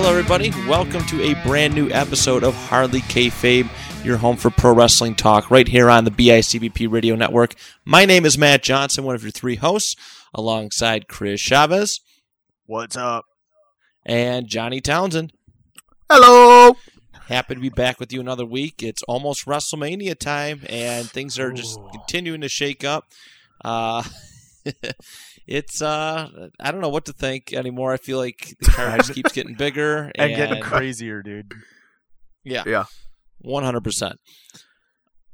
Hello, 0.00 0.10
everybody. 0.10 0.50
Welcome 0.68 1.04
to 1.06 1.20
a 1.22 1.34
brand 1.42 1.74
new 1.74 1.90
episode 1.90 2.44
of 2.44 2.54
Hardly 2.54 3.00
Kayfabe, 3.00 3.68
your 4.04 4.16
home 4.16 4.36
for 4.36 4.48
pro 4.48 4.72
wrestling 4.72 5.16
talk, 5.16 5.50
right 5.50 5.66
here 5.66 5.90
on 5.90 6.04
the 6.04 6.12
BICBP 6.12 6.88
Radio 6.88 7.16
Network. 7.16 7.56
My 7.84 8.04
name 8.04 8.24
is 8.24 8.38
Matt 8.38 8.62
Johnson, 8.62 9.02
one 9.02 9.16
of 9.16 9.24
your 9.24 9.32
three 9.32 9.56
hosts, 9.56 9.96
alongside 10.32 11.08
Chris 11.08 11.40
Chavez 11.40 12.00
What's 12.66 12.96
up? 12.96 13.24
and 14.06 14.46
Johnny 14.46 14.80
Townsend. 14.80 15.32
Hello. 16.08 16.76
Happy 17.26 17.56
to 17.56 17.60
be 17.60 17.68
back 17.68 17.98
with 17.98 18.12
you 18.12 18.20
another 18.20 18.46
week. 18.46 18.84
It's 18.84 19.02
almost 19.02 19.46
WrestleMania 19.46 20.16
time, 20.16 20.60
and 20.68 21.10
things 21.10 21.40
are 21.40 21.50
just 21.50 21.76
Ooh. 21.76 21.88
continuing 21.90 22.42
to 22.42 22.48
shake 22.48 22.84
up. 22.84 23.06
Uh, 23.64 24.04
it's 25.48 25.82
uh, 25.82 26.28
I 26.60 26.70
don't 26.70 26.80
know 26.80 26.88
what 26.90 27.06
to 27.06 27.12
think 27.12 27.52
anymore. 27.52 27.92
I 27.92 27.96
feel 27.96 28.18
like 28.18 28.54
the 28.60 28.70
card 28.70 29.00
just 29.00 29.14
keeps 29.14 29.32
getting 29.32 29.54
bigger 29.54 30.12
And 30.18 30.36
getting 30.36 30.62
crazier, 30.62 31.22
dude. 31.22 31.52
yeah, 32.44 32.62
Yeah. 32.66 32.84
one 33.38 33.64
hundred 33.64 33.82
percent. 33.84 34.16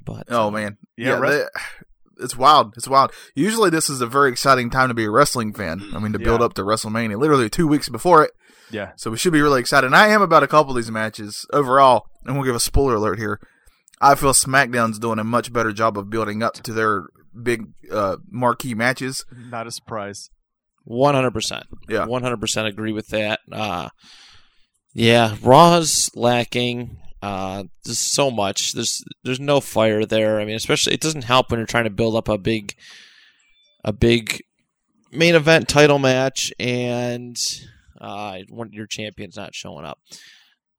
But 0.05 0.25
Oh 0.28 0.48
uh, 0.48 0.50
man. 0.50 0.77
Yeah, 0.97 1.19
res- 1.19 1.30
they- 1.44 1.61
it's 2.25 2.36
wild. 2.36 2.75
It's 2.77 2.86
wild. 2.86 3.11
Usually 3.34 3.70
this 3.70 3.91
is 3.91 4.00
a 4.00 4.06
very 4.06 4.30
exciting 4.30 4.70
time 4.70 4.86
to 4.88 4.94
be 4.94 5.05
a 5.05 5.11
wrestling 5.11 5.53
fan. 5.53 5.83
I 5.94 5.98
mean 5.98 6.12
to 6.12 6.19
build 6.19 6.41
Yeah. 6.41 6.47
up 6.47 6.55
to 6.55 6.62
WrestleMania. 6.62 7.19
Literally 7.19 7.50
two 7.50 7.66
weeks 7.66 7.88
before 7.88 8.22
it. 8.22 8.31
Yeah. 8.70 8.92
So 8.97 9.10
we 9.10 9.16
should 9.16 9.33
be 9.33 9.42
really 9.42 9.60
excited. 9.60 9.86
And 9.86 9.97
I 9.97 10.08
am 10.08 10.22
about 10.22 10.42
a 10.44 10.47
couple 10.47 10.70
of 10.70 10.77
these 10.77 10.91
matches 10.92 11.44
overall. 11.53 12.05
And 12.25 12.36
we'll 12.36 12.44
give 12.44 12.55
a 12.55 12.60
spoiler 12.60 12.94
alert 12.94 13.19
here. 13.19 13.41
I 14.00 14.14
feel 14.14 14.33
SmackDown's 14.33 14.98
doing 15.00 15.19
a 15.19 15.25
much 15.25 15.53
better 15.53 15.72
job 15.72 15.98
of 15.98 16.08
building 16.08 16.42
up 16.42 16.55
to 16.55 16.72
their 16.72 17.05
big 17.42 17.66
uh, 17.90 18.16
marquee 18.30 18.74
matches. 18.74 19.24
Not 19.32 19.66
a 19.66 19.70
surprise. 19.70 20.30
One 20.84 21.14
hundred 21.14 21.32
percent. 21.32 21.64
Yeah. 21.88 22.06
One 22.06 22.22
hundred 22.22 22.41
percent 22.41 22.68
agree 22.68 22.92
with 22.92 23.08
that. 23.08 23.41
Uh 23.50 23.88
yeah, 24.92 25.36
Raw's 25.42 26.10
lacking. 26.14 26.98
Uh 27.22 27.64
just 27.86 28.12
so 28.12 28.30
much. 28.30 28.74
There's 28.74 29.02
there's 29.22 29.41
no 29.41 29.60
fire 29.60 30.04
there. 30.04 30.38
I 30.41 30.44
mean, 30.44 30.56
especially 30.56 30.92
it 30.92 31.00
doesn't 31.00 31.24
help 31.24 31.50
when 31.50 31.58
you're 31.58 31.66
trying 31.66 31.84
to 31.84 31.91
build 31.91 32.16
up 32.16 32.28
a 32.28 32.36
big 32.36 32.74
a 33.82 33.92
big 33.92 34.42
main 35.10 35.34
event 35.34 35.69
title 35.69 35.98
match 35.98 36.52
and 36.58 37.36
uh 38.00 38.41
one 38.50 38.72
your 38.72 38.86
champion's 38.86 39.36
not 39.36 39.54
showing 39.54 39.86
up 39.86 40.00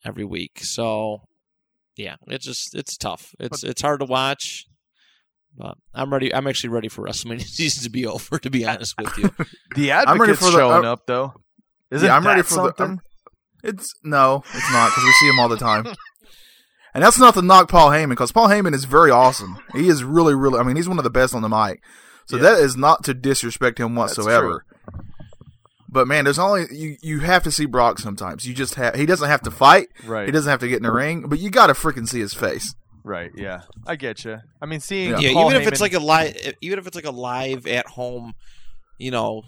every 0.06 0.24
week. 0.24 0.60
So 0.60 1.22
yeah, 1.96 2.18
it's 2.28 2.46
just 2.46 2.76
it's 2.76 2.96
tough. 2.96 3.34
It's 3.40 3.64
it's 3.64 3.82
hard 3.82 4.02
to 4.02 4.06
watch. 4.06 4.66
But 5.58 5.78
I'm 5.94 6.12
ready. 6.12 6.34
I'm 6.34 6.48
actually 6.48 6.70
ready 6.72 6.88
for 6.90 7.04
WrestleMania 7.06 7.42
season 7.48 7.84
to 7.84 7.90
be 7.90 8.06
over. 8.06 8.38
To 8.40 8.50
be 8.50 8.66
honest 8.66 8.96
with 9.00 9.18
you, 9.18 9.30
The 9.76 9.92
I'm 9.94 10.20
ready 10.20 10.32
advocate's 10.34 10.40
for 10.40 10.46
the- 10.52 10.58
showing 10.58 10.86
uh, 10.86 10.94
up 10.94 11.06
though. 11.08 11.34
Isn't 11.92 12.08
yeah, 12.08 12.16
I'm 12.16 12.26
ready 12.26 12.42
for 12.42 12.50
something? 12.56 12.74
the. 12.78 12.84
I'm- 12.84 13.02
it's 13.64 13.94
no, 14.04 14.44
it's 14.54 14.72
not 14.72 14.90
because 14.92 15.04
we 15.04 15.12
see 15.14 15.28
him 15.30 15.40
all 15.40 15.50
the 15.50 15.58
time. 15.58 15.88
And 16.94 17.04
that's 17.04 17.18
not 17.20 17.34
to 17.34 17.42
knock 17.42 17.68
Paul 17.68 17.90
Heyman 17.90 18.10
because 18.10 18.32
Paul 18.32 18.48
Heyman 18.48 18.74
is 18.76 18.86
very 18.86 19.10
awesome. 19.12 19.58
He 19.74 19.88
is 19.90 20.04
really, 20.04 20.36
really. 20.36 20.60
I 20.60 20.64
mean, 20.64 20.76
he's 20.76 20.88
one 20.88 20.98
of 21.00 21.04
the 21.04 21.10
best 21.10 21.34
on 21.34 21.42
the 21.42 21.50
mic. 21.50 21.82
So 22.28 22.38
Yeah. 22.38 22.44
that 22.44 22.60
is 22.60 22.78
not 22.78 23.04
to 23.06 23.14
disrespect 23.16 23.80
him 23.80 23.96
whatsoever. 23.96 24.64
But 25.90 26.08
man, 26.08 26.26
there's 26.26 26.38
only 26.40 26.66
you. 26.72 26.96
You 27.02 27.20
have 27.22 27.44
to 27.44 27.52
see 27.52 27.66
Brock 27.66 28.00
sometimes. 28.00 28.46
You 28.46 28.54
just 28.54 28.76
have. 28.76 28.96
He 28.96 29.06
doesn't 29.06 29.28
have 29.30 29.42
to 29.44 29.52
fight. 29.52 29.88
right. 30.06 30.26
He 30.26 30.32
doesn't 30.32 30.50
have 30.50 30.60
to 30.60 30.68
get 30.68 30.78
in 30.78 30.84
the 30.84 30.92
ring. 30.92 31.26
But 31.28 31.40
you 31.40 31.50
got 31.50 31.68
to 31.68 31.74
freaking 31.74 32.08
see 32.08 32.20
his 32.20 32.34
face. 32.34 32.76
Right. 33.08 33.30
Yeah. 33.36 33.62
I 33.86 33.96
get 33.98 34.26
you. 34.26 34.40
I 34.60 34.66
mean, 34.66 34.80
seeing 34.80 35.12
Yeah. 35.12 35.20
yeah, 35.20 35.34
Paul 35.34 35.52
even 35.52 35.62
if 35.62 35.68
it's 35.68 35.80
like 35.80 35.94
a 35.94 36.00
live, 36.00 36.36
even 36.62 36.80
if 36.80 36.88
it's 36.88 36.96
like 36.96 37.06
a 37.06 37.12
live 37.12 37.68
at 37.68 37.86
home, 37.86 38.34
you 38.98 39.12
know, 39.12 39.44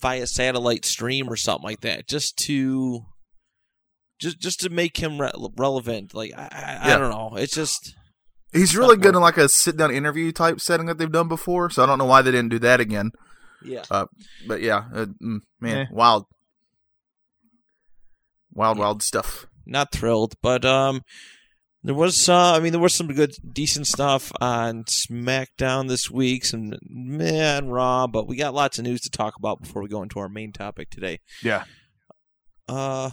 via 0.00 0.26
satellite 0.26 0.86
stream 0.86 1.28
or 1.28 1.36
something 1.36 1.64
like 1.68 1.82
that, 1.82 2.08
just 2.08 2.38
to, 2.46 3.02
just 4.18 4.40
just 4.40 4.60
to 4.60 4.70
make 4.70 4.96
him 4.96 5.20
re- 5.20 5.30
relevant. 5.58 6.14
Like 6.14 6.32
I, 6.36 6.48
I, 6.50 6.94
I 6.94 6.98
don't 6.98 7.10
know, 7.10 7.36
it's 7.36 7.54
just 7.54 7.94
He's 8.54 8.72
not 8.74 8.80
really 8.80 8.96
good 8.96 9.14
in 9.14 9.20
like 9.20 9.36
a 9.36 9.50
sit 9.50 9.76
down 9.76 9.90
interview 9.92 10.32
type 10.32 10.58
setting 10.58 10.86
that 10.86 10.96
they've 10.96 11.12
done 11.12 11.28
before. 11.28 11.68
So 11.68 11.82
I 11.82 11.86
don't 11.86 11.98
know 11.98 12.06
why 12.06 12.22
they 12.22 12.30
didn't 12.30 12.48
do 12.50 12.58
that 12.60 12.80
again. 12.80 13.10
yeah. 13.62 13.84
But 14.46 14.62
yeah, 14.62 14.84
uh, 14.94 15.06
mm, 15.22 15.40
man, 15.60 15.76
Eh. 15.76 15.86
wild, 15.92 16.24
wild, 18.52 18.76
Yeah. 18.78 18.82
wild 18.82 19.02
stuff. 19.02 19.46
not 19.66 19.92
thrilled, 19.92 20.34
but 20.42 20.64
um, 20.64 21.02
there 21.88 21.94
was 21.94 22.28
uh, 22.28 22.52
I 22.52 22.60
mean, 22.60 22.72
there 22.72 22.82
was 22.82 22.94
some 22.94 23.06
good, 23.06 23.32
decent 23.50 23.86
stuff 23.86 24.30
on 24.42 24.84
SmackDown 24.84 25.88
this 25.88 26.10
week, 26.10 26.44
some 26.44 26.74
man 26.82 27.70
Raw, 27.70 28.06
but 28.06 28.28
we 28.28 28.36
got 28.36 28.52
lots 28.52 28.78
of 28.78 28.84
news 28.84 29.00
to 29.00 29.10
talk 29.10 29.36
about 29.38 29.62
before 29.62 29.80
we 29.80 29.88
go 29.88 30.02
into 30.02 30.18
our 30.18 30.28
main 30.28 30.52
topic 30.52 30.90
today. 30.90 31.20
Yeah. 31.42 31.64
Uh, 32.68 33.08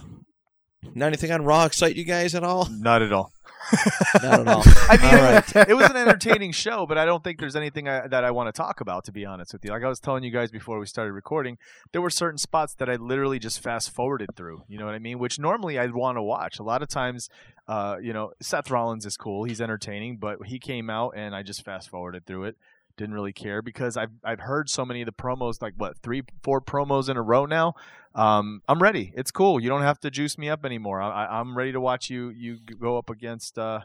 not 0.94 1.06
anything 1.06 1.32
on 1.32 1.44
Raw 1.44 1.64
excite 1.64 1.96
you 1.96 2.04
guys 2.04 2.34
at 2.34 2.44
all? 2.44 2.68
Not 2.70 3.02
at 3.02 3.12
all. 3.12 3.32
Not 4.22 4.40
at 4.40 4.48
all. 4.48 4.62
I 4.88 4.96
mean, 4.96 5.14
All 5.14 5.22
right. 5.22 5.68
it 5.68 5.74
was 5.74 5.90
an 5.90 5.96
entertaining 5.96 6.52
show, 6.52 6.86
but 6.86 6.98
I 6.98 7.04
don't 7.04 7.24
think 7.24 7.40
there's 7.40 7.56
anything 7.56 7.88
I, 7.88 8.06
that 8.06 8.22
I 8.22 8.30
want 8.30 8.46
to 8.46 8.52
talk 8.52 8.80
about. 8.80 9.04
To 9.06 9.12
be 9.12 9.24
honest 9.24 9.52
with 9.52 9.64
you, 9.64 9.72
like 9.72 9.82
I 9.82 9.88
was 9.88 9.98
telling 9.98 10.22
you 10.22 10.30
guys 10.30 10.52
before 10.52 10.78
we 10.78 10.86
started 10.86 11.12
recording, 11.12 11.58
there 11.90 12.00
were 12.00 12.10
certain 12.10 12.38
spots 12.38 12.74
that 12.74 12.88
I 12.88 12.94
literally 12.94 13.40
just 13.40 13.60
fast 13.60 13.90
forwarded 13.90 14.36
through. 14.36 14.62
You 14.68 14.78
know 14.78 14.86
what 14.86 14.94
I 14.94 15.00
mean? 15.00 15.18
Which 15.18 15.40
normally 15.40 15.80
I'd 15.80 15.94
want 15.94 16.16
to 16.16 16.22
watch. 16.22 16.60
A 16.60 16.62
lot 16.62 16.80
of 16.80 16.88
times, 16.88 17.28
uh, 17.66 17.96
you 18.00 18.12
know, 18.12 18.30
Seth 18.40 18.70
Rollins 18.70 19.04
is 19.04 19.16
cool. 19.16 19.42
He's 19.42 19.60
entertaining, 19.60 20.18
but 20.18 20.46
he 20.46 20.60
came 20.60 20.88
out 20.88 21.14
and 21.16 21.34
I 21.34 21.42
just 21.42 21.64
fast 21.64 21.88
forwarded 21.88 22.24
through 22.24 22.44
it. 22.44 22.56
Didn't 22.96 23.14
really 23.14 23.32
care 23.32 23.62
because 23.62 23.96
I've 23.96 24.12
I've 24.24 24.40
heard 24.40 24.70
so 24.70 24.84
many 24.84 25.02
of 25.02 25.06
the 25.06 25.12
promos, 25.12 25.60
like 25.60 25.74
what 25.76 25.98
three, 25.98 26.22
four 26.42 26.60
promos 26.60 27.08
in 27.10 27.16
a 27.16 27.22
row 27.22 27.44
now. 27.46 27.74
Um, 28.16 28.62
I'm 28.68 28.80
ready. 28.82 29.12
It's 29.14 29.30
cool. 29.30 29.60
You 29.60 29.68
don't 29.68 29.82
have 29.82 30.00
to 30.00 30.10
juice 30.10 30.38
me 30.38 30.48
up 30.48 30.64
anymore. 30.64 31.00
I, 31.02 31.24
I, 31.26 31.38
I'm 31.40 31.56
ready 31.56 31.72
to 31.72 31.80
watch 31.80 32.08
you 32.10 32.30
you 32.30 32.56
go 32.80 32.96
up 32.98 33.10
against 33.10 33.58
uh, 33.58 33.80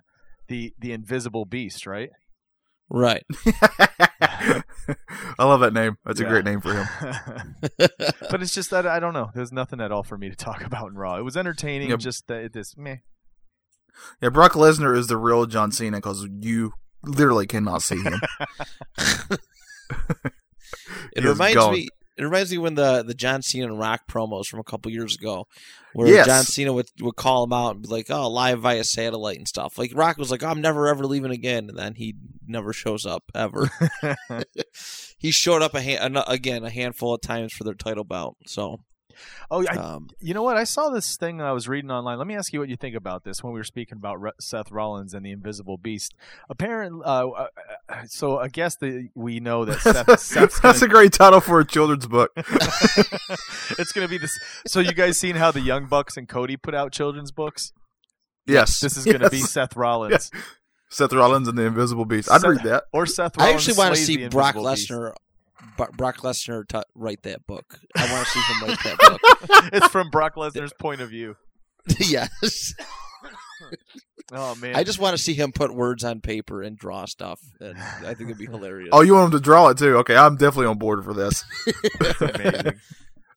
the 0.47 0.73
the 0.79 0.93
Invisible 0.93 1.45
Beast, 1.45 1.85
right? 1.85 2.09
Right. 2.89 3.23
I 5.39 5.43
love 5.45 5.59
that 5.61 5.73
name. 5.73 5.97
That's 6.05 6.19
Yeah. 6.19 6.27
a 6.27 6.29
great 6.29 6.45
name 6.45 6.61
for 6.61 6.73
him. 6.73 6.87
but 7.77 8.41
it's 8.41 8.53
just 8.53 8.69
that 8.71 8.85
I 8.87 8.99
don't 8.99 9.13
know. 9.13 9.31
There's 9.35 9.51
nothing 9.51 9.79
at 9.81 9.91
all 9.91 10.03
for 10.03 10.17
me 10.17 10.29
to 10.29 10.35
talk 10.35 10.61
about 10.65 10.89
in 10.89 10.95
Raw. 10.95 11.17
It 11.17 11.23
was 11.23 11.37
entertaining. 11.37 11.89
Yeah. 11.89 11.97
Just 11.97 12.27
that 12.27 12.41
it 12.43 12.55
is 12.55 12.75
meh. 12.77 12.97
Yeah, 14.21 14.29
Brock 14.29 14.53
Lesnar 14.53 14.97
is 14.97 15.07
the 15.07 15.17
real 15.17 15.45
John 15.45 15.71
Cena 15.71 15.97
because 15.97 16.25
you 16.39 16.71
literally 17.03 17.45
cannot 17.47 17.81
see 17.81 18.01
him. 18.01 18.19
It 21.13 21.23
He 21.23 21.27
reminds 21.27 21.55
gone. 21.55 21.73
me. 21.73 21.87
It 22.21 22.25
reminds 22.25 22.51
me 22.51 22.57
when 22.59 22.75
the 22.75 23.03
the 23.03 23.13
John 23.13 23.41
Cena 23.41 23.65
and 23.67 23.79
Rock 23.79 24.01
promos 24.07 24.45
from 24.47 24.59
a 24.59 24.63
couple 24.63 24.91
years 24.91 25.15
ago, 25.15 25.47
where 25.93 26.07
Yes. 26.07 26.25
John 26.27 26.43
Cena 26.43 26.71
would 26.73 26.87
would 27.01 27.15
call 27.15 27.43
him 27.43 27.53
out 27.53 27.75
and 27.75 27.81
be 27.81 27.87
like, 27.89 28.09
"Oh, 28.09 28.29
live 28.29 28.59
via 28.59 28.83
satellite 28.83 29.37
and 29.37 29.47
stuff." 29.47 29.77
Like 29.77 29.91
Rock 29.95 30.17
was 30.17 30.29
like, 30.31 30.43
oh, 30.43 30.47
"I'm 30.47 30.61
never 30.61 30.87
ever 30.87 31.05
leaving 31.05 31.31
again," 31.31 31.69
and 31.69 31.77
then 31.77 31.95
he 31.95 32.15
never 32.47 32.73
shows 32.73 33.05
up 33.05 33.23
ever. 33.33 33.69
he 35.17 35.31
showed 35.31 35.61
up 35.61 35.73
a 35.73 35.81
han- 35.81 36.15
an- 36.15 36.23
again 36.27 36.63
a 36.63 36.69
handful 36.69 37.13
of 37.13 37.21
times 37.21 37.53
for 37.53 37.63
their 37.63 37.73
title 37.73 38.03
bout. 38.03 38.35
So, 38.45 38.81
oh, 39.49 39.65
I, 39.67 39.75
um, 39.75 40.09
you 40.19 40.33
know 40.33 40.43
what? 40.43 40.57
I 40.57 40.63
saw 40.63 40.89
this 40.89 41.17
thing 41.17 41.41
I 41.41 41.51
was 41.51 41.67
reading 41.67 41.91
online. 41.91 42.17
Let 42.17 42.27
me 42.27 42.35
ask 42.35 42.53
you 42.53 42.59
what 42.59 42.69
you 42.69 42.77
think 42.77 42.95
about 42.95 43.23
this. 43.23 43.43
When 43.43 43.53
we 43.53 43.59
were 43.59 43.63
speaking 43.63 43.97
about 43.97 44.21
Re- 44.21 44.31
Seth 44.39 44.71
Rollins 44.71 45.13
and 45.13 45.25
the 45.25 45.31
Invisible 45.31 45.77
Beast, 45.77 46.13
apparently, 46.49 47.01
uh, 47.05 47.27
uh, 47.27 47.47
so 48.07 48.37
I 48.39 48.47
guess 48.47 48.75
the, 48.77 49.09
we 49.15 49.39
know 49.39 49.65
that 49.65 49.79
Seth, 49.81 50.19
Seth's 50.19 50.59
gonna, 50.59 50.73
That's 50.73 50.81
a 50.81 50.87
great 50.87 51.13
title 51.13 51.39
for 51.41 51.59
a 51.59 51.65
children's 51.65 52.07
book. 52.07 52.31
it's 52.37 53.91
going 53.91 54.05
to 54.05 54.09
be 54.09 54.17
this. 54.17 54.37
So 54.67 54.79
you 54.79 54.93
guys 54.93 55.19
seen 55.19 55.35
how 55.35 55.51
the 55.51 55.61
Young 55.61 55.85
Bucks 55.85 56.17
and 56.17 56.27
Cody 56.27 56.57
put 56.57 56.73
out 56.75 56.91
children's 56.91 57.31
books? 57.31 57.73
Yes, 58.45 58.79
This 58.79 58.97
is 58.97 59.05
going 59.05 59.19
to 59.19 59.29
be 59.29 59.39
Seth 59.39 59.75
Rollins 59.75 60.31
Seth 60.89 61.13
Rollins 61.13 61.47
and 61.47 61.57
the 61.57 61.63
Invisible 61.63 62.05
Beast. 62.05 62.29
I'd 62.29 62.41
Seth- 62.41 62.49
read 62.49 62.63
that. 62.63 62.83
or 62.91 63.05
Seth. 63.05 63.37
Rollins 63.37 63.51
I 63.51 63.55
actually 63.55 63.77
want 63.77 63.95
to 63.95 64.01
see 64.01 64.27
Brock 64.27 64.55
Invisible 64.55 65.13
Lesnar. 65.77 65.95
Brock 65.95 66.17
Lesnar 66.17 66.67
t- 66.67 66.81
write 66.95 67.21
that 67.23 67.45
book. 67.47 67.79
I 67.95 68.11
want 68.11 68.27
to 68.27 68.31
see 68.31 68.39
him 68.39 68.67
write 68.67 68.83
that 68.83 68.97
book. 68.99 69.69
it's 69.73 69.87
from 69.87 70.09
Brock 70.09 70.35
Lesnar's 70.35 70.73
point 70.73 70.99
of 71.01 71.09
view. 71.09 71.35
yes, 71.99 72.73
Oh 74.33 74.55
man, 74.55 74.77
I 74.77 74.85
just 74.85 74.97
want 74.97 75.17
to 75.17 75.21
see 75.21 75.33
him 75.33 75.51
put 75.51 75.73
words 75.75 76.05
on 76.05 76.21
paper 76.21 76.61
and 76.61 76.77
draw 76.77 77.03
stuff, 77.03 77.41
and 77.59 77.77
I 77.77 78.13
think 78.13 78.29
it'd 78.29 78.37
be 78.37 78.45
hilarious. 78.45 78.89
Oh, 78.93 79.01
you 79.01 79.13
want 79.15 79.25
him 79.33 79.39
to 79.39 79.43
draw 79.43 79.67
it 79.67 79.77
too? 79.77 79.97
Okay, 79.97 80.15
I'm 80.15 80.37
definitely 80.37 80.67
on 80.67 80.77
board 80.77 81.03
for 81.03 81.13
this. 81.13 81.43
amazing. 82.21 82.79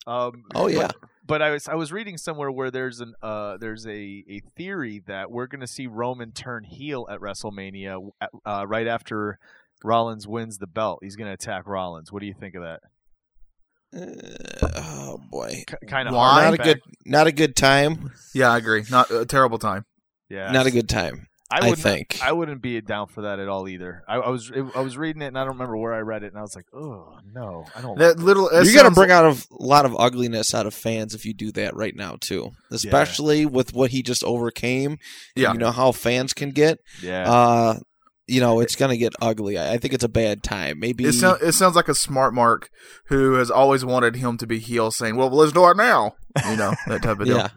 Um, 0.06 0.44
Oh, 0.54 0.68
yeah. 0.68 0.86
but, 0.88 0.96
but 1.26 1.42
I 1.42 1.50
was 1.50 1.66
I 1.66 1.74
was 1.74 1.90
reading 1.90 2.16
somewhere 2.16 2.48
where 2.52 2.70
there's 2.70 3.00
an 3.00 3.14
uh 3.22 3.56
there's 3.56 3.86
a, 3.88 3.90
a 4.28 4.40
theory 4.56 5.02
that 5.08 5.32
we're 5.32 5.48
going 5.48 5.62
to 5.62 5.66
see 5.66 5.88
Roman 5.88 6.30
turn 6.30 6.62
heel 6.62 7.08
at 7.10 7.18
WrestleMania 7.18 8.10
uh, 8.46 8.64
right 8.68 8.86
after 8.86 9.38
Rollins 9.82 10.28
wins 10.28 10.58
the 10.58 10.68
belt. 10.68 11.00
He's 11.02 11.16
going 11.16 11.26
to 11.28 11.34
attack 11.34 11.66
Rollins. 11.66 12.12
What 12.12 12.20
do 12.20 12.26
you 12.26 12.34
think 12.38 12.54
of 12.54 12.62
that? 12.62 12.80
Uh, 13.96 14.70
oh 14.76 15.18
boy, 15.30 15.64
K- 15.66 15.76
kind 15.88 16.08
of 16.08 16.14
Why? 16.14 16.44
not 16.44 16.54
a 16.54 16.58
good, 16.58 16.80
not 17.06 17.26
a 17.26 17.32
good 17.32 17.56
time. 17.56 18.12
Yeah, 18.34 18.50
I 18.50 18.58
agree. 18.58 18.84
Not 18.90 19.10
a 19.10 19.24
terrible 19.26 19.58
time. 19.58 19.86
Yeah, 20.34 20.50
Not 20.52 20.66
a 20.66 20.70
good 20.70 20.88
time. 20.88 21.28
I 21.50 21.58
I 21.58 21.60
wouldn't. 21.70 21.78
think. 21.78 22.18
I 22.22 22.32
wouldn't 22.32 22.62
be 22.62 22.80
down 22.80 23.06
for 23.06 23.22
that 23.22 23.38
at 23.38 23.48
all 23.48 23.68
either. 23.68 24.02
I, 24.08 24.16
I 24.16 24.30
was 24.30 24.50
I 24.74 24.80
was 24.80 24.96
reading 24.96 25.22
it 25.22 25.26
and 25.26 25.38
I 25.38 25.42
don't 25.44 25.52
remember 25.52 25.76
where 25.76 25.92
I 25.92 26.00
read 26.00 26.24
it 26.24 26.28
and 26.32 26.38
I 26.38 26.42
was 26.42 26.56
like, 26.56 26.64
oh 26.74 27.18
no, 27.32 27.66
I 27.76 27.82
don't. 27.82 27.98
That 27.98 28.16
like 28.16 28.24
little 28.26 28.44
You're 28.50 28.62
gonna 28.64 28.74
sounds- 28.86 28.94
bring 28.96 29.10
out 29.12 29.24
a 29.36 29.46
lot 29.62 29.84
of 29.84 29.94
ugliness 29.96 30.54
out 30.54 30.66
of 30.66 30.74
fans 30.74 31.14
if 31.14 31.24
you 31.26 31.34
do 31.34 31.52
that 31.52 31.76
right 31.76 31.94
now 31.94 32.16
too, 32.18 32.52
especially 32.72 33.46
with 33.46 33.72
what 33.74 33.90
he 33.90 34.02
just 34.02 34.24
overcame. 34.24 34.98
Yeah. 35.36 35.52
you 35.52 35.58
know 35.58 35.70
how 35.70 35.92
fans 35.92 36.32
can 36.32 36.50
get. 36.50 36.78
yeah. 37.02 37.30
Uh, 37.30 37.78
you 38.26 38.40
know 38.40 38.60
it's 38.60 38.76
gonna 38.76 38.96
get 38.96 39.12
ugly. 39.20 39.58
I 39.58 39.74
I 39.74 39.78
think 39.78 39.94
it's 39.94 40.04
a 40.04 40.08
bad 40.08 40.42
time. 40.42 40.78
Maybe 40.80 41.04
It, 41.04 41.12
sound, 41.12 41.40
it 41.42 41.52
sounds 41.52 41.76
like 41.76 41.88
a 41.88 41.94
smart 41.94 42.34
Mark 42.34 42.70
who 43.06 43.34
has 43.34 43.50
always 43.50 43.84
wanted 43.84 44.16
him 44.16 44.36
to 44.38 44.46
be 44.46 44.58
heel, 44.58 44.90
saying, 44.90 45.16
"Well, 45.16 45.30
let's 45.30 45.52
do 45.52 45.68
it 45.68 45.76
now." 45.76 46.14
You 46.48 46.56
know 46.56 46.74
that 46.86 47.02
type 47.02 47.20
of 47.20 47.26
deal. 47.26 47.36
yeah. 47.36 47.48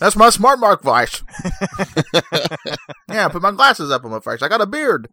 That's 0.00 0.16
my 0.16 0.30
smart 0.30 0.58
Mark 0.60 0.82
voice. 0.82 1.22
yeah, 3.08 3.28
put 3.28 3.42
my 3.42 3.52
glasses 3.52 3.90
up 3.90 4.04
on 4.04 4.10
my 4.10 4.20
face. 4.20 4.42
I 4.42 4.48
got 4.48 4.60
a 4.60 4.66
beard. 4.66 5.08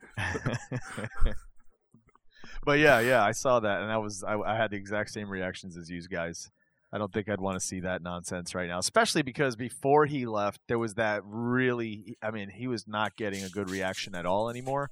but 2.66 2.80
yeah, 2.80 3.00
yeah, 3.00 3.24
I 3.24 3.32
saw 3.32 3.60
that 3.60 3.82
and 3.82 3.92
I 3.92 3.98
was 3.98 4.24
I, 4.24 4.38
I 4.40 4.56
had 4.56 4.72
the 4.72 4.78
exact 4.78 5.12
same 5.12 5.30
reactions 5.30 5.78
as 5.78 5.90
you 5.90 6.02
guys. 6.08 6.50
I 6.96 6.98
don't 6.98 7.12
think 7.12 7.28
I'd 7.28 7.42
want 7.42 7.60
to 7.60 7.66
see 7.66 7.82
that 7.82 8.02
nonsense 8.02 8.56
right 8.56 8.70
now, 8.70 8.80
especially 8.80 9.22
because 9.22 9.58
before 9.58 10.06
he 10.06 10.26
left, 10.26 10.62
there 10.70 10.80
was 10.80 10.94
that 10.94 11.24
really. 11.26 12.16
I 12.24 12.32
mean, 12.32 12.48
he 12.48 12.68
was 12.68 12.88
not 12.88 13.18
getting 13.18 13.44
a 13.44 13.50
good 13.50 13.70
reaction 13.70 14.16
at 14.16 14.26
all 14.26 14.50
anymore. 14.50 14.90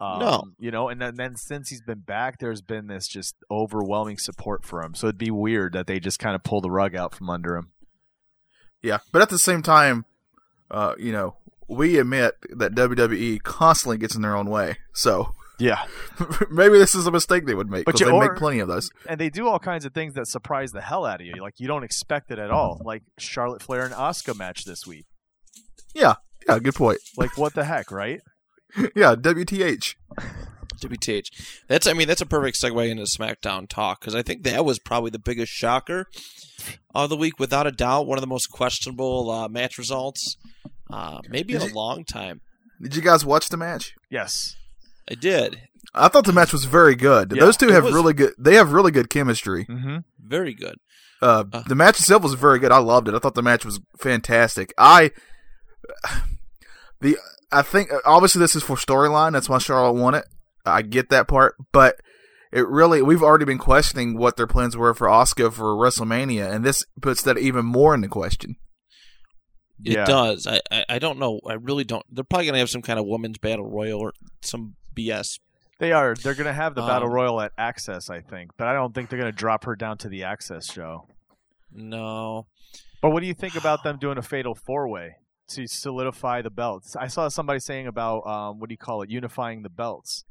Um, 0.00 0.20
No. 0.20 0.44
you 0.60 0.70
know, 0.70 0.88
and 0.88 1.00
then, 1.00 1.16
then 1.16 1.34
since 1.34 1.68
he's 1.70 1.82
been 1.82 2.02
back, 2.06 2.38
there's 2.38 2.62
been 2.62 2.86
this 2.86 3.08
just 3.08 3.34
overwhelming 3.50 4.16
support 4.16 4.64
for 4.64 4.80
him. 4.80 4.94
So 4.94 5.08
it'd 5.08 5.18
be 5.18 5.32
weird 5.32 5.72
that 5.72 5.88
they 5.88 5.98
just 5.98 6.20
kind 6.20 6.36
of 6.36 6.44
pull 6.44 6.60
the 6.60 6.70
rug 6.70 6.94
out 6.94 7.16
from 7.16 7.28
under 7.28 7.56
him. 7.56 7.72
Yeah, 8.80 8.98
but 9.10 9.20
at 9.20 9.28
the 9.28 9.38
same 9.38 9.60
time, 9.62 10.04
uh, 10.70 10.94
you 11.00 11.10
know, 11.10 11.34
we 11.66 11.98
admit 11.98 12.36
that 12.50 12.76
WWE 12.76 13.42
constantly 13.42 13.98
gets 13.98 14.14
in 14.14 14.22
their 14.22 14.36
own 14.36 14.48
way. 14.48 14.76
So 14.94 15.34
Yeah, 15.60 15.84
maybe 16.50 16.78
this 16.78 16.94
is 16.94 17.06
a 17.06 17.10
mistake 17.10 17.44
they 17.46 17.54
would 17.54 17.70
make 17.70 17.84
But 17.84 18.00
you- 18.00 18.06
they 18.06 18.12
or- 18.12 18.20
make 18.28 18.36
plenty 18.36 18.58
of 18.60 18.66
those. 18.68 18.90
and 19.06 19.20
they 19.20 19.28
do 19.30 19.46
all 19.46 19.58
kinds 19.58 19.84
of 19.84 19.92
things 19.94 20.14
that 20.14 20.26
surprise 20.26 20.72
the 20.72 20.80
hell 20.80 21.04
out 21.04 21.20
of 21.20 21.26
you. 21.26 21.34
Like 21.40 21.54
you 21.58 21.68
don't 21.68 21.84
expect 21.84 22.30
it 22.30 22.38
at 22.38 22.50
all. 22.50 22.80
Like 22.84 23.02
Charlotte 23.18 23.62
Flair 23.62 23.84
and 23.84 23.94
Asuka 23.94 24.36
match 24.36 24.64
this 24.64 24.86
week. 24.86 25.04
Yeah, 25.94 26.14
yeah, 26.48 26.58
good 26.58 26.74
point. 26.74 26.98
Like 27.16 27.36
what 27.38 27.54
the 27.54 27.64
heck, 27.64 27.90
right? 27.92 28.20
Yeah, 28.96 29.14
WTH. 29.16 29.94
WTH. 30.80 31.26
That's 31.68 31.86
I 31.86 31.92
mean 31.92 32.08
that's 32.08 32.20
a 32.20 32.26
perfect 32.26 32.56
segue 32.60 32.88
into 32.88 33.02
SmackDown 33.02 33.68
talk 33.68 34.00
because 34.00 34.14
I 34.14 34.22
think 34.22 34.44
that 34.44 34.64
was 34.64 34.78
probably 34.78 35.10
the 35.10 35.18
biggest 35.18 35.52
shocker 35.52 36.06
of 36.94 37.10
the 37.10 37.16
week, 37.16 37.38
without 37.38 37.66
a 37.66 37.72
doubt. 37.72 38.06
One 38.06 38.16
of 38.16 38.22
the 38.22 38.28
most 38.28 38.46
questionable 38.50 39.30
uh, 39.30 39.48
match 39.48 39.76
results, 39.76 40.36
uh, 40.90 41.20
maybe 41.28 41.54
in 41.54 41.60
Did 41.60 41.72
a 41.72 41.74
long 41.74 42.04
time. 42.04 42.40
Did 42.80 42.96
you 42.96 43.02
guys 43.02 43.24
watch 43.26 43.48
the 43.50 43.56
match? 43.58 43.94
Yes. 44.10 44.56
I 45.10 45.14
did 45.14 45.60
I 45.92 46.06
thought 46.08 46.24
the 46.24 46.32
match 46.32 46.52
was 46.52 46.66
very 46.66 46.94
good. 46.94 47.32
Yeah, 47.34 47.40
Those 47.40 47.56
two 47.56 47.68
have 47.70 47.84
was- 47.84 47.92
really 47.94 48.12
good. 48.14 48.32
They 48.38 48.54
have 48.54 48.72
really 48.72 48.92
good 48.92 49.10
chemistry. 49.10 49.64
Mm-hmm. 49.66 49.96
very 50.24 50.54
good. 50.54 50.76
Uh, 51.20 51.44
Uh. 51.52 51.62
the 51.66 51.74
match 51.74 51.98
itself 51.98 52.22
was 52.22 52.34
very 52.34 52.58
good. 52.60 52.70
I 52.72 52.78
loved 52.78 53.08
it. 53.08 53.14
I 53.14 53.18
thought 53.18 53.34
the 53.34 53.42
match 53.42 53.64
was 53.64 53.80
fantastic. 53.98 54.72
I 54.78 55.10
the 57.00 57.16
I 57.52 57.62
think 57.62 57.90
obviously 58.04 58.38
this 58.40 58.54
is 58.54 58.62
for 58.62 58.76
storyline. 58.76 59.32
That's 59.32 59.48
why 59.48 59.58
Charlotte 59.58 60.00
won 60.00 60.14
it. 60.14 60.24
I 60.64 60.82
get 60.82 61.08
that 61.10 61.26
part, 61.26 61.56
but 61.72 61.96
it 62.52 62.66
really 62.68 63.02
we've 63.02 63.22
already 63.22 63.44
been 63.44 63.58
questioning 63.58 64.16
what 64.16 64.36
their 64.36 64.46
plans 64.46 64.76
were 64.76 64.94
for 64.94 65.08
Asuka 65.08 65.52
for 65.52 65.74
WrestleMania, 65.74 66.50
and 66.52 66.64
this 66.64 66.84
puts 67.00 67.22
that 67.22 67.38
even 67.38 67.64
more 67.64 67.94
into 67.94 68.08
question. 68.08 68.56
It 69.82 69.94
Yeah. 69.94 70.04
does. 70.04 70.46
I, 70.46 70.60
I 70.70 70.84
I 70.88 70.98
don't 70.98 71.18
know. 71.18 71.40
I 71.48 71.54
really 71.54 71.84
don't. 71.84 72.04
They're 72.10 72.22
probably 72.24 72.46
gonna 72.46 72.58
have 72.58 72.70
some 72.70 72.82
kind 72.82 72.98
of 73.00 73.06
women's 73.06 73.38
battle 73.38 73.68
royal 73.68 73.98
or 74.00 74.12
some 74.42 74.74
BS. 75.08 75.38
They 75.78 75.92
are. 75.92 76.14
They're 76.14 76.34
going 76.34 76.46
to 76.46 76.52
have 76.52 76.74
the 76.74 76.82
battle 76.82 77.08
Um, 77.08 77.14
royal 77.14 77.40
at 77.40 77.56
Axxess, 77.56 78.10
I 78.10 78.20
think, 78.20 78.50
but 78.58 78.66
I 78.68 78.74
don't 78.74 78.94
think 78.94 79.08
they're 79.08 79.18
going 79.18 79.32
to 79.32 79.36
drop 79.36 79.64
her 79.64 79.74
down 79.76 79.96
to 79.98 80.08
the 80.08 80.20
Axxess 80.20 80.70
show. 80.72 81.06
No. 81.72 82.46
But 83.00 83.10
what 83.10 83.20
do 83.20 83.26
you 83.26 83.34
think 83.34 83.56
about 83.56 83.82
them 83.82 83.98
doing 83.98 84.18
a 84.18 84.22
fatal 84.22 84.54
four 84.54 84.88
way 84.88 85.16
to 85.48 85.66
solidify 85.66 86.42
the 86.42 86.50
belts? 86.50 86.96
I 86.96 87.06
saw 87.06 87.28
somebody 87.28 87.60
saying 87.60 87.86
about 87.86 88.26
um, 88.26 88.58
what 88.60 88.68
do 88.68 88.74
you 88.74 88.78
call 88.78 89.00
it, 89.02 89.10
unifying 89.10 89.62
the 89.62 89.70
belts. 89.70 90.24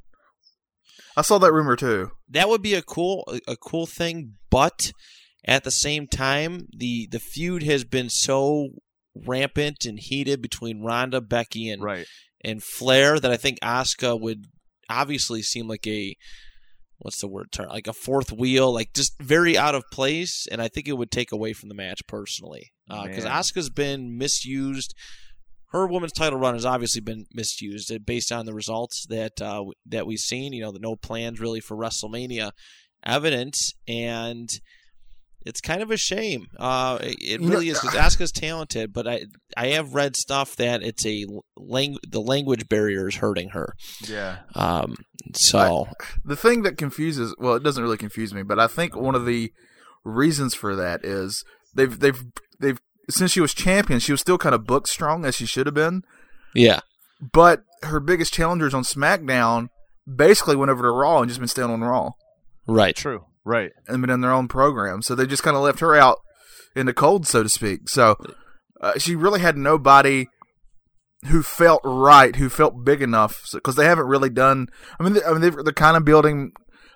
I 1.17 1.21
saw 1.23 1.37
that 1.39 1.51
rumor 1.53 1.75
too. 1.75 2.11
that 2.29 2.49
would 2.49 2.61
be 2.61 2.73
a 2.75 2.81
cool 2.81 3.23
a 3.47 3.55
cool 3.55 3.85
thing 3.85 4.33
but 4.49 4.91
at 5.45 5.63
the 5.63 5.71
same 5.71 6.07
time 6.07 6.67
the 6.75 7.07
the 7.09 7.19
feud 7.19 7.63
has 7.63 7.83
been 7.83 8.09
so 8.09 8.69
rampant 9.15 9.85
and 9.85 9.97
heated 9.99 10.41
between 10.41 10.83
Ronda, 10.83 11.21
Becky 11.21 11.69
and 11.69 11.81
Right. 11.81 12.05
and 12.43 12.61
Flair 12.63 13.19
that 13.19 13.31
I 13.31 13.37
think 13.37 13.59
Asuka 13.61 14.19
would 14.19 14.45
obviously 14.89 15.41
seem 15.41 15.67
like 15.67 15.85
a 15.87 16.15
what's 16.99 17.21
the 17.21 17.27
word 17.27 17.51
term 17.51 17.69
like 17.69 17.87
a 17.87 17.93
fourth 17.93 18.31
wheel 18.31 18.73
like 18.73 18.93
just 18.93 19.13
very 19.21 19.57
out 19.57 19.75
of 19.75 19.83
place 19.91 20.47
and 20.51 20.61
I 20.61 20.67
think 20.67 20.87
it 20.87 20.97
would 20.97 21.11
take 21.11 21.31
away 21.31 21.53
from 21.53 21.69
the 21.69 21.75
match 21.75 22.01
personally 22.07 22.71
because 22.87 23.23
Man. 23.23 23.33
Asuka's 23.33 23.69
been 23.69 24.17
misused 24.17 24.93
her 25.71 25.87
women's 25.87 26.13
title 26.13 26.39
run 26.39 26.55
has 26.55 26.65
obviously 26.65 27.01
been 27.01 27.25
misused 27.33 27.91
uh, 27.91 27.99
based 28.03 28.31
on 28.31 28.45
the 28.45 28.53
results 28.53 29.05
that 29.09 29.41
uh, 29.41 29.63
that 29.85 30.07
we've 30.07 30.19
seen 30.19 30.51
you 30.53 30.61
know 30.61 30.71
the 30.71 30.79
no 30.79 30.95
plans 30.95 31.39
really 31.39 31.61
for 31.61 31.77
WrestleMania 31.77 32.51
evidence 33.05 33.73
and 33.87 34.49
it's 35.45 35.61
kind 35.61 35.81
of 35.81 35.89
a 35.91 35.97
shame. 35.97 36.47
Uh, 36.57 36.97
it 37.01 37.07
it 37.21 37.21
You 37.21 37.37
know- 37.39 37.47
really 37.49 37.69
is 37.69 37.79
because 37.79 37.95
Asuka's 37.95 38.31
talented, 38.31 38.91
but 38.93 39.07
I 39.07 39.25
I 39.57 39.67
have 39.69 39.93
read 39.93 40.15
stuff 40.15 40.55
that 40.57 40.83
it's 40.83 41.05
a 41.05 41.25
lang- 41.57 41.97
the 42.07 42.21
language 42.21 42.67
barrier 42.69 43.07
is 43.07 43.15
hurting 43.15 43.49
her. 43.49 43.73
Yeah. 44.07 44.39
Um, 44.55 44.95
so 45.33 45.87
The 46.25 46.35
thing 46.35 46.63
that 46.63 46.77
confuses 46.77 47.35
well, 47.39 47.55
it 47.55 47.63
doesn't 47.63 47.81
really 47.83 47.97
confuse 47.97 48.33
me, 48.33 48.43
but 48.43 48.59
I 48.59 48.67
think 48.67 48.95
one 48.95 49.15
of 49.15 49.25
the 49.25 49.51
reasons 50.03 50.53
for 50.55 50.75
that 50.75 51.03
is 51.05 51.43
they've 51.75 51.99
they've 51.99 52.21
they've 52.59 52.79
since 53.09 53.31
she 53.31 53.41
was 53.41 53.53
champion, 53.53 53.99
she 53.99 54.11
was 54.11 54.21
still 54.21 54.37
kind 54.37 54.53
of 54.53 54.65
booked 54.65 54.87
strong 54.89 55.25
as 55.25 55.35
she 55.35 55.45
should 55.47 55.65
have 55.65 55.73
been. 55.73 56.03
yeah, 56.53 56.81
But 57.33 57.63
her 57.83 57.99
biggest 57.99 58.33
challengers 58.33 58.73
on 58.73 58.83
SmackDown 58.83 59.69
basically 60.07 60.55
went 60.55 60.69
over 60.69 60.83
to 60.83 60.91
Raw 60.91 61.21
and 61.21 61.27
just 61.29 61.39
been 61.39 61.47
staying 61.47 61.69
on 61.71 61.81
Raw 61.81 62.11
right. 62.67 62.95
True. 62.95 63.25
Right. 63.45 63.71
and 63.87 64.01
been 64.01 64.09
in 64.09 64.21
their 64.21 64.31
own 64.31 64.47
program. 64.47 65.01
So 65.01 65.15
they 65.15 65.25
just 65.25 65.43
kind 65.43 65.55
of 65.57 65.63
left 65.63 65.79
her 65.79 65.95
out 65.95 66.17
in 66.75 66.85
the 66.85 66.93
cold, 66.93 67.25
so 67.25 67.41
to 67.43 67.49
speak. 67.49 67.89
So 67.89 68.15
uh, 68.81 68.97
she 68.99 69.15
really 69.15 69.39
had 69.39 69.57
nobody 69.57 70.27
who 71.27 71.41
felt 71.43 71.81
right, 71.83 72.35
who 72.35 72.47
felt 72.49 72.83
big 72.85 73.01
enough, 73.01 73.49
because 73.53 73.75
they 73.75 73.85
haven't 73.85 74.07
really 74.07 74.29
done. 74.29 74.67
I 74.99 75.03
mean, 75.03 75.13
they, 75.13 75.23
I 75.23 75.31
mean, 75.31 75.41
they're, 75.41 75.63
they're 75.63 75.73
kind 75.73 75.97
of 75.97 76.05
building 76.05 76.51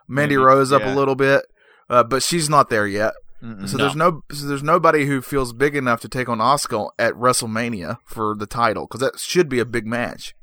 Mandy 0.07 0.35
Mandy, 0.35 0.37
Rose 0.37 0.71
up 0.71 0.81
yeah. 0.81 0.93
a 0.93 0.95
little 0.95 1.15
bit, 1.15 1.43
uh, 1.89 2.03
but 2.03 2.23
she's 2.23 2.49
not 2.49 2.69
there 2.69 2.87
yet. 2.87 3.13
Mm-mm. 3.43 3.67
So 3.67 3.77
No. 3.77 3.83
there's 3.83 3.95
no, 3.95 4.21
so 4.31 4.45
there's 4.47 4.63
nobody 4.63 5.05
who 5.05 5.21
feels 5.21 5.51
big 5.51 5.75
enough 5.75 5.99
to 6.01 6.07
take 6.07 6.29
on 6.29 6.37
Asuka 6.37 6.91
at 6.97 7.13
WrestleMania 7.15 7.97
for 8.05 8.35
the 8.35 8.45
title, 8.45 8.85
because 8.87 9.01
that 9.01 9.19
should 9.19 9.49
be 9.49 9.59
a 9.59 9.65
big 9.65 9.85
match 9.85 10.33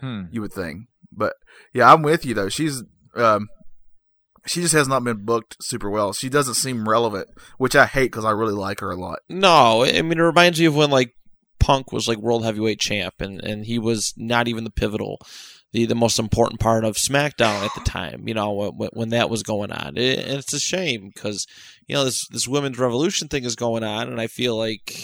Hmm. 0.00 0.22
you 0.30 0.40
would 0.42 0.52
think. 0.52 0.86
But 1.12 1.34
yeah, 1.74 1.92
I'm 1.92 2.02
with 2.02 2.24
you 2.24 2.32
though. 2.34 2.48
She's 2.50 2.82
um, 3.14 3.48
she 4.46 4.60
just 4.60 4.74
has 4.74 4.88
not 4.88 5.04
been 5.04 5.24
booked 5.24 5.56
super 5.60 5.90
well. 5.90 6.12
She 6.12 6.28
doesn't 6.28 6.54
seem 6.54 6.88
relevant, 6.88 7.28
which 7.58 7.76
I 7.76 7.86
hate 7.86 8.10
because 8.12 8.24
I 8.24 8.30
really 8.30 8.54
like 8.54 8.80
her 8.80 8.90
a 8.90 8.96
lot. 8.96 9.20
No, 9.28 9.84
I 9.84 10.02
mean 10.02 10.18
it 10.18 10.22
reminds 10.22 10.60
me 10.60 10.66
of 10.66 10.76
when 10.76 10.90
like 10.90 11.14
Punk 11.58 11.92
was 11.92 12.08
like 12.08 12.18
world 12.18 12.44
heavyweight 12.44 12.80
champ, 12.80 13.14
and 13.20 13.42
and 13.42 13.66
he 13.66 13.78
was 13.78 14.14
not 14.16 14.48
even 14.48 14.64
the 14.64 14.70
pivotal. 14.70 15.20
The, 15.72 15.84
the 15.84 15.96
most 15.96 16.18
important 16.18 16.60
part 16.60 16.84
of 16.84 16.94
SmackDown 16.94 17.64
at 17.64 17.74
the 17.74 17.82
time, 17.84 18.28
you 18.28 18.34
know, 18.34 18.52
when, 18.52 18.88
when 18.92 19.08
that 19.10 19.28
was 19.28 19.42
going 19.42 19.72
on, 19.72 19.96
it, 19.96 20.20
and 20.20 20.38
it's 20.38 20.52
a 20.54 20.60
shame 20.60 21.10
because 21.12 21.46
you 21.86 21.94
know 21.94 22.04
this 22.04 22.26
this 22.28 22.48
women's 22.48 22.78
revolution 22.78 23.28
thing 23.28 23.44
is 23.44 23.56
going 23.56 23.82
on, 23.82 24.08
and 24.08 24.20
I 24.20 24.26
feel 24.28 24.56
like 24.56 24.94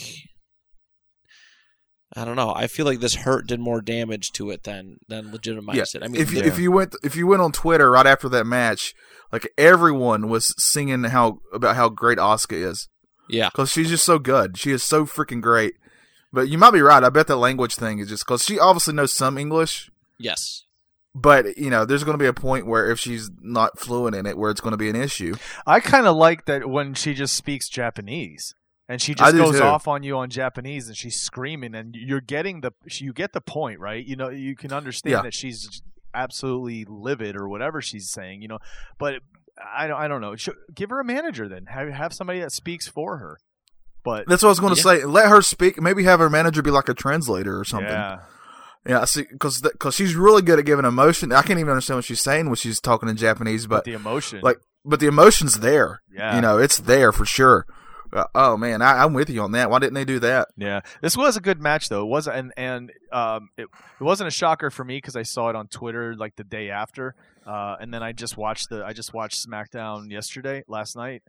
I 2.15 2.25
don't 2.25 2.37
know. 2.37 2.53
I 2.55 2.67
feel 2.67 2.85
like 2.85 3.01
this 3.01 3.15
hurt 3.15 3.47
did 3.47 3.59
more 3.59 3.81
damage 3.81 4.33
to 4.33 4.51
it 4.51 4.65
than 4.65 4.99
than 5.09 5.33
legitimized 5.33 5.95
it. 5.95 6.03
I 6.03 6.09
mean, 6.09 6.21
if 6.21 6.33
you, 6.33 6.43
if 6.43 6.59
you 6.59 6.71
went 6.71 6.95
if 7.03 7.17
you 7.17 7.27
went 7.27 7.43
on 7.43 7.53
Twitter 7.53 7.91
right 7.91 8.07
after 8.07 8.29
that 8.31 8.47
match, 8.47 8.95
like 9.33 9.51
everyone 9.57 10.29
was 10.29 10.55
singing 10.63 11.05
how 11.05 11.41
about 11.53 11.77
how 11.77 11.89
great 11.89 12.19
Asuka 12.19 12.53
is 12.71 12.89
yeah, 13.29 13.49
because 13.49 13.71
she's 13.71 13.89
just 13.89 14.05
so 14.05 14.19
good. 14.19 14.59
She 14.59 14.71
is 14.73 14.83
so 14.83 15.07
freaking 15.07 15.41
great. 15.41 15.75
But 16.35 16.49
you 16.49 16.59
might 16.59 16.73
be 16.73 16.81
right. 16.83 17.03
I 17.05 17.09
bet 17.11 17.27
the 17.27 17.37
language 17.37 17.75
thing 17.75 17.99
is 17.99 18.09
just 18.09 18.25
because 18.27 18.45
she 18.45 18.59
obviously 18.59 18.95
knows 18.95 19.13
some 19.13 19.37
English. 19.39 19.91
yes, 20.19 20.65
But 21.15 21.57
you 21.59 21.69
know, 21.71 21.85
there's 21.85 22.05
going 22.05 22.15
to 22.17 22.23
be 22.23 22.27
a 22.27 22.33
point 22.33 22.67
where 22.67 22.91
if 22.91 22.99
she's 22.99 23.31
not 23.41 23.79
fluent 23.79 24.17
in 24.17 24.27
it, 24.27 24.37
where 24.39 24.51
it's 24.51 24.61
going 24.61 24.71
to 24.73 24.77
be 24.79 24.89
an 24.89 24.97
issue. 24.97 25.35
I 25.67 25.81
kind 25.81 26.07
of 26.07 26.17
like 26.17 26.47
that 26.47 26.69
when 26.69 26.95
she 26.95 27.13
just 27.15 27.35
speaks 27.35 27.69
Japanese 27.69 28.55
and 28.89 29.01
she 29.01 29.15
just 29.15 29.37
goes 29.37 29.59
too. 29.59 29.63
off 29.65 29.87
on 29.87 30.03
you 30.03 30.17
on 30.17 30.31
Japanese 30.31 30.89
and 30.89 30.97
she's 30.97 31.21
screaming 31.21 31.75
and 31.75 31.95
you're 31.95 32.21
getting 32.23 32.61
the 32.63 32.73
you 32.99 33.13
get 33.13 33.33
the 33.35 33.41
point, 33.43 33.79
right? 33.79 34.05
You 34.05 34.17
know, 34.17 34.31
you 34.31 34.57
can 34.57 34.73
understand 34.73 35.13
Yeah. 35.13 35.23
that 35.23 35.35
she's 35.35 35.83
absolutely 36.15 36.85
livid 36.89 37.37
or 37.37 37.49
whatever 37.49 37.81
she's 37.83 38.11
saying, 38.11 38.43
you 38.43 38.49
know. 38.49 38.59
But 38.99 39.17
I 39.75 39.87
don't 39.87 39.97
I 39.99 40.09
don't 40.09 40.21
know. 40.21 40.35
Give 40.75 40.91
her 40.91 41.01
a 41.01 41.05
manager 41.05 41.49
then. 41.49 41.67
Have 41.67 41.89
have 41.89 42.13
somebody 42.13 42.41
that 42.41 42.53
speaks 42.53 42.89
for 42.89 43.19
her. 43.19 43.39
But 44.05 44.27
That's 44.27 44.43
what 44.43 44.49
I 44.49 44.51
was 44.51 44.61
going 44.61 44.75
to 44.75 44.79
Yeah. 44.81 45.01
say. 45.01 45.05
Let 45.05 45.29
her 45.29 45.43
speak. 45.43 45.81
Maybe 45.81 46.03
have 46.05 46.19
her 46.19 46.29
manager 46.31 46.61
be 46.63 46.71
like 46.73 46.89
a 46.89 46.95
translator 46.95 47.59
or 47.59 47.65
something. 47.65 47.89
yeah. 47.91 48.21
Yeah, 48.85 49.05
see, 49.05 49.23
because 49.31 49.61
because 49.63 49.95
she's 49.95 50.17
really 50.17 50.43
good 50.43 50.59
at 50.59 50.65
giving 50.65 50.85
emotion. 50.85 51.31
I 51.33 51.43
can't 51.43 51.61
even 51.61 51.71
understand 51.71 51.99
what 51.99 52.05
she's 52.05 52.21
saying 52.21 52.47
when 52.47 52.57
she's 52.57 52.81
talking 52.81 53.09
in 53.09 53.17
Japanese, 53.17 53.69
but 53.69 53.85
the 53.85 53.93
emotion, 53.93 54.41
like, 54.43 54.59
but 54.85 54.99
the 54.99 55.07
emotion's 55.07 55.61
there. 55.61 56.03
Yeah. 56.13 56.35
you 56.35 56.41
know, 56.41 56.59
it's 56.59 56.79
there 56.79 57.13
for 57.13 57.25
sure. 57.25 57.65
Uh, 58.13 58.25
oh 58.35 58.57
man, 58.57 58.83
I, 58.83 59.03
I'm 59.05 59.15
with 59.15 59.31
you 59.31 59.41
on 59.43 59.53
that. 59.53 59.71
Why 59.71 59.79
didn't 59.79 59.95
they 59.95 60.05
do 60.05 60.19
that? 60.21 60.49
Yeah, 60.57 60.81
this 61.01 61.17
was 61.17 61.37
a 61.37 61.41
good 61.41 61.61
match 61.63 61.89
though. 61.89 62.03
It 62.03 62.09
was 62.11 62.29
and 62.29 62.53
and 62.57 62.91
um, 63.11 63.49
it, 63.57 63.69
it 64.01 64.05
wasn't 64.05 64.29
a 64.29 64.31
shocker 64.31 64.71
for 64.71 64.85
me 64.85 64.99
because 64.99 65.17
I 65.17 65.23
saw 65.23 65.49
it 65.49 65.57
on 65.57 65.69
Twitter 65.69 66.15
like 66.15 66.37
the 66.37 66.45
day 66.45 66.69
after, 66.71 67.15
uh, 67.47 67.77
and 67.81 67.93
then 67.93 68.03
I 68.03 68.13
just 68.13 68.37
watched 68.37 68.69
the 68.69 68.85
I 68.85 68.93
just 68.93 69.15
watched 69.15 69.47
SmackDown 69.49 70.11
yesterday 70.11 70.63
last 70.69 70.95
night. 70.97 71.23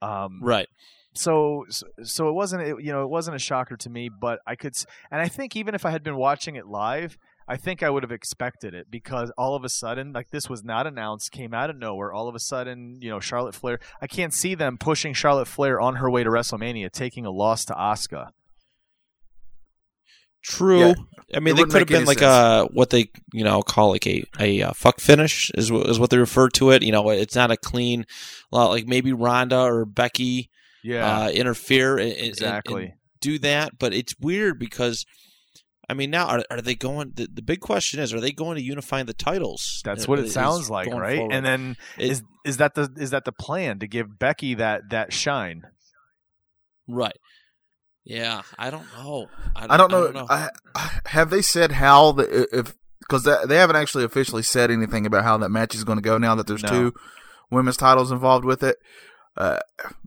Um, 0.00 0.40
Right. 0.42 0.68
so 1.12 1.66
so- 1.68 1.86
so 2.04 2.28
it 2.28 2.32
wasn't 2.32 2.62
it, 2.62 2.76
you 2.82 2.92
know 2.92 3.02
it 3.02 3.10
wasn't 3.10 3.36
a 3.36 3.38
shocker 3.40 3.76
to 3.76 3.90
me, 3.90 4.08
but 4.08 4.40
I 4.46 4.54
could 4.56 4.74
and 5.10 5.20
I 5.20 5.28
think 5.28 5.56
even 5.56 5.74
if 5.74 5.84
I 5.84 5.90
had 5.90 6.02
been 6.02 6.16
watching 6.16 6.56
it 6.56 6.66
live. 6.66 7.18
I 7.50 7.56
think 7.56 7.82
I 7.82 7.90
would 7.90 8.04
have 8.04 8.12
expected 8.12 8.74
it 8.74 8.90
because 8.90 9.32
all 9.36 9.56
of 9.56 9.64
a 9.64 9.68
sudden, 9.68 10.12
like 10.12 10.30
this 10.30 10.48
was 10.48 10.62
not 10.62 10.86
announced, 10.86 11.32
came 11.32 11.52
out 11.52 11.68
of 11.68 11.76
nowhere. 11.76 12.12
All 12.12 12.28
of 12.28 12.36
a 12.36 12.38
sudden, 12.38 12.98
you 13.02 13.10
know, 13.10 13.18
Charlotte 13.18 13.56
Flair. 13.56 13.80
I 14.00 14.06
can't 14.06 14.32
see 14.32 14.54
them 14.54 14.78
pushing 14.78 15.14
Charlotte 15.14 15.48
Flair 15.48 15.80
on 15.80 15.96
her 15.96 16.08
way 16.08 16.22
to 16.22 16.30
WrestleMania, 16.30 16.92
taking 16.92 17.26
a 17.26 17.30
loss 17.32 17.64
to 17.64 17.72
Asuka. 17.74 18.28
True. 20.42 20.78
Yeah, 20.78 20.94
I 21.34 21.40
mean, 21.40 21.54
it 21.54 21.56
they 21.58 21.64
could 21.64 21.80
have 21.80 21.88
been 21.88 22.04
like 22.06 22.20
sense. 22.20 22.68
a 22.70 22.72
what 22.72 22.90
they 22.90 23.10
you 23.32 23.44
know 23.44 23.62
call 23.62 23.90
like 23.90 24.06
a 24.06 24.24
a 24.38 24.62
uh, 24.62 24.72
fuck 24.72 25.00
finish 25.00 25.50
is 25.54 25.70
what, 25.70 25.86
is 25.88 25.98
what 25.98 26.10
they 26.10 26.18
refer 26.18 26.48
to 26.50 26.70
it. 26.70 26.82
You 26.82 26.92
know, 26.92 27.10
it's 27.10 27.34
not 27.34 27.50
a 27.50 27.56
clean, 27.56 28.06
uh, 28.52 28.68
like 28.68 28.86
maybe 28.86 29.12
Ronda 29.12 29.60
or 29.60 29.84
Becky 29.84 30.48
Yeah, 30.82 31.24
uh, 31.24 31.30
interfere 31.30 31.98
and, 31.98 32.08
and- 32.10 32.18
and- 32.18 32.26
exactly. 32.28 32.84
and 32.84 32.92
do 33.20 33.38
that. 33.40 33.78
But 33.78 33.92
it's 33.92 34.14
weird 34.20 34.58
because. 34.58 35.04
I 35.90 35.94
mean, 35.94 36.10
now 36.10 36.26
are, 36.28 36.44
are 36.50 36.60
they 36.60 36.74
going? 36.74 37.12
The, 37.14 37.26
the 37.32 37.42
big 37.42 37.60
question 37.60 38.00
is: 38.00 38.14
Are 38.14 38.20
they 38.20 38.32
going 38.32 38.56
to 38.56 38.62
unify 38.62 39.02
the 39.02 39.12
titles? 39.12 39.82
That's 39.84 40.06
what 40.08 40.18
it 40.18 40.30
sounds 40.30 40.70
like, 40.70 40.86
right? 40.88 41.16
forward. 41.18 41.34
And 41.34 41.44
then 41.44 41.76
It- 41.98 42.10
is 42.12 42.22
is 42.44 42.56
that 42.58 42.74
the 42.74 42.88
is 42.96 43.10
that 43.10 43.24
the 43.24 43.32
plan 43.32 43.78
to 43.80 43.86
give 43.86 44.18
Becky 44.18 44.54
that 44.54 44.90
that 44.90 45.12
shine? 45.12 45.62
right? 46.88 47.16
Yeah, 48.04 48.42
I 48.58 48.70
don't 48.70 48.86
know. 48.96 49.28
I 49.54 49.76
don't 49.76 49.90
know. 49.90 50.26
I, 50.28 50.48
I- 50.74 51.00
have 51.06 51.30
they 51.30 51.42
said 51.42 51.72
how 51.72 52.12
the 52.12 52.48
if 52.52 52.74
because 53.00 53.24
they 53.24 53.56
haven't 53.56 53.76
actually 53.76 54.04
officially 54.04 54.42
said 54.42 54.70
anything 54.70 55.04
about 55.06 55.24
how 55.24 55.36
that 55.38 55.48
match 55.50 55.74
is 55.74 55.84
going 55.84 55.98
to 55.98 56.02
go 56.02 56.16
now 56.16 56.34
that 56.36 56.46
there's 56.46 56.62
No. 56.62 56.68
two 56.68 56.94
women's 57.50 57.76
titles 57.76 58.12
involved 58.12 58.44
with 58.44 58.62
it. 58.62 58.76
Uh, 59.36 59.58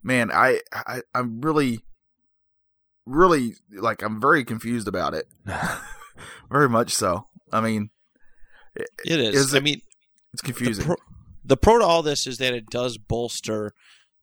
man, 0.01 0.31
I, 0.31 0.61
I 0.73 1.01
I'm 1.13 1.41
really, 1.41 1.81
really 3.05 3.55
like 3.71 4.01
I'm 4.01 4.19
very 4.21 4.43
confused 4.43 4.87
about 4.87 5.13
it. 5.13 5.27
very 6.51 6.69
much 6.69 6.93
so. 6.93 7.25
I 7.51 7.61
mean, 7.61 7.89
it 8.75 9.19
is. 9.19 9.35
is 9.35 9.55
I 9.55 9.59
mean, 9.59 9.81
it's 10.33 10.41
the 10.41 10.47
confusing. 10.47 10.85
pro, 10.85 10.95
the 11.43 11.57
pro 11.57 11.79
to 11.79 11.85
all 11.85 12.03
this 12.03 12.25
is 12.25 12.37
that 12.37 12.53
it 12.53 12.69
does 12.69 12.97
bolster 12.97 13.73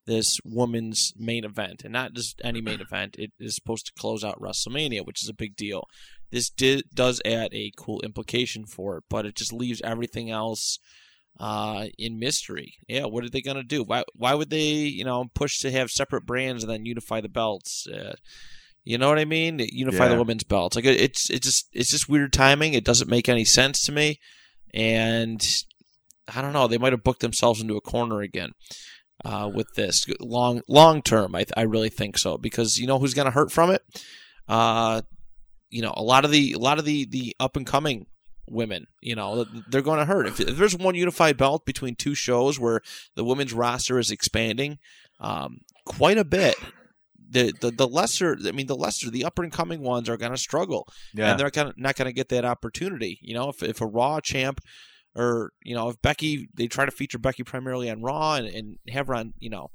this 0.07 0.41
woman's 0.45 1.13
main 1.17 1.45
event, 1.45 1.83
and 1.85 1.93
not 1.93 2.15
just 2.15 2.41
any 2.43 2.61
main 2.61 2.81
event. 2.81 3.17
It 3.19 3.33
is 3.39 3.55
supposed 3.55 3.87
to 3.87 3.93
close 3.99 4.25
out 4.25 4.41
WrestleMania, 4.41 5.05
which 5.05 5.23
is 5.23 5.29
a 5.29 5.35
big 5.35 5.57
deal. 5.57 5.85
This 6.31 6.49
did, 6.49 6.85
does 6.95 7.21
add 7.25 7.53
a 7.53 7.73
cool 7.77 8.01
implication 8.03 8.65
for 8.65 8.99
it, 8.99 9.05
but 9.11 9.27
it 9.27 9.35
just 9.35 9.53
leaves 9.53 9.83
everything 9.83 10.31
else 10.31 10.79
uh, 11.39 11.87
in 11.99 12.19
mystery. 12.19 12.75
Yeah, 12.89 13.07
what 13.07 13.25
are 13.25 13.31
they 13.31 13.41
going 13.41 13.57
to 13.57 13.63
do? 13.63 13.83
Why 13.83 14.05
why 14.15 14.35
would 14.35 14.51
they 14.51 14.63
you 14.63 15.05
know 15.05 15.27
push 15.35 15.59
to 15.61 15.71
have 15.71 15.91
separate 15.91 16.27
brands 16.27 16.63
and 16.63 16.73
then 16.73 16.87
unify 16.87 17.21
the 17.21 17.29
belts? 17.29 17.87
Uh, 17.87 18.15
you 18.85 18.99
know 18.99 19.09
what 19.09 19.19
I 19.19 19.25
mean? 19.25 19.59
Unify 19.73 20.09
the 20.09 20.19
women's 20.19 20.45
belts. 20.45 20.77
Like 20.77 20.85
it's 20.85 21.31
it's 21.31 21.47
just 21.47 21.69
it's 21.73 21.91
just 21.91 22.09
weird 22.09 22.33
timing. 22.33 22.75
It 22.75 22.85
doesn't 22.85 23.11
make 23.11 23.29
any 23.29 23.45
sense 23.45 23.83
to 23.83 23.93
me, 23.93 24.19
and 24.73 25.45
I 26.35 26.41
don't 26.43 26.53
know. 26.53 26.67
They 26.67 26.79
might 26.79 26.93
have 26.93 27.05
booked 27.05 27.21
themselves 27.21 27.61
into 27.61 27.77
a 27.77 27.81
corner 27.81 28.21
again 28.21 28.53
uh, 29.25 29.51
with 29.53 29.69
this 29.75 30.07
long 30.21 30.63
long 30.69 31.03
term. 31.03 31.35
I 31.35 31.45
I 31.57 31.63
really 31.63 31.91
think 31.91 32.19
so 32.19 32.39
because 32.39 32.79
you 32.79 32.87
know 32.87 32.99
who's 32.99 33.15
going 33.15 33.27
to 33.27 33.33
hurt 33.33 33.53
from 33.53 33.71
it. 33.71 33.83
Uh, 34.49 35.03
you 35.69 35.83
know, 35.83 35.93
a 35.97 36.03
lot 36.03 36.25
of 36.25 36.31
the 36.31 36.53
a 36.53 36.59
lot 36.59 36.79
of 36.79 36.85
the 36.85 37.07
the 37.07 37.37
up 37.39 37.57
and 37.57 37.67
coming 37.67 38.07
women, 38.49 38.87
you 39.01 39.15
know, 39.15 39.47
they're 39.69 39.83
going 39.83 40.01
to 40.01 40.05
hurt. 40.05 40.27
If, 40.27 40.41
if 40.41 40.57
there's 40.57 40.77
one 40.77 40.95
unified 40.95 41.37
belt 41.37 41.65
between 41.65 41.95
two 41.95 42.15
shows 42.15 42.59
where 42.59 42.81
the 43.15 43.25
women's 43.25 43.53
roster 43.53 43.99
is 43.99 44.11
expanding 44.11 44.79
um, 45.21 45.61
quite 45.85 46.19
a 46.19 46.25
bit, 46.25 46.57
the, 47.31 47.53
the 47.61 47.71
the 47.71 47.87
lesser, 47.89 48.37
I 48.47 48.51
mean, 48.53 48.67
the 48.67 48.75
lesser, 48.77 49.11
the 49.11 49.25
up 49.25 49.39
and 49.39 49.53
coming 49.53 49.83
ones 49.83 50.09
are 50.09 50.17
going 50.17 50.33
to 50.33 50.39
struggle, 50.39 50.87
Yeah, 51.15 51.31
and 51.31 51.41
they're 51.41 51.51
gonna, 51.51 51.73
not 51.77 51.97
going 51.97 52.07
to 52.07 52.13
get 52.13 52.29
that 52.31 52.45
opportunity. 52.45 53.19
You 53.23 53.35
know, 53.35 53.49
if 53.51 53.63
if 53.63 53.81
a 53.81 53.87
Raw 53.87 54.21
champ 54.21 54.61
or 55.15 55.53
you 55.65 55.75
know 55.75 55.89
if 55.89 56.01
Becky, 56.03 56.49
they 56.55 56.67
try 56.67 56.85
to 56.85 56.91
feature 56.91 57.19
Becky 57.19 57.43
primarily 57.43 57.89
on 57.91 58.03
Raw 58.03 58.35
and, 58.35 58.47
and 58.47 58.79
have 58.89 59.07
her 59.07 59.15
on, 59.15 59.35
you 59.39 59.51
know, 59.51 59.71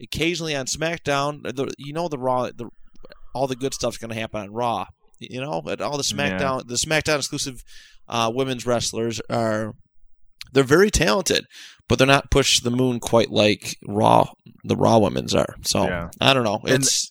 occasionally 0.00 0.54
on 0.54 0.66
SmackDown. 0.66 1.42
The, 1.42 1.72
you 1.78 1.92
know, 1.92 2.08
the 2.08 2.18
Raw, 2.18 2.50
the 2.54 2.68
all 3.34 3.46
the 3.46 3.56
good 3.56 3.74
stuff's 3.74 3.98
going 3.98 4.12
to 4.12 4.20
happen 4.20 4.40
on 4.40 4.52
Raw. 4.52 4.86
You 5.18 5.40
know, 5.40 5.50
all 5.50 5.62
the 5.62 5.76
Yeah. 5.78 5.96
SmackDown, 5.96 6.66
the 6.66 6.74
SmackDown 6.74 7.18
exclusive 7.18 7.62
uh, 8.08 8.30
women's 8.34 8.66
wrestlers 8.66 9.20
are 9.30 9.74
they're 10.52 10.64
very 10.64 10.90
talented, 10.90 11.44
but 11.88 11.98
they're 11.98 12.06
not 12.06 12.30
pushed 12.30 12.58
to 12.58 12.64
the 12.64 12.76
moon 12.76 13.00
quite 13.00 13.30
like 13.30 13.76
Raw 13.86 14.26
the 14.64 14.76
Raw 14.76 14.98
women's 14.98 15.34
are. 15.34 15.56
So 15.62 15.84
Yeah. 15.84 16.10
I 16.20 16.32
don't 16.34 16.44
know. 16.44 16.60
And- 16.64 16.82
It's 16.82 17.10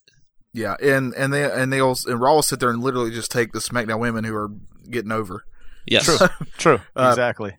yeah, 0.53 0.75
and 0.81 1.13
and 1.15 1.31
they 1.33 1.43
and 1.49 1.71
they 1.71 1.79
also 1.79 2.11
and 2.11 2.19
Raw 2.19 2.35
will 2.35 2.41
sit 2.41 2.59
there 2.59 2.69
and 2.69 2.83
literally 2.83 3.11
just 3.11 3.31
take 3.31 3.53
the 3.53 3.59
SmackDown 3.59 3.99
women 3.99 4.23
who 4.25 4.35
are 4.35 4.49
getting 4.89 5.11
over. 5.13 5.43
yes, 5.87 6.05
True. 6.05 6.27
true, 6.57 6.79
Uh, 6.95 7.07
exactly. 7.09 7.55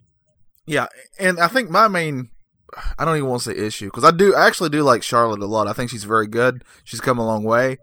Yeah, 0.67 0.87
and 1.19 1.39
I 1.39 1.47
think 1.47 1.69
my 1.71 1.87
main, 1.87 2.29
I 2.99 3.03
don't 3.03 3.17
even 3.17 3.29
want 3.29 3.41
to 3.43 3.51
say 3.53 3.57
issue 3.57 3.87
because 3.87 4.03
I 4.03 4.11
do, 4.11 4.33
I 4.35 4.45
actually 4.47 4.69
do 4.69 4.83
like 4.83 5.01
Charlotte 5.03 5.41
a 5.41 5.45
lot. 5.47 5.67
I 5.67 5.73
think 5.73 5.89
she's 5.89 6.03
very 6.05 6.27
good. 6.27 6.63
She's 6.83 7.01
come 7.01 7.17
a 7.19 7.25
long 7.25 7.43
way. 7.43 7.77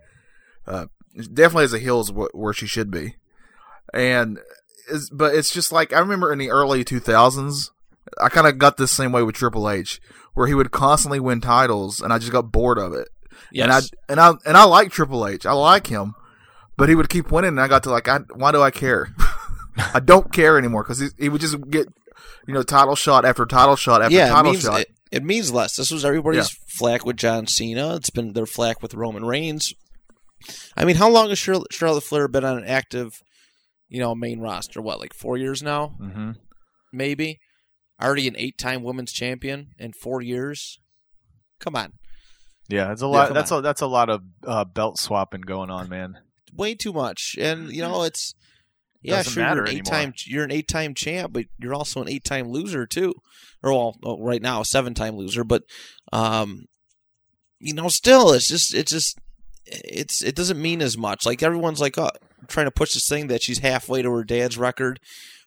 Uh, 0.67 0.87
definitely 1.35 1.65
as 1.65 1.73
a 1.75 1.79
heel 1.81 2.01
is 2.01 2.11
wh- 2.11 2.35
where 2.35 2.53
she 2.55 2.67
should 2.67 2.91
be, 2.91 3.17
and 3.93 4.39
is 4.91 5.11
but 5.11 5.35
it's 5.35 5.53
just 5.53 5.73
like 5.73 5.93
I 5.93 5.99
remember 5.99 6.33
in 6.33 6.39
the 6.39 6.51
early 6.51 6.85
two 6.85 7.01
thousands, 7.01 7.71
I 8.21 8.29
kind 8.29 8.47
of 8.47 8.59
got 8.59 8.77
this 8.77 8.93
same 8.93 9.13
way 9.13 9.23
with 9.23 9.35
Triple 9.35 9.69
H, 9.69 10.01
where 10.35 10.47
he 10.47 10.55
would 10.55 10.71
constantly 10.71 11.21
win 11.21 11.41
titles, 11.41 12.01
and 12.01 12.13
I 12.13 12.19
just 12.19 12.33
got 12.33 12.53
bored 12.53 12.79
of 12.79 12.93
it. 12.93 13.09
yes. 13.53 13.91
And 14.09 14.21
I 14.21 14.23
and 14.29 14.39
I 14.39 14.49
and 14.49 14.57
I 14.57 14.65
like 14.65 14.91
Triple 14.91 15.27
H. 15.27 15.47
I 15.47 15.53
like 15.53 15.87
him, 15.87 16.15
but 16.77 16.89
he 16.89 16.95
would 16.95 17.09
keep 17.09 17.31
winning, 17.31 17.49
and 17.49 17.61
I 17.61 17.69
got 17.69 17.83
to 17.85 17.91
like, 17.91 18.09
I, 18.09 18.19
why 18.35 18.53
do 18.53 18.63
I 18.63 18.71
care? 18.71 19.15
I 19.95 20.01
don't 20.01 20.33
care 20.33 20.59
anymore 20.59 20.83
because 20.83 20.99
he, 20.99 21.09
he 21.19 21.29
would 21.29 21.41
just 21.41 21.57
get, 21.71 21.87
you 22.47 22.55
know, 22.55 22.63
title 22.63 22.97
shot 22.97 23.25
after 23.25 23.47
title 23.47 23.77
shot 23.77 24.03
after 24.03 24.15
yeah, 24.15 24.27
it 24.27 24.31
title 24.31 24.53
means, 24.53 24.63
shot. 24.65 24.81
it, 24.81 24.89
it 25.11 25.25
means 25.25 25.53
less. 25.53 25.77
This 25.77 25.91
was 25.91 26.05
everybody's 26.05 26.51
flack 26.69 27.05
with 27.05 27.17
John 27.17 27.47
Cena. 27.47 27.97
It's 27.97 28.11
been 28.11 28.33
their 28.33 28.47
flack 28.47 28.83
with 28.83 28.95
Roman 28.95 29.25
Reigns. 29.25 29.75
I 30.77 30.85
mean, 30.85 30.97
how 30.97 31.11
long 31.11 31.29
has 31.29 31.39
Charlotte 31.39 32.03
Flair 32.03 32.29
been 32.29 32.45
on 32.45 32.59
an 32.59 32.65
active, 32.65 33.23
you 33.91 34.01
know, 34.01 34.15
main 34.15 34.41
roster? 34.41 34.81
What, 34.81 35.01
like 35.01 35.13
four 35.13 35.37
years 35.37 35.63
now? 35.63 35.97
Mm-hmm. 36.01 36.31
Maybe. 36.93 37.41
Already 38.03 38.27
an 38.29 38.37
eight-time 38.39 38.83
women's 38.83 39.13
champion 39.13 39.73
in 39.79 39.93
four 39.93 40.23
years. 40.23 40.79
Come 41.59 41.77
on, 41.77 41.93
Yeah, 42.71 42.91
it's 42.93 43.03
a 43.03 43.07
lot. 43.07 43.27
come 43.29 43.35
that's 43.35 43.51
a 43.51 43.61
that's 43.61 43.83
a 43.83 43.87
lot 43.87 44.09
of 44.09 44.23
uh, 44.47 44.65
belt 44.65 44.99
swapping 44.99 45.43
going 45.43 45.69
on, 45.69 45.91
man. 45.91 46.15
way 46.55 46.75
too 46.75 46.95
much. 46.95 47.37
And 47.39 47.71
you 47.71 47.83
know, 47.83 48.05
it's 48.05 48.35
yeah, 49.03 49.17
Doesn't 49.17 49.33
sure, 49.35 49.43
you're 49.55 49.65
an 49.65 49.69
eight-time 49.77 50.15
you're 50.25 50.45
an 50.45 50.51
eight-time 50.51 50.95
champ, 50.95 51.35
but 51.35 51.45
you're 51.59 51.75
also 51.75 52.01
an 52.01 52.09
eight-time 52.09 52.49
loser 52.49 52.87
too. 52.87 53.13
Or 53.63 53.73
well, 53.73 53.97
well, 54.03 54.19
right 54.19 54.41
now, 54.41 54.63
a 54.63 54.65
seven-time 54.65 55.17
loser. 55.17 55.45
But 55.45 55.65
um, 56.11 56.65
you 57.59 57.75
know, 57.75 57.89
still, 57.89 58.33
it's 58.33 58.49
just 58.49 58.73
it's 58.73 58.93
just 58.93 59.19
it's 59.67 60.23
it 60.23 60.35
doesn't 60.35 60.61
mean 60.61 60.81
as 60.81 60.97
much. 60.97 61.27
Like 61.27 61.43
everyone's 61.43 61.81
like 61.81 61.99
oh, 61.99 62.09
trying 62.51 62.67
to 62.67 62.71
push 62.71 62.95
this 62.95 63.09
thing 63.09 63.29
that 63.29 63.43
she's 63.43 63.59
halfway 63.59 64.03
to 64.03 64.11
her 64.11 64.25
dad's 64.25 64.59
record 64.59 65.01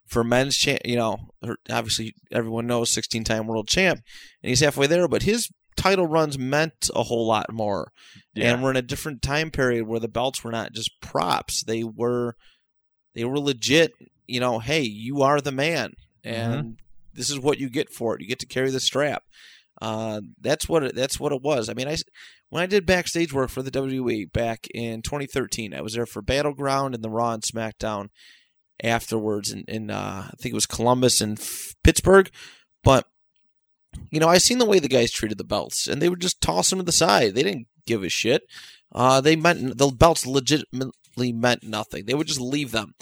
for 0.06 0.24
men's 0.24 0.58
champ. 0.58 0.82
You 0.86 0.96
know, 0.96 1.20
her, 1.44 1.58
obviously 1.70 2.16
everyone 2.32 2.68
knows 2.68 2.92
16-time 2.92 3.48
world 3.48 3.68
champ, 3.68 4.02
and 4.42 4.50
he's 4.50 4.62
halfway 4.62 4.88
there. 4.88 5.08
But 5.08 5.24
his 5.24 5.50
title 5.76 6.08
runs 6.08 6.38
meant 6.38 6.90
a 6.96 7.04
whole 7.04 7.28
lot 7.28 7.52
more 7.52 7.92
Yeah, 8.34 8.54
and 8.54 8.64
we're 8.64 8.72
in 8.72 8.78
a 8.78 8.82
different 8.82 9.22
time 9.22 9.52
period 9.52 9.88
where 9.88 10.00
the 10.00 10.08
belts 10.08 10.44
were 10.44 10.52
not 10.52 10.74
just 10.74 11.00
props 11.02 11.64
they 11.64 11.84
were 11.84 12.36
they 13.16 13.26
were 13.26 13.40
legit 13.40 13.94
you 14.28 14.40
know 14.40 14.60
hey 14.60 14.82
you 14.82 15.22
are 15.22 15.42
the 15.42 15.52
man 15.52 15.94
mm-hmm. 16.24 16.52
and 16.52 16.78
this 17.14 17.30
is 17.30 17.40
what 17.40 17.60
you 17.60 17.70
get 17.70 17.90
for 17.90 18.16
it 18.16 18.22
you 18.22 18.28
get 18.28 18.40
to 18.40 18.46
carry 18.46 18.70
the 18.70 18.80
strap 18.80 19.24
uh, 19.82 20.22
that's 20.40 20.70
what 20.70 20.84
it, 20.84 20.96
that's 20.96 21.20
what 21.20 21.32
it 21.32 21.42
was 21.42 21.70
i 21.70 21.74
mean 21.74 21.88
I 21.88 21.98
when 22.50 22.64
i 22.64 22.68
did 22.68 22.86
backstage 22.86 23.34
work 23.34 23.50
for 23.50 23.62
the 23.62 23.72
wwe 23.72 24.32
back 24.32 24.68
in 24.74 25.02
2013 25.02 25.74
i 25.74 25.82
was 25.82 25.94
there 25.94 26.06
for 26.06 26.22
battleground 26.22 26.96
and 26.96 27.04
the 27.04 27.10
raw 27.10 27.34
and 27.34 27.44
smackdown 27.44 28.10
afterwards 28.84 29.52
in, 29.52 29.64
in 29.68 29.90
uh, 29.90 30.28
i 30.28 30.36
think 30.40 30.54
it 30.54 30.56
was 30.56 30.66
columbus 30.66 31.22
and 31.22 31.40
F- 31.40 31.76
pittsburgh 31.84 32.30
but 32.84 33.08
you 34.12 34.20
know, 34.20 34.28
I 34.28 34.38
seen 34.38 34.58
the 34.58 34.66
way 34.66 34.80
the 34.80 34.88
guys 34.88 35.12
treated 35.12 35.38
the 35.38 35.44
belts, 35.44 35.88
and 35.88 36.02
they 36.02 36.10
would 36.10 36.22
just 36.22 36.42
toss 36.42 36.70
them 36.70 36.80
to 36.80 36.86
the 36.86 36.92
side. 36.92 37.36
They 37.36 37.44
didn't 37.44 37.68
give 37.86 38.04
a 38.04 38.10
shit. 38.10 38.44
Uh, 38.94 39.22
they 39.22 39.36
meant 39.36 39.78
the 39.78 39.88
belts 39.90 40.26
legitimately 40.26 41.34
meant 41.34 41.64
nothing. 41.64 42.06
They 42.06 42.14
would 42.14 42.28
just 42.28 42.40
leave 42.40 42.72
them. 42.72 42.94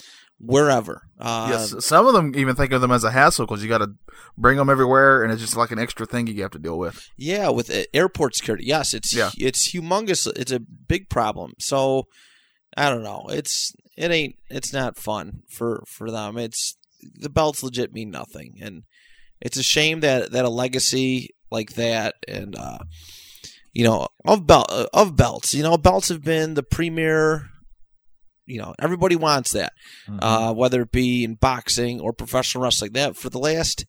Wherever. 0.44 1.04
Uh, 1.20 1.48
yes, 1.52 1.86
some 1.86 2.08
of 2.08 2.14
them 2.14 2.34
even 2.36 2.56
think 2.56 2.72
of 2.72 2.82
them 2.82 2.92
as 2.92 3.04
a 3.04 3.12
hassle 3.12 3.46
because 3.46 3.62
you 3.64 3.70
got 3.70 3.78
to 3.80 3.92
bring 4.38 4.58
them 4.58 4.70
everywhere, 4.70 5.24
and 5.24 5.32
it's 5.32 5.42
just 5.42 5.56
like 5.56 5.72
an 5.72 5.80
extra 5.80 6.06
thing 6.06 6.28
you 6.28 6.42
have 6.42 6.52
to 6.52 6.60
deal 6.60 6.78
with. 6.80 7.08
Yeah, 7.18 7.50
with 7.50 7.70
uh, 7.70 7.84
airport 7.94 8.36
security. 8.36 8.66
Yes, 8.66 8.94
it's 8.94 9.14
Yeah. 9.16 9.30
it's 9.38 9.72
humongous. 9.72 10.28
It's 10.36 10.52
a 10.52 10.60
big 10.60 11.10
problem. 11.10 11.54
So 11.60 12.08
I 12.76 12.90
don't 12.90 13.04
know. 13.04 13.26
It's 13.30 13.74
it 13.98 14.10
ain't 14.12 14.36
it's 14.50 14.74
not 14.74 14.98
fun 14.98 15.42
for 15.50 15.84
for 15.88 16.10
them. 16.10 16.38
It's 16.38 16.76
the 17.02 17.30
belts 17.30 17.62
legit 17.64 17.94
mean 17.94 18.10
nothing, 18.12 18.58
and 18.62 18.84
it's 19.40 19.58
a 19.58 19.64
shame 19.64 20.00
that 20.02 20.32
that 20.32 20.46
a 20.46 20.50
legacy 20.50 21.30
like 21.52 21.74
that 21.74 22.16
and 22.28 22.56
uh, 22.56 22.80
you 23.74 23.84
know 23.84 24.08
of 24.26 24.48
belt 24.48 24.72
of 24.72 25.16
belts. 25.16 25.54
You 25.54 25.64
know, 25.64 25.78
belts 25.78 26.10
have 26.10 26.24
been 26.24 26.54
the 26.56 26.64
premier. 26.64 27.48
You 28.52 28.60
know, 28.62 28.74
everybody 28.80 29.16
wants 29.16 29.52
that 29.52 29.74
Mm-hmm. 30.08 30.20
uh, 30.24 30.52
whether 30.54 30.82
it 30.82 30.92
be 30.92 31.24
in 31.24 31.36
boxing 31.36 32.00
or 32.02 32.12
professional 32.14 32.64
wrestling. 32.64 32.94
That 32.94 33.16
for 33.16 33.30
the 33.30 33.40
last, 33.40 33.86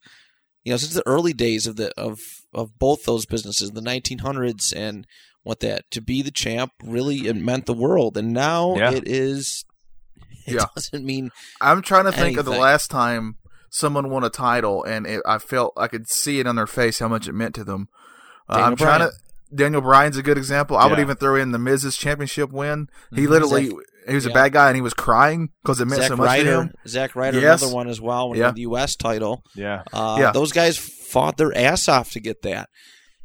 you 0.65 0.73
know, 0.73 0.77
since 0.77 0.95
the 0.95 1.07
early 1.07 1.33
days 1.33 1.67
of 1.67 1.77
the 1.77 1.93
of 1.99 2.21
of 2.55 2.79
both 2.79 3.05
those 3.05 3.27
businesses, 3.27 3.71
the 3.71 3.81
1900s 3.81 4.73
and 4.77 5.07
what 5.43 5.61
that 5.61 5.91
to 5.91 6.01
be 6.01 6.23
the 6.23 6.31
champ 6.31 6.71
really 6.85 7.27
it 7.27 7.35
meant 7.37 7.67
the 7.67 7.75
world, 7.75 8.17
and 8.17 8.33
now 8.33 8.77
Yeah. 8.77 8.93
it 8.93 9.09
is. 9.09 9.65
It 10.47 10.55
Yeah. 10.55 10.67
doesn't 10.75 11.05
mean 11.05 11.31
I'm 11.61 11.83
trying 11.83 12.05
to 12.07 12.13
think 12.13 12.37
of 12.37 12.45
the 12.45 12.51
last 12.51 12.91
time 12.91 13.37
someone 13.71 14.11
won 14.11 14.25
a 14.25 14.29
title, 14.31 14.83
and 14.85 15.07
it, 15.07 15.23
I 15.25 15.39
felt 15.39 15.73
I 15.77 15.87
could 15.89 16.09
see 16.09 16.41
it 16.41 16.47
on 16.49 16.57
their 16.57 16.67
face 16.67 16.99
how 16.99 17.07
much 17.09 17.29
it 17.29 17.33
meant 17.33 17.55
to 17.55 17.65
them. 17.65 17.89
Uh, 18.49 18.55
I'm 18.65 18.77
trying 18.77 18.99
Bryan. 18.99 19.13
to. 19.13 19.57
Daniel 19.57 19.83
Bryan's 19.83 20.17
a 20.17 20.23
good 20.23 20.37
example. 20.39 20.77
I 20.77 20.87
would 20.87 20.99
even 20.99 21.17
throw 21.17 21.37
in 21.37 21.53
the 21.53 21.59
Miz's 21.59 21.97
championship 21.97 22.51
win. 22.51 22.89
He 23.15 23.23
Mhm. 23.27 23.29
literally, 23.29 23.71
he 24.09 24.15
was 24.15 24.27
a 24.27 24.31
bad 24.31 24.53
guy, 24.53 24.69
and 24.69 24.77
he 24.77 24.83
was 24.83 24.95
crying 24.95 25.51
because 25.63 25.81
it 25.81 25.87
meant 25.87 26.03
Zack 26.03 26.09
so 26.09 26.17
much 26.17 26.41
to 26.41 26.45
him. 26.61 26.71
Zack 26.87 27.15
Ryder, 27.17 27.41
Yes. 27.41 27.63
another 27.63 27.75
one 27.75 27.89
as 27.89 28.01
well, 28.01 28.29
when 28.29 28.37
he 28.37 28.41
Yeah. 28.43 28.51
the 28.53 28.61
U.S. 28.63 28.97
title. 28.97 29.43
Yeah. 29.55 29.83
Uh, 29.93 30.17
Yeah. 30.21 30.33
Those 30.33 30.53
guys 30.53 30.77
fought 30.79 31.37
their 31.37 31.57
ass 31.57 31.89
off 31.89 32.11
to 32.13 32.21
get 32.21 32.43
that. 32.43 32.69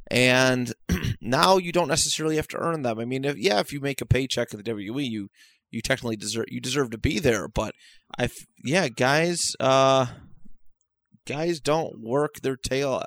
And 0.10 0.74
now 1.22 1.58
you 1.58 1.72
don't 1.72 1.88
necessarily 1.90 2.36
have 2.38 2.48
to 2.50 2.58
earn 2.58 2.82
them. 2.84 3.00
I 3.00 3.06
mean, 3.06 3.26
if, 3.26 3.38
yeah, 3.38 3.60
if 3.60 3.74
you 3.74 3.80
make 3.82 4.00
a 4.02 4.06
paycheck 4.06 4.54
at 4.54 4.64
the 4.64 4.72
WWE, 4.72 5.04
you 5.10 5.28
you 5.70 5.82
technically 5.82 6.16
deserve 6.16 6.46
you 6.48 6.62
deserve 6.62 6.92
to 6.92 6.98
be 6.98 7.20
there. 7.20 7.48
But 7.50 7.74
I, 8.18 8.24
f- 8.26 8.46
yeah, 8.64 8.88
guys, 8.88 9.54
uh, 9.60 10.06
guys 11.26 11.60
don't 11.60 12.02
work 12.02 12.36
their 12.42 12.56
tail. 12.56 13.04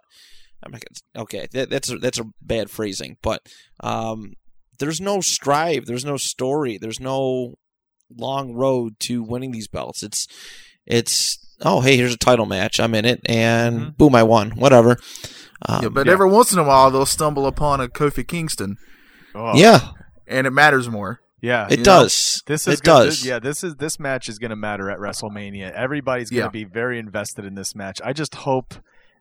I'm 0.63 0.73
not 0.73 0.83
gonna, 0.83 1.23
okay, 1.23 1.47
that, 1.53 1.71
that's 1.71 1.91
a, 1.91 1.97
that's 1.97 2.19
a 2.19 2.25
bad 2.43 2.71
phrasing, 2.71 3.17
but 3.23 3.41
um, 3.83 4.35
there's 4.79 5.01
no 5.01 5.23
strive, 5.23 5.87
there's 5.87 6.05
no 6.05 6.19
story, 6.19 6.77
there's 6.79 7.01
no 7.01 7.55
long 8.17 8.53
road 8.55 8.99
to 9.01 9.23
winning 9.23 9.53
these 9.53 9.69
belts. 9.69 10.03
It's 10.03 10.27
it's 10.87 11.39
oh 11.63 11.81
hey, 11.81 11.97
here's 11.97 12.15
a 12.15 12.19
title 12.19 12.47
match, 12.47 12.81
I'm 12.81 12.95
in 12.95 13.05
it, 13.05 13.21
and 13.27 13.81
Mhm. 13.81 13.97
boom, 13.97 14.15
I 14.15 14.23
won. 14.23 14.51
Whatever. 14.53 14.97
Um, 15.67 15.83
yeah, 15.83 15.89
but 15.91 16.07
yeah. 16.07 16.13
every 16.13 16.29
once 16.29 16.53
in 16.53 16.59
a 16.59 16.65
while 16.65 16.91
they'll 16.91 17.05
stumble 17.07 17.47
upon 17.47 17.81
a 17.81 17.89
Kofi 17.89 18.27
Kingston, 18.27 18.77
Oh, 19.35 19.55
yeah, 19.57 19.91
and 20.27 20.47
it 20.47 20.51
matters 20.51 20.89
more. 20.89 21.21
Yeah. 21.43 21.67
it 21.67 21.71
you 21.71 21.77
know, 21.79 21.83
does. 21.85 22.43
This 22.47 22.67
is 22.67 22.81
it 22.81 22.83
gonna- 22.85 23.05
does. 23.07 23.21
this- 23.21 23.27
yeah, 23.29 23.39
this 23.39 23.63
is 23.65 23.75
this 23.77 23.99
match 24.01 24.29
is 24.29 24.39
going 24.39 24.51
to 24.51 24.57
matter 24.57 24.91
at 24.91 24.99
WrestleMania. 24.99 25.71
Everybody's 25.73 26.29
going 26.31 26.41
to 26.51 26.59
Yeah. 26.59 26.65
be 26.65 26.71
very 26.71 26.99
invested 26.99 27.45
in 27.47 27.55
this 27.55 27.75
match. 27.75 27.99
I 28.05 28.13
just 28.13 28.35
hope 28.35 28.75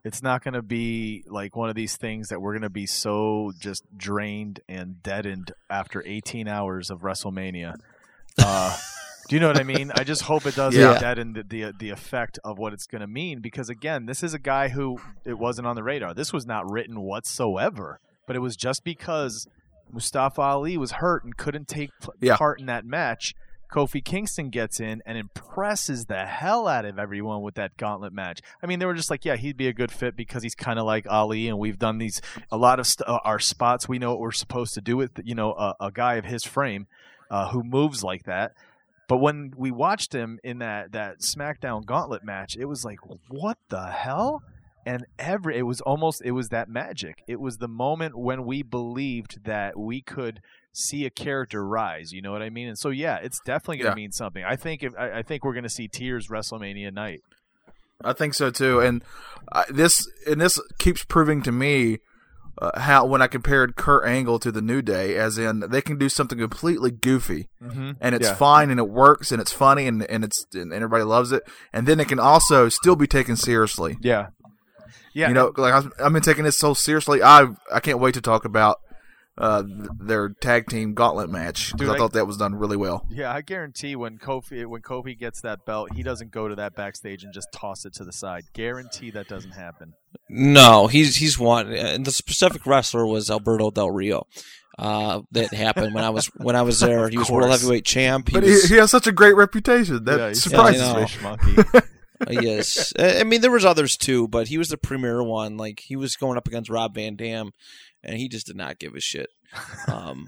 it's 0.03 0.21
not 0.21 0.43
going 0.43 0.53
to 0.53 0.61
be 0.61 1.23
like 1.27 1.55
one 1.55 1.69
of 1.69 1.75
these 1.75 1.95
things 1.97 2.27
that 2.29 2.41
we're 2.41 2.53
going 2.53 2.61
to 2.63 2.69
be 2.69 2.85
so 2.85 3.51
just 3.59 3.83
drained 3.97 4.59
and 4.67 5.01
deadened 5.03 5.51
after 5.69 6.03
18 6.05 6.47
hours 6.47 6.89
of 6.89 6.99
WrestleMania. 7.01 7.75
Uh, 8.43 8.75
do 9.27 9.35
you 9.35 9.39
know 9.39 9.47
what 9.47 9.59
I 9.59 9.63
mean? 9.63 9.91
I 9.95 10.03
just 10.03 10.23
hope 10.23 10.45
it 10.45 10.55
doesn't 10.55 10.79
Yeah. 10.79 10.97
deaden 10.99 11.33
the, 11.33 11.43
the 11.43 11.73
the 11.77 11.89
effect 11.91 12.39
of 12.43 12.57
what 12.57 12.73
it's 12.73 12.87
going 12.87 13.01
to 13.01 13.07
mean 13.07 13.41
because 13.41 13.69
again, 13.69 14.05
this 14.05 14.23
is 14.23 14.33
a 14.33 14.39
guy 14.39 14.69
who 14.69 14.99
it 15.25 15.37
wasn't 15.37 15.67
on 15.67 15.75
the 15.75 15.83
radar. 15.83 16.13
This 16.13 16.33
was 16.33 16.45
not 16.45 16.69
written 16.69 17.01
whatsoever, 17.01 17.99
but 18.25 18.35
it 18.35 18.39
was 18.39 18.55
just 18.55 18.83
because 18.83 19.47
Mustafa 19.91 20.41
Ali 20.41 20.77
was 20.77 20.93
hurt 20.93 21.23
and 21.23 21.35
couldn't 21.37 21.67
take 21.67 21.91
Yeah. 22.19 22.37
part 22.37 22.59
in 22.59 22.65
that 22.67 22.85
match. 22.85 23.33
Kofi 23.71 24.03
Kingston 24.03 24.49
gets 24.49 24.79
in 24.79 25.03
and 25.05 25.15
impresses 25.15 26.05
the 26.05 26.25
hell 26.25 26.67
out 26.67 26.85
of 26.85 26.97
everyone 26.97 27.43
with 27.43 27.53
that 27.53 27.77
gauntlet 27.77 28.11
match. 28.11 28.41
I 28.63 28.65
mean, 28.65 28.79
they 28.79 28.87
were 28.87 28.95
just 28.95 29.11
like, 29.11 29.25
yeah, 29.25 29.35
he'd 29.35 29.57
be 29.57 29.67
a 29.67 29.73
good 29.73 29.91
fit 29.91 30.15
because 30.15 30.41
he's 30.41 30.55
kind 30.55 30.79
of 30.79 30.85
like 30.85 31.05
Ali, 31.07 31.47
and 31.47 31.59
we've 31.59 31.77
done 31.77 31.99
these 31.99 32.19
a 32.51 32.57
lot 32.57 32.79
of 32.79 32.87
st- 32.87 33.07
uh, 33.07 33.19
our 33.23 33.37
spots. 33.37 33.87
We 33.87 33.99
know 33.99 34.09
what 34.09 34.21
we're 34.21 34.31
supposed 34.31 34.73
to 34.73 34.81
do 34.81 34.97
with 34.97 35.11
you 35.23 35.35
know 35.35 35.53
a, 35.53 35.75
a 35.79 35.91
guy 35.91 36.15
of 36.15 36.25
his 36.25 36.43
frame 36.43 36.87
uh, 37.29 37.49
who 37.49 37.63
moves 37.63 38.03
like 38.03 38.23
that. 38.23 38.53
But 39.07 39.17
when 39.17 39.53
we 39.57 39.71
watched 39.71 40.13
him 40.13 40.39
in 40.43 40.59
that 40.59 40.91
that 40.91 41.19
SmackDown 41.21 41.85
Gauntlet 41.85 42.23
match, 42.23 42.55
it 42.57 42.65
was 42.65 42.85
like, 42.85 42.99
what 43.29 43.57
the 43.69 43.87
hell? 43.87 44.43
And 44.85 45.05
every 45.17 45.57
it 45.57 45.63
was 45.63 45.81
almost 45.81 46.21
it 46.23 46.31
was 46.31 46.49
that 46.49 46.69
magic. 46.69 47.23
It 47.27 47.39
was 47.39 47.57
the 47.57 47.67
moment 47.67 48.17
when 48.17 48.45
we 48.45 48.61
believed 48.63 49.43
that 49.45 49.77
we 49.77 50.01
could 50.01 50.41
see 50.73 51.05
a 51.05 51.09
character 51.09 51.65
rise. 51.65 52.11
You 52.11 52.21
know 52.21 52.31
what 52.31 52.41
I 52.43 52.49
mean? 52.49 52.67
And 52.67 52.77
so 52.77 52.89
yeah, 52.89 53.17
it's 53.17 53.39
definitely 53.45 53.77
going 53.77 53.91
to 53.95 53.99
Yeah. 53.99 54.03
mean 54.03 54.11
something. 54.11 54.43
I 54.43 54.55
think 54.55 54.83
if 54.83 54.93
I, 54.97 55.19
I 55.19 55.21
think 55.23 55.43
we're 55.43 55.53
going 55.53 55.63
to 55.63 55.69
see 55.69 55.87
tears 55.87 56.27
WrestleMania 56.27 56.93
night. 56.93 57.21
I 58.03 58.13
think 58.13 58.33
so 58.33 58.49
too, 58.49 58.79
and 58.79 59.03
uh, 59.51 59.65
this 59.69 60.07
and 60.25 60.39
this 60.39 60.57
keeps 60.77 61.03
proving 61.03 61.41
to 61.43 61.51
me 61.51 61.97
uh, 62.61 62.79
how 62.79 63.05
when 63.05 63.21
I 63.21 63.27
compared 63.27 63.75
Kurt 63.75 64.05
Angle 64.07 64.39
to 64.39 64.51
the 64.51 64.61
New 64.61 64.81
Day, 64.81 65.15
as 65.15 65.37
in 65.37 65.61
they 65.69 65.81
can 65.81 65.97
do 65.97 66.09
something 66.09 66.37
completely 66.37 66.91
goofy 66.91 67.47
Mm-hmm. 67.63 67.91
and 68.01 68.15
it's 68.15 68.27
Yeah. 68.27 68.35
fine 68.35 68.69
and 68.69 68.79
it 68.79 68.89
works 68.89 69.31
and 69.31 69.41
it's 69.41 69.51
funny 69.51 69.87
and, 69.87 70.03
and 70.09 70.23
it's 70.23 70.45
and 70.53 70.73
everybody 70.73 71.03
loves 71.03 71.31
it, 71.31 71.43
and 71.73 71.87
then 71.87 71.99
it 71.99 72.07
can 72.07 72.19
also 72.19 72.67
still 72.69 72.95
be 72.95 73.07
taken 73.07 73.35
seriously. 73.35 73.97
Yeah. 74.01 74.27
Yeah. 75.13 75.27
you 75.29 75.33
know, 75.33 75.51
like 75.57 75.73
I've, 75.73 75.91
I've 76.03 76.13
been 76.13 76.21
taking 76.21 76.43
this 76.43 76.57
so 76.57 76.73
seriously. 76.73 77.21
I 77.23 77.47
I 77.73 77.79
can't 77.79 77.99
wait 77.99 78.13
to 78.13 78.21
talk 78.21 78.45
about 78.45 78.77
uh, 79.39 79.63
their 79.99 80.29
tag 80.29 80.67
team 80.67 80.93
gauntlet 80.93 81.29
match 81.29 81.71
because 81.71 81.89
I 81.89 81.93
I- 81.93 81.97
thought 81.97 82.13
that 82.13 82.25
was 82.27 82.37
done 82.37 82.55
really 82.55 82.77
well. 82.77 83.05
Yeah, 83.09 83.33
I 83.33 83.41
guarantee 83.41 83.95
when 83.95 84.17
Kofi 84.17 84.65
when 84.65 84.81
Kofi 84.81 85.17
gets 85.17 85.41
that 85.41 85.65
belt, 85.65 85.93
he 85.95 86.03
doesn't 86.03 86.31
go 86.31 86.47
to 86.47 86.55
that 86.55 86.75
backstage 86.75 87.23
and 87.23 87.33
just 87.33 87.47
toss 87.53 87.85
it 87.85 87.93
to 87.95 88.03
the 88.03 88.11
side. 88.11 88.43
Guarantee 88.53 89.11
that 89.11 89.27
doesn't 89.27 89.51
happen. 89.51 89.93
No, 90.29 90.87
he's 90.87 91.15
he's 91.15 91.39
one. 91.39 91.71
And 91.71 92.05
the 92.05 92.11
specific 92.11 92.65
wrestler 92.65 93.05
was 93.05 93.31
Alberto 93.31 93.71
Del 93.71 93.89
Rio. 93.91 94.27
Uh, 94.77 95.21
that 95.31 95.53
happened 95.53 95.93
when 95.93 96.03
I 96.05 96.09
was 96.09 96.27
when 96.37 96.55
I 96.55 96.61
was 96.61 96.79
there. 96.81 97.09
He 97.09 97.17
was 97.17 97.29
world 97.29 97.49
heavyweight 97.49 97.85
champ. 97.85 98.27
He 98.29 98.33
But 98.33 98.43
was, 98.43 98.63
he, 98.63 98.75
he 98.75 98.79
has 98.79 98.91
such 98.91 99.07
a 99.07 99.11
great 99.11 99.35
reputation 99.35 100.03
that 100.05 100.19
yeah, 100.19 100.33
surprises 100.33 100.81
Yeah, 100.81 100.95
me. 100.95 101.55
monkey. 101.55 101.79
Yes, 102.29 102.91
I 102.99 103.23
mean 103.23 103.41
there 103.41 103.51
was 103.51 103.65
others 103.65 103.95
too, 103.95 104.27
but 104.27 104.47
he 104.49 104.57
was 104.57 104.69
the 104.69 104.77
premier 104.77 105.23
one. 105.23 105.55
Like 105.57 105.79
he 105.79 105.95
was 105.95 106.15
going 106.15 106.37
up 106.37 106.47
against 106.47 106.69
Rob 106.69 106.95
Van 106.95 107.15
Dam, 107.15 107.51
and 108.03 108.17
he 108.17 108.27
just 108.27 108.47
did 108.47 108.55
not 108.57 108.79
give 108.79 108.93
a 108.95 108.99
shit. 108.99 109.29
Um, 109.87 110.27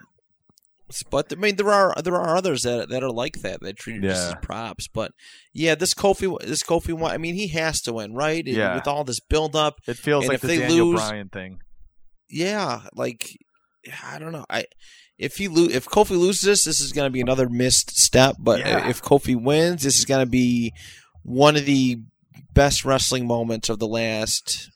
but 1.09 1.31
I 1.31 1.35
mean 1.35 1.55
there 1.55 1.69
are 1.71 1.93
there 2.03 2.15
are 2.15 2.35
others 2.35 2.63
that 2.63 2.89
that 2.89 3.03
are 3.03 3.11
like 3.11 3.41
that 3.41 3.61
that 3.61 3.77
treat 3.77 3.97
it 3.97 4.07
just 4.07 4.27
as 4.29 4.35
props. 4.41 4.87
But 4.87 5.11
yeah, 5.53 5.75
this 5.75 5.93
Kofi 5.93 6.37
this 6.41 6.63
Kofi 6.63 6.93
one. 6.93 7.11
I 7.11 7.17
mean 7.17 7.35
he 7.35 7.47
has 7.49 7.81
to 7.83 7.93
win, 7.93 8.13
right? 8.13 8.45
And 8.45 8.55
Yeah. 8.55 8.75
With 8.75 8.87
all 8.87 9.03
this 9.03 9.19
build 9.19 9.55
up, 9.55 9.79
It 9.87 9.97
feels 9.97 10.27
like 10.27 10.35
if 10.35 10.41
the 10.41 10.47
they 10.47 10.57
Daniel 10.59 10.87
lose- 10.87 10.99
Bryan 11.01 11.29
thing. 11.29 11.59
yeah, 12.29 12.81
like 12.93 13.37
I 14.03 14.19
don't 14.19 14.31
know. 14.31 14.45
I 14.49 14.65
if 15.17 15.37
he 15.37 15.47
lo- 15.47 15.67
if 15.69 15.85
Kofi 15.87 16.11
loses 16.11 16.41
this, 16.41 16.63
this 16.65 16.79
is 16.79 16.91
going 16.93 17.05
to 17.05 17.11
be 17.11 17.21
another 17.21 17.47
missed 17.47 17.97
step. 17.97 18.35
But 18.39 18.59
Yeah. 18.59 18.89
if 18.89 19.01
Kofi 19.01 19.39
wins, 19.41 19.83
this 19.83 19.97
is 19.99 20.05
going 20.05 20.25
to 20.25 20.29
be 20.29 20.73
one 21.23 21.55
of 21.55 21.65
the 21.65 22.01
best 22.53 22.83
wrestling 22.85 23.27
moments 23.27 23.69
of 23.69 23.79
the 23.79 23.87
last, 23.87 24.69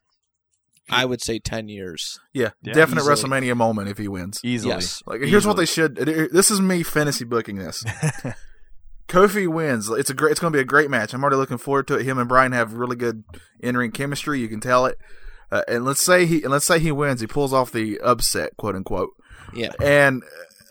I 0.89 1.05
would 1.05 1.21
say, 1.21 1.39
ten 1.39 1.67
years. 1.69 2.19
Yeah, 2.33 2.51
Yeah, 2.61 2.73
definite 2.73 3.01
easily. 3.01 3.15
WrestleMania 3.15 3.55
moment 3.57 3.89
if 3.89 3.97
he 3.97 4.07
wins. 4.07 4.39
Easily. 4.43 4.73
Yes. 4.75 5.01
Like 5.05 5.21
here's 5.21 5.45
what 5.47 5.57
they 5.57 5.65
should. 5.65 5.95
This 5.95 6.51
is 6.51 6.61
me 6.61 6.83
fantasy 6.83 7.25
booking 7.25 7.57
this. 7.57 7.83
Kofi 9.07 9.47
wins. 9.47 9.89
It's 9.89 10.09
a 10.09 10.13
great. 10.13 10.31
It's 10.31 10.39
going 10.39 10.51
to 10.51 10.57
be 10.57 10.61
a 10.61 10.65
great 10.65 10.89
match. 10.89 11.13
I'm 11.13 11.21
already 11.21 11.35
looking 11.37 11.59
forward 11.59 11.87
to 11.87 11.95
it. 11.95 12.05
Him 12.05 12.17
and 12.17 12.27
Bryan 12.27 12.53
have 12.53 12.73
really 12.73 12.95
good 12.95 13.23
in 13.59 13.77
ring 13.77 13.91
chemistry. 13.91 14.39
You 14.39 14.47
can 14.47 14.59
tell 14.59 14.85
it. 14.87 14.97
Uh, 15.51 15.61
and 15.67 15.85
let's 15.85 16.01
say 16.01 16.25
he 16.25 16.41
and 16.41 16.51
let's 16.51 16.65
say 16.65 16.79
he 16.79 16.91
wins. 16.91 17.21
He 17.21 17.27
pulls 17.27 17.53
off 17.53 17.71
the 17.71 17.99
upset, 17.99 18.57
quote 18.57 18.75
unquote. 18.75 19.11
Yeah, 19.53 19.73
And 19.81 20.23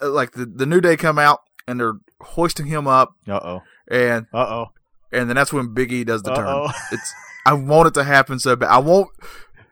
uh, 0.02 0.10
like 0.10 0.32
the 0.32 0.46
the 0.46 0.66
new 0.66 0.80
day 0.80 0.96
come 0.96 1.18
out 1.18 1.40
and 1.68 1.78
they're 1.78 1.94
hoisting 2.20 2.66
him 2.66 2.88
up, 2.88 3.14
Uh 3.28 3.40
oh. 3.42 3.62
and 3.88 4.26
Uh 4.34 4.38
oh. 4.38 4.66
And 5.14 5.28
then 5.28 5.36
that's 5.36 5.52
when 5.52 5.72
Big 5.74 5.92
E 5.92 6.04
does 6.04 6.22
the 6.22 6.32
Uh-oh. 6.32 6.66
turn. 6.68 6.74
It's 6.92 7.14
I 7.46 7.52
want 7.54 7.88
it 7.88 7.94
to 7.94 8.04
happen 8.04 8.38
so 8.38 8.56
bad. 8.56 8.70
I 8.70 8.78
want 8.78 9.08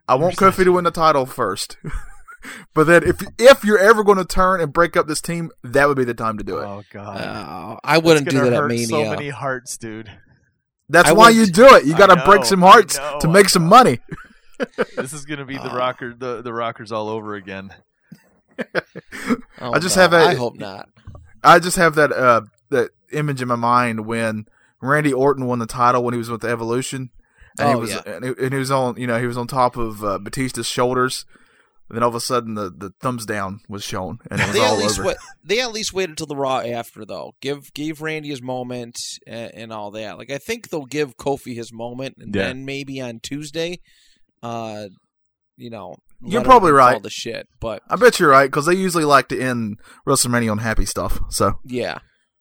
I 0.09 0.15
want 0.15 0.37
Kofi 0.37 0.65
to 0.65 0.73
win 0.73 0.85
the 0.85 0.91
title 0.91 1.27
first. 1.27 1.77
but 2.75 2.85
then 2.85 3.03
if 3.05 3.23
if 3.39 3.65
you're 3.65 3.79
ever 3.79 4.03
going 4.05 4.19
to 4.19 4.25
turn 4.25 4.61
and 4.61 4.73
break 4.73 4.97
up 4.97 5.07
this 5.07 5.21
team, 5.21 5.51
that 5.65 5.89
would 5.89 5.97
be 5.97 6.05
the 6.05 6.15
time 6.15 6.39
to 6.39 6.45
do 6.45 6.59
it. 6.59 6.65
Oh 6.65 6.83
god. 6.93 7.17
uh, 7.21 7.77
I 7.85 7.99
wouldn't 7.99 8.29
do 8.29 8.37
gonna 8.39 8.51
that 8.51 8.57
at 8.57 8.61
hurt 8.63 8.69
Mania. 8.69 8.87
So 8.87 9.05
many 9.11 9.29
hearts, 9.31 9.77
dude. 9.79 10.11
That's 10.89 11.09
I 11.09 11.13
why 11.13 11.29
would- 11.29 11.37
you 11.37 11.47
do 11.47 11.75
it. 11.77 11.85
You 11.87 11.97
got 11.97 12.09
to 12.15 12.23
break 12.27 12.45
some 12.45 12.61
hearts 12.61 12.99
know, 12.99 13.19
to 13.21 13.29
make 13.29 13.49
some 13.49 13.67
money. 13.67 13.99
This 14.97 15.13
is 15.13 15.25
gonna 15.25 15.45
be 15.47 15.57
the 15.57 15.73
Uh. 15.73 15.77
rocker, 15.77 16.15
the 16.15 16.41
the 16.43 16.53
rockers 16.53 16.93
all 16.93 17.09
over 17.09 17.35
again. 17.35 17.73
Oh, 19.61 19.73
I 19.73 19.79
just 19.79 19.97
no, 19.97 20.03
have 20.03 20.13
a- 20.13 20.17
I 20.29 20.35
hope 20.35 20.57
not. 20.57 20.89
I 21.43 21.59
just 21.59 21.77
have 21.77 21.95
that 21.97 22.13
uh 22.13 22.43
that 22.71 22.91
image 23.13 23.43
in 23.43 23.49
my 23.49 23.57
mind 23.57 24.07
when 24.07 24.47
Randy 24.83 25.13
Orton 25.13 25.47
won 25.47 25.59
the 25.61 25.67
title 25.67 26.03
when 26.05 26.13
he 26.15 26.19
was 26.19 26.29
with 26.31 26.41
the 26.43 26.49
Evolution, 26.49 27.11
and 27.59 27.69
he 27.69 27.75
Oh, 27.75 27.79
was 27.79 27.91
yeah. 27.91 28.03
and, 28.07 28.25
he, 28.25 28.31
and 28.39 28.53
he 28.53 28.59
was 28.59 28.71
on 28.71 28.97
you 28.97 29.07
know 29.07 29.19
he 29.19 29.27
was 29.27 29.37
on 29.39 29.47
top 29.47 29.77
of 29.77 30.03
uh, 30.05 30.19
Batista's 30.19 30.67
shoulders. 30.67 31.25
then 31.91 32.03
all 32.03 32.09
of 32.09 32.15
a 32.15 32.21
sudden 32.21 32.55
the, 32.55 32.71
the 32.71 32.91
thumbs 33.01 33.27
down 33.27 33.61
was 33.69 33.85
shown 33.85 34.19
and 34.31 34.41
it 34.41 34.47
was 34.47 34.55
They 34.55 34.61
all 34.61 34.75
at 34.75 34.79
least 34.83 34.99
over. 34.99 35.09
wa- 35.09 35.15
they 35.45 35.61
at 35.61 35.73
least 35.73 35.93
waited 35.93 36.17
till 36.17 36.27
the 36.27 36.37
Raw 36.37 36.61
after 36.61 37.05
though. 37.05 37.33
Give 37.43 37.73
gave 37.75 38.01
Randy 38.01 38.31
his 38.31 38.41
moment 38.43 38.97
and, 39.27 39.55
and 39.55 39.73
all 39.73 39.91
that. 39.93 40.17
Like 40.19 40.31
I 40.31 40.39
think 40.39 40.69
they'll 40.71 40.87
give 40.87 41.17
Kofi 41.17 41.55
his 41.55 41.73
moment, 41.73 42.15
and 42.19 42.35
Yeah. 42.35 42.45
then 42.49 42.65
maybe 42.65 43.01
on 43.01 43.21
Tuesday, 43.23 43.79
uh, 44.43 44.87
you 45.59 45.69
know, 45.71 45.95
You're 46.25 46.43
probably 46.43 46.71
everything 46.71 46.85
fall 46.87 46.93
right. 46.95 47.03
To 47.03 47.11
shit, 47.11 47.47
but 47.61 47.83
I 47.91 47.97
bet 47.97 48.19
you're 48.19 48.31
right 48.31 48.47
because 48.51 48.65
they 48.67 48.75
usually 48.75 49.05
like 49.05 49.29
to 49.29 49.39
end 49.41 49.79
WrestleMania 50.09 50.51
on 50.51 50.59
happy 50.59 50.87
stuff. 50.87 51.21
So 51.29 51.55
yeah, 51.65 51.99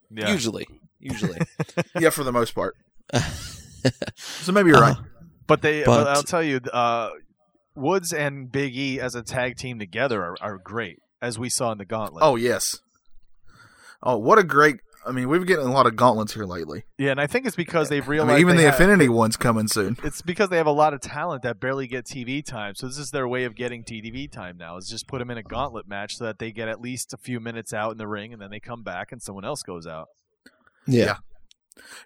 Yeah. 0.10 0.32
usually, 0.32 0.66
usually. 1.02 1.40
yeah, 2.00 2.10
for 2.10 2.24
the 2.24 2.32
most 2.32 2.54
part. 2.56 2.76
So 4.16 4.52
maybe 4.52 4.70
you're 4.70 4.80
right. 4.80 4.96
But 5.48 5.62
they, 5.64 5.84
But- 5.84 6.04
but 6.04 6.08
I'll 6.10 6.24
tell 6.24 6.44
you, 6.44 6.58
uh, 6.72 7.10
Woods 7.76 8.14
and 8.14 8.52
Big 8.52 8.76
E 8.78 9.00
as 9.00 9.16
a 9.16 9.24
tag 9.24 9.58
team 9.58 9.80
together 9.80 10.22
are, 10.24 10.36
are 10.40 10.58
great, 10.58 11.00
as 11.22 11.40
we 11.40 11.50
saw 11.50 11.72
in 11.72 11.78
the 11.80 11.86
Gauntlet. 11.86 12.24
Oh 12.24 12.36
yes. 12.36 12.80
Oh, 14.04 14.18
what 14.18 14.38
a 14.38 14.44
great! 14.44 14.78
I 15.06 15.12
mean, 15.12 15.30
we've 15.30 15.46
getting 15.48 15.66
a 15.66 15.72
lot 15.72 15.88
of 15.88 15.96
gauntlets 15.96 16.34
here 16.36 16.46
lately. 16.46 16.84
yeah, 17.00 17.10
and 17.12 17.20
I 17.20 17.26
think 17.26 17.48
it's 17.48 17.56
because 17.56 17.90
they've 17.90 18.06
I 18.08 18.12
realized 18.12 18.34
mean, 18.34 18.40
even 18.42 18.56
they 18.56 18.64
the 18.64 18.72
have- 18.72 18.80
Affinity 18.80 19.10
one's 19.10 19.36
coming 19.38 19.68
soon. 19.68 19.98
It's 20.04 20.22
because 20.22 20.50
they 20.50 20.58
have 20.58 20.68
a 20.68 20.72
lot 20.72 20.94
of 20.94 21.02
talent 21.02 21.42
that 21.44 21.60
barely 21.60 21.88
get 21.88 22.06
TV 22.06 22.46
time. 22.46 22.76
So 22.76 22.86
this 22.88 22.98
is 23.00 23.10
their 23.10 23.28
way 23.28 23.46
of 23.46 23.56
getting 23.56 23.84
TV 23.84 24.32
time 24.32 24.58
now. 24.58 24.78
Is 24.78 24.88
just 24.88 25.08
put 25.08 25.20
them 25.20 25.32
in 25.32 25.38
a 25.40 25.44
gauntlet 25.44 25.88
match 25.88 26.18
so 26.18 26.26
that 26.26 26.38
they 26.38 26.52
get 26.52 26.68
at 26.68 26.80
least 26.82 27.14
a 27.14 27.18
few 27.18 27.40
minutes 27.40 27.74
out 27.74 27.92
in 27.92 27.98
the 27.98 28.08
ring, 28.08 28.32
and 28.34 28.40
then 28.42 28.52
they 28.52 28.60
come 28.60 28.84
back 28.84 29.12
and 29.12 29.22
someone 29.24 29.44
else 29.46 29.64
goes 29.64 29.88
out. 29.88 30.10
Yeah. 30.88 31.18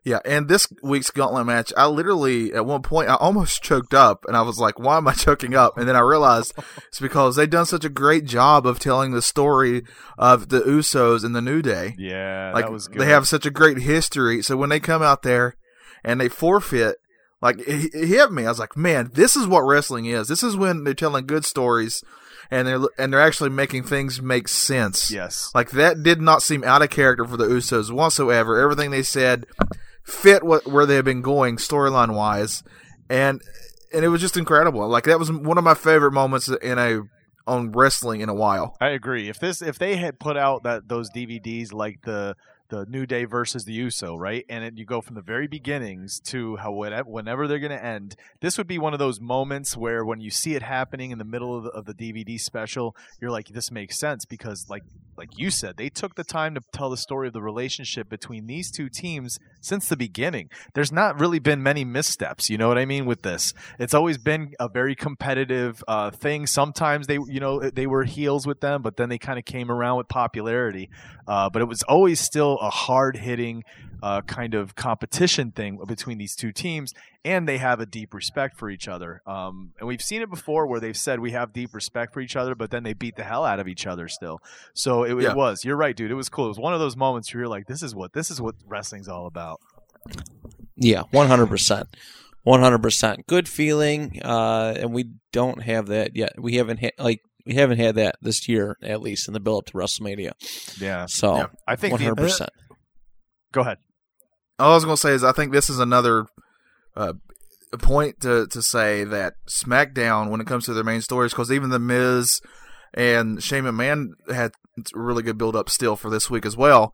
Yeah, 0.05 0.19
and 0.23 0.47
this 0.47 0.67
week's 0.83 1.09
gauntlet 1.09 1.47
match, 1.47 1.73
I 1.75 1.87
literally 1.87 2.53
at 2.53 2.67
one 2.67 2.83
point 2.83 3.09
I 3.09 3.15
almost 3.15 3.63
choked 3.63 3.95
up, 3.95 4.23
and 4.27 4.37
I 4.37 4.43
was 4.43 4.59
like, 4.59 4.77
"Why 4.77 4.97
am 4.97 5.07
I 5.07 5.13
choking 5.15 5.55
up?" 5.55 5.77
And 5.77 5.89
then 5.89 5.95
I 5.95 6.01
realized 6.01 6.53
it's 6.87 6.99
because 6.99 7.35
they've 7.35 7.49
done 7.49 7.65
such 7.65 7.83
a 7.83 7.89
great 7.89 8.25
job 8.25 8.67
of 8.67 8.77
telling 8.77 9.11
the 9.11 9.21
story 9.21 9.83
of 10.17 10.49
the 10.49 10.61
Usos 10.61 11.25
and 11.25 11.35
the 11.35 11.41
New 11.41 11.63
Day. 11.63 11.95
Yeah, 11.97 12.51
like 12.53 12.65
that 12.65 12.71
was 12.71 12.87
good. 12.87 13.01
they 13.01 13.07
have 13.07 13.27
such 13.27 13.47
a 13.47 13.51
great 13.51 13.79
history. 13.79 14.43
So 14.43 14.55
when 14.55 14.69
they 14.69 14.79
come 14.79 15.01
out 15.01 15.23
there 15.23 15.55
and 16.03 16.21
they 16.21 16.29
forfeit, 16.29 16.97
like 17.41 17.57
it, 17.59 17.91
it 17.95 18.07
hit 18.07 18.31
me. 18.31 18.45
I 18.45 18.49
was 18.49 18.59
like, 18.59 18.77
"Man, 18.77 19.09
this 19.11 19.35
is 19.35 19.47
what 19.47 19.61
wrestling 19.61 20.05
is. 20.05 20.27
This 20.27 20.43
is 20.43 20.55
when 20.55 20.83
they're 20.83 20.93
telling 20.93 21.25
good 21.25 21.45
stories, 21.45 22.03
and 22.51 22.67
they're 22.67 22.79
and 22.97 23.11
they're 23.11 23.21
actually 23.21 23.49
making 23.49 23.83
things 23.83 24.21
make 24.21 24.47
sense." 24.47 25.11
yes. 25.11 25.51
Like 25.53 25.71
that 25.71 26.03
did 26.03 26.21
not 26.21 26.41
seem 26.41 26.63
out 26.63 26.81
of 26.81 26.89
character 26.89 27.25
for 27.25 27.37
the 27.37 27.45
Usos 27.45 27.91
whatsoever. 27.91 28.59
Everything 28.59 28.91
they 28.91 29.03
said 29.03 29.45
fit 30.03 30.43
what 30.43 30.67
where 30.67 30.85
they 30.85 30.95
had 30.95 31.05
been 31.05 31.21
going 31.21 31.57
storyline 31.57 32.13
wise, 32.13 32.63
and 33.09 33.41
and 33.93 34.05
it 34.05 34.09
was 34.09 34.21
just 34.21 34.37
incredible. 34.37 34.87
Like 34.87 35.05
that 35.05 35.19
was 35.19 35.31
one 35.31 35.57
of 35.57 35.63
my 35.63 35.73
favorite 35.73 36.11
moments 36.11 36.47
in 36.49 36.77
a 36.77 37.01
on 37.47 37.71
wrestling 37.71 38.21
in 38.21 38.29
a 38.29 38.33
while. 38.33 38.75
I 38.81 38.89
agree. 38.89 39.29
If 39.29 39.39
this 39.39 39.61
if 39.61 39.77
they 39.79 39.95
had 39.95 40.19
put 40.19 40.37
out 40.37 40.63
that 40.63 40.87
those 40.87 41.09
DVDs 41.11 41.73
like 41.73 42.01
the 42.03 42.35
the 42.75 42.85
New 42.89 43.05
Day 43.05 43.25
versus 43.25 43.65
the 43.65 43.73
USO, 43.73 44.15
right? 44.15 44.45
And 44.49 44.63
it, 44.63 44.77
you 44.77 44.85
go 44.85 45.01
from 45.01 45.15
the 45.15 45.21
very 45.21 45.47
beginnings 45.47 46.19
to 46.25 46.57
how 46.57 46.71
whenever, 46.71 47.09
whenever 47.09 47.47
they're 47.47 47.59
going 47.59 47.71
to 47.71 47.83
end. 47.83 48.15
This 48.41 48.57
would 48.57 48.67
be 48.67 48.77
one 48.77 48.93
of 48.93 48.99
those 48.99 49.19
moments 49.19 49.77
where 49.77 50.03
when 50.03 50.19
you 50.19 50.31
see 50.31 50.55
it 50.55 50.61
happening 50.61 51.11
in 51.11 51.17
the 51.17 51.25
middle 51.25 51.57
of 51.57 51.63
the, 51.63 51.69
of 51.69 51.85
the 51.85 51.93
DVD 51.93 52.39
special, 52.39 52.95
you're 53.19 53.31
like, 53.31 53.47
this 53.47 53.71
makes 53.71 53.97
sense 53.97 54.25
because 54.25 54.65
like 54.69 54.83
like 55.17 55.37
you 55.37 55.49
said, 55.49 55.77
they 55.77 55.89
took 55.89 56.15
the 56.15 56.23
time 56.23 56.55
to 56.55 56.61
tell 56.73 56.89
the 56.89 56.97
story 56.97 57.27
of 57.27 57.33
the 57.33 57.41
relationship 57.41 58.09
between 58.09 58.47
these 58.47 58.71
two 58.71 58.89
teams 58.89 59.39
since 59.61 59.87
the 59.87 59.97
beginning. 59.97 60.49
There's 60.73 60.91
not 60.91 61.19
really 61.19 61.39
been 61.39 61.63
many 61.63 61.85
missteps, 61.85 62.49
you 62.49 62.57
know 62.57 62.67
what 62.67 62.77
I 62.77 62.85
mean 62.85 63.05
with 63.05 63.21
this. 63.21 63.53
It's 63.79 63.93
always 63.93 64.17
been 64.17 64.53
a 64.59 64.67
very 64.67 64.95
competitive 64.95 65.83
uh, 65.87 66.11
thing. 66.11 66.47
Sometimes 66.47 67.07
they, 67.07 67.15
you 67.15 67.39
know, 67.39 67.61
they 67.61 67.87
were 67.87 68.03
heels 68.03 68.45
with 68.45 68.61
them, 68.61 68.81
but 68.81 68.97
then 68.97 69.09
they 69.09 69.17
kind 69.17 69.39
of 69.39 69.45
came 69.45 69.71
around 69.71 69.97
with 69.97 70.07
popularity. 70.07 70.89
Uh, 71.27 71.49
but 71.49 71.61
it 71.61 71.65
was 71.65 71.81
always 71.83 72.19
still 72.19 72.57
a 72.65 72.69
hard 72.69 73.17
hitting 73.17 73.63
uh, 74.03 74.21
kind 74.21 74.53
of 74.53 74.75
competition 74.75 75.51
thing 75.51 75.79
between 75.87 76.17
these 76.17 76.35
two 76.35 76.51
teams, 76.51 76.93
and 77.23 77.47
they 77.47 77.57
have 77.57 77.79
a 77.79 77.85
deep 77.85 78.13
respect 78.13 78.57
for 78.59 78.69
each 78.69 78.87
other. 78.87 79.21
Um, 79.25 79.71
and 79.79 79.87
we've 79.87 80.01
seen 80.01 80.21
it 80.21 80.29
before 80.29 80.67
where 80.67 80.79
they've 80.79 80.97
said 80.97 81.19
we 81.19 81.31
have 81.31 81.53
deep 81.53 81.73
respect 81.73 82.13
for 82.13 82.19
each 82.21 82.35
other, 82.35 82.55
but 82.55 82.69
then 82.71 82.83
they 82.83 82.93
beat 82.93 83.15
the 83.15 83.23
hell 83.23 83.45
out 83.45 83.59
of 83.59 83.67
each 83.67 83.85
other 83.87 84.07
still. 84.07 84.39
So 84.73 85.03
it, 85.03 85.15
Yeah. 85.21 85.31
it 85.31 85.35
was. 85.35 85.63
You're 85.65 85.77
right, 85.77 85.95
dude. 85.95 86.11
It 86.11 86.15
was 86.15 86.29
cool. 86.29 86.45
It 86.45 86.49
was 86.49 86.59
one 86.59 86.73
of 86.73 86.79
those 86.79 86.95
moments 86.97 87.33
where 87.33 87.41
you're 87.41 87.49
like, 87.49 87.67
this 87.67 87.81
is 87.81 87.95
what 87.95 88.13
this 88.13 88.29
is 88.29 88.39
what 88.41 88.55
wrestling's 88.67 89.07
all 89.07 89.25
about. 89.27 89.59
Yeah, 90.75 91.03
one 91.11 91.27
hundred 91.27 91.47
percent, 91.47 91.87
one 92.43 92.59
hundred 92.61 92.81
percent. 92.83 93.25
Good 93.27 93.47
feeling, 93.47 94.21
uh, 94.23 94.75
and 94.77 94.93
we 94.93 95.05
don't 95.31 95.61
have 95.63 95.87
that 95.87 96.15
yet. 96.15 96.33
We 96.39 96.55
haven't 96.55 96.77
had 96.79 96.91
like 96.99 97.21
we 97.45 97.53
haven't 97.55 97.79
had 97.79 97.95
that 97.95 98.15
this 98.21 98.47
year, 98.49 98.77
at 98.81 99.01
least 99.01 99.27
in 99.27 99.33
the 99.33 99.39
build 99.39 99.59
up 99.59 99.65
to 99.67 99.73
WrestleMania. 99.73 100.31
Yeah, 100.79 101.05
So 101.07 101.37
Yeah. 101.37 101.45
I 101.67 101.75
think. 101.75 101.99
hundred 101.99 102.15
percent. 102.17 102.49
go 103.51 103.61
ahead. 103.61 103.77
All 104.57 104.71
I 104.71 104.75
was 104.75 104.85
gonna 104.85 104.97
say 104.97 105.11
is 105.13 105.23
I 105.23 105.31
think 105.31 105.51
this 105.51 105.69
is 105.69 105.79
another 105.79 106.25
uh, 106.95 107.13
point 107.79 108.21
to 108.21 108.47
to 108.47 108.61
say 108.61 109.03
that 109.03 109.33
SmackDown 109.49 110.29
when 110.29 110.41
it 110.41 110.47
comes 110.47 110.65
to 110.65 110.73
their 110.73 110.83
main 110.83 111.01
stories 111.01 111.31
because 111.33 111.51
even 111.51 111.69
the 111.69 111.79
Miz 111.79 112.39
and 112.93 113.43
Shane 113.43 113.63
McMahon 113.65 114.11
had 114.33 114.51
a 114.77 114.99
really 114.99 115.23
good 115.23 115.37
build 115.37 115.55
up 115.55 115.69
still 115.69 115.95
for 115.95 116.09
this 116.09 116.29
week 116.29 116.45
as 116.45 116.55
well. 116.55 116.93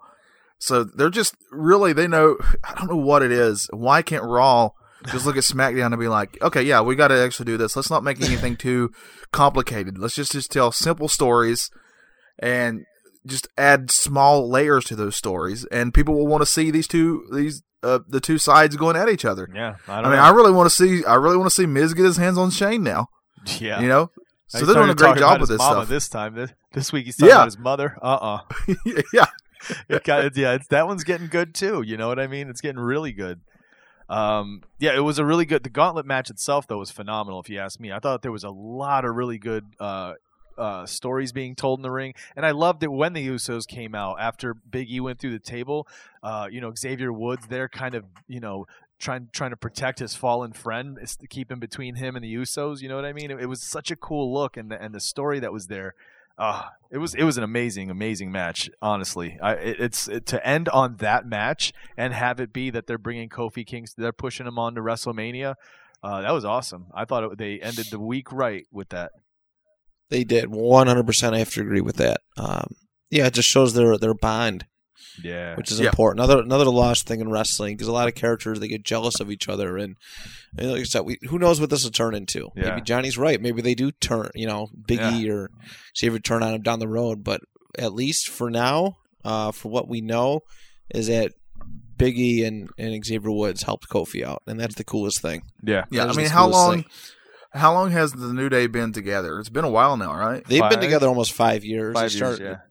So 0.58 0.84
they're 0.84 1.10
just 1.10 1.36
really 1.52 1.94
they 1.94 2.08
know 2.08 2.38
I 2.64 2.74
don't 2.76 2.90
know 2.90 2.98
what 2.98 3.22
it 3.22 3.32
is. 3.32 3.70
Why 3.72 4.02
can't 4.02 4.24
Raw 4.24 4.72
just 5.08 5.26
look 5.26 5.38
at 5.38 5.44
SmackDown 5.44 5.88
and 5.88 6.00
be 6.00 6.08
like, 6.08 6.38
okay, 6.42 6.62
yeah, 6.62 6.82
we 6.82 6.96
got 6.96 7.08
to 7.10 7.18
actually 7.20 7.46
do 7.46 7.58
this. 7.58 7.76
Let's 7.76 7.90
not 7.90 8.04
make 8.04 8.22
anything 8.22 8.56
too 8.56 8.92
complicated. 9.32 9.98
Let's 9.98 10.16
just 10.16 10.32
just 10.32 10.52
tell 10.52 10.72
simple 10.72 11.08
stories 11.08 11.70
and 12.40 12.86
just 13.28 13.48
add 13.58 13.92
small 13.92 14.50
layers 14.50 14.86
to 14.86 14.96
those 14.96 15.16
stories, 15.16 15.66
and 15.66 15.94
people 15.94 16.16
will 16.16 16.28
want 16.28 16.42
to 16.42 16.46
see 16.46 16.72
these 16.72 16.88
two 16.88 17.26
these 17.34 17.64
uh, 17.84 18.00
the 18.08 18.20
two 18.20 18.38
sides 18.38 18.76
going 18.76 18.96
at 18.96 19.10
each 19.10 19.26
other. 19.26 19.48
Yeah, 19.54 19.76
I 19.88 20.00
I 20.00 20.02
mean, 20.04 20.12
know. 20.14 20.18
I 20.18 20.30
really 20.32 20.52
want 20.52 20.70
to 20.70 20.76
see 20.76 21.04
I 21.06 21.16
really 21.16 21.38
want 21.38 21.50
to 21.50 21.56
see 21.56 21.66
Miz 21.66 21.94
get 21.94 22.06
his 22.06 22.18
hands 22.18 22.38
on 22.38 22.50
Shane 22.52 22.84
now. 22.84 23.08
yeah, 23.60 23.80
You 23.82 23.88
know, 23.88 24.12
so 24.48 24.60
He 24.60 24.66
they're 24.66 24.76
doing 24.76 24.90
a 24.90 24.96
great 24.96 25.18
job 25.18 25.40
with 25.42 25.50
his 25.50 25.58
this 25.58 25.66
stuff. 25.66 25.88
This 25.88 26.10
time, 26.10 26.36
this, 26.36 26.52
this 26.74 26.92
week 26.94 27.06
he's 27.06 27.16
talking 27.18 27.30
Yeah. 27.30 27.36
about 27.38 27.46
his 27.46 27.58
mother. 27.58 27.98
Uh 28.02 28.06
uh 28.06 28.40
yeah, 29.14 29.26
It 29.90 30.04
got- 30.04 30.36
yeah, 30.38 30.54
it's, 30.54 30.68
that 30.68 30.86
one's 30.88 31.04
getting 31.04 31.28
good 31.28 31.54
too. 31.56 31.82
You 31.82 31.98
know 31.98 32.08
what 32.08 32.20
I 32.20 32.28
mean? 32.28 32.50
It's 32.50 32.62
getting 32.62 32.80
really 32.80 33.12
good. 33.12 33.42
Um, 34.12 34.62
yeah, 34.78 34.93
it 34.93 35.00
was 35.00 35.19
a 35.19 35.26
really 35.26 35.45
good. 35.45 35.63
The 35.63 35.69
gauntlet 35.69 36.06
match 36.06 36.30
itself, 36.30 36.67
though, 36.67 36.80
was 36.80 36.91
phenomenal. 36.91 37.39
If 37.39 37.50
you 37.50 37.60
ask 37.60 37.80
me, 37.80 37.93
I 37.93 38.00
thought 38.00 38.21
there 38.21 38.32
was 38.32 38.43
a 38.43 38.50
lot 38.50 39.06
of 39.06 39.15
really 39.15 39.38
good 39.38 39.65
uh, 39.80 40.13
uh, 40.58 40.86
stories 40.86 41.32
being 41.32 41.56
told 41.56 41.80
in 41.80 41.84
the 41.84 41.91
ring, 41.91 42.13
and 42.36 42.45
I 42.45 42.52
loved 42.52 42.84
it 42.84 42.91
when 42.91 43.13
the 43.13 43.26
Usos 43.26 43.65
came 43.65 43.95
out 43.95 44.17
after 44.19 44.54
Big 44.54 44.91
E 44.91 45.00
went 45.00 45.19
through 45.19 45.32
the 45.32 45.39
table. 45.39 45.88
Uh, 46.21 46.47
you 46.52 46.60
know, 46.60 46.74
Xavier 46.78 47.13
Woods 47.13 47.47
there, 47.47 47.69
kind 47.69 47.95
of, 47.95 48.04
you 48.28 48.39
know. 48.41 48.67
Trying, 49.00 49.30
trying 49.34 49.50
to 49.50 49.58
protect 49.58 49.97
his 49.97 50.13
fallen 50.13 50.54
friend, 50.54 51.00
to 51.04 51.28
keep 51.28 51.52
him 51.52 51.60
between 51.60 51.95
him 51.95 52.15
and 52.15 52.24
the 52.24 52.36
Usos. 52.36 52.82
You 52.84 52.88
know 52.88 52.95
what 52.97 53.04
I 53.04 53.13
mean? 53.13 53.32
It, 53.32 53.41
it 53.41 53.45
was 53.47 53.63
such 53.63 53.89
a 53.89 53.95
cool 53.95 54.32
look, 54.32 54.56
and 54.56 54.69
the 54.69 54.80
and 54.80 54.93
the 54.93 55.00
story 55.00 55.39
that 55.39 55.52
was 55.52 55.65
there. 55.65 55.95
Uh, 56.38 56.63
it 56.91 56.98
was 56.98 57.13
it 57.13 57.24
was 57.24 57.38
an 57.38 57.44
amazing 57.44 57.89
amazing 57.89 58.32
match. 58.32 58.70
Honestly, 58.82 59.38
I, 59.41 59.54
it, 59.54 59.80
it's 59.80 60.08
it, 60.08 60.26
to 60.28 60.46
end 60.46 60.70
on 60.70 60.98
that 60.98 61.26
match 61.26 61.72
and 61.96 62.13
have 62.13 62.39
it 62.39 62.52
be 62.52 62.70
that 62.72 62.88
they're 62.88 62.98
bringing 62.98 63.30
Kofi 63.30 63.65
Kingston, 63.65 64.02
they're 64.02 64.12
pushing 64.12 64.48
him 64.48 64.58
on 64.58 64.76
to 64.76 64.82
WrestleMania. 64.82 65.56
Uh, 66.04 66.22
that 66.22 66.32
was 66.32 66.44
awesome. 66.44 66.88
I 66.96 67.06
thought 67.06 67.24
it, 67.24 67.38
they 67.38 67.60
ended 67.60 67.88
the 67.91 68.00
week 68.00 68.32
right 68.32 68.65
with 68.72 68.89
that. 68.89 69.12
They 70.10 70.24
did 70.24 70.50
one 70.50 70.88
hundred 70.88 71.06
percent. 71.06 71.36
I 71.36 71.39
have 71.39 71.52
to 71.52 71.62
agree 71.62 71.82
with 71.82 71.98
that. 71.98 72.22
Um, 72.38 72.76
yeah, 73.10 73.28
it 73.28 73.34
just 73.34 73.50
shows 73.50 73.74
their 73.74 73.98
their 73.98 74.13
bond, 74.13 74.65
Yeah, 75.24 75.56
which 75.56 75.72
is 75.72 75.80
Yeah. 75.80 75.88
important. 75.90 76.24
Another 76.24 76.42
another 76.42 76.66
lost 76.66 77.08
thing 77.08 77.20
in 77.22 77.30
wrestling 77.30 77.76
because 77.76 77.88
a 77.88 77.92
lot 77.92 78.08
of 78.08 78.16
characters 78.16 78.60
they 78.60 78.68
get 78.68 78.84
jealous 78.84 79.20
of 79.20 79.30
each 79.32 79.48
other, 79.50 79.78
and, 79.78 79.96
and 80.58 80.72
like 80.72 80.82
I 80.82 80.84
said, 80.84 81.02
we, 81.02 81.18
who 81.30 81.38
knows 81.40 81.60
what 81.60 81.70
this 81.70 81.84
will 81.84 81.92
turn 81.92 82.16
into? 82.16 82.50
Yeah. 82.56 82.70
Maybe 82.72 82.82
Johnny's 82.82 83.18
right. 83.18 83.42
Maybe 83.42 83.62
they 83.62 83.76
do 83.76 83.92
turn. 83.92 84.30
You 84.36 84.48
know, 84.48 84.68
Big 84.88 85.00
E 85.02 85.30
or 85.30 85.50
Xavier 85.98 86.20
turn 86.20 86.44
on 86.44 86.54
him 86.54 86.62
down 86.62 86.80
the 86.80 86.88
road. 86.88 87.24
But 87.24 87.42
at 87.78 87.94
least 87.94 88.30
for 88.30 88.50
now, 88.50 88.98
uh, 89.24 89.52
for 89.52 89.70
what 89.70 89.88
we 89.88 90.02
know, 90.02 90.42
is 90.90 91.08
that 91.08 91.32
Big 91.98 92.18
E 92.18 92.44
and, 92.46 92.70
and 92.78 93.06
Xavier 93.06 93.32
Woods 93.32 93.64
helped 93.64 93.88
Kofi 93.90 94.24
out, 94.26 94.42
and 94.48 94.60
that's 94.60 94.76
the 94.76 94.84
coolest 94.84 95.22
thing. 95.22 95.44
yeah, 95.64 95.86
yeah. 95.92 96.06
That 96.06 96.14
I 96.14 96.18
mean, 96.18 96.28
how 96.30 96.48
long? 96.48 96.84
thing. 96.84 96.86
How 97.54 97.74
long 97.74 97.92
has 97.92 98.14
the 98.14 98.32
New 98.34 98.48
Day 98.48 98.68
been 98.68 98.94
together? 98.94 99.38
It's 99.38 99.50
been 99.50 99.66
a 99.66 99.70
while 99.70 99.98
now, 99.98 100.16
right? 100.18 100.42
They've 100.48 100.62
Five? 100.62 100.70
been 100.72 100.80
together 100.80 101.08
almost 101.10 101.34
five 101.34 101.66
years. 101.66 101.94
five 101.94 102.10
They 102.10 102.18
years. 102.18 102.40
Yeah, 102.40 102.46
Just 102.54 102.62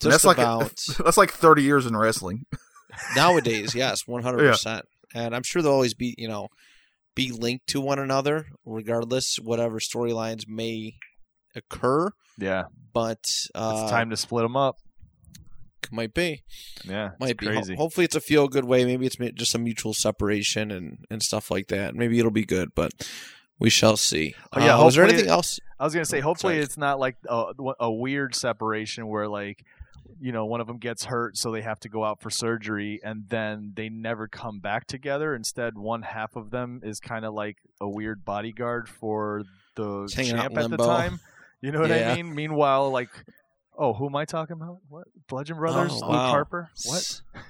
that's 0.00 0.24
like 0.24 0.38
about. 0.38 0.72
that's 1.04 1.16
like 1.16 1.30
thirty 1.32 1.62
years 1.62 1.86
in 1.86 1.96
wrestling. 1.96 2.46
nowadays 3.14 3.74
yes 3.74 4.04
100% 4.04 4.80
and 5.14 5.36
i'm 5.36 5.42
sure 5.44 5.62
they'll 5.62 5.70
always 5.72 5.94
be 5.94 6.14
you 6.18 6.26
know 6.26 6.48
be 7.14 7.30
linked 7.30 7.66
to 7.68 7.80
one 7.80 7.98
another 7.98 8.46
regardless 8.64 9.36
whatever 9.36 9.78
storylines 9.78 10.48
may 10.48 10.94
occur 11.54 12.10
yeah. 12.38 12.64
but 12.92 13.24
uh 13.54 13.80
It's 13.82 13.90
time 13.90 14.10
to 14.10 14.16
split 14.16 14.42
them 14.42 14.56
up. 14.56 14.78
Might 15.90 16.12
be. 16.12 16.42
Yeah, 16.84 17.10
Might 17.20 17.36
it's 17.40 17.68
be. 17.68 17.74
Ho- 17.74 17.82
hopefully, 17.82 18.04
it's 18.04 18.16
a 18.16 18.20
feel 18.20 18.46
good 18.48 18.64
way. 18.64 18.84
Maybe 18.84 19.06
it's 19.06 19.16
just 19.16 19.54
a 19.54 19.58
mutual 19.58 19.94
separation 19.94 20.70
and 20.70 21.04
and 21.10 21.22
stuff 21.22 21.50
like 21.50 21.68
that. 21.68 21.94
Maybe 21.94 22.18
it'll 22.18 22.30
be 22.30 22.44
good, 22.44 22.70
but 22.74 22.90
we 23.58 23.70
shall 23.70 23.96
see. 23.96 24.34
Oh, 24.52 24.60
yeah, 24.60 24.76
Uh, 24.76 24.84
was 24.84 24.96
there 24.96 25.04
anything 25.04 25.28
else? 25.28 25.58
I 25.80 25.84
was 25.84 25.94
gonna 25.94 26.04
say, 26.04 26.20
hopefully 26.20 26.54
Sorry. 26.54 26.64
it's 26.64 26.76
not 26.76 26.98
like 26.98 27.16
a, 27.28 27.52
a 27.80 27.90
weird 27.90 28.34
separation 28.34 29.06
where 29.06 29.28
like, 29.28 29.64
you 30.20 30.32
know, 30.32 30.46
one 30.46 30.60
of 30.60 30.66
them 30.66 30.78
gets 30.78 31.04
hurt, 31.04 31.36
so 31.36 31.50
they 31.50 31.62
have 31.62 31.80
to 31.80 31.88
go 31.88 32.04
out 32.04 32.20
for 32.20 32.30
surgery, 32.30 33.00
and 33.02 33.28
then 33.28 33.72
they 33.74 33.88
never 33.88 34.28
come 34.28 34.60
back 34.60 34.86
together. 34.86 35.34
Instead, 35.34 35.76
one 35.76 36.02
half 36.02 36.36
of 36.36 36.50
them 36.50 36.80
is 36.82 37.00
kind 37.00 37.24
of 37.24 37.34
like 37.34 37.56
a 37.80 37.88
weird 37.88 38.24
bodyguard 38.24 38.88
for 38.88 39.42
the 39.76 40.10
hanging 40.14 40.32
champ 40.36 40.56
at 40.56 40.70
the 40.70 40.76
time. 40.76 41.20
You 41.60 41.72
know 41.72 41.80
what 41.80 41.90
Yeah. 41.90 42.12
I 42.12 42.14
mean? 42.14 42.36
Meanwhile, 42.36 42.92
like, 42.92 43.08
oh, 43.76 43.92
who 43.92 44.06
am 44.06 44.14
I 44.14 44.24
talking 44.26 44.54
about? 44.54 44.78
What 44.88 45.08
Bludgeon 45.28 45.56
oh, 45.56 45.60
Brothers? 45.60 45.90
Oh, 45.92 46.06
Luke 46.06 46.08
wow. 46.10 46.30
Harper? 46.30 46.70
What? 46.84 47.20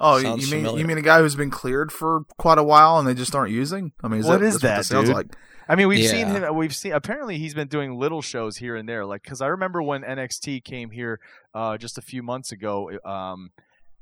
Oh, 0.00 0.16
you 0.16 0.22
Sounds 0.22 0.46
you 0.46 0.52
mean 0.54 0.64
familiar. 0.64 0.80
you 0.80 0.86
mean 0.86 0.98
a 0.98 1.02
guy 1.02 1.18
who's 1.18 1.34
been 1.34 1.50
cleared 1.50 1.90
for 1.90 2.20
quite 2.38 2.56
a 2.58 2.62
while 2.62 2.98
and 3.00 3.08
they 3.08 3.14
just 3.14 3.34
aren't 3.34 3.50
using? 3.50 3.90
I 4.00 4.06
mean, 4.06 4.20
is 4.20 4.26
What 4.26 4.38
that, 4.40 4.46
is 4.46 4.58
that's 4.60 4.88
that, 4.90 4.96
what 4.98 5.06
sounds 5.06 5.08
dude? 5.08 5.16
like? 5.16 5.36
I 5.68 5.74
mean, 5.76 5.88
we've 5.88 6.08
seen 6.08 6.26
him. 6.28 6.54
We've 6.54 6.74
seen. 6.74 6.92
Apparently, 6.92 7.36
he's 7.38 7.54
been 7.54 7.68
doing 7.68 7.98
little 7.98 8.22
shows 8.22 8.56
here 8.56 8.74
and 8.74 8.88
there. 8.88 9.04
Like, 9.04 9.22
because 9.22 9.40
I 9.42 9.48
remember 9.48 9.82
when 9.82 10.02
NXT 10.02 10.64
came 10.64 10.90
here 10.90 11.20
uh, 11.54 11.76
just 11.76 11.98
a 11.98 12.02
few 12.02 12.22
months 12.22 12.52
ago. 12.52 12.90
Um, 13.04 13.50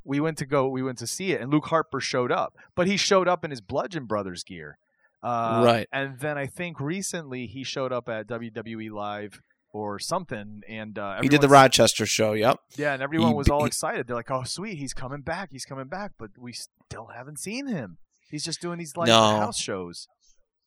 we 0.05 0.21
went 0.21 0.39
to 0.39 0.47
go. 0.47 0.69
We 0.69 0.83
went 0.85 0.99
to 0.99 1.07
see 1.07 1.33
it, 1.33 1.41
and 1.41 1.51
Luke 1.51 1.67
Harper 1.67 2.01
showed 2.01 2.31
up, 2.31 2.55
but 2.77 2.87
he 2.87 2.97
showed 2.97 3.27
up 3.27 3.45
in 3.45 3.51
his 3.51 3.61
Bludgeon 3.61 4.05
Brothers 4.05 4.45
gear. 4.45 4.79
Uh, 5.23 5.63
Right. 5.65 5.89
And 5.93 6.21
then 6.21 6.39
I 6.39 6.47
think 6.47 6.79
recently 6.79 7.47
he 7.47 7.65
showed 7.65 7.91
up 7.93 8.09
at 8.09 8.29
WWE 8.29 8.91
Live 8.93 9.43
or 9.73 9.99
something, 9.99 10.63
and 10.69 10.97
uh, 10.99 11.21
He 11.21 11.29
did 11.29 11.41
the 11.41 11.49
Rochester 11.49 12.07
show. 12.07 12.35
Yep. 12.35 12.61
Yeah, 12.77 12.95
and 12.95 13.03
everyone 13.03 13.31
he- 13.31 13.35
was 13.35 13.49
all 13.49 13.63
he- 13.63 13.67
excited. 13.67 14.07
They're 14.07 14.15
like, 14.15 14.31
"Oh, 14.31 14.45
sweet, 14.45 14.79
he's 14.79 14.95
coming 14.95 15.23
back. 15.23 15.49
He's 15.51 15.65
coming 15.65 15.89
back," 15.89 16.13
but 16.17 16.31
we 16.39 16.53
still 16.53 17.07
haven't 17.07 17.41
seen 17.41 17.67
him. 17.67 17.99
He's 18.31 18.45
just 18.45 18.61
doing 18.61 18.79
these 18.79 18.97
like 18.97 19.09
No. 19.09 19.19
house 19.21 19.59
shows. 19.59 20.07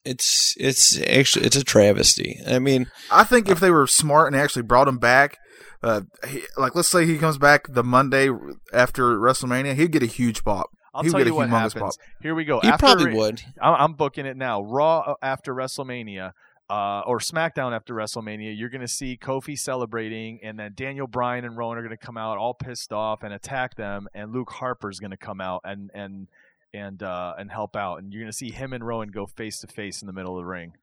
It's 0.06 0.56
it's 0.60 1.00
actually 1.02 1.46
it's 1.46 1.56
a 1.56 1.64
travesty. 1.64 2.40
I 2.48 2.60
mean, 2.60 2.88
I 3.12 3.24
think 3.24 3.50
if 3.50 3.60
they 3.60 3.70
were 3.72 3.86
smart 3.88 4.32
and 4.32 4.42
actually 4.42 4.62
brought 4.64 4.88
him 4.88 4.98
back, 4.98 5.38
uh, 5.84 6.02
he, 6.28 6.44
like 6.58 6.74
let's 6.76 6.88
say 6.88 7.06
he 7.06 7.18
comes 7.18 7.38
back 7.38 7.68
the 7.70 7.84
Monday 7.84 8.30
after 8.74 9.18
WrestleMania, 9.18 9.76
he'd 9.76 9.92
get 9.92 10.04
a 10.04 10.08
huge 10.08 10.44
pop. 10.44 10.70
I'll 10.94 11.04
He 11.04 11.10
would 11.10 11.12
tell 11.12 11.20
get 11.20 11.28
you 11.28 11.34
a 11.34 11.36
what 11.36 11.50
happens. 11.50 11.74
pop. 11.76 11.94
Here 12.22 12.34
we 12.34 12.46
go. 12.46 12.60
he 12.62 12.70
after 12.70 12.86
probably 12.86 13.14
would. 13.14 13.42
I'm, 13.62 13.76
I'm 13.76 13.94
booking 13.94 14.26
it 14.26 14.38
now. 14.38 14.62
Raw 14.62 15.00
uh, 15.00 15.14
after 15.22 15.54
WrestleMania, 15.54 16.32
uh, 16.70 17.02
or 17.06 17.20
SmackDown 17.20 17.76
after 17.76 17.94
WrestleMania. 17.94 18.58
You're 18.58 18.70
going 18.70 18.82
to 18.82 18.88
see 18.88 19.18
Kofi 19.18 19.58
celebrating, 19.60 20.40
and 20.44 20.58
then 20.58 20.74
Daniel 20.76 21.08
Bryan 21.08 21.46
and 21.46 21.56
Rowan 21.58 21.78
are 21.78 21.82
going 21.84 21.96
to 21.96 22.06
come 22.06 22.18
out 22.18 22.38
all 22.38 22.54
pissed 22.54 22.92
off 22.94 23.22
and 23.24 23.34
attack 23.34 23.76
them, 23.76 24.08
and 24.14 24.32
Luke 24.34 24.50
Harper's 24.52 25.00
going 25.00 25.12
to 25.12 25.18
come 25.18 25.42
out 25.42 25.62
and 25.64 25.92
and 25.94 26.28
and 26.74 27.02
uh, 27.04 27.34
and 27.38 27.52
help 27.52 27.76
out, 27.76 27.98
and 27.98 28.12
you're 28.14 28.22
going 28.22 28.32
to 28.32 28.38
see 28.38 28.52
him 28.52 28.74
and 28.74 28.86
Rowan 28.86 29.10
go 29.10 29.26
face 29.26 29.60
to 29.62 29.68
face 29.68 30.02
in 30.02 30.08
the 30.08 30.14
middle 30.14 30.38
of 30.38 30.44
the 30.44 30.50
ring. 30.50 30.74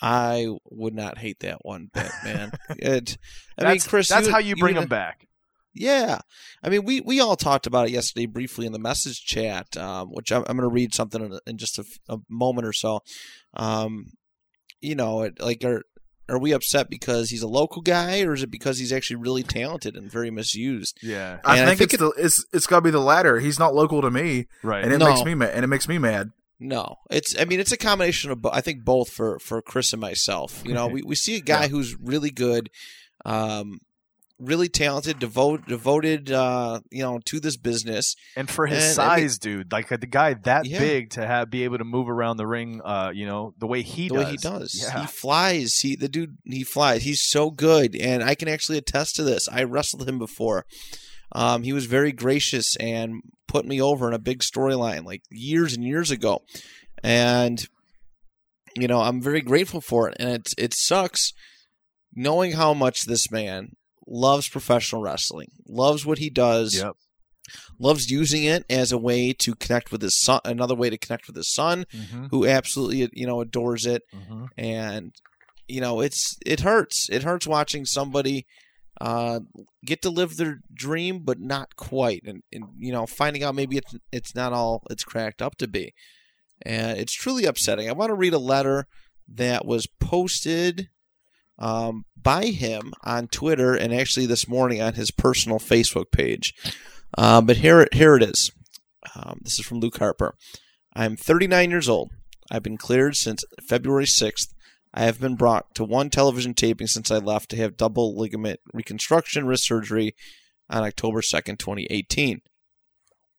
I 0.00 0.48
would 0.70 0.94
not 0.94 1.18
hate 1.18 1.40
that 1.40 1.64
one 1.64 1.90
bit, 1.94 2.10
man. 2.24 2.52
it, 2.70 3.18
I 3.56 3.62
mean, 3.62 3.70
That's, 3.74 3.86
Chris, 3.86 4.08
that's 4.08 4.26
you- 4.26 4.32
how 4.32 4.38
you 4.38 4.56
bring 4.56 4.74
you- 4.76 4.82
him 4.82 4.88
back. 4.88 5.28
Yeah, 5.74 6.18
I 6.62 6.68
mean, 6.68 6.84
we 6.84 7.00
we 7.00 7.20
all 7.20 7.34
talked 7.34 7.66
about 7.66 7.86
it 7.88 7.92
yesterday 7.92 8.26
briefly 8.26 8.66
in 8.66 8.72
the 8.72 8.78
message 8.78 9.24
chat, 9.24 9.74
um, 9.78 10.08
which 10.10 10.30
I'm, 10.30 10.44
I'm 10.46 10.58
going 10.58 10.68
to 10.68 10.74
read 10.74 10.92
something 10.92 11.24
in, 11.24 11.38
in 11.46 11.56
just 11.56 11.78
a 12.10 12.18
moment 12.28 12.66
or 12.66 12.74
so. 12.74 13.00
Um, 13.54 14.12
you 14.82 14.94
know, 14.94 15.22
it, 15.22 15.40
like 15.40 15.64
are 15.64 15.82
are 16.28 16.38
we 16.38 16.52
upset 16.52 16.88
because 16.88 17.30
he's 17.30 17.42
a 17.42 17.48
local 17.48 17.82
guy, 17.82 18.22
or 18.22 18.32
is 18.34 18.42
it 18.42 18.50
because 18.50 18.78
he's 18.78 18.92
actually 18.92 19.16
really 19.16 19.42
talented 19.42 19.96
and 19.96 20.10
very 20.10 20.30
misused? 20.30 20.98
Yeah, 21.02 21.40
I 21.44 21.58
And 21.58 21.64
I 21.68 21.74
think, 21.74 21.90
think 21.90 21.94
it's 21.94 22.00
the 22.16 22.24
it's 22.24 22.44
it's 22.52 22.66
got 22.66 22.76
to 22.76 22.82
be 22.82 22.90
the 22.90 23.00
latter. 23.00 23.38
He's 23.40 23.58
not 23.58 23.74
local 23.74 24.00
to 24.02 24.10
me, 24.10 24.46
right. 24.62 24.82
and 24.84 24.92
it 24.92 24.98
No. 24.98 25.08
makes 25.08 25.24
me 25.24 25.34
mad. 25.34 25.50
And 25.54 25.64
it 25.64 25.68
makes 25.68 25.88
me 25.88 25.98
mad. 25.98 26.30
No, 26.60 26.96
it's. 27.10 27.36
I 27.38 27.44
mean, 27.44 27.58
it's 27.58 27.72
a 27.72 27.76
combination 27.76 28.30
of. 28.30 28.40
bo- 28.40 28.50
I 28.52 28.60
think 28.60 28.84
both 28.84 29.10
for 29.10 29.38
for 29.40 29.60
Chris 29.60 29.92
and 29.92 30.00
myself. 30.00 30.62
You 30.64 30.74
know, 30.74 30.86
we 30.86 31.02
we 31.02 31.16
see 31.16 31.36
a 31.36 31.40
guy 31.40 31.62
Yeah. 31.62 31.68
who's 31.68 31.96
really 32.00 32.30
good, 32.30 32.70
um, 33.24 33.80
really 34.44 34.68
talented, 34.68 35.18
devoted, 35.18 35.66
devoted. 35.66 36.30
Uh, 36.30 36.80
you 36.90 37.02
know, 37.02 37.20
to 37.26 37.40
this 37.40 37.56
business. 37.56 38.14
and 38.36 38.50
for 38.50 38.66
his 38.66 38.98
And, 38.98 39.00
I 39.08 39.16
mean- 39.16 39.28
size, 39.28 39.38
dude, 39.38 39.72
like 39.72 39.88
the 39.88 39.98
guy 40.06 40.34
that 40.34 40.66
Yeah. 40.66 40.78
big 40.78 41.10
to 41.10 41.26
have 41.26 41.50
be 41.50 41.64
able 41.64 41.78
to 41.78 41.84
move 41.84 42.08
around 42.08 42.36
the 42.36 42.46
ring, 42.46 42.80
uh, 42.84 43.10
you 43.14 43.26
know, 43.26 43.54
the 43.58 43.66
way 43.66 43.82
he 43.82 44.08
the 44.08 44.14
does. 44.14 44.24
way 44.24 44.30
he 44.32 44.36
does. 44.36 44.80
Yeah. 44.82 45.00
He 45.02 45.06
flies. 45.06 45.74
He 45.80 45.96
the 45.96 46.08
dude 46.08 46.36
he 46.44 46.64
flies. 46.64 47.02
He's 47.02 47.22
so 47.22 47.50
good, 47.50 47.94
and 47.96 48.22
I 48.22 48.34
can 48.34 48.48
actually 48.48 48.78
attest 48.78 49.16
to 49.16 49.22
this. 49.22 49.48
I 49.48 49.62
wrestled 49.64 50.08
him 50.08 50.18
before. 50.18 50.66
Um, 51.34 51.62
he 51.62 51.72
was 51.72 51.86
very 51.86 52.12
gracious 52.12 52.76
and 52.76 53.22
put 53.48 53.64
me 53.64 53.80
over 53.80 54.06
in 54.08 54.14
a 54.14 54.18
big 54.18 54.40
storyline 54.40 55.04
like 55.04 55.22
years 55.30 55.74
and 55.74 55.84
years 55.84 56.10
ago, 56.10 56.42
and 57.02 57.66
you 58.76 58.86
know 58.88 59.00
I'm 59.00 59.20
very 59.22 59.40
grateful 59.40 59.80
for 59.80 60.08
it. 60.08 60.16
And 60.18 60.30
it 60.30 60.48
it 60.58 60.74
sucks 60.74 61.32
knowing 62.14 62.52
how 62.52 62.74
much 62.74 63.04
this 63.04 63.30
man 63.30 63.72
loves 64.14 64.46
professional 64.48 65.00
wrestling, 65.00 65.48
loves 65.66 66.04
what 66.04 66.18
he 66.18 66.28
does, 66.28 66.76
Yep. 66.76 66.96
loves 67.78 68.10
using 68.10 68.44
it 68.44 68.64
as 68.68 68.92
a 68.92 68.98
way 68.98 69.32
to 69.32 69.54
connect 69.54 69.90
with 69.90 70.02
his 70.02 70.20
son, 70.20 70.40
another 70.44 70.74
way 70.74 70.90
to 70.90 70.98
connect 70.98 71.26
with 71.26 71.36
his 71.36 71.50
son, 71.52 71.86
Mm-hmm. 71.92 72.26
who 72.30 72.46
absolutely 72.46 73.08
you 73.14 73.26
know 73.26 73.40
adores 73.40 73.86
it 73.86 74.02
Mm-hmm. 74.14 74.44
and 74.58 75.14
you 75.68 75.80
know 75.80 76.00
it's 76.00 76.36
it 76.44 76.60
hurts 76.60 77.08
it 77.10 77.22
hurts 77.22 77.46
watching 77.46 77.84
somebody 77.86 78.44
uh 79.00 79.40
get 79.86 80.02
to 80.02 80.10
live 80.10 80.36
their 80.36 80.58
dream 80.74 81.20
but 81.20 81.40
not 81.40 81.76
quite 81.76 82.22
and, 82.26 82.42
and 82.52 82.64
you 82.78 82.92
know 82.92 83.06
finding 83.06 83.42
out 83.42 83.54
maybe 83.54 83.76
it's 83.78 83.94
it's 84.12 84.34
not 84.34 84.52
all 84.52 84.82
it's 84.90 85.04
cracked 85.04 85.40
up 85.40 85.56
to 85.56 85.66
be 85.66 85.94
and 86.66 86.98
it's 86.98 87.12
truly 87.14 87.44
upsetting 87.46 87.88
i 87.88 87.92
want 87.92 88.10
to 88.10 88.14
read 88.14 88.34
a 88.34 88.38
letter 88.38 88.86
that 89.26 89.64
was 89.64 89.86
posted 89.98 90.88
um, 91.58 92.04
by 92.20 92.46
him 92.46 92.92
on 93.04 93.28
twitter 93.28 93.74
and 93.74 93.94
actually 93.94 94.26
this 94.26 94.48
morning 94.48 94.80
on 94.80 94.94
his 94.94 95.10
personal 95.10 95.58
facebook 95.58 96.10
page 96.10 96.54
uh, 97.16 97.40
but 97.40 97.58
here 97.58 97.80
it 97.80 97.94
here 97.94 98.16
it 98.16 98.22
is 98.22 98.50
um, 99.14 99.40
this 99.42 99.58
is 99.58 99.66
from 99.66 99.80
luke 99.80 99.98
harper 99.98 100.34
i'm 100.94 101.16
39 101.16 101.70
years 101.70 101.88
old 101.88 102.10
I've 102.52 102.62
been 102.62 102.76
cleared 102.76 103.16
since 103.16 103.44
February 103.66 104.04
6th. 104.04 104.52
I 104.92 105.04
have 105.04 105.18
been 105.18 105.36
brought 105.36 105.74
to 105.76 105.84
one 105.84 106.10
television 106.10 106.52
taping 106.52 106.86
since 106.86 107.10
I 107.10 107.16
left 107.16 107.48
to 107.50 107.56
have 107.56 107.78
double 107.78 108.14
ligament 108.14 108.60
reconstruction 108.74 109.46
wrist 109.46 109.64
surgery 109.64 110.14
on 110.68 110.82
October 110.82 111.22
2nd, 111.22 111.58
2018. 111.58 112.42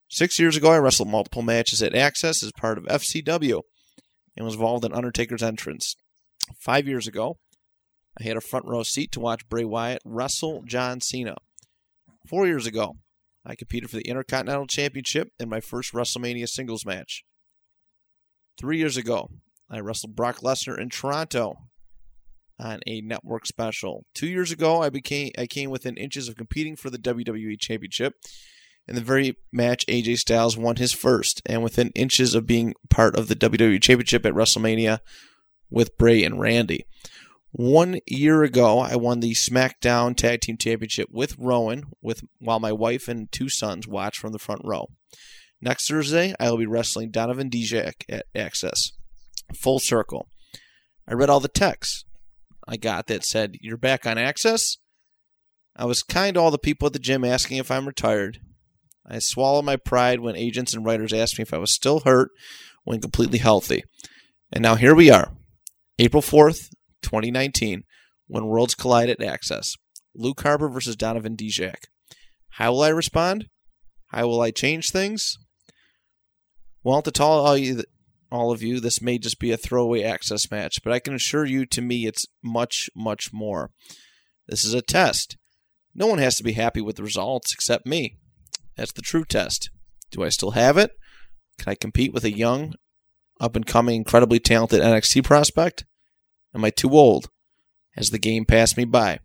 Six 0.10 0.40
years 0.40 0.58
ago, 0.58 0.72
I 0.72 0.80
wrestled 0.80 1.10
multiple 1.10 1.44
matches 1.44 1.84
at 1.84 1.94
Axxess 1.94 2.44
as 2.44 2.52
part 2.58 2.80
of 2.80 2.86
FCW 2.86 3.62
and 4.36 4.46
was 4.46 4.56
involved 4.56 4.84
in 4.84 4.94
Undertaker's 4.94 5.44
entrance. 5.44 5.96
Five 6.60 6.88
years 6.88 7.08
ago, 7.08 7.38
I 8.20 8.24
had 8.24 8.38
a 8.38 8.42
front 8.42 8.66
row 8.66 8.84
seat 8.84 9.12
to 9.14 9.20
watch 9.20 9.48
Bray 9.50 9.66
Wyatt 9.66 10.02
wrestle 10.06 10.64
John 10.66 11.02
Cena. 11.02 11.36
Four 12.28 12.48
years 12.48 12.68
ago, 12.68 12.98
I 13.46 13.56
competed 13.56 13.90
for 13.90 13.98
the 13.98 14.08
Intercontinental 14.08 14.68
Championship 14.68 15.30
in 15.40 15.50
my 15.50 15.60
first 15.60 15.94
WrestleMania 15.94 16.48
singles 16.48 16.86
match. 16.86 17.24
Three 18.58 18.78
years 18.78 18.98
ago, 18.98 19.30
I 19.70 19.80
wrestled 19.80 20.16
Brock 20.16 20.40
Lesnar 20.40 20.80
in 20.80 20.90
Toronto 20.90 21.56
on 22.60 22.80
a 22.86 23.02
network 23.02 23.46
special. 23.46 24.06
Two 24.14 24.28
years 24.28 24.52
ago, 24.52 24.82
I 24.82 24.90
became 24.90 25.32
I 25.38 25.48
came 25.48 25.70
within 25.70 25.98
inches 25.98 26.30
of 26.30 26.36
competing 26.36 26.76
for 26.76 26.90
the 26.90 27.00
WWE 27.00 27.60
Championship. 27.60 28.14
In 28.88 28.96
the 28.96 29.02
very 29.02 29.38
match, 29.52 29.86
AJ 29.88 30.18
Styles 30.18 30.58
won 30.58 30.76
his 30.76 30.92
first, 30.92 31.42
and 31.46 31.64
within 31.64 31.90
inches 31.96 32.36
of 32.36 32.46
being 32.46 32.74
part 32.90 33.18
of 33.18 33.28
the 33.28 33.36
WWE 33.36 33.82
Championship 33.82 34.26
at 34.26 34.34
WrestleMania 34.34 35.00
with 35.70 35.98
Bray 35.98 36.24
and 36.24 36.40
Randy. 36.40 36.86
One 37.56 38.00
year 38.08 38.42
ago, 38.42 38.80
I 38.80 38.96
won 38.96 39.20
the 39.20 39.34
SmackDown 39.34 40.18
Tag 40.18 40.42
Team 40.42 40.58
Championship 40.58 41.10
with 41.12 41.38
Rowan, 41.38 41.84
with 42.02 42.24
while 42.40 42.60
my 42.60 42.72
wife 42.72 43.08
and 43.08 43.32
two 43.32 43.48
sons 43.48 43.88
watched 43.88 44.20
from 44.20 44.32
the 44.32 44.40
front 44.40 44.62
row. 44.64 44.88
Next 45.62 45.88
Thursday, 45.88 46.34
I 46.40 46.50
will 46.50 46.58
be 46.58 46.66
wrestling 46.66 47.12
Donovan 47.12 47.52
Dijak 47.52 48.06
at 48.10 48.26
Axxess. 48.36 48.94
Full 49.56 49.78
circle. 49.78 50.28
I 51.08 51.14
read 51.14 51.30
all 51.30 51.40
the 51.40 51.48
texts 51.48 52.06
I 52.68 52.76
got 52.76 53.06
that 53.06 53.24
said, 53.24 53.58
You're 53.62 53.78
back 53.78 54.08
on 54.08 54.18
Axxess? 54.18 54.78
I 55.76 55.86
was 55.86 56.02
kind 56.02 56.34
to 56.34 56.40
all 56.40 56.50
the 56.50 56.58
people 56.58 56.88
at 56.88 56.94
the 56.94 57.00
gym 57.00 57.24
asking 57.24 57.58
if 57.58 57.70
I'm 57.70 57.86
retired. 57.86 58.40
I 59.06 59.20
swallowed 59.20 59.66
my 59.66 59.76
pride 59.76 60.22
when 60.22 60.36
agents 60.36 60.74
and 60.74 60.84
writers 60.84 61.14
asked 61.14 61.38
me 61.38 61.44
if 61.44 61.54
I 61.54 61.60
was 61.60 61.76
still 61.76 62.00
hurt 62.00 62.32
when 62.84 63.00
completely 63.00 63.38
healthy. 63.38 63.84
And 64.52 64.64
now 64.64 64.74
here 64.74 64.96
we 64.96 65.12
are, 65.12 65.34
April 66.00 66.24
4th, 66.24 66.70
2019, 67.04 67.84
when 68.28 68.46
worlds 68.46 68.76
collide 68.76 69.10
at 69.10 69.20
Axxess. 69.20 69.74
Luke 70.16 70.42
Harper 70.42 70.70
versus 70.70 70.96
Donovan 70.96 71.36
Dijak. 71.36 71.86
How 72.52 72.72
will 72.72 72.84
I 72.84 72.90
respond? 72.90 73.48
How 74.10 74.28
will 74.28 74.42
I 74.42 74.52
change 74.52 74.92
things? 74.92 75.38
Well, 76.84 77.02
to 77.02 77.12
tell 77.12 77.28
all 77.28 77.58
you, 77.58 77.84
all 78.32 78.52
of 78.52 78.62
you, 78.62 78.80
this 78.80 79.02
may 79.02 79.18
just 79.18 79.40
be 79.40 79.52
a 79.52 79.58
throwaway 79.58 80.02
Axxess 80.02 80.52
match, 80.52 80.80
but 80.84 80.94
I 80.94 81.00
can 81.00 81.14
assure 81.14 81.46
you, 81.46 81.66
to 81.68 81.82
me, 81.82 82.06
it's 82.06 82.26
much, 82.44 82.90
much 82.96 83.32
more. 83.34 83.72
This 84.48 84.64
is 84.64 84.74
a 84.74 84.82
test. 84.82 85.38
No 85.96 86.08
one 86.08 86.20
has 86.20 86.36
to 86.38 86.44
be 86.44 86.54
happy 86.54 86.82
with 86.82 86.96
the 86.96 87.04
results 87.04 87.54
except 87.54 87.86
me. 87.86 88.18
That's 88.76 88.92
the 88.92 89.02
true 89.02 89.26
test. 89.26 89.70
Do 90.12 90.24
I 90.24 90.30
still 90.30 90.52
have 90.52 90.78
it? 90.78 90.92
Can 91.58 91.72
I 91.72 91.76
compete 91.76 92.14
with 92.14 92.24
a 92.24 92.36
young, 92.36 92.74
up 93.40 93.56
and 93.56 93.66
coming, 93.66 93.98
incredibly 93.98 94.40
talented 94.40 94.82
NXT 94.82 95.24
prospect? 95.24 95.86
Am 96.54 96.64
I 96.64 96.70
too 96.70 96.92
old? 96.92 97.30
Has 97.96 98.12
the 98.12 98.20
game 98.20 98.46
passed 98.46 98.78
me 98.78 98.86
by? 98.86 99.20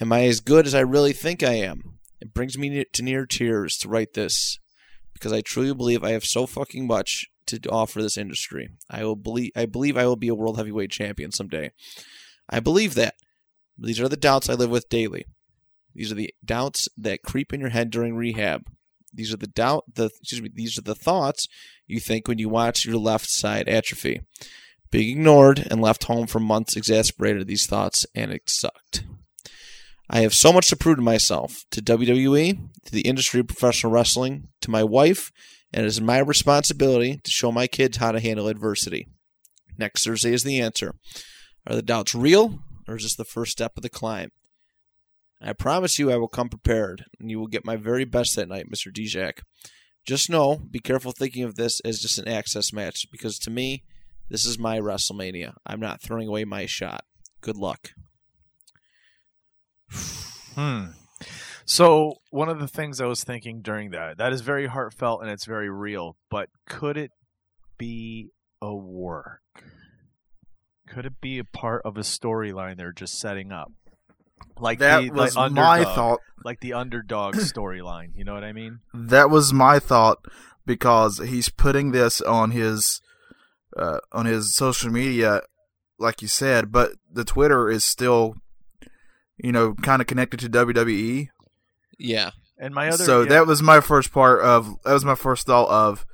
Am 0.00 0.12
I 0.12 0.24
as 0.24 0.40
good 0.40 0.66
as 0.66 0.74
I 0.74 0.80
really 0.80 1.12
think 1.12 1.42
I 1.42 1.54
am? 1.54 1.98
It 2.20 2.34
brings 2.34 2.58
me 2.58 2.84
to 2.92 3.02
near 3.02 3.26
tears 3.26 3.76
to 3.78 3.88
write 3.88 4.14
this 4.14 4.58
because 5.12 5.32
I 5.32 5.40
truly 5.40 5.74
believe 5.74 6.04
I 6.04 6.12
have 6.12 6.24
so 6.24 6.46
fucking 6.46 6.86
much 6.86 7.26
to 7.46 7.60
offer 7.70 8.02
this 8.02 8.18
industry. 8.18 8.68
I 8.90 9.04
will 9.04 9.16
believe 9.16 9.52
I 9.56 9.66
believe 9.66 9.96
I 9.96 10.06
will 10.06 10.16
be 10.16 10.28
a 10.28 10.34
world 10.34 10.56
heavyweight 10.56 10.90
champion 10.90 11.32
someday. 11.32 11.72
I 12.48 12.60
believe 12.60 12.94
that. 12.94 13.14
These 13.76 14.00
are 14.00 14.08
the 14.08 14.16
doubts 14.16 14.48
I 14.48 14.54
live 14.54 14.70
with 14.70 14.88
daily. 14.88 15.24
These 15.94 16.10
are 16.10 16.16
the 16.16 16.34
doubts 16.44 16.88
that 16.96 17.22
creep 17.22 17.52
in 17.52 17.60
your 17.60 17.70
head 17.70 17.90
during 17.90 18.16
rehab. 18.16 18.62
These 19.12 19.32
are 19.32 19.36
the 19.36 19.46
doubt 19.46 19.84
the 19.94 20.10
excuse 20.20 20.42
me, 20.42 20.50
these 20.52 20.78
are 20.78 20.82
the 20.82 20.94
thoughts 20.94 21.48
you 21.86 22.00
think 22.00 22.28
when 22.28 22.38
you 22.38 22.48
watch 22.48 22.84
your 22.84 22.98
left 22.98 23.30
side 23.30 23.68
atrophy. 23.68 24.20
Being 24.90 25.18
ignored 25.18 25.66
and 25.70 25.80
left 25.80 26.04
home 26.04 26.26
for 26.26 26.40
months 26.40 26.76
exasperated 26.76 27.46
these 27.46 27.66
thoughts 27.66 28.06
and 28.14 28.32
it 28.32 28.48
sucked. 28.48 29.04
I 30.10 30.20
have 30.20 30.34
so 30.34 30.52
much 30.52 30.68
to 30.68 30.76
prove 30.76 30.96
to 30.96 31.02
myself, 31.02 31.64
to 31.70 31.82
WWE, 31.82 32.58
to 32.86 32.92
the 32.92 33.02
industry 33.02 33.40
of 33.40 33.48
professional 33.48 33.92
wrestling, 33.92 34.48
to 34.62 34.70
my 34.70 34.82
wife, 34.82 35.30
and 35.72 35.84
it 35.84 35.88
is 35.88 36.00
my 36.00 36.18
responsibility 36.18 37.20
to 37.22 37.30
show 37.30 37.52
my 37.52 37.66
kids 37.66 37.98
how 37.98 38.12
to 38.12 38.20
handle 38.20 38.48
adversity. 38.48 39.06
Next 39.76 40.04
Thursday 40.04 40.32
is 40.32 40.44
the 40.44 40.60
answer. 40.60 40.94
Are 41.66 41.74
the 41.74 41.82
doubts 41.82 42.14
real, 42.14 42.60
or 42.88 42.96
is 42.96 43.02
this 43.02 43.16
the 43.16 43.24
first 43.24 43.52
step 43.52 43.72
of 43.76 43.82
the 43.82 43.90
climb? 43.90 44.30
I 45.42 45.52
promise 45.52 45.98
you 45.98 46.10
I 46.10 46.16
will 46.16 46.28
come 46.28 46.48
prepared, 46.48 47.04
and 47.20 47.30
you 47.30 47.38
will 47.38 47.46
get 47.46 47.66
my 47.66 47.76
very 47.76 48.06
best 48.06 48.34
that 48.36 48.48
night, 48.48 48.66
Mr. 48.72 48.90
Dijak. 48.90 49.40
Just 50.06 50.30
know, 50.30 50.56
be 50.70 50.80
careful 50.80 51.12
thinking 51.12 51.44
of 51.44 51.56
this 51.56 51.80
as 51.80 52.00
just 52.00 52.18
an 52.18 52.24
Axxess 52.24 52.72
match, 52.72 53.06
because 53.12 53.38
to 53.40 53.50
me, 53.50 53.84
this 54.30 54.44
is 54.44 54.58
my 54.58 54.78
WrestleMania. 54.78 55.54
I'm 55.66 55.80
not 55.80 56.00
throwing 56.02 56.28
away 56.28 56.44
my 56.44 56.66
shot. 56.66 57.04
Good 57.40 57.56
luck. 57.56 57.90
Hmm. 60.54 60.86
So 61.64 62.14
one 62.30 62.48
of 62.48 62.60
the 62.60 62.68
things 62.68 63.00
I 63.00 63.06
was 63.06 63.22
thinking 63.24 63.60
during 63.60 63.90
that 63.90 64.18
that 64.18 64.32
is 64.32 64.40
very 64.40 64.66
heartfelt 64.66 65.20
and 65.22 65.30
it's 65.30 65.44
very 65.44 65.70
real, 65.70 66.16
but 66.30 66.48
could 66.66 66.96
it 66.96 67.10
be 67.76 68.30
a 68.62 68.74
work? 68.74 69.40
Could 70.88 71.04
it 71.04 71.20
be 71.20 71.38
a 71.38 71.44
part 71.44 71.82
of 71.84 71.96
a 71.96 72.00
storyline 72.00 72.76
they're 72.76 72.92
just 72.92 73.18
setting 73.18 73.52
up? 73.52 73.70
Like 74.58 74.78
That 74.78 75.02
the, 75.02 75.10
was 75.10 75.36
like 75.36 75.52
my 75.52 75.78
underdog, 75.78 75.94
thought. 75.94 76.20
like 76.44 76.60
the 76.60 76.72
underdog 76.72 77.34
storyline. 77.36 78.12
You 78.14 78.24
know 78.24 78.34
what 78.34 78.44
I 78.44 78.52
mean? 78.52 78.80
That 78.94 79.30
was 79.30 79.52
my 79.52 79.78
thought 79.78 80.18
because 80.64 81.18
he's 81.18 81.50
putting 81.50 81.92
this 81.92 82.20
on 82.22 82.50
his 82.52 83.00
uh, 83.78 84.00
on 84.12 84.26
his 84.26 84.54
social 84.54 84.90
media, 84.90 85.42
like 85.98 86.22
you 86.22 86.28
said, 86.28 86.72
but 86.72 86.92
the 87.10 87.24
Twitter 87.24 87.70
is 87.70 87.84
still, 87.84 88.36
you 89.36 89.52
know, 89.52 89.74
kind 89.74 90.00
of 90.00 90.06
connected 90.06 90.40
to 90.40 90.48
WWE. 90.48 91.28
Yeah. 91.98 92.30
And 92.58 92.74
my 92.74 92.88
other 92.88 93.04
so 93.04 93.22
yeah, 93.22 93.28
that 93.30 93.46
was 93.46 93.62
my 93.62 93.80
first 93.80 94.12
part 94.12 94.40
of 94.42 94.82
that 94.82 94.92
was 94.92 95.04
my 95.04 95.14
first 95.14 95.46
thought 95.46 95.68
of 95.68 96.04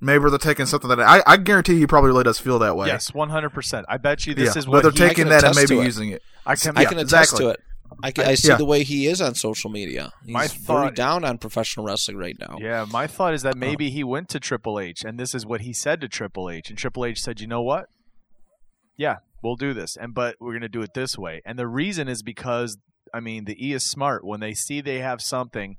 maybe 0.00 0.24
they're 0.30 0.38
taking 0.38 0.66
something 0.66 0.88
that 0.88 1.00
I 1.00 1.22
I 1.26 1.36
guarantee 1.36 1.78
he 1.78 1.86
probably 1.86 2.08
really 2.08 2.24
does 2.24 2.38
feel 2.38 2.58
that 2.60 2.76
way. 2.76 2.86
yes, 2.86 3.12
one 3.12 3.28
hundred 3.28 3.50
percent. 3.50 3.84
I 3.88 3.98
bet 3.98 4.26
you 4.26 4.34
this 4.34 4.54
yeah. 4.54 4.58
is 4.60 4.66
but 4.66 4.72
what 4.72 4.82
they're 4.82 4.92
he, 4.92 4.98
taking 4.98 5.28
that 5.28 5.44
and 5.44 5.54
maybe 5.54 5.78
it. 5.78 5.84
using 5.84 6.10
it. 6.10 6.22
I 6.46 6.56
can. 6.56 6.76
I 6.78 6.82
Yeah, 6.82 6.88
can 6.88 6.98
attest 6.98 7.32
exactly. 7.32 7.44
to 7.44 7.50
it. 7.50 7.60
I, 8.02 8.12
I 8.18 8.34
see 8.34 8.48
Yeah. 8.48 8.56
the 8.56 8.64
way 8.64 8.82
he 8.82 9.06
is 9.06 9.20
on 9.20 9.34
social 9.34 9.70
media. 9.70 10.12
He's 10.24 10.32
My 10.32 10.46
very 10.48 10.90
down 10.92 11.24
on 11.24 11.38
professional 11.38 11.84
wrestling 11.86 12.16
right 12.16 12.36
now. 12.38 12.56
Yeah, 12.60 12.86
my 12.90 13.06
thought 13.06 13.34
is 13.34 13.42
that 13.42 13.54
uh. 13.54 13.58
maybe 13.58 13.90
he 13.90 14.04
went 14.04 14.28
to 14.30 14.40
Triple 14.40 14.78
H, 14.80 15.04
and 15.04 15.18
this 15.18 15.34
is 15.34 15.44
what 15.46 15.62
he 15.62 15.72
said 15.72 16.00
to 16.00 16.08
Triple 16.08 16.48
H, 16.50 16.68
and 16.70 16.78
Triple 16.78 17.04
H 17.04 17.20
said, 17.20 17.40
"You 17.40 17.46
know 17.46 17.62
what? 17.62 17.86
Yeah, 18.96 19.16
we'll 19.42 19.56
do 19.56 19.72
this, 19.74 19.96
and 19.96 20.14
but 20.14 20.36
we're 20.40 20.52
gonna 20.52 20.68
do 20.68 20.82
it 20.82 20.94
this 20.94 21.16
way." 21.18 21.40
And 21.44 21.58
the 21.58 21.66
reason 21.68 22.08
is 22.08 22.22
because 22.22 22.78
I 23.12 23.20
mean, 23.20 23.44
the 23.44 23.56
E 23.66 23.72
is 23.72 23.84
smart. 23.84 24.24
When 24.24 24.40
they 24.40 24.54
see 24.54 24.80
they 24.80 25.00
have 25.00 25.20
something, 25.20 25.76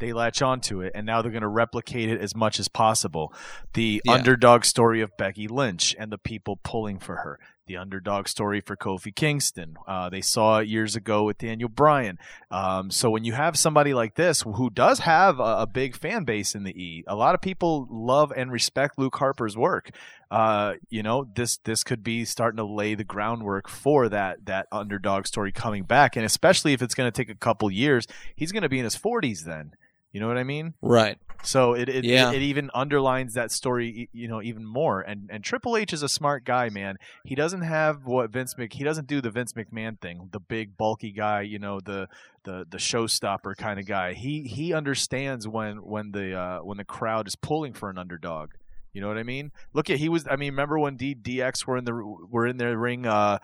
they 0.00 0.12
latch 0.12 0.42
onto 0.42 0.80
it, 0.80 0.92
and 0.96 1.06
now 1.06 1.22
they're 1.22 1.30
gonna 1.30 1.48
replicate 1.48 2.08
it 2.08 2.20
as 2.20 2.34
much 2.34 2.58
as 2.58 2.68
possible. 2.68 3.32
The 3.74 4.00
Yeah. 4.04 4.12
underdog 4.14 4.64
story 4.64 5.00
of 5.00 5.10
Becky 5.16 5.46
Lynch 5.46 5.94
and 5.98 6.10
the 6.10 6.18
people 6.18 6.58
pulling 6.64 6.98
for 6.98 7.16
her. 7.16 7.38
The 7.72 7.78
underdog 7.78 8.28
story 8.28 8.60
for 8.60 8.76
Kofi 8.76 9.14
Kingston. 9.14 9.78
Uh, 9.88 10.10
they 10.10 10.20
saw 10.20 10.58
it 10.58 10.68
years 10.68 10.94
ago 10.94 11.24
with 11.24 11.38
Daniel 11.38 11.70
Bryan. 11.70 12.18
Um, 12.50 12.90
so 12.90 13.08
when 13.08 13.24
you 13.24 13.32
have 13.32 13.56
somebody 13.56 13.94
like 13.94 14.14
this 14.14 14.42
who 14.42 14.68
does 14.68 14.98
have 14.98 15.40
a, 15.40 15.60
a 15.60 15.66
big 15.66 15.96
fan 15.96 16.24
base 16.24 16.54
in 16.54 16.64
the 16.64 16.76
E, 16.78 17.02
a 17.06 17.16
lot 17.16 17.34
of 17.34 17.40
people 17.40 17.88
love 17.90 18.30
and 18.36 18.52
respect 18.52 18.98
Luke 18.98 19.16
Harper's 19.16 19.56
work. 19.56 19.90
Uh, 20.30 20.74
you 20.90 21.02
know, 21.02 21.26
this 21.34 21.56
this 21.64 21.82
could 21.82 22.04
be 22.04 22.26
starting 22.26 22.58
to 22.58 22.64
lay 22.64 22.94
the 22.94 23.04
groundwork 23.04 23.70
for 23.70 24.06
that 24.10 24.44
that 24.44 24.66
underdog 24.70 25.26
story 25.26 25.50
coming 25.50 25.84
back, 25.84 26.14
and 26.14 26.26
especially 26.26 26.74
if 26.74 26.82
it's 26.82 26.94
going 26.94 27.10
to 27.10 27.16
take 27.16 27.30
a 27.30 27.34
couple 27.34 27.70
years, 27.70 28.06
he's 28.36 28.52
going 28.52 28.64
to 28.64 28.68
be 28.68 28.80
in 28.80 28.84
his 28.84 28.98
40s 28.98 29.44
then. 29.44 29.72
You 30.12 30.20
know 30.20 30.28
what 30.28 30.36
I 30.36 30.44
mean? 30.44 30.74
Right. 30.82 31.18
So 31.42 31.72
it 31.74 31.88
it, 31.88 32.04
Yeah. 32.04 32.30
it 32.30 32.36
it 32.36 32.42
even 32.42 32.70
underlines 32.74 33.34
that 33.34 33.50
story, 33.50 34.08
you 34.12 34.28
know, 34.28 34.42
even 34.42 34.64
more. 34.64 35.00
And 35.00 35.28
and 35.32 35.42
Triple 35.42 35.76
H 35.76 35.92
is 35.92 36.02
a 36.02 36.08
smart 36.08 36.44
guy, 36.44 36.68
man. 36.68 36.98
He 37.24 37.34
doesn't 37.34 37.62
have 37.62 38.04
what 38.04 38.30
Vince 38.30 38.56
Mc 38.56 38.72
he 38.72 38.84
doesn't 38.84 39.06
do 39.08 39.20
the 39.20 39.30
Vince 39.30 39.54
McMahon 39.54 39.98
thing, 40.00 40.28
the 40.32 40.38
big 40.40 40.76
bulky 40.76 41.10
guy, 41.12 41.40
you 41.42 41.58
know, 41.58 41.80
the 41.80 42.08
the 42.44 42.66
the 42.70 42.78
showstopper 42.78 43.56
kind 43.56 43.80
of 43.80 43.86
guy. 43.86 44.12
He 44.12 44.42
he 44.42 44.72
understands 44.74 45.48
when 45.48 45.78
when 45.82 46.12
the 46.12 46.34
uh, 46.38 46.58
when 46.58 46.76
the 46.76 46.84
crowd 46.84 47.26
is 47.26 47.34
pulling 47.34 47.72
for 47.72 47.90
an 47.90 47.98
underdog. 47.98 48.50
You 48.92 49.00
know 49.00 49.08
what 49.08 49.16
I 49.16 49.22
mean? 49.22 49.52
Look 49.72 49.88
at 49.88 49.96
he 49.98 50.10
was. 50.10 50.26
I 50.30 50.36
mean, 50.36 50.52
remember 50.52 50.78
when 50.78 50.96
D, 50.96 51.14
DX 51.14 51.66
were 51.66 51.78
in 51.78 51.86
the 51.86 51.94
were 51.94 52.46
in 52.46 52.58
their 52.58 52.76
ring 52.76 53.06
uh, 53.06 53.38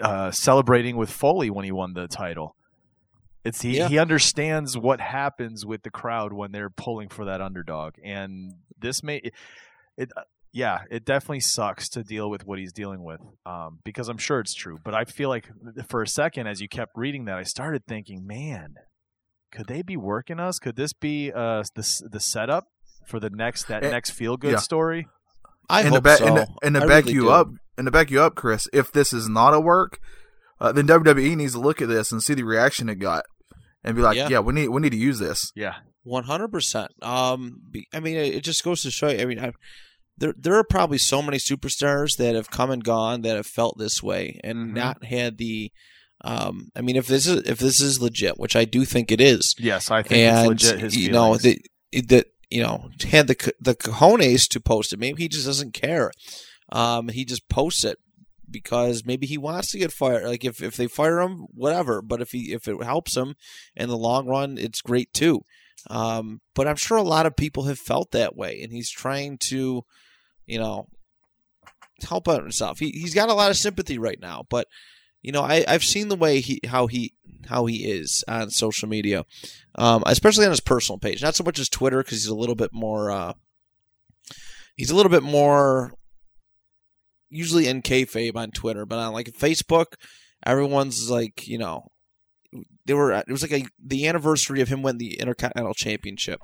uh, 0.00 0.30
celebrating 0.30 0.96
with 0.96 1.10
Foley 1.10 1.50
when 1.50 1.66
he 1.66 1.72
won 1.72 1.92
the 1.92 2.08
title. 2.08 2.56
It's 3.44 3.60
he, 3.62 3.76
Yeah. 3.78 3.88
he 3.88 3.98
understands 3.98 4.76
what 4.78 5.00
happens 5.00 5.66
with 5.66 5.82
the 5.82 5.90
crowd 5.90 6.32
when 6.32 6.52
they're 6.52 6.70
pulling 6.70 7.08
for 7.08 7.24
that 7.26 7.40
underdog, 7.40 7.94
and 8.02 8.54
this 8.78 9.02
may 9.02 9.16
it, 9.18 9.34
it 9.96 10.10
uh, 10.16 10.22
yeah 10.52 10.80
it 10.90 11.04
definitely 11.04 11.40
sucks 11.40 11.88
to 11.90 12.02
deal 12.02 12.30
with 12.30 12.46
what 12.46 12.58
he's 12.58 12.72
dealing 12.72 13.02
with 13.04 13.20
um, 13.44 13.80
because 13.84 14.08
I'm 14.08 14.18
sure 14.18 14.40
it's 14.40 14.54
true, 14.54 14.78
but 14.84 14.94
I 14.94 15.04
feel 15.04 15.28
like 15.28 15.48
for 15.88 16.00
a 16.02 16.06
second 16.08 16.46
as 16.46 16.60
you 16.60 16.68
kept 16.68 16.92
reading 16.96 17.26
that 17.26 17.36
I 17.36 17.42
started 17.42 17.84
thinking, 17.86 18.26
man, 18.26 18.74
could 19.52 19.66
they 19.66 19.82
be 19.82 19.96
working 19.96 20.40
us? 20.40 20.58
Could 20.58 20.76
this 20.76 20.92
be 20.92 21.30
uh 21.30 21.62
the 21.74 22.02
the 22.10 22.20
setup 22.20 22.64
for 23.06 23.20
the 23.20 23.30
next 23.30 23.68
that 23.68 23.84
Eh, 23.84 23.90
next 23.90 24.10
feel 24.10 24.36
good 24.36 24.52
yeah. 24.52 24.58
story? 24.58 25.06
I 25.68 25.80
and 25.80 25.88
hope 25.90 25.96
to 25.98 26.00
back 26.02 26.18
so. 26.18 26.26
and 26.26 26.36
to, 26.36 26.46
and 26.62 26.74
to 26.76 26.80
back 26.82 27.04
really 27.04 27.12
you 27.14 27.20
do. 27.22 27.30
up 27.30 27.48
and 27.76 27.86
to 27.86 27.90
back 27.90 28.10
you 28.10 28.20
up, 28.22 28.34
Chris. 28.34 28.68
If 28.72 28.92
this 28.92 29.12
is 29.12 29.28
not 29.28 29.54
a 29.54 29.60
work, 29.60 29.98
uh, 30.60 30.72
then 30.72 30.86
WWE 30.86 31.36
needs 31.36 31.52
to 31.54 31.58
look 31.60 31.82
at 31.82 31.88
this 31.88 32.12
and 32.12 32.22
see 32.22 32.34
the 32.34 32.42
reaction 32.44 32.88
it 32.88 32.96
got, 32.96 33.24
and 33.84 33.94
be 33.96 34.02
like, 34.02 34.16
Yeah. 34.16 34.28
yeah, 34.28 34.40
we 34.40 34.52
need 34.54 34.68
we 34.68 34.80
need 34.80 34.90
to 34.90 34.96
use 34.96 35.18
this. 35.18 35.52
Yeah, 35.54 35.74
One 36.02 36.24
hundred 36.24 36.48
percent. 36.48 36.90
Um, 37.02 37.60
I 37.92 38.00
mean, 38.00 38.16
it 38.16 38.42
just 38.42 38.64
goes 38.64 38.82
to 38.82 38.90
show 38.90 39.08
you. 39.08 39.20
I 39.20 39.24
mean, 39.26 39.38
I, 39.38 39.52
there 40.16 40.34
there 40.38 40.54
are 40.54 40.64
probably 40.64 40.98
so 40.98 41.20
many 41.22 41.38
superstars 41.38 42.16
that 42.18 42.34
have 42.34 42.50
come 42.50 42.70
and 42.70 42.82
gone 42.84 43.22
that 43.22 43.36
have 43.36 43.46
felt 43.46 43.78
this 43.78 44.02
way 44.02 44.40
and 44.44 44.70
Mhm. 44.70 44.74
not 44.74 45.04
had 45.04 45.38
the. 45.38 45.70
Um, 46.22 46.70
I 46.74 46.80
mean, 46.80 46.96
if 46.96 47.06
this 47.06 47.26
is 47.26 47.42
if 47.46 47.58
this 47.58 47.80
is 47.80 48.00
legit, 48.00 48.38
which 48.38 48.56
I 48.56 48.64
do 48.64 48.84
think 48.84 49.12
it 49.12 49.20
is, 49.20 49.54
yes, 49.58 49.90
I 49.90 50.02
think 50.02 50.12
and 50.22 50.52
it's 50.52 50.64
legit. 50.64 50.80
His 50.80 50.96
you 50.96 51.10
know 51.12 51.36
the 51.36 51.58
that 51.92 52.26
you 52.50 52.62
know 52.62 52.88
had 53.10 53.26
the 53.26 53.52
the 53.60 53.74
cojones 53.74 54.48
to 54.48 54.60
post 54.60 54.92
it. 54.92 54.98
Maybe 54.98 55.22
he 55.24 55.28
just 55.28 55.44
doesn't 55.46 55.74
care. 55.74 56.12
Um, 56.72 57.08
he 57.08 57.24
just 57.26 57.48
posts 57.50 57.84
it 57.84 57.98
because 58.50 59.04
maybe 59.04 59.26
he 59.26 59.38
wants 59.38 59.70
to 59.70 59.78
get 59.78 59.92
fired. 59.92 60.24
Like 60.24 60.44
if, 60.44 60.62
if 60.62 60.76
they 60.76 60.86
fire 60.86 61.20
him, 61.20 61.46
whatever. 61.52 62.02
But 62.02 62.20
if 62.20 62.32
he 62.32 62.52
if 62.52 62.68
it 62.68 62.82
helps 62.82 63.16
him 63.16 63.34
in 63.74 63.88
the 63.88 63.96
long 63.96 64.26
run, 64.26 64.58
it's 64.58 64.80
great 64.80 65.12
too. 65.12 65.42
Um, 65.90 66.40
but 66.54 66.66
I'm 66.66 66.76
sure 66.76 66.96
a 66.96 67.02
lot 67.02 67.26
of 67.26 67.36
people 67.36 67.64
have 67.64 67.78
felt 67.78 68.12
that 68.12 68.36
way, 68.36 68.62
and 68.62 68.72
he's 68.72 68.90
trying 68.90 69.38
to, 69.48 69.84
you 70.46 70.58
know, 70.58 70.88
help 72.02 72.28
out 72.28 72.42
himself. 72.42 72.78
He 72.78 72.90
he's 72.90 73.14
got 73.14 73.28
a 73.28 73.34
lot 73.34 73.50
of 73.50 73.56
sympathy 73.56 73.98
right 73.98 74.20
now, 74.20 74.44
but 74.48 74.66
you 75.22 75.32
know, 75.32 75.42
I 75.42 75.64
I've 75.66 75.84
seen 75.84 76.08
the 76.08 76.16
way 76.16 76.40
he 76.40 76.60
how 76.66 76.86
he 76.86 77.14
how 77.46 77.66
he 77.66 77.90
is 77.90 78.24
on 78.28 78.50
social 78.50 78.88
media, 78.88 79.24
um, 79.74 80.02
especially 80.06 80.44
on 80.44 80.50
his 80.50 80.60
personal 80.60 80.98
page. 80.98 81.22
Not 81.22 81.34
so 81.34 81.44
much 81.44 81.58
as 81.58 81.68
Twitter 81.68 81.98
because 81.98 82.18
he's 82.18 82.26
a 82.26 82.34
little 82.34 82.54
bit 82.54 82.72
more. 82.72 83.10
Uh, 83.10 83.32
he's 84.76 84.90
a 84.90 84.96
little 84.96 85.10
bit 85.10 85.22
more 85.22 85.92
usually 87.34 87.66
in 87.66 87.82
kayfabe 87.82 88.36
on 88.36 88.50
Twitter, 88.50 88.86
but 88.86 88.98
on 88.98 89.12
like 89.12 89.32
Facebook, 89.32 89.94
everyone's 90.44 91.10
like, 91.10 91.46
you 91.48 91.58
know, 91.58 91.88
they 92.86 92.94
were. 92.94 93.12
It 93.12 93.28
was 93.28 93.42
like 93.42 93.52
a 93.52 93.66
the 93.84 94.06
anniversary 94.06 94.60
of 94.60 94.68
him 94.68 94.82
winning 94.82 94.98
the 94.98 95.18
Intercontinental 95.18 95.74
Championship, 95.74 96.40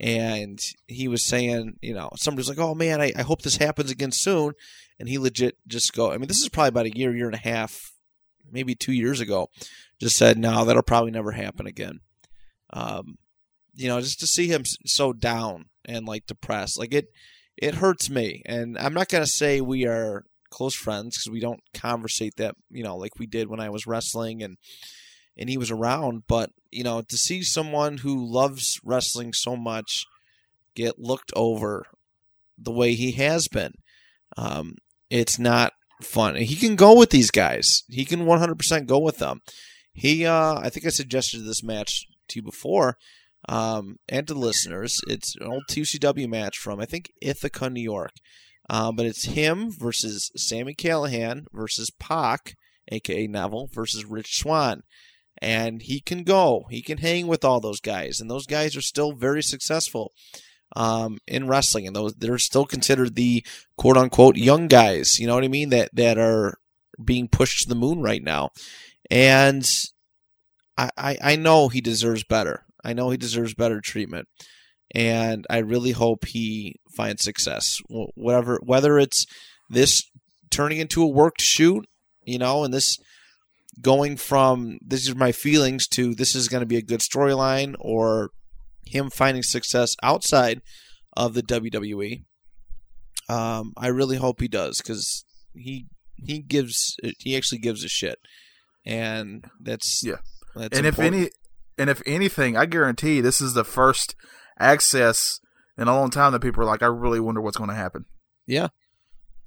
and 0.00 0.58
he 0.86 1.08
was 1.08 1.26
saying, 1.26 1.76
you 1.80 1.94
know, 1.94 2.10
somebody's 2.16 2.48
like, 2.48 2.58
"Oh 2.58 2.74
man, 2.74 3.00
I, 3.00 3.12
I 3.16 3.22
hope 3.22 3.42
this 3.42 3.56
happens 3.56 3.90
again 3.90 4.12
soon," 4.12 4.52
and 4.98 5.08
he 5.08 5.18
legit 5.18 5.56
just 5.66 5.92
go. 5.94 6.12
I 6.12 6.18
mean, 6.18 6.28
this 6.28 6.40
is 6.40 6.48
probably 6.48 6.68
about 6.68 6.86
a 6.86 6.96
year, 6.96 7.14
year 7.14 7.26
and 7.26 7.34
a 7.34 7.38
half, 7.38 7.92
maybe 8.50 8.74
two 8.74 8.92
years 8.92 9.20
ago. 9.20 9.48
just 10.00 10.16
said, 10.16 10.38
"No, 10.38 10.64
that'll 10.64 10.82
probably 10.82 11.10
never 11.10 11.32
happen 11.32 11.66
again." 11.66 12.00
Um, 12.70 13.16
you 13.74 13.88
know, 13.88 14.00
just 14.00 14.20
to 14.20 14.26
see 14.26 14.48
him 14.48 14.64
so 14.84 15.12
down 15.12 15.66
and 15.84 16.06
like 16.06 16.26
depressed, 16.26 16.78
like 16.78 16.92
it, 16.92 17.06
it 17.60 17.76
hurts 17.76 18.08
me. 18.08 18.42
And 18.46 18.78
I'm 18.78 18.94
not 18.94 19.08
gonna 19.08 19.26
say 19.26 19.60
we 19.60 19.86
are 19.86 20.24
close 20.50 20.74
friends 20.74 21.16
because 21.16 21.30
we 21.30 21.40
don't 21.40 21.60
conversate 21.74 22.36
that, 22.36 22.56
you 22.70 22.82
know, 22.82 22.96
like 22.96 23.18
we 23.18 23.26
did 23.26 23.48
when 23.48 23.60
I 23.60 23.70
was 23.70 23.86
wrestling 23.86 24.42
and 24.42 24.56
and 25.36 25.48
he 25.48 25.56
was 25.56 25.70
around. 25.70 26.24
But 26.26 26.50
you 26.70 26.84
know, 26.84 27.02
to 27.02 27.16
see 27.16 27.42
someone 27.42 27.98
who 27.98 28.24
loves 28.24 28.80
wrestling 28.84 29.32
so 29.32 29.56
much 29.56 30.06
get 30.74 30.98
looked 30.98 31.32
over 31.34 31.84
the 32.56 32.72
way 32.72 32.94
he 32.94 33.12
has 33.12 33.48
been, 33.48 33.74
um, 34.36 34.74
it's 35.10 35.38
not 35.38 35.72
fun. 36.02 36.36
He 36.36 36.56
can 36.56 36.76
go 36.76 36.96
with 36.96 37.10
these 37.10 37.30
guys. 37.30 37.82
He 37.88 38.04
can 38.04 38.20
100% 38.20 38.86
go 38.86 38.98
with 38.98 39.18
them. 39.18 39.40
He, 39.92 40.24
uh, 40.24 40.60
I 40.60 40.68
think 40.68 40.86
I 40.86 40.90
suggested 40.90 41.44
this 41.44 41.62
match 41.62 42.06
to 42.28 42.38
you 42.38 42.42
before, 42.42 42.96
um, 43.48 43.96
and 44.08 44.26
to 44.26 44.34
listeners. 44.34 45.00
It's 45.06 45.36
an 45.36 45.46
old 45.46 45.64
TCW 45.70 46.28
match 46.28 46.58
from 46.58 46.80
I 46.80 46.86
think 46.86 47.10
Ithaca, 47.20 47.70
New 47.70 47.82
York. 47.82 48.12
Um, 48.70 48.96
but 48.96 49.06
it's 49.06 49.24
him 49.24 49.70
versus 49.70 50.30
Sami 50.36 50.74
Callihan 50.74 51.46
versus 51.52 51.90
Pac, 51.98 52.54
aka 52.92 53.26
Neville, 53.26 53.68
versus 53.72 54.04
Rich 54.04 54.38
Swann. 54.38 54.82
And 55.40 55.82
he 55.82 56.00
can 56.00 56.22
go. 56.22 56.66
He 56.68 56.82
can 56.82 56.98
hang 56.98 57.26
with 57.26 57.44
all 57.44 57.60
those 57.60 57.80
guys, 57.80 58.20
and 58.20 58.28
those 58.28 58.46
guys 58.46 58.76
are 58.76 58.82
still 58.82 59.12
very 59.12 59.42
successful 59.42 60.12
um, 60.76 61.18
in 61.26 61.46
wrestling, 61.46 61.86
and 61.86 61.94
those 61.94 62.14
they're 62.14 62.38
still 62.38 62.66
considered 62.66 63.14
the 63.14 63.46
quote 63.76 63.96
unquote 63.96 64.36
young 64.36 64.66
guys. 64.66 65.18
You 65.18 65.28
know 65.28 65.34
what 65.34 65.44
I 65.44 65.48
mean? 65.48 65.70
That 65.70 65.90
that 65.94 66.18
are 66.18 66.58
being 67.02 67.28
pushed 67.28 67.62
to 67.62 67.68
the 67.68 67.76
moon 67.76 68.02
right 68.02 68.22
now, 68.22 68.50
and 69.10 69.64
I, 70.76 71.18
I 71.22 71.36
know 71.36 71.68
he 71.68 71.80
deserves 71.80 72.24
better. 72.24 72.64
I 72.88 72.94
know 72.94 73.10
he 73.10 73.18
deserves 73.18 73.52
better 73.52 73.82
treatment, 73.82 74.28
and 74.94 75.46
I 75.50 75.58
really 75.58 75.92
hope 75.92 76.24
he 76.24 76.76
finds 76.96 77.22
success. 77.22 77.76
Whatever, 77.88 78.58
whether 78.62 78.98
it's 78.98 79.26
this 79.68 80.10
turning 80.50 80.78
into 80.78 81.02
a 81.02 81.06
worked 81.06 81.42
shoot, 81.42 81.84
you 82.24 82.38
know, 82.38 82.64
and 82.64 82.72
this 82.72 82.96
going 83.82 84.16
from 84.16 84.78
this 84.80 85.06
is 85.06 85.14
my 85.14 85.32
feelings 85.32 85.86
to 85.88 86.14
this 86.14 86.34
is 86.34 86.48
going 86.48 86.62
to 86.62 86.66
be 86.66 86.78
a 86.78 86.82
good 86.82 87.00
storyline, 87.00 87.74
or 87.78 88.30
him 88.86 89.10
finding 89.10 89.42
success 89.42 89.94
outside 90.02 90.62
of 91.14 91.34
the 91.34 91.42
WWE. 91.42 92.24
Um, 93.28 93.74
I 93.76 93.88
really 93.88 94.16
hope 94.16 94.40
he 94.40 94.48
does 94.48 94.78
because 94.78 95.26
he 95.54 95.88
he 96.16 96.40
gives 96.40 96.96
he 97.18 97.36
actually 97.36 97.58
gives 97.58 97.84
a 97.84 97.88
shit, 97.88 98.18
and 98.86 99.44
that's 99.60 100.02
yeah. 100.02 100.16
That's 100.56 100.78
and 100.78 100.86
important. 100.86 101.14
if 101.14 101.20
any 101.20 101.30
and 101.78 101.88
if 101.90 102.02
anything, 102.06 102.56
I 102.56 102.66
guarantee 102.66 103.20
this 103.20 103.40
is 103.40 103.54
the 103.54 103.64
first 103.64 104.14
Axxess 104.60 105.40
in 105.76 105.88
a 105.88 105.94
long 105.94 106.10
time 106.10 106.32
that 106.32 106.40
people 106.40 106.62
are 106.62 106.66
like, 106.66 106.82
I 106.82 106.86
really 106.86 107.20
wonder 107.20 107.40
what's 107.40 107.56
going 107.56 107.70
to 107.70 107.76
happen. 107.76 108.04
Yeah, 108.46 108.68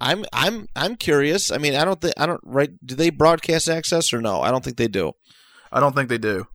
I'm 0.00 0.24
I'm 0.32 0.66
I'm 0.74 0.96
curious. 0.96 1.50
I 1.50 1.58
mean, 1.58 1.74
I 1.74 1.84
don't 1.84 2.00
think 2.00 2.14
I 2.16 2.26
don't 2.26 2.40
right. 2.44 2.70
Do 2.84 2.94
they 2.94 3.10
broadcast 3.10 3.68
Axxess 3.68 4.12
or 4.12 4.20
no? 4.20 4.40
I 4.40 4.50
don't 4.50 4.64
think 4.64 4.76
they 4.76 4.88
do. 4.88 5.12
I 5.70 5.80
don't 5.80 5.94
think 5.94 6.08
they 6.08 6.18
do. 6.18 6.46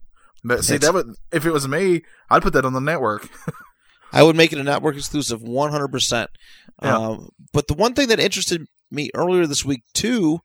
But 0.44 0.64
see, 0.64 0.78
that 0.78 0.94
would 0.94 1.14
if 1.32 1.46
it 1.46 1.52
was 1.52 1.68
me, 1.68 2.02
I'd 2.30 2.42
put 2.42 2.52
that 2.52 2.64
on 2.64 2.72
the 2.72 2.80
network. 2.80 3.28
I 4.12 4.22
would 4.22 4.36
make 4.36 4.52
it 4.52 4.58
a 4.58 4.62
network 4.62 4.96
exclusive 4.96 5.42
100%. 5.42 6.26
Yeah. 6.82 6.96
Um, 6.96 7.28
but 7.52 7.68
the 7.68 7.74
one 7.74 7.94
thing 7.94 8.08
that 8.08 8.20
interested 8.20 8.66
me 8.90 9.10
earlier 9.14 9.46
this 9.46 9.64
week, 9.64 9.82
too, 9.92 10.40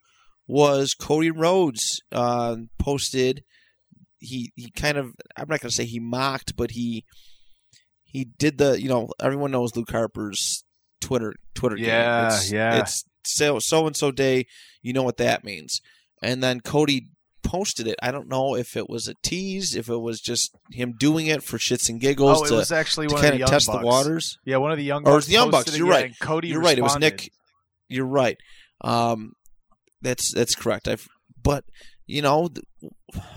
was 0.47 0.93
Cody 0.93 1.31
Rhodes 1.31 2.01
uh, 2.11 2.57
posted. 2.77 3.43
He, 4.23 4.51
he 4.55 4.71
kind 4.71 4.97
of, 4.97 5.13
I'm 5.37 5.47
not 5.49 5.59
going 5.59 5.69
to 5.69 5.71
say 5.71 5.85
he 5.85 5.99
mocked, 5.99 6.55
but 6.55 6.71
he 6.71 7.03
he 8.03 8.25
did 8.25 8.57
the, 8.57 8.79
you 8.81 8.87
know, 8.87 9.09
everyone 9.19 9.51
knows 9.51 9.75
Luke 9.75 9.89
Harper's 9.91 10.63
Twitter 11.01 11.33
Twitter 11.55 11.75
game. 11.75 11.85
Yeah, 11.87 12.27
It's, 12.27 12.51
yeah. 12.51 12.79
It's 12.79 13.03
so 13.25 13.59
so 13.59 13.87
and 13.87 13.95
so 13.95 14.11
day. 14.11 14.45
You 14.81 14.93
know 14.93 15.03
what 15.03 15.17
that 15.17 15.43
means. 15.43 15.81
And 16.21 16.41
then 16.43 16.59
Cody 16.61 17.07
posted 17.43 17.87
it. 17.87 17.95
I 18.01 18.11
don't 18.11 18.29
know 18.29 18.55
if 18.55 18.77
it 18.77 18.89
was 18.89 19.07
a 19.07 19.15
tease, 19.23 19.75
if 19.75 19.89
it 19.89 19.97
was 19.97 20.21
just 20.21 20.55
him 20.71 20.93
doing 20.97 21.27
it 21.27 21.43
for 21.43 21.57
shits 21.57 21.89
and 21.89 21.99
giggles 21.99 22.41
Oh, 22.41 22.45
it 22.45 22.49
to, 22.49 22.55
was 22.55 22.71
actually 22.71 23.07
to 23.07 23.15
one 23.15 23.23
of 23.25 23.29
kind 23.29 23.31
the 23.31 23.35
of 23.35 23.39
young 23.41 23.49
test 23.49 23.67
bucks. 23.67 23.79
the 23.79 23.85
waters. 23.85 24.37
Yeah, 24.45 24.57
one 24.57 24.71
of 24.71 24.77
the 24.77 24.83
young 24.83 25.05
Or 25.07 25.13
it 25.13 25.15
was 25.15 25.25
the 25.25 25.33
Young 25.33 25.51
Bucks, 25.51 25.77
you're 25.77 25.87
right. 25.87 26.13
Cody 26.21 26.47
You're 26.49 26.61
right. 26.61 26.77
It 26.77 26.81
was. 26.81 26.97
Nick. 26.97 27.31
You're 27.89 28.05
right. 28.05 28.37
Um, 28.81 29.33
that's 30.01 30.33
that's 30.33 30.55
correct. 30.55 30.87
I've, 30.87 31.07
but 31.41 31.65
you 32.05 32.21
know, 32.21 32.49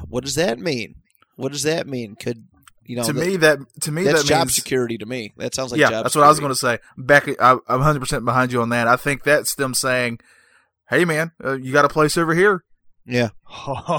what 0.09 0.25
does 0.25 0.35
that 0.35 0.59
mean? 0.59 0.97
What 1.37 1.53
does 1.53 1.63
that 1.65 1.87
mean? 1.87 2.17
Could 2.17 2.47
you 2.85 2.97
know? 2.97 3.05
to 3.05 3.13
the- 3.13 3.21
me, 3.21 3.37
that 3.37 3.59
to 3.83 3.93
me 3.93 4.05
that's 4.05 4.23
that 4.23 4.29
job 4.29 4.47
means 4.47 4.55
security 4.55 4.99
to 4.99 5.07
me. 5.07 5.33
That 5.37 5.55
sounds 5.55 5.73
like 5.73 5.81
yeah, 5.81 5.91
job 5.91 6.05
that's 6.05 6.15
what 6.15 6.25
I 6.25 6.29
was 6.29 6.41
going 6.41 6.53
to 6.53 6.57
say. 6.57 6.79
Back, 6.97 7.29
I, 7.41 7.53
I'm 7.53 7.81
100 7.81 8.01
percent 8.01 8.25
behind 8.25 8.53
you 8.53 8.63
on 8.63 8.71
that. 8.71 8.89
I 8.89 8.97
think 8.97 9.23
that's 9.23 9.55
them 9.55 9.75
saying, 9.75 10.21
"Hey, 10.89 11.05
man, 11.05 11.33
uh, 11.45 11.55
you 11.55 11.73
got 11.73 11.85
a 11.85 11.89
place 11.89 12.17
over 12.17 12.35
here." 12.35 12.65
Yeah, 13.09 13.29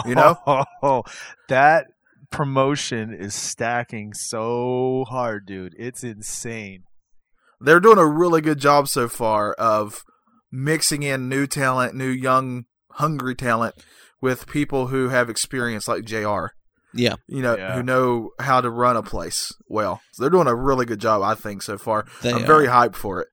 You 0.05 0.15
know? 0.15 0.65
that 1.47 1.85
promotion 2.29 3.13
is 3.13 3.33
stacking 3.33 4.13
so 4.13 5.05
hard, 5.07 5.45
dude. 5.45 5.73
It's 5.77 6.03
insane. 6.03 6.83
They're 7.61 7.79
doing 7.79 7.97
a 7.99 8.05
really 8.05 8.41
good 8.41 8.59
job 8.59 8.89
so 8.89 9.07
far 9.07 9.53
of 9.53 10.03
mixing 10.51 11.03
in 11.03 11.29
new 11.29 11.47
talent, 11.47 11.95
new 11.95 12.09
young, 12.09 12.65
hungry 12.91 13.33
talent 13.33 13.75
with 14.21 14.47
people 14.47 14.87
who 14.87 15.09
have 15.09 15.29
experience 15.29 15.87
like 15.87 16.03
Jr. 16.05 16.47
yeah. 16.93 17.15
You 17.27 17.41
know, 17.41 17.55
Yeah. 17.57 17.75
who 17.75 17.83
know 17.83 18.31
how 18.39 18.61
to 18.61 18.69
run 18.69 18.97
a 18.97 19.03
place 19.03 19.51
well. 19.67 20.01
So 20.13 20.23
they're 20.23 20.29
doing 20.29 20.47
a 20.47 20.55
really 20.55 20.85
good 20.85 20.99
job, 20.99 21.21
I 21.21 21.35
think, 21.35 21.61
so 21.61 21.77
far. 21.77 22.05
They 22.21 22.31
I'm 22.31 22.43
are. 22.43 22.47
very 22.47 22.67
hyped 22.67 22.95
for 22.95 23.21
it. 23.21 23.27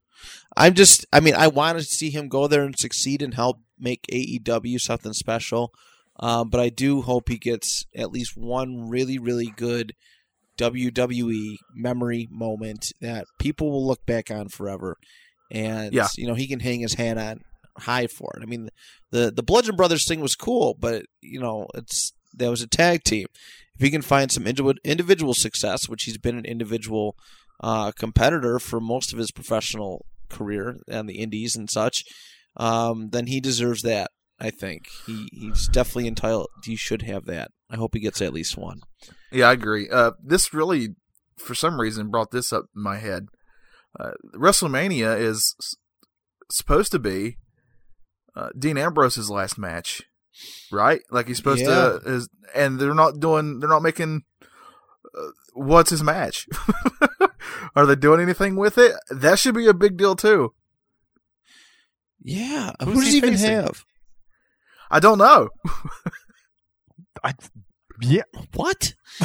I'm 0.57 0.73
just. 0.73 1.05
I 1.11 1.19
mean, 1.19 1.35
I 1.35 1.47
want 1.47 1.77
to 1.77 1.83
see 1.83 2.09
him 2.09 2.29
go 2.29 2.47
there 2.47 2.63
and 2.63 2.77
succeed 2.77 3.21
and 3.21 3.33
help 3.33 3.59
make 3.79 4.05
AEW 4.11 4.79
something 4.79 5.13
special. 5.13 5.73
Um, 6.19 6.49
but 6.49 6.61
I 6.61 6.69
do 6.69 7.01
hope 7.01 7.27
he 7.27 7.37
gets 7.37 7.85
at 7.95 8.09
least 8.11 8.37
one 8.37 8.87
really, 8.89 9.17
really 9.19 9.51
good 9.57 9.93
WWE 10.57 11.57
memory 11.73 12.27
moment 12.31 12.91
that 13.01 13.25
people 13.39 13.71
will 13.71 13.85
look 13.85 14.05
back 14.05 14.31
on 14.31 14.47
forever. 14.49 14.97
And 15.51 15.93
Yeah. 15.93 16.07
you 16.17 16.27
know, 16.27 16.33
he 16.33 16.47
can 16.47 16.59
hang 16.61 16.79
his 16.79 16.93
hat 16.93 17.17
on 17.17 17.41
high 17.79 18.07
for 18.07 18.33
it. 18.37 18.43
I 18.43 18.45
mean, 18.45 18.69
the 19.11 19.31
the 19.35 19.43
Bludgeon 19.43 19.75
Brothers 19.75 20.07
thing 20.07 20.21
was 20.21 20.35
cool, 20.35 20.75
but 20.79 21.05
you 21.21 21.39
know, 21.39 21.67
it's 21.73 22.13
that 22.33 22.49
was 22.49 22.61
a 22.61 22.67
tag 22.67 23.03
team. 23.03 23.27
If 23.75 23.81
he 23.81 23.91
can 23.91 24.01
find 24.01 24.31
some 24.31 24.47
individual 24.47 25.33
success, 25.33 25.89
which 25.89 26.03
he's 26.03 26.17
been 26.17 26.37
an 26.37 26.45
individual 26.45 27.17
uh, 27.61 27.91
competitor 27.91 28.59
for 28.59 28.79
most 28.79 29.11
of 29.11 29.19
his 29.19 29.31
professional 29.31 30.05
career 30.29 30.77
and 30.87 31.09
the 31.09 31.19
Indies 31.19 31.55
and 31.55 31.69
such, 31.69 32.05
um, 32.55 33.09
then 33.09 33.27
he 33.27 33.41
deserves 33.41 33.81
that. 33.81 34.11
I 34.39 34.49
think 34.49 34.87
he 35.05 35.29
he's 35.31 35.67
definitely 35.67 36.07
entitled. 36.07 36.49
He 36.63 36.75
should 36.75 37.03
have 37.03 37.25
that. 37.25 37.51
I 37.69 37.77
hope 37.77 37.93
he 37.93 37.99
gets 38.01 38.21
at 38.21 38.33
least 38.33 38.57
one. 38.57 38.81
Yeah, 39.31 39.49
I 39.49 39.53
agree. 39.53 39.89
Uh, 39.89 40.11
this 40.21 40.53
really, 40.53 40.95
for 41.37 41.55
some 41.55 41.79
reason, 41.79 42.09
brought 42.09 42.31
this 42.31 42.51
up 42.51 42.65
in 42.75 42.81
my 42.81 42.97
head. 42.97 43.27
Uh, 43.97 44.11
WrestleMania 44.35 45.17
is 45.17 45.55
supposed 46.51 46.91
to 46.91 46.99
be 46.99 47.37
uh, 48.35 48.49
Dean 48.57 48.77
Ambrose's 48.77 49.29
last 49.29 49.57
match, 49.57 50.01
right? 50.71 51.01
Like 51.09 51.27
he's 51.27 51.37
supposed 51.37 51.65
to, 51.65 52.01
is, 52.05 52.29
and 52.53 52.79
they're 52.79 52.93
not 52.93 53.19
doing, 53.19 53.59
they're 53.59 53.69
not 53.69 53.81
making. 53.83 54.23
Uh, 55.17 55.27
what's 55.53 55.89
his 55.89 56.03
match? 56.03 56.47
Are 57.75 57.85
they 57.85 57.95
doing 57.95 58.21
anything 58.21 58.55
with 58.55 58.77
it? 58.77 58.93
That 59.09 59.39
should 59.39 59.55
be 59.55 59.67
a 59.67 59.73
big 59.73 59.97
deal 59.97 60.15
too. 60.15 60.53
Yeah, 62.21 62.71
who 62.83 62.93
does 62.95 63.03
he 63.05 63.11
he 63.11 63.17
even 63.17 63.33
facing? 63.33 63.51
have? 63.51 63.85
I 64.89 64.99
don't 64.99 65.17
know. 65.17 65.49
I, 67.23 67.33
yeah, 68.01 68.23
What? 68.53 68.93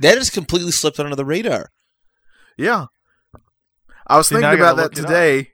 that 0.00 0.16
has 0.18 0.30
completely 0.30 0.72
slipped 0.72 0.98
under 0.98 1.16
the 1.16 1.24
radar. 1.24 1.70
Yeah. 2.56 2.86
I 4.06 4.16
was 4.16 4.28
See, 4.28 4.34
thinking 4.34 4.58
about 4.58 4.76
that 4.76 4.96
look 4.96 4.98
up. 4.98 5.06
today 5.06 5.50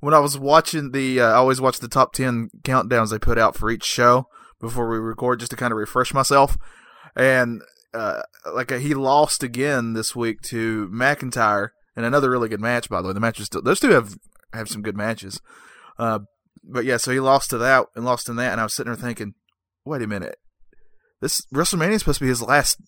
when 0.00 0.14
I 0.14 0.18
was 0.18 0.38
watching 0.38 0.92
the. 0.92 1.20
Uh, 1.20 1.28
I 1.28 1.34
always 1.34 1.60
watch 1.60 1.78
the 1.78 1.88
top 1.88 2.12
10 2.12 2.50
countdowns 2.62 3.10
they 3.10 3.18
put 3.18 3.38
out 3.38 3.56
for 3.56 3.70
each 3.70 3.84
show 3.84 4.26
before 4.60 4.88
we 4.88 4.98
record 4.98 5.40
just 5.40 5.50
to 5.50 5.56
kind 5.56 5.72
of 5.72 5.78
refresh 5.78 6.12
myself. 6.12 6.58
And 7.16 7.62
uh, 7.94 8.22
like 8.52 8.72
uh, 8.72 8.78
he 8.78 8.94
lost 8.94 9.42
again 9.42 9.94
this 9.94 10.14
week 10.14 10.40
to 10.42 10.88
McIntyre 10.88 11.70
in 11.96 12.04
another 12.04 12.30
really 12.30 12.48
good 12.48 12.60
match, 12.60 12.88
by 12.88 13.00
the 13.00 13.08
way. 13.08 13.14
The 13.14 13.20
match 13.20 13.38
was 13.38 13.46
still. 13.46 13.62
Those 13.62 13.80
two 13.80 13.90
have, 13.90 14.16
have 14.52 14.68
some 14.68 14.82
good 14.82 14.96
matches. 14.96 15.40
Uh, 15.98 16.20
but 16.62 16.84
yeah, 16.84 16.96
so 16.96 17.10
he 17.10 17.20
lost 17.20 17.50
to 17.50 17.58
that 17.58 17.86
and 17.94 18.04
lost 18.04 18.28
in 18.28 18.36
that. 18.36 18.52
And 18.52 18.60
I 18.60 18.64
was 18.64 18.74
sitting 18.74 18.92
there 18.92 19.00
thinking, 19.00 19.34
wait 19.84 20.02
a 20.02 20.06
minute. 20.06 20.36
This 21.20 21.42
WrestleMania 21.54 21.92
is 21.92 22.00
supposed 22.00 22.18
to 22.18 22.24
be 22.24 22.28
his 22.28 22.42
last 22.42 22.80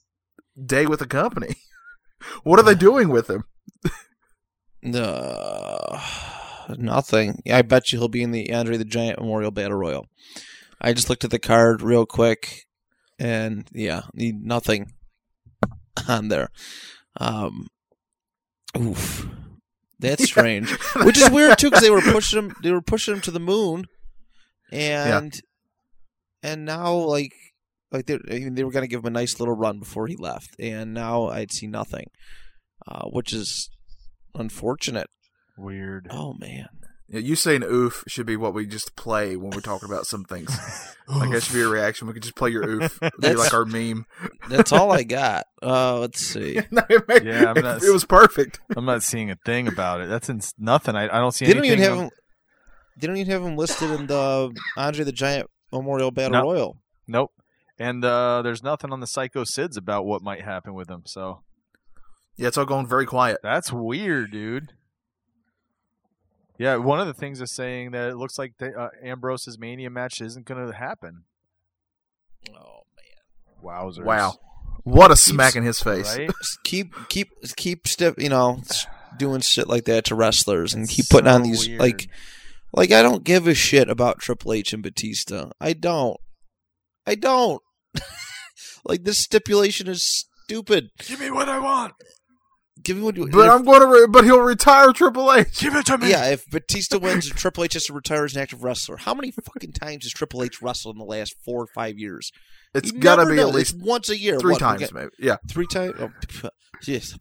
day 0.63 0.87
with 0.87 1.01
the 1.01 1.07
company. 1.07 1.57
what 2.43 2.59
are 2.59 2.63
they 2.63 2.75
doing 2.75 3.09
with 3.09 3.29
him? 3.29 3.45
No, 4.85 6.01
nothing. 6.77 7.43
I 7.51 7.63
bet 7.63 7.93
you 7.93 7.99
he'll 7.99 8.09
be 8.09 8.23
in 8.23 8.31
the 8.31 8.53
Andre 8.53 8.77
the 8.77 8.85
Giant 8.85 9.21
Memorial 9.21 9.51
Battle 9.51 9.79
Royal. 9.79 10.07
I 10.81 10.93
just 10.93 11.09
looked 11.09 11.25
at 11.25 11.31
the 11.31 11.39
card 11.39 11.83
real 11.83 12.07
quick, 12.07 12.67
and 13.19 13.69
yeah, 13.73 14.03
need 14.15 14.45
nothing 14.45 14.93
on 16.09 16.29
there. 16.29 16.49
Um, 17.19 17.69
oof, 18.77 19.29
that's 19.99 20.25
strange. 20.33 20.71
Which 21.05 21.19
is 21.19 21.31
weird 21.31 21.59
too, 21.59 21.71
because 21.71 21.83
they 21.83 21.91
were 21.91 22.01
pushing 22.01 22.39
him. 22.39 22.55
They 22.63 22.73
were 22.73 22.83
pushing 22.83 23.15
him 23.15 23.21
to 23.23 23.31
the 23.31 23.41
moon, 23.41 23.87
and 24.73 25.41
and 26.43 26.65
now 26.65 26.95
like 26.95 27.33
like 27.93 28.07
they 28.07 28.15
I 28.15 28.41
mean, 28.41 28.55
they 28.55 28.65
were 28.65 28.73
going 28.73 28.85
to 28.85 28.89
give 28.89 29.01
him 29.01 29.07
a 29.07 29.11
nice 29.11 29.39
little 29.39 29.55
run 29.55 29.79
before 29.79 30.07
he 30.07 30.17
left, 30.17 30.57
and 30.59 30.93
now 30.93 31.29
I'd 31.29 31.53
see 31.53 31.67
nothing, 31.67 32.09
uh, 32.89 33.07
which 33.09 33.33
is 33.33 33.71
unfortunate. 34.35 35.09
Weird. 35.59 36.09
Oh 36.11 36.35
man, 36.35 36.69
Yeah, 37.09 37.21
you 37.21 37.37
saying 37.37 37.63
"oof" 37.63 38.05
should 38.09 38.27
be 38.27 38.37
what 38.37 38.55
we 38.55 38.67
just 38.67 38.97
play 38.97 39.37
when 39.37 39.51
we're 39.51 39.61
talking 39.61 39.89
about 39.89 40.07
some 40.07 40.25
things. 40.25 40.51
like 41.09 41.31
that 41.31 41.43
should 41.43 41.55
be 41.55 41.61
a 41.63 41.69
reaction. 41.69 42.07
We 42.07 42.15
could 42.15 42.23
just 42.23 42.37
play 42.37 42.51
your 42.51 42.67
"oof." 42.69 42.99
Be 43.01 43.09
That's- 43.19 43.39
like 43.39 43.53
our 43.55 43.65
meme. 43.65 44.07
that's 44.49 44.73
all 44.73 44.91
I 44.93 45.03
got. 45.03 45.45
Uh, 45.63 45.99
let's 46.01 46.21
see. 46.25 46.61
No, 46.71 46.83
it, 46.89 47.07
made- 47.09 47.25
Yeah, 47.25 47.51
I'm 47.51 47.57
it- 47.59 47.63
not- 47.65 47.83
it 47.83 47.91
was 47.93 48.05
perfect. 48.05 48.61
I'm 48.77 48.85
not 48.87 49.03
seeing 49.03 49.31
a 49.31 49.37
thing 49.45 49.69
about 49.69 50.01
it. 50.01 50.09
That's 50.09 50.29
ins- 50.29 50.55
nothing. 50.59 50.97
I, 50.97 51.05
I 51.05 51.19
don't 51.21 51.33
see 51.33 51.45
They 51.47 51.55
don't 51.55 51.65
even 51.65 51.79
have 51.81 51.93
on- 51.99 52.05
him. 52.05 52.11
They 52.99 53.07
don't 53.07 53.17
even 53.17 53.31
have 53.33 53.43
him 53.43 53.57
listed 53.57 53.91
in 53.91 54.07
the 54.07 54.55
Andre 54.77 55.05
the 55.05 55.13
Giant 55.13 55.49
Memorial 55.73 56.11
Battle 56.11 56.33
No. 56.33 56.43
Royal. 56.43 56.77
Nope. 57.09 57.31
And 57.79 58.05
uh, 58.05 58.43
there's 58.43 58.63
nothing 58.63 58.93
on 58.93 59.01
the 59.01 59.07
Psycho 59.07 59.45
Sids 59.45 59.77
about 59.79 60.05
what 60.05 60.23
might 60.23 60.43
happen 60.43 60.75
with 60.75 60.91
him. 60.91 61.03
So 61.07 61.43
Yeah, 62.37 62.49
it's 62.49 62.59
all 62.59 62.67
going 62.67 62.87
very 62.87 63.07
quiet. 63.07 63.39
that's 63.43 63.73
weird, 63.73 64.31
dude. 64.33 64.73
Yeah, 66.59 66.77
one 66.77 67.01
of 67.01 67.07
the 67.07 67.15
things 67.15 67.41
is 67.41 67.53
saying 67.55 67.93
that 67.93 68.11
it 68.11 68.17
looks 68.17 68.39
like 68.39 68.55
the, 68.59 68.73
uh, 68.79 68.91
Ambrose's 69.03 69.59
Mania 69.59 69.91
match 69.91 70.21
isn't 70.21 70.47
going 70.47 70.67
to 70.67 70.75
happen. 70.77 71.25
Oh 72.51 72.83
man. 72.97 73.65
Wowzers! 73.65 74.05
Wow, 74.05 74.35
what 74.85 75.11
a 75.11 75.17
smack 75.17 75.57
in 75.57 75.63
his 75.63 75.81
face! 75.81 76.17
Right? 76.17 76.31
Keep 76.65 77.09
keep 77.09 77.29
keep 77.57 77.87
step. 77.87 78.15
You 78.19 78.29
know, 78.29 78.63
doing 79.19 79.41
shit 79.41 79.69
like 79.69 79.85
that 79.85 80.05
to 80.07 80.15
wrestlers 80.15 80.75
and 80.75 80.85
It's 80.85 80.95
keep 80.95 81.09
putting 81.09 81.29
on 81.29 81.43
these 81.43 81.69
weird. 81.69 81.81
like 81.81 82.09
like 82.73 82.91
I 82.93 83.03
don't 83.03 83.25
give 83.25 83.47
a 83.47 83.55
shit 83.55 83.89
about 83.89 84.19
Triple 84.19 84.53
H 84.53 84.73
and 84.73 84.83
Batista. 84.83 85.51
I 85.61 85.73
don't. 85.73 86.19
I 87.07 87.15
don't. 87.15 87.63
like 88.85 89.05
this 89.05 89.19
stipulation 89.19 89.89
is 89.89 90.03
stupid. 90.03 90.91
Give 91.07 91.21
me 91.21 91.31
what 91.31 91.49
I 91.49 91.59
want. 91.59 91.95
Give 92.83 92.97
me 92.97 93.03
what 93.03 93.17
you. 93.17 93.29
But 93.29 93.47
if- 93.47 93.51
I'm 93.53 93.65
going 93.65 93.81
to. 93.81 93.87
Re- 93.87 94.07
but 94.09 94.25
he'll 94.25 94.41
retire 94.41 94.93
Triple 94.93 95.33
H. 95.33 95.59
Give 95.61 95.75
it 95.77 95.87
to 95.87 95.99
me. 95.99 96.11
Yeah, 96.11 96.31
if 96.31 96.49
Batista 96.51 96.99
wins, 96.99 97.29
Triple 97.31 97.65
H 97.65 97.75
has 97.75 97.85
to 97.85 97.93
retire 97.93 98.25
as 98.25 98.35
an 98.35 98.43
active 98.43 98.63
wrestler. 98.65 98.97
How 98.97 99.15
many 99.15 99.31
fucking 99.31 99.73
times 99.73 100.05
has 100.05 100.13
Triple 100.13 100.43
H 100.43 100.61
wrestled 100.63 100.97
in 100.97 100.99
the 100.99 101.05
last 101.05 101.35
four 101.45 101.63
or 101.63 101.67
five 101.75 101.99
years? 101.99 102.33
It's 102.75 102.91
He 102.91 102.99
got 102.99 103.17
to 103.17 103.27
be 103.27 103.37
does. 103.37 103.49
at 103.49 103.55
least 103.55 103.75
It's 103.75 103.85
once 103.85 104.09
a 104.09 104.19
year. 104.19 104.39
three 104.41 104.53
What, 104.53 104.61
we 104.63 104.67
times, 104.67 104.81
get- 104.81 104.95
maybe. 104.95 105.11
Yeah. 105.19 105.37
Three 105.51 105.67
times? 105.67 105.95
Oh, 106.01 106.11
yes. 106.87 107.17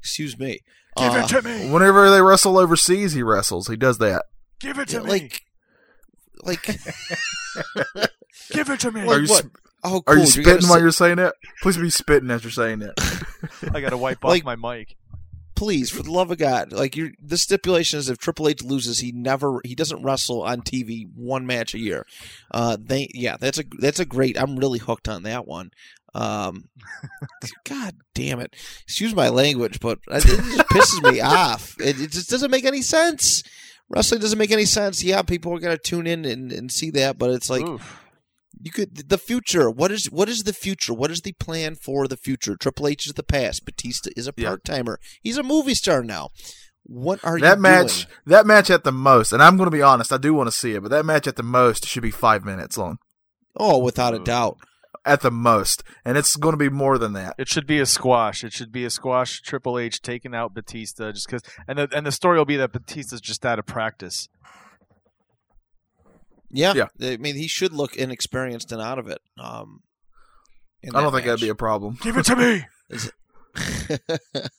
Excuse 0.00 0.38
me. 0.38 0.58
Give 0.96 1.12
Uh, 1.12 1.18
it 1.24 1.28
to 1.28 1.42
me. 1.42 1.70
Whenever 1.70 2.10
they 2.10 2.20
wrestle 2.20 2.58
overseas, 2.58 3.12
he 3.12 3.22
wrestles. 3.22 3.68
He 3.68 3.76
does 3.76 3.98
that. 3.98 4.24
Give 4.58 4.78
it 4.78 4.92
yeah, 4.92 4.98
to 4.98 5.04
me. 5.04 5.10
like, 5.10 5.42
like, 6.42 6.66
Give 8.52 8.68
it 8.70 8.80
to 8.80 8.90
me. 8.90 9.02
like 9.04 9.16
Are 9.18 9.20
you 9.20 9.28
what? 9.28 9.46
Sp- 9.80 9.84
Oh, 9.84 9.96
Are 10.06 10.14
cool. 10.14 10.14
you 10.14 10.20
You're 10.20 10.26
spitting 10.26 10.44
gonna 10.60 10.66
while 10.68 10.78
say- 10.78 10.82
you're 10.82 10.92
saying 10.92 11.18
it? 11.18 11.34
Please 11.62 11.76
be 11.78 11.90
spitting 11.90 12.30
as 12.30 12.44
you're 12.44 12.50
saying 12.50 12.82
it. 12.82 12.92
I 13.74 13.80
got 13.80 13.90
to 13.90 13.96
wipe 13.96 14.22
Like- 14.24 14.44
off 14.46 14.58
my 14.60 14.76
mic. 14.76 14.96
please, 15.56 15.90
for 15.90 16.02
the 16.02 16.10
love 16.10 16.30
of 16.30 16.38
God, 16.38 16.72
like 16.72 16.96
you 16.96 17.12
the 17.22 17.36
stipulation 17.36 17.98
is 17.98 18.08
if 18.08 18.16
Triple 18.18 18.48
H 18.48 18.62
loses, 18.62 19.00
he 19.00 19.12
never 19.12 19.60
he 19.64 19.74
doesn't 19.74 20.02
wrestle 20.02 20.42
on 20.42 20.62
TV 20.62 21.04
one 21.14 21.46
match 21.46 21.74
a 21.74 21.78
year. 21.78 22.06
Uh, 22.50 22.76
they 22.80 23.08
yeah, 23.12 23.36
that's 23.38 23.58
a 23.58 23.64
that's 23.78 24.00
a 24.00 24.06
great. 24.06 24.40
I'm 24.40 24.56
really 24.56 24.78
hooked 24.78 25.06
on 25.08 25.22
that 25.24 25.46
one. 25.46 25.70
Um, 26.14 26.68
God 27.64 27.94
damn 28.14 28.40
it, 28.40 28.56
excuse 28.82 29.14
my 29.14 29.28
language, 29.28 29.80
but 29.80 29.98
it 30.10 30.22
just 30.24 30.58
pisses 30.68 31.12
me 31.12 31.20
off. 31.20 31.74
It, 31.78 32.00
it 32.00 32.10
just 32.10 32.30
doesn't 32.30 32.50
make 32.50 32.64
any 32.64 32.82
sense. 32.82 33.42
Wrestling 33.88 34.20
doesn't 34.20 34.38
make 34.38 34.50
any 34.52 34.64
sense. 34.64 35.02
Yeah, 35.04 35.22
people 35.22 35.52
are 35.54 35.60
gonna 35.60 35.76
tune 35.78 36.06
in 36.06 36.24
and, 36.24 36.52
and 36.52 36.70
see 36.72 36.90
that, 36.92 37.18
but 37.18 37.30
it's 37.30 37.50
like 37.50 37.62
Oof. 37.66 38.00
You 38.58 38.70
could 38.70 39.08
the 39.08 39.18
future. 39.18 39.70
What 39.70 39.90
is 39.90 40.10
what 40.10 40.28
is 40.28 40.44
the 40.44 40.52
future? 40.52 40.92
What 40.92 41.10
is 41.10 41.22
the 41.22 41.32
plan 41.32 41.74
for 41.74 42.08
the 42.08 42.16
future? 42.16 42.56
Triple 42.56 42.88
H 42.88 43.06
is 43.06 43.14
the 43.14 43.22
past. 43.22 43.64
Batista 43.64 44.10
is 44.16 44.26
a 44.26 44.32
part 44.32 44.64
timer. 44.64 44.98
He's 45.22 45.38
a 45.38 45.42
movie 45.42 45.74
star 45.74 46.02
now. 46.02 46.30
What 46.82 47.24
are 47.24 47.38
you? 47.38 47.42
that 47.42 47.60
match, 47.60 48.06
doing? 48.06 48.16
that 48.26 48.46
match 48.46 48.70
at 48.70 48.84
the 48.84 48.92
most, 48.92 49.32
and 49.32 49.42
I'm 49.42 49.56
going 49.56 49.70
to 49.70 49.76
be 49.76 49.82
honest, 49.82 50.12
I 50.12 50.16
do 50.16 50.34
want 50.34 50.48
to 50.48 50.52
see 50.52 50.72
it, 50.72 50.82
but 50.82 50.90
that 50.90 51.04
match 51.04 51.26
at 51.26 51.36
the 51.36 51.42
most 51.42 51.86
should 51.86 52.02
be 52.02 52.10
five 52.10 52.44
minutes 52.44 52.76
long. 52.76 52.98
Oh, 53.56 53.78
without 53.78 54.14
a 54.14 54.18
doubt. 54.18 54.58
At 55.04 55.22
the 55.22 55.30
most, 55.30 55.82
and 56.04 56.18
it's 56.18 56.36
going 56.36 56.52
to 56.52 56.58
be 56.58 56.68
more 56.68 56.98
than 56.98 57.14
that. 57.14 57.34
It 57.38 57.48
should 57.48 57.66
be 57.66 57.78
a 57.78 57.86
squash. 57.86 58.44
It 58.44 58.52
should 58.52 58.70
be 58.70 58.84
a 58.84 58.90
squash. 58.90 59.40
Triple 59.40 59.78
H 59.78 60.02
taking 60.02 60.34
out 60.34 60.52
Batista 60.52 61.12
just 61.12 61.26
because, 61.26 61.42
and 61.66 61.78
the 61.78 61.88
and 61.94 62.06
the 62.06 62.12
story 62.12 62.36
will 62.36 62.44
be 62.44 62.56
that 62.56 62.72
Batista's 62.72 63.22
just 63.22 63.46
out 63.46 63.58
of 63.58 63.64
practice. 63.64 64.28
Yeah. 66.50 66.74
Yeah. 66.74 67.10
I 67.12 67.16
mean, 67.16 67.36
he 67.36 67.48
should 67.48 67.72
look 67.72 67.96
inexperienced 67.96 68.72
and 68.72 68.80
out 68.80 68.98
of 68.98 69.08
it. 69.08 69.20
Um, 69.38 69.82
I 70.84 70.88
don't 70.90 71.04
that 71.04 71.10
think 71.12 71.26
that'd 71.26 71.40
be 71.40 71.48
a 71.48 71.54
problem. 71.54 71.98
Give 72.02 72.16
it 72.16 72.24
to 72.26 72.36
me. 72.36 72.64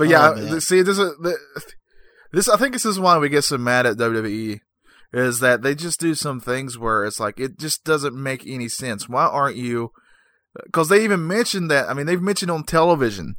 But 0.00 0.08
yeah, 0.08 0.32
Oh, 0.34 0.58
see, 0.60 0.80
this 0.80 0.98
is 0.98 1.12
this. 2.32 2.48
I 2.48 2.56
think 2.56 2.72
this 2.72 2.86
is 2.86 2.98
why 2.98 3.18
we 3.18 3.28
get 3.28 3.44
so 3.44 3.58
mad 3.58 3.84
at 3.84 3.98
WWE, 3.98 4.60
is 5.12 5.40
that 5.40 5.60
they 5.60 5.74
just 5.74 6.00
do 6.00 6.14
some 6.14 6.40
things 6.40 6.78
where 6.78 7.04
it's 7.04 7.20
like 7.20 7.38
it 7.38 7.58
just 7.58 7.84
doesn't 7.84 8.14
make 8.14 8.46
any 8.46 8.68
sense. 8.68 9.10
Why 9.10 9.26
aren't 9.26 9.56
you? 9.56 9.90
Because 10.64 10.88
they 10.88 11.04
even 11.04 11.26
mentioned 11.26 11.70
that. 11.70 11.90
I 11.90 11.92
mean, 11.92 12.06
they've 12.06 12.22
mentioned 12.22 12.50
on 12.50 12.64
television 12.64 13.34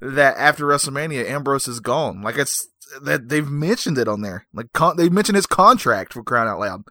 that 0.00 0.38
after 0.38 0.64
WrestleMania, 0.64 1.28
Ambrose 1.28 1.68
is 1.68 1.80
gone. 1.80 2.22
Like 2.22 2.38
it's 2.38 2.66
that 3.02 3.28
they've 3.28 3.48
mentioned 3.48 3.98
it 3.98 4.08
on 4.08 4.22
there. 4.22 4.46
Like 4.52 4.72
con- 4.72 4.96
they 4.96 5.08
mentioned 5.08 5.36
his 5.36 5.46
contract 5.46 6.12
for 6.12 6.22
crying 6.22 6.48
out 6.48 6.60
loud. 6.60 6.84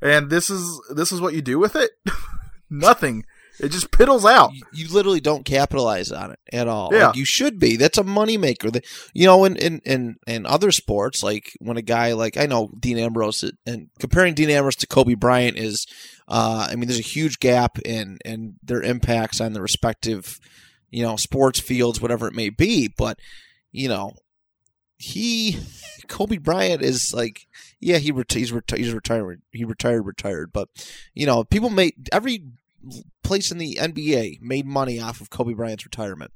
And 0.00 0.30
this 0.30 0.50
is 0.50 0.80
this 0.94 1.12
is 1.12 1.20
what 1.20 1.34
you 1.34 1.42
do 1.42 1.58
with 1.58 1.76
it? 1.76 1.90
Nothing. 2.70 3.24
It 3.58 3.70
just 3.70 3.90
piddles 3.90 4.30
out. 4.30 4.52
you, 4.52 4.62
you 4.72 4.88
literally 4.88 5.20
don't 5.20 5.44
capitalize 5.44 6.12
on 6.12 6.32
it 6.32 6.38
at 6.52 6.68
all. 6.68 6.90
Yeah. 6.92 7.06
Like, 7.06 7.16
you 7.16 7.24
should 7.24 7.58
be. 7.58 7.76
That's 7.76 7.96
a 7.96 8.04
moneymaker. 8.04 8.84
You 9.14 9.26
know, 9.26 9.44
in, 9.44 9.56
in, 9.56 9.80
in, 9.84 10.16
in 10.26 10.44
other 10.44 10.70
sports, 10.70 11.22
like 11.22 11.52
when 11.60 11.78
a 11.78 11.82
guy 11.82 12.12
like 12.12 12.36
I 12.36 12.46
know 12.46 12.70
Dean 12.78 12.98
Ambrose 12.98 13.50
and 13.66 13.88
comparing 13.98 14.34
Dean 14.34 14.50
Ambrose 14.50 14.76
to 14.76 14.86
Kobe 14.86 15.14
Bryant 15.14 15.56
is, 15.56 15.86
uh, 16.28 16.68
I 16.70 16.76
mean, 16.76 16.88
there's 16.88 16.98
a 16.98 17.02
huge 17.02 17.38
gap 17.38 17.78
in 17.78 18.18
in 18.24 18.56
their 18.62 18.82
impacts 18.82 19.40
on 19.40 19.54
the 19.54 19.62
respective, 19.62 20.38
you 20.90 21.02
know, 21.02 21.16
sports 21.16 21.58
fields, 21.58 22.00
whatever 22.00 22.28
it 22.28 22.34
may 22.34 22.50
be. 22.50 22.88
But 22.88 23.18
you 23.72 23.88
know, 23.88 24.12
he 24.96 25.58
Kobe 26.08 26.38
Bryant 26.38 26.82
is 26.82 27.12
like, 27.12 27.46
yeah, 27.80 27.98
he 27.98 28.12
reti- 28.12 28.38
he's, 28.38 28.52
reti- 28.52 28.78
he's 28.78 28.92
retired. 28.92 29.42
He 29.52 29.64
retired, 29.64 30.02
retired. 30.02 30.52
But 30.52 30.68
you 31.14 31.26
know, 31.26 31.44
people 31.44 31.70
made 31.70 32.08
every 32.12 32.44
place 33.22 33.50
in 33.50 33.58
the 33.58 33.78
NBA 33.80 34.40
made 34.40 34.66
money 34.66 35.00
off 35.00 35.20
of 35.20 35.30
Kobe 35.30 35.54
Bryant's 35.54 35.84
retirement. 35.84 36.32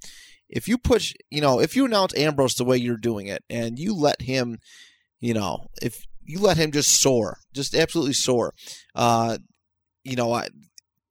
If 0.48 0.66
you 0.66 0.78
push, 0.78 1.14
you 1.30 1.40
know, 1.40 1.60
if 1.60 1.76
you 1.76 1.84
announce 1.84 2.14
Ambrose 2.16 2.54
the 2.54 2.64
way 2.64 2.76
you're 2.76 2.96
doing 2.96 3.26
it, 3.26 3.44
and 3.48 3.78
you 3.78 3.94
let 3.94 4.22
him, 4.22 4.58
you 5.20 5.32
know, 5.32 5.68
if 5.80 6.04
you 6.24 6.40
let 6.40 6.56
him 6.56 6.72
just 6.72 7.00
soar, 7.00 7.38
just 7.54 7.74
absolutely 7.74 8.14
soar, 8.14 8.52
uh, 8.96 9.38
you 10.02 10.16
know, 10.16 10.32
I, 10.32 10.48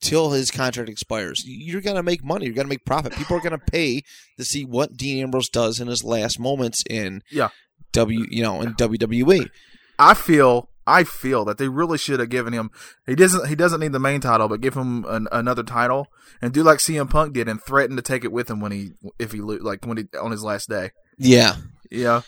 till 0.02 0.32
his 0.32 0.52
contract 0.52 0.89
expires, 0.89 1.43
you're 1.45 1.82
gonna 1.82 2.04
make 2.04 2.24
money. 2.24 2.45
You're 2.45 2.56
gonna 2.56 2.68
make 2.70 2.86
profit. 2.86 3.14
People 3.14 3.38
are 3.38 3.41
gonna 3.41 3.58
pay 3.72 4.04
to 4.38 4.45
see 4.45 4.66
what 4.66 4.95
Dean 4.97 5.24
Ambrose 5.24 5.50
does 5.50 5.80
in 5.80 5.88
his 5.88 6.04
last 6.04 6.39
moments 6.39 6.84
in 6.89 7.22
Yeah. 7.32 7.50
W, 7.93 8.26
you 8.30 8.43
know, 8.43 8.62
in 8.62 8.74
WWE. 8.76 9.50
I 9.97 10.14
feel 10.14 10.70
I 10.86 11.04
feel 11.04 11.45
that 11.45 11.58
they 11.60 11.68
really 11.68 11.97
should 11.97 12.20
have 12.20 12.30
given 12.30 12.52
him. 12.54 12.72
He 13.06 13.14
doesn't. 13.16 13.47
He 13.47 13.56
doesn't 13.56 13.80
need 13.80 13.91
the 13.91 14.00
main 14.00 14.22
title, 14.22 14.47
but 14.47 14.62
give 14.62 14.74
him 14.76 15.06
an, 15.08 15.28
another 15.32 15.62
title 15.64 16.08
and 16.41 16.52
do 16.54 16.64
like 16.64 16.80
CM 16.80 17.10
Punk 17.10 17.34
did 17.34 17.47
and 17.47 17.62
threaten 17.62 17.95
to 17.95 18.02
take 18.02 18.24
it 18.24 18.32
with 18.32 18.50
him 18.50 18.60
when 18.60 18.72
he 18.72 18.91
if 19.20 19.32
he 19.32 19.39
like 19.41 19.86
when 19.86 19.97
he 19.97 20.06
on 20.20 20.32
his 20.32 20.43
last 20.43 20.68
day. 20.70 20.91
Yeah, 21.18 21.58
Yeah, 21.91 22.22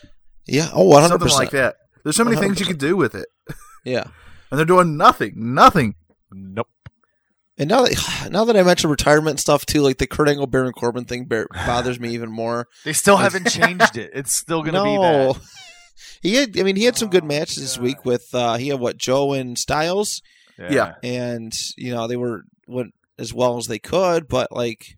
yeah. 0.45 0.69
Oh, 0.73 0.83
100 0.85 1.07
something 1.09 1.25
percent. 1.25 1.39
like 1.39 1.51
that. 1.51 1.75
There's 2.03 2.15
so 2.17 2.23
many 2.23 2.37
things 2.37 2.59
you 2.59 2.65
could 2.65 2.77
do 2.79 2.95
with 2.97 3.15
it, 3.15 3.27
Yeah. 3.85 4.03
and 4.51 4.59
they're 4.59 4.65
doing 4.65 4.97
nothing. 4.97 5.33
Nothing. 5.37 5.95
Nope. 6.31 6.67
And 7.57 7.69
now 7.69 7.83
that 7.83 8.29
now 8.31 8.45
that 8.45 8.57
I 8.57 8.63
mentioned 8.63 8.91
retirement 8.91 9.39
stuff 9.39 9.65
too, 9.65 9.81
like 9.81 9.97
the 9.97 10.07
Kurt 10.07 10.29
Angle 10.29 10.47
Baron 10.47 10.73
Corbin 10.73 11.05
thing 11.05 11.25
bar- 11.25 11.47
bothers 11.53 11.99
me 11.99 12.09
even 12.13 12.31
more. 12.31 12.67
They 12.85 12.93
still 12.93 13.17
haven't 13.17 13.49
changed 13.49 13.97
it. 13.97 14.11
It's 14.13 14.35
still 14.35 14.63
gonna 14.63 14.83
be 14.83 14.95
no, 14.97 15.33
that. 15.33 15.41
he 16.21 16.35
had. 16.35 16.57
I 16.57 16.63
mean, 16.63 16.75
he 16.75 16.85
had 16.85 16.97
some 16.97 17.09
good 17.09 17.23
Oh, 17.23 17.27
matches 17.27 17.57
this 17.57 17.77
week 17.77 18.05
with 18.05 18.27
uh, 18.33 18.57
he 18.57 18.69
had 18.69 18.79
what 18.79 18.97
Joe 18.97 19.33
and 19.33 19.57
Styles, 19.57 20.21
Yeah. 20.57 20.95
and 21.03 21.53
you 21.77 21.93
know 21.93 22.07
they 22.07 22.17
were 22.17 22.43
went 22.67 22.93
as 23.19 23.33
well 23.33 23.57
as 23.57 23.67
they 23.67 23.79
could, 23.79 24.27
but 24.27 24.51
like 24.51 24.95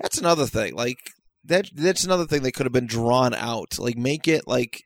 that's 0.00 0.18
another 0.18 0.46
thing. 0.46 0.74
Like 0.74 0.98
that 1.44 1.68
that's 1.74 2.04
another 2.04 2.26
thing 2.26 2.42
that 2.42 2.52
could 2.52 2.66
have 2.66 2.72
been 2.72 2.86
drawn 2.86 3.34
out. 3.34 3.78
Like 3.78 3.96
make 3.96 4.26
it 4.26 4.46
like 4.46 4.82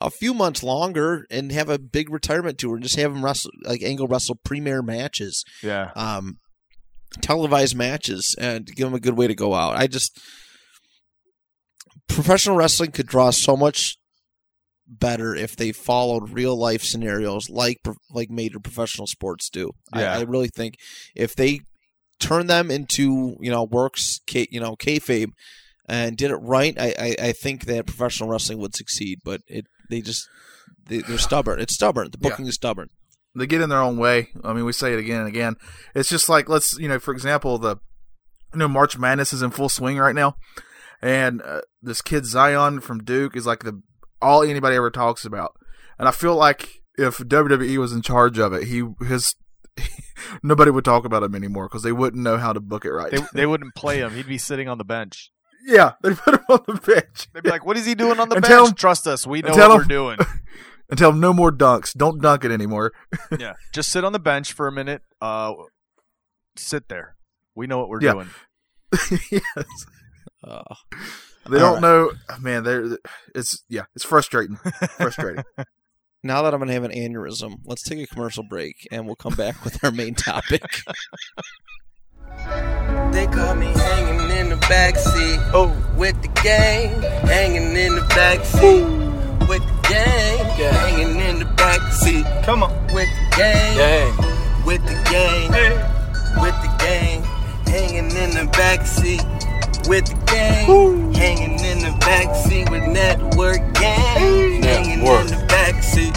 a 0.00 0.10
few 0.10 0.32
months 0.34 0.62
longer 0.62 1.26
and 1.30 1.52
have 1.52 1.68
a 1.68 1.78
big 1.78 2.10
retirement 2.10 2.58
tour 2.58 2.74
and 2.76 2.82
just 2.82 2.96
have 2.96 3.12
him 3.12 3.24
wrestle 3.24 3.50
like 3.64 3.82
Angle 3.82 4.08
wrestle 4.08 4.38
premier 4.44 4.80
matches, 4.82 5.44
Yeah. 5.62 5.90
um, 5.94 6.38
televised 7.20 7.76
matches, 7.76 8.34
and 8.38 8.66
give 8.66 8.88
him 8.88 8.94
a 8.94 9.00
good 9.00 9.16
way 9.16 9.26
to 9.26 9.34
go 9.34 9.54
out. 9.54 9.76
I 9.76 9.86
just 9.86 10.18
professional 12.08 12.56
wrestling 12.56 12.90
could 12.92 13.06
draw 13.06 13.30
so 13.30 13.56
much 13.56 13.96
better 14.86 15.34
if 15.36 15.54
they 15.54 15.70
followed 15.70 16.30
real 16.30 16.56
life 16.58 16.82
scenarios 16.82 17.48
like 17.48 17.78
like 18.10 18.28
major 18.30 18.58
professional 18.58 19.06
sports 19.06 19.48
do. 19.48 19.70
Yeah. 19.94 20.14
I, 20.14 20.18
I 20.18 20.22
really 20.22 20.48
think 20.48 20.74
if 21.14 21.36
they 21.36 21.60
turn 22.18 22.46
them 22.48 22.70
into 22.70 23.36
you 23.40 23.50
know 23.50 23.64
works, 23.64 24.20
you 24.32 24.60
know 24.60 24.74
kayfabe, 24.76 25.28
and 25.88 26.16
did 26.16 26.30
it 26.30 26.36
right, 26.36 26.74
I, 26.78 26.94
I 26.98 27.16
I 27.28 27.32
think 27.32 27.66
that 27.66 27.86
professional 27.86 28.28
wrestling 28.28 28.58
would 28.58 28.74
succeed. 28.74 29.18
But 29.24 29.42
it 29.46 29.66
they 29.90 30.00
just 30.00 30.28
they, 30.86 30.98
they're 31.02 31.18
stubborn. 31.18 31.60
It's 31.60 31.74
stubborn. 31.74 32.10
The 32.10 32.18
Yeah. 32.20 32.30
booking 32.30 32.46
is 32.46 32.54
stubborn. 32.54 32.88
they 33.36 33.46
get 33.46 33.60
in 33.60 33.68
their 33.68 33.80
own 33.82 33.96
way. 33.96 34.28
I 34.42 34.52
mean, 34.52 34.64
we 34.64 34.72
say 34.72 34.92
it 34.92 34.98
again 34.98 35.20
and 35.20 35.28
again. 35.28 35.54
It's 35.94 36.08
just 36.08 36.28
like 36.28 36.48
let's 36.48 36.78
you 36.78 36.88
know, 36.88 36.98
for 36.98 37.12
example, 37.12 37.58
the 37.58 37.76
you 38.52 38.58
know 38.58 38.68
March 38.68 38.98
Madness 38.98 39.32
is 39.32 39.42
in 39.42 39.50
full 39.50 39.68
swing 39.68 39.98
right 39.98 40.14
now, 40.14 40.36
and 41.02 41.40
uh, 41.42 41.60
this 41.82 42.02
kid 42.02 42.24
Zion 42.26 42.80
from 42.80 43.04
Duke 43.04 43.36
is 43.36 43.46
like 43.46 43.62
the 43.64 43.80
all 44.22 44.42
anybody 44.42 44.76
ever 44.76 44.90
talks 44.90 45.24
about. 45.24 45.52
And 45.98 46.08
I 46.08 46.12
feel 46.12 46.34
like 46.34 46.80
if 46.98 47.18
WWE 47.18 47.76
was 47.78 47.92
in 47.92 48.02
charge 48.02 48.38
of 48.38 48.52
it, 48.52 48.64
he 48.64 48.82
his 49.06 49.34
nobody 50.42 50.70
would 50.70 50.84
talk 50.84 51.04
about 51.04 51.22
him 51.22 51.34
anymore 51.34 51.68
because 51.68 51.82
they 51.82 51.92
wouldn't 51.92 52.22
know 52.22 52.36
how 52.38 52.52
to 52.52 52.60
book 52.60 52.84
it 52.84 52.90
right. 52.92 53.10
They 53.10 53.22
they 53.32 53.46
wouldn't 53.50 53.74
play 53.74 53.98
him. 54.00 54.14
He'd 54.14 54.26
be 54.26 54.38
sitting 54.38 54.68
on 54.68 54.78
the 54.78 54.84
bench. 54.84 55.30
Yeah, 55.64 55.92
they 56.02 56.14
put 56.14 56.34
him 56.34 56.40
on 56.48 56.60
the 56.66 56.74
bench. 56.74 57.28
They'd 57.32 57.42
be 57.42 57.50
like, 57.50 57.64
"What 57.66 57.76
is 57.76 57.86
he 57.86 57.94
doing 57.94 58.18
on 58.20 58.28
the 58.28 58.36
And 58.36 58.42
bench? 58.42 58.68
him- 58.68 58.74
Trust 58.74 59.06
us. 59.06 59.26
We 59.26 59.42
know 59.42 59.50
what 59.50 59.60
him- 59.70 59.76
we're 59.76 59.84
doing." 59.84 60.18
and 60.90 60.98
tell 60.98 61.10
him 61.10 61.20
no 61.20 61.32
more 61.32 61.52
dunks. 61.52 61.92
Don't 61.96 62.20
dunk 62.20 62.44
it 62.44 62.50
anymore. 62.50 62.92
yeah. 63.38 63.54
Just 63.72 63.90
sit 63.90 64.04
on 64.04 64.12
the 64.12 64.18
bench 64.18 64.52
for 64.52 64.66
a 64.66 64.72
minute. 64.72 65.02
Uh, 65.20 65.52
sit 66.56 66.88
there. 66.88 67.16
We 67.54 67.66
know 67.66 67.78
what 67.78 67.88
we're 67.88 68.00
Yeah. 68.02 68.12
doing. 68.12 68.30
yes. 69.30 69.42
Uh, 70.42 70.62
They 71.48 71.60
All 71.60 71.72
don't 71.74 71.80
know, 71.82 72.12
man. 72.40 72.64
They're 72.64 72.98
it's 73.34 73.62
yeah, 73.68 73.84
it's 73.94 74.04
frustrating, 74.04 74.56
frustrating. 74.96 75.42
now 76.22 76.42
that 76.42 76.52
I'm 76.52 76.60
gonna 76.60 76.72
have 76.74 76.84
an 76.84 76.92
aneurysm, 76.92 77.56
let's 77.64 77.82
take 77.82 77.98
a 77.98 78.06
commercial 78.06 78.42
break 78.42 78.86
and 78.92 79.06
we'll 79.06 79.16
come 79.16 79.34
back 79.34 79.64
with 79.64 79.82
our 79.84 79.90
main 79.90 80.14
topic. 80.14 80.62
They 83.12 83.26
call 83.26 83.54
me 83.56 83.66
hanging 83.66 84.30
in 84.38 84.48
the 84.50 84.56
backseat 84.66 85.50
Oh, 85.52 85.74
with 85.96 86.20
the 86.22 86.28
gang, 86.42 87.02
hanging 87.26 87.76
in 87.76 87.96
the 87.96 88.02
backseat 88.02 89.00
with 89.48 89.62
the 89.66 89.88
gang, 89.88 90.72
hanging 90.72 91.20
in 91.20 91.38
the 91.40 91.44
backseat 91.56 92.44
come 92.44 92.62
on. 92.62 92.70
with 92.94 93.08
the 93.08 93.36
gang, 93.36 94.16
with 94.64 94.80
the 94.86 94.94
gang, 95.10 95.50
with 96.40 96.54
the 96.62 96.70
gang, 96.78 97.22
hanging 97.66 98.10
in 98.16 98.30
the 98.30 98.48
backseat 98.52 99.26
with 99.88 100.06
the 100.06 100.14
gang, 100.26 101.12
hanging 101.14 101.58
in 101.64 101.78
the 101.80 101.90
backseat 101.98 102.70
with 102.70 102.86
network 102.86 103.58
gang, 103.74 104.62
hanging 104.62 105.00
in 105.00 105.26
the 105.26 105.44
backseat 105.48 106.14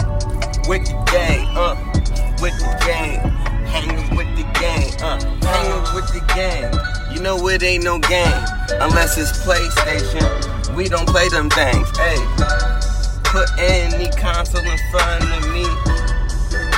with 0.68 0.84
the 0.86 1.10
gang, 1.10 1.46
uh, 1.56 1.74
with 2.40 2.56
the 2.60 2.84
gang, 2.86 3.18
hanging 3.66 4.16
with 4.16 4.28
the 4.36 4.44
gang, 4.60 5.02
uh, 5.02 5.33
gang. 6.34 6.72
You 7.12 7.20
know 7.20 7.46
it 7.48 7.62
ain't 7.62 7.84
no 7.84 7.98
game 7.98 8.44
unless 8.80 9.16
it's 9.16 9.32
PlayStation. 9.46 10.26
We 10.74 10.88
don't 10.88 11.08
play 11.08 11.28
them 11.28 11.48
things. 11.48 11.86
Hey, 11.96 12.18
put 13.22 13.48
any 13.58 14.10
console 14.18 14.66
in 14.66 14.78
front 14.90 15.22
of 15.22 15.42
me, 15.54 15.64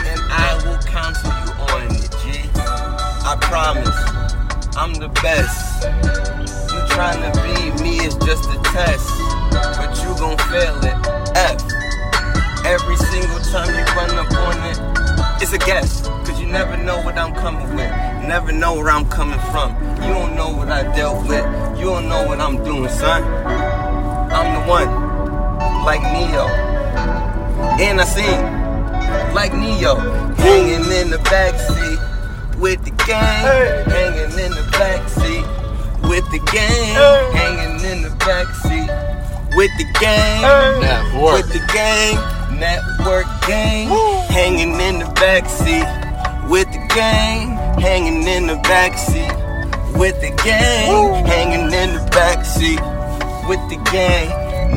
and 0.04 0.20
I 0.28 0.61
will 0.64 0.78
counsel 0.84 1.32
you 1.32 1.52
on 1.72 1.88
it, 1.96 2.11
G. 2.20 2.50
I 3.24 3.36
promise, 3.40 3.96
I'm 4.76 4.92
the 4.94 5.09
best. 5.22 5.84
You 6.72 6.80
trying 6.92 7.20
to 7.24 7.32
beat 7.40 7.82
me 7.82 8.04
is 8.04 8.14
just 8.16 8.44
a 8.50 8.61
test, 8.72 9.09
but 9.80 9.96
you 10.04 10.12
gon' 10.20 10.36
fail 10.52 10.76
it. 10.84 10.96
F. 11.34 11.62
Every 12.66 12.96
single 12.96 13.40
time 13.40 13.68
you 13.72 13.84
run 13.94 14.11
up 14.18 14.32
on 14.32 14.57
it, 14.68 15.42
it's 15.42 15.52
a 15.52 15.59
guess. 15.59 16.07
Cause 16.26 16.40
you 16.40 16.46
never 16.46 16.76
know 16.76 17.00
what 17.02 17.16
I'm 17.16 17.32
coming 17.32 17.74
with. 17.76 18.15
Never 18.26 18.50
know 18.50 18.74
where 18.74 18.90
I'm 18.90 19.08
coming 19.08 19.38
from. 19.52 19.70
You 20.02 20.12
don't 20.12 20.34
know 20.34 20.50
what 20.50 20.68
I 20.68 20.82
dealt 20.96 21.28
with. 21.28 21.46
You 21.78 21.84
don't 21.84 22.08
know 22.08 22.26
what 22.26 22.40
I'm 22.40 22.62
doing, 22.64 22.88
son. 22.88 23.22
I'm 23.22 24.52
the 24.52 24.68
one. 24.68 24.88
Like 25.84 26.02
Neo. 26.02 26.48
And 27.78 28.00
I 28.00 28.04
sing. 28.04 28.42
Like 29.32 29.54
Neo. 29.54 29.94
Hanging 30.34 30.90
in 30.90 31.10
the 31.10 31.18
backseat 31.18 32.58
with 32.58 32.84
the 32.84 32.90
gang. 33.06 33.86
Hanging 33.86 34.38
in 34.44 34.50
the 34.50 34.66
backseat 34.74 35.46
with 36.10 36.28
the 36.32 36.40
gang. 36.50 37.32
Hanging 37.32 37.84
in 37.84 38.02
the 38.02 38.10
backseat 38.18 38.88
with 39.54 39.70
the 39.78 39.86
gang. 40.00 40.42
With 41.32 41.52
the 41.52 41.60
gang. 41.72 42.58
Network 42.58 43.26
gang. 43.46 43.88
Hanging 44.28 44.80
in 44.80 44.98
the 44.98 45.06
backseat 45.14 45.86
with 46.48 46.66
the 46.72 46.84
gang. 46.92 47.55
Hanging 47.80 48.26
in 48.26 48.46
the 48.46 48.54
backseat 48.64 49.32
with 49.98 50.18
the 50.20 50.30
gang. 50.42 51.24
Hanging 51.26 51.72
in 51.72 51.94
the 51.94 52.00
backseat 52.10 52.80
with 53.48 53.60
the 53.68 53.76
gang. 53.90 54.30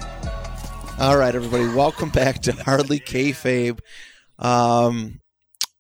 All 0.99 1.17
right, 1.17 1.35
everybody, 1.35 1.67
welcome 1.69 2.11
back 2.11 2.43
to 2.43 2.53
Hardly 2.53 3.01
Kayfabe 3.01 3.81
um, 4.39 5.21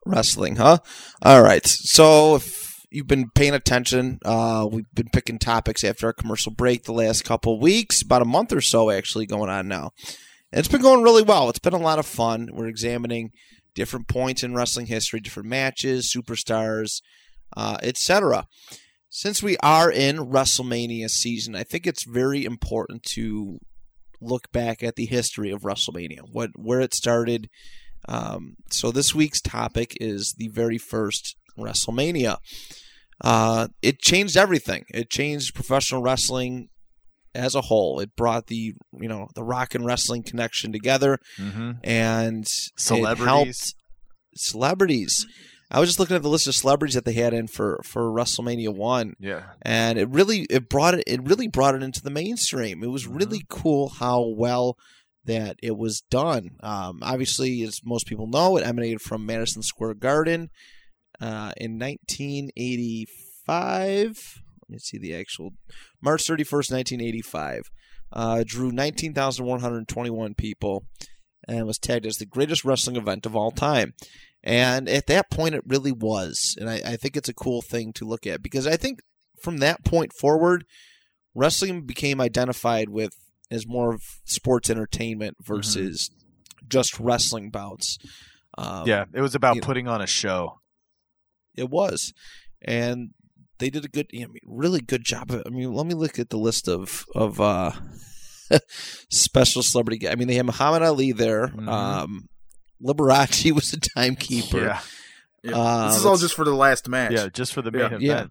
Wrestling, 0.04 0.56
huh? 0.56 0.78
All 1.22 1.42
right, 1.42 1.66
so 1.66 2.36
if 2.36 2.84
you've 2.90 3.06
been 3.06 3.30
paying 3.34 3.54
attention, 3.54 4.18
uh, 4.24 4.66
we've 4.70 4.92
been 4.94 5.10
picking 5.12 5.38
topics 5.38 5.84
after 5.84 6.06
our 6.06 6.12
commercial 6.12 6.52
break 6.52 6.84
the 6.84 6.92
last 6.92 7.24
couple 7.24 7.60
weeks, 7.60 8.02
about 8.02 8.22
a 8.22 8.26
month 8.26 8.52
or 8.52 8.60
so 8.60 8.90
actually 8.90 9.26
going 9.26 9.50
on 9.50 9.68
now. 9.68 9.90
And 10.50 10.58
it's 10.58 10.68
been 10.68 10.82
going 10.82 11.02
really 11.02 11.22
well. 11.22 11.48
It's 11.48 11.58
been 11.58 11.72
a 11.72 11.78
lot 11.78 11.98
of 11.98 12.06
fun. 12.06 12.48
We're 12.52 12.66
examining 12.66 13.30
different 13.74 14.08
points 14.08 14.42
in 14.42 14.54
wrestling 14.54 14.86
history, 14.86 15.20
different 15.20 15.48
matches, 15.48 16.12
superstars, 16.14 17.00
uh, 17.56 17.78
etc. 17.82 18.46
Since 19.10 19.42
we 19.42 19.56
are 19.58 19.90
in 19.90 20.16
WrestleMania 20.16 21.08
season, 21.10 21.54
I 21.54 21.64
think 21.64 21.86
it's 21.86 22.04
very 22.04 22.44
important 22.44 23.02
to 23.14 23.58
look 24.20 24.50
back 24.52 24.82
at 24.82 24.96
the 24.96 25.06
history 25.06 25.50
of 25.50 25.62
WrestleMania, 25.62 26.20
what 26.30 26.50
where 26.54 26.80
it 26.80 26.94
started. 26.94 27.48
Um, 28.08 28.56
so 28.70 28.90
this 28.90 29.14
week's 29.14 29.40
topic 29.40 29.96
is 30.00 30.34
the 30.38 30.48
very 30.48 30.78
first 30.78 31.36
WrestleMania. 31.58 32.38
Uh, 33.20 33.68
it 33.82 34.00
changed 34.00 34.36
everything. 34.36 34.84
It 34.92 35.10
changed 35.10 35.54
professional 35.54 36.02
wrestling 36.02 36.68
as 37.34 37.54
a 37.54 37.62
whole. 37.62 38.00
It 38.00 38.14
brought 38.16 38.48
the 38.48 38.74
you 39.00 39.08
know 39.08 39.28
the 39.34 39.42
rock 39.44 39.74
and 39.74 39.86
wrestling 39.86 40.22
connection 40.22 40.72
together, 40.72 41.18
Mm-hmm. 41.38 41.70
and 41.84 42.46
Celebrities. 42.76 43.22
It 43.22 43.26
helped 43.28 43.74
celebrities. 44.34 45.26
I 45.70 45.80
was 45.80 45.88
just 45.88 45.98
looking 45.98 46.16
at 46.16 46.22
the 46.22 46.28
list 46.28 46.46
of 46.46 46.54
celebrities 46.54 46.94
that 46.96 47.06
they 47.06 47.14
had 47.14 47.32
in 47.32 47.46
for 47.46 47.80
for 47.84 48.10
WrestleMania 48.10 48.74
one 48.74 49.14
Yeah. 49.18 49.44
and 49.62 49.98
it 49.98 50.06
really 50.10 50.46
it 50.50 50.68
brought 50.68 50.92
it 50.94 51.04
it 51.06 51.22
really 51.26 51.48
brought 51.48 51.74
it 51.74 51.82
into 51.82 52.02
the 52.02 52.10
mainstream. 52.10 52.82
It 52.84 52.90
was 52.90 53.06
really 53.06 53.46
cool 53.48 53.88
how 53.88 54.20
well 54.36 54.76
that 55.24 55.56
it 55.62 55.78
was 55.78 56.02
done. 56.10 56.50
Um, 56.62 56.98
obviously, 57.02 57.62
as 57.62 57.80
most 57.84 58.06
people 58.06 58.26
know, 58.26 58.58
it 58.58 58.66
emanated 58.66 59.00
from 59.00 59.24
Madison 59.24 59.62
Square 59.62 59.94
Garden 59.94 60.50
uh, 61.20 61.52
in 61.56 61.78
1985. 61.78 64.42
Me 64.72 64.78
see 64.78 64.98
the 64.98 65.14
actual 65.14 65.52
March 66.00 66.24
31st, 66.24 66.72
1985. 66.72 67.70
Uh, 68.14 68.44
drew 68.46 68.70
19,121 68.70 70.34
people 70.34 70.84
and 71.48 71.66
was 71.66 71.78
tagged 71.78 72.04
as 72.04 72.16
the 72.16 72.26
greatest 72.26 72.64
wrestling 72.64 72.96
event 72.96 73.24
of 73.24 73.34
all 73.34 73.50
time. 73.50 73.94
And 74.44 74.88
at 74.88 75.06
that 75.06 75.30
point, 75.30 75.54
it 75.54 75.62
really 75.66 75.92
was. 75.92 76.56
And 76.60 76.68
I, 76.68 76.80
I 76.84 76.96
think 76.96 77.16
it's 77.16 77.28
a 77.28 77.34
cool 77.34 77.62
thing 77.62 77.92
to 77.94 78.04
look 78.04 78.26
at 78.26 78.42
because 78.42 78.66
I 78.66 78.76
think 78.76 79.00
from 79.40 79.58
that 79.58 79.84
point 79.84 80.12
forward, 80.12 80.64
wrestling 81.34 81.82
became 81.82 82.20
identified 82.20 82.88
with 82.88 83.14
as 83.50 83.66
more 83.66 83.94
of 83.94 84.02
sports 84.24 84.70
entertainment 84.70 85.36
versus 85.40 86.10
just 86.68 86.98
wrestling 86.98 87.50
bouts. 87.50 87.98
Um, 88.58 88.86
yeah, 88.86 89.04
it 89.14 89.20
was 89.20 89.34
about 89.34 89.56
you 89.56 89.60
know. 89.60 89.66
putting 89.66 89.88
on 89.88 90.00
a 90.00 90.06
show. 90.06 90.60
it 91.56 91.70
was, 91.70 92.12
and 92.60 93.10
they 93.62 93.70
did 93.70 93.84
a 93.84 93.88
good, 93.88 94.10
I 94.12 94.18
mean, 94.26 94.38
really 94.44 94.80
good 94.80 95.04
job 95.04 95.30
of 95.30 95.40
it. 95.40 95.46
I 95.46 95.50
mean, 95.50 95.72
let 95.72 95.86
me 95.86 95.94
look 95.94 96.18
at 96.18 96.30
the 96.30 96.36
list 96.36 96.68
of 96.68 97.06
of 97.14 97.40
uh, 97.40 97.70
special 99.10 99.62
celebrity. 99.62 99.98
gu- 99.98 100.08
I 100.08 100.14
mean, 100.16 100.28
they 100.28 100.34
had 100.34 100.46
Muhammad 100.46 100.82
Ali 100.82 101.12
there. 101.12 101.48
Mhm. 101.48 101.68
Um, 101.68 102.28
Liberace 102.84 103.52
was 103.54 103.72
a 103.72 103.80
timekeeper. 103.80 104.58
Yeah, 104.60 104.80
Yeah. 105.42 105.56
Uh, 105.56 105.88
this 105.88 105.98
is 105.98 106.06
all 106.06 106.16
just 106.16 106.34
for 106.34 106.44
the 106.44 106.54
last 106.54 106.88
match. 106.88 107.12
yeah, 107.12 107.28
just 107.32 107.52
for 107.54 107.62
the 107.62 107.70
main 107.70 107.80
Yeah. 107.80 107.86
event. 107.86 108.02
Yeah. 108.02 108.26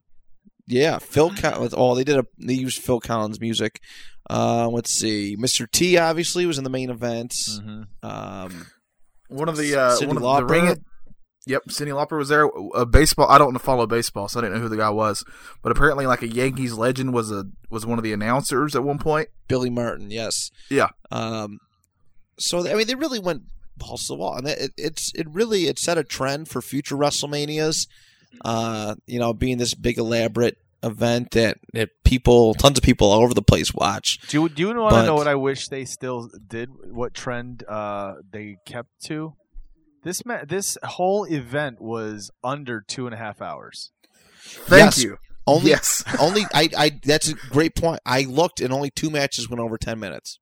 Yeah, 0.67 0.99
Phil 0.99 1.32
Collins. 1.36 1.73
Oh, 1.75 1.95
they 1.95 2.03
did 2.03 2.17
a. 2.17 2.25
They 2.38 2.53
used 2.53 2.82
Phil 2.82 2.99
Collins 3.01 3.41
music. 3.41 3.82
Uh, 4.29 4.69
let's 4.69 4.91
see. 4.91 5.36
Mr. 5.36 5.69
T 5.69 5.97
obviously 5.97 6.45
was 6.45 6.57
in 6.57 6.63
the 6.63 6.69
main 6.69 6.89
event. 6.89 7.34
Mhm. 7.49 7.88
Um, 8.03 8.67
One 9.27 9.49
of 9.49 9.57
the 9.57 9.75
uh, 9.75 9.97
one 10.05 10.15
of 10.17 10.21
the 10.21 10.27
Lauper. 10.29 10.49
ring. 10.49 10.86
Yep, 11.47 11.63
Cyndi 11.69 11.87
Lauper 11.87 12.17
was 12.17 12.29
there. 12.29 12.45
A 12.75 12.85
baseball. 12.85 13.27
I 13.27 13.39
don't 13.39 13.57
follow 13.59 13.87
baseball, 13.87 14.27
so 14.27 14.39
I 14.39 14.43
didn't 14.43 14.55
know 14.57 14.61
who 14.61 14.69
the 14.69 14.77
guy 14.77 14.91
was. 14.91 15.23
But 15.63 15.71
apparently, 15.71 16.05
like 16.05 16.21
a 16.21 16.27
Yankees 16.27 16.73
legend 16.73 17.13
was 17.13 17.31
a 17.31 17.45
was 17.69 17.85
one 17.85 17.97
of 17.97 18.03
the 18.03 18.13
announcers 18.13 18.75
at 18.75 18.83
one 18.83 18.99
point. 18.99 19.29
Billy 19.47 19.71
Martin, 19.71 20.11
yes. 20.11 20.51
Yeah. 20.69 20.89
Um, 21.09 21.59
so 22.37 22.67
I 22.69 22.75
mean, 22.75 22.85
they 22.85 22.95
really 22.95 23.19
went 23.19 23.43
balls 23.75 24.03
to 24.03 24.09
the 24.09 24.15
wall, 24.15 24.37
and 24.37 24.47
it, 24.47 24.71
it's 24.77 25.11
it 25.15 25.27
really 25.29 25.65
it 25.65 25.79
set 25.79 25.97
a 25.97 26.03
trend 26.03 26.47
for 26.47 26.61
future 26.61 26.95
WrestleManias. 26.95 27.87
Uh, 28.45 28.95
you 29.07 29.19
know, 29.19 29.33
being 29.33 29.57
this 29.57 29.73
big 29.73 29.97
elaborate 29.97 30.57
event 30.83 31.31
that 31.31 31.57
that 31.73 31.89
people, 32.03 32.53
tons 32.53 32.77
of 32.77 32.83
people 32.83 33.11
all 33.11 33.23
over 33.23 33.33
the 33.33 33.41
place 33.41 33.73
watch. 33.73 34.19
Do 34.27 34.43
you, 34.43 34.49
do 34.49 34.61
you 34.61 34.75
want 34.75 34.93
to 34.93 35.05
know 35.05 35.15
what 35.15 35.27
I 35.27 35.35
wish 35.35 35.67
they 35.67 35.85
still 35.85 36.29
did? 36.47 36.69
What 36.91 37.13
trend 37.13 37.63
uh, 37.67 38.15
they 38.31 38.57
kept 38.65 38.89
to? 39.05 39.33
This 40.03 40.25
ma- 40.25 40.45
this 40.47 40.77
whole 40.83 41.25
event 41.25 41.79
was 41.81 42.31
under 42.43 42.81
two 42.81 43.05
and 43.05 43.13
a 43.13 43.17
half 43.17 43.41
hours. 43.41 43.91
Thank 44.41 44.85
Yes. 44.97 45.03
you. 45.03 45.17
Only, 45.47 45.69
yes. 45.69 46.03
only 46.19 46.43
I, 46.53 46.69
I. 46.77 46.99
That's 47.03 47.29
a 47.29 47.33
great 47.35 47.75
point. 47.75 47.99
I 48.05 48.21
looked, 48.23 48.61
and 48.61 48.71
only 48.73 48.89
two 48.91 49.09
matches 49.09 49.49
went 49.49 49.59
over 49.59 49.77
ten 49.77 49.99
minutes. 49.99 50.39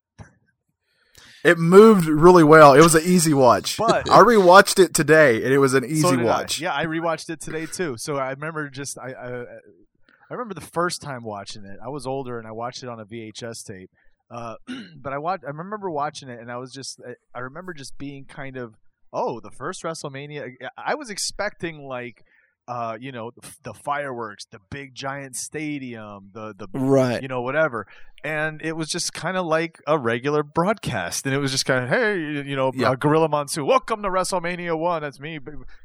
It 1.44 1.58
moved 1.58 2.06
really 2.06 2.44
well. 2.44 2.74
It 2.74 2.82
was 2.82 2.96
an 2.96 3.04
easy 3.06 3.34
watch. 3.34 3.78
But- 3.78 4.10
I 4.10 4.20
rewatched 4.20 4.78
it 4.84 4.94
today, 4.94 5.44
and 5.44 5.54
it 5.54 5.58
was 5.60 5.74
an 5.74 5.86
easy 5.86 6.02
So 6.02 6.12
did 6.12 6.22
I. 6.22 6.24
watch. 6.26 6.60
Yeah, 6.60 6.74
I 6.76 6.86
rewatched 6.86 7.30
it 7.30 7.40
today 7.40 7.66
too. 7.66 7.96
So 7.98 8.18
I 8.18 8.32
remember 8.32 8.70
just 8.70 8.98
I, 8.98 9.12
I 9.14 9.42
I 9.42 10.34
remember 10.34 10.54
the 10.54 10.62
first 10.62 11.02
time 11.02 11.24
watching 11.24 11.64
it. 11.66 11.78
I 11.84 11.88
was 11.90 12.06
older 12.06 12.38
and 12.38 12.48
I 12.48 12.52
watched 12.52 12.84
it 12.84 12.90
on 12.90 13.00
a 13.00 13.06
VHS 13.06 13.66
tape. 13.66 13.90
Uh, 14.30 14.56
but 15.02 15.14
I 15.14 15.18
watched. 15.18 15.44
I 15.46 15.52
remember 15.52 15.90
watching 15.90 16.28
it 16.30 16.40
and 16.40 16.52
I 16.52 16.58
was 16.58 16.74
just. 16.74 17.00
I- 17.08 17.16
I 17.34 17.40
remember 17.42 17.74
just 17.74 17.98
being 17.98 18.26
kind 18.26 18.58
of. 18.58 18.76
Oh, 19.14 19.40
the 19.40 19.52
first 19.52 19.84
WrestleMania. 19.84 20.52
I 20.78 20.96
was 20.96 21.10
expecting 21.10 21.88
like. 21.88 22.24
Uh, 22.68 22.96
you 23.02 23.12
know 23.12 23.32
the, 23.32 23.48
the 23.64 23.74
fireworks, 23.74 24.46
the 24.52 24.60
big 24.70 24.94
giant 24.94 25.36
stadium, 25.36 26.30
the 26.34 26.54
the 26.56 26.68
Right. 26.72 27.20
you 27.20 27.28
know, 27.28 27.42
whatever. 27.42 27.88
And 28.24 28.62
it 28.62 28.74
was 28.74 28.90
just 28.90 29.12
kind 29.12 29.38
of 29.38 29.48
like 29.48 29.80
a 29.88 29.98
regular 29.98 30.44
broadcast. 30.44 31.26
And 31.26 31.34
it 31.34 31.40
was 31.40 31.50
just 31.50 31.66
kind 31.66 31.84
of, 31.86 31.90
hey, 31.90 32.20
you 32.48 32.56
know, 32.56 32.72
Yeah. 32.76 32.92
uh, 32.92 32.96
Gorilla 32.96 33.28
Monsoon, 33.28 33.66
welcome 33.66 34.04
to 34.04 34.10
WrestleMania 34.10 34.78
1. 34.78 35.02
That's 35.02 35.20
me, 35.20 35.40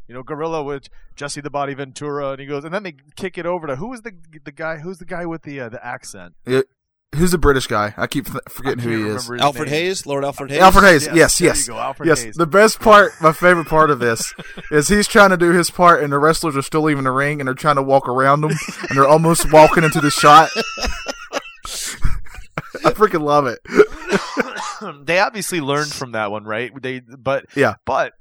you 0.08 0.14
know, 0.14 0.22
Gorilla 0.22 0.62
with 0.62 0.88
Jesse 1.16 1.40
the 1.40 1.48
Body 1.48 1.72
Ventura. 1.72 2.32
And 2.32 2.40
he 2.40 2.44
goes, 2.44 2.64
and 2.66 2.74
then 2.74 2.82
they 2.82 2.96
kick 3.16 3.38
it 3.38 3.46
over 3.46 3.66
to 3.66 3.76
who 3.76 3.88
was 3.88 4.02
the 4.02 4.12
the 4.44 4.52
guy? 4.52 4.76
Who's 4.76 4.98
the 4.98 5.06
guy 5.06 5.24
with 5.24 5.40
the 5.44 5.60
uh, 5.60 5.68
the 5.70 5.82
accent? 5.82 6.34
Who's 7.16 7.30
the 7.30 7.38
British 7.38 7.66
guy? 7.66 7.94
I 7.96 8.06
keep 8.06 8.26
th- 8.26 8.38
forgetting 8.48 8.80
I 8.80 8.82
who 8.82 9.04
he 9.04 9.10
is. 9.10 9.30
Alfred 9.30 9.68
name. 9.68 9.74
Hayes, 9.74 10.06
Lord 10.06 10.24
Alfred 10.24 10.50
Hayes. 10.50 10.60
Alfred 10.60 10.84
Hayes. 10.84 11.08
Yes, 11.14 11.38
there 11.38 11.48
yes. 11.48 11.66
you 11.66 11.72
go, 11.74 11.78
Alfred 11.78 12.08
Yes, 12.08 12.22
Hayes. 12.22 12.34
the 12.36 12.46
best 12.46 12.80
part, 12.80 13.12
my 13.20 13.32
favorite 13.32 13.66
part 13.68 13.90
of 13.90 13.98
this, 13.98 14.34
is 14.70 14.88
he's 14.88 15.06
trying 15.06 15.30
to 15.30 15.36
do 15.36 15.50
his 15.52 15.70
part, 15.70 16.02
and 16.02 16.12
the 16.12 16.18
wrestlers 16.18 16.56
are 16.56 16.62
still 16.62 16.82
leaving 16.82 17.04
the 17.04 17.10
ring, 17.10 17.40
and 17.40 17.46
they're 17.48 17.54
trying 17.54 17.76
to 17.76 17.82
walk 17.82 18.08
around 18.08 18.44
him, 18.44 18.50
and 18.88 18.98
they're 18.98 19.06
almost 19.08 19.50
walking 19.52 19.84
into 19.84 20.00
the 20.00 20.10
shot. 20.10 20.50
I 22.84 22.90
freaking 22.90 23.22
love 23.22 23.46
it. 23.46 23.60
they 25.06 25.18
obviously 25.18 25.60
learned 25.60 25.92
from 25.92 26.12
that 26.12 26.30
one, 26.30 26.44
right? 26.44 26.70
They, 26.80 27.00
but 27.00 27.46
Yeah. 27.54 27.74
but 27.86 28.12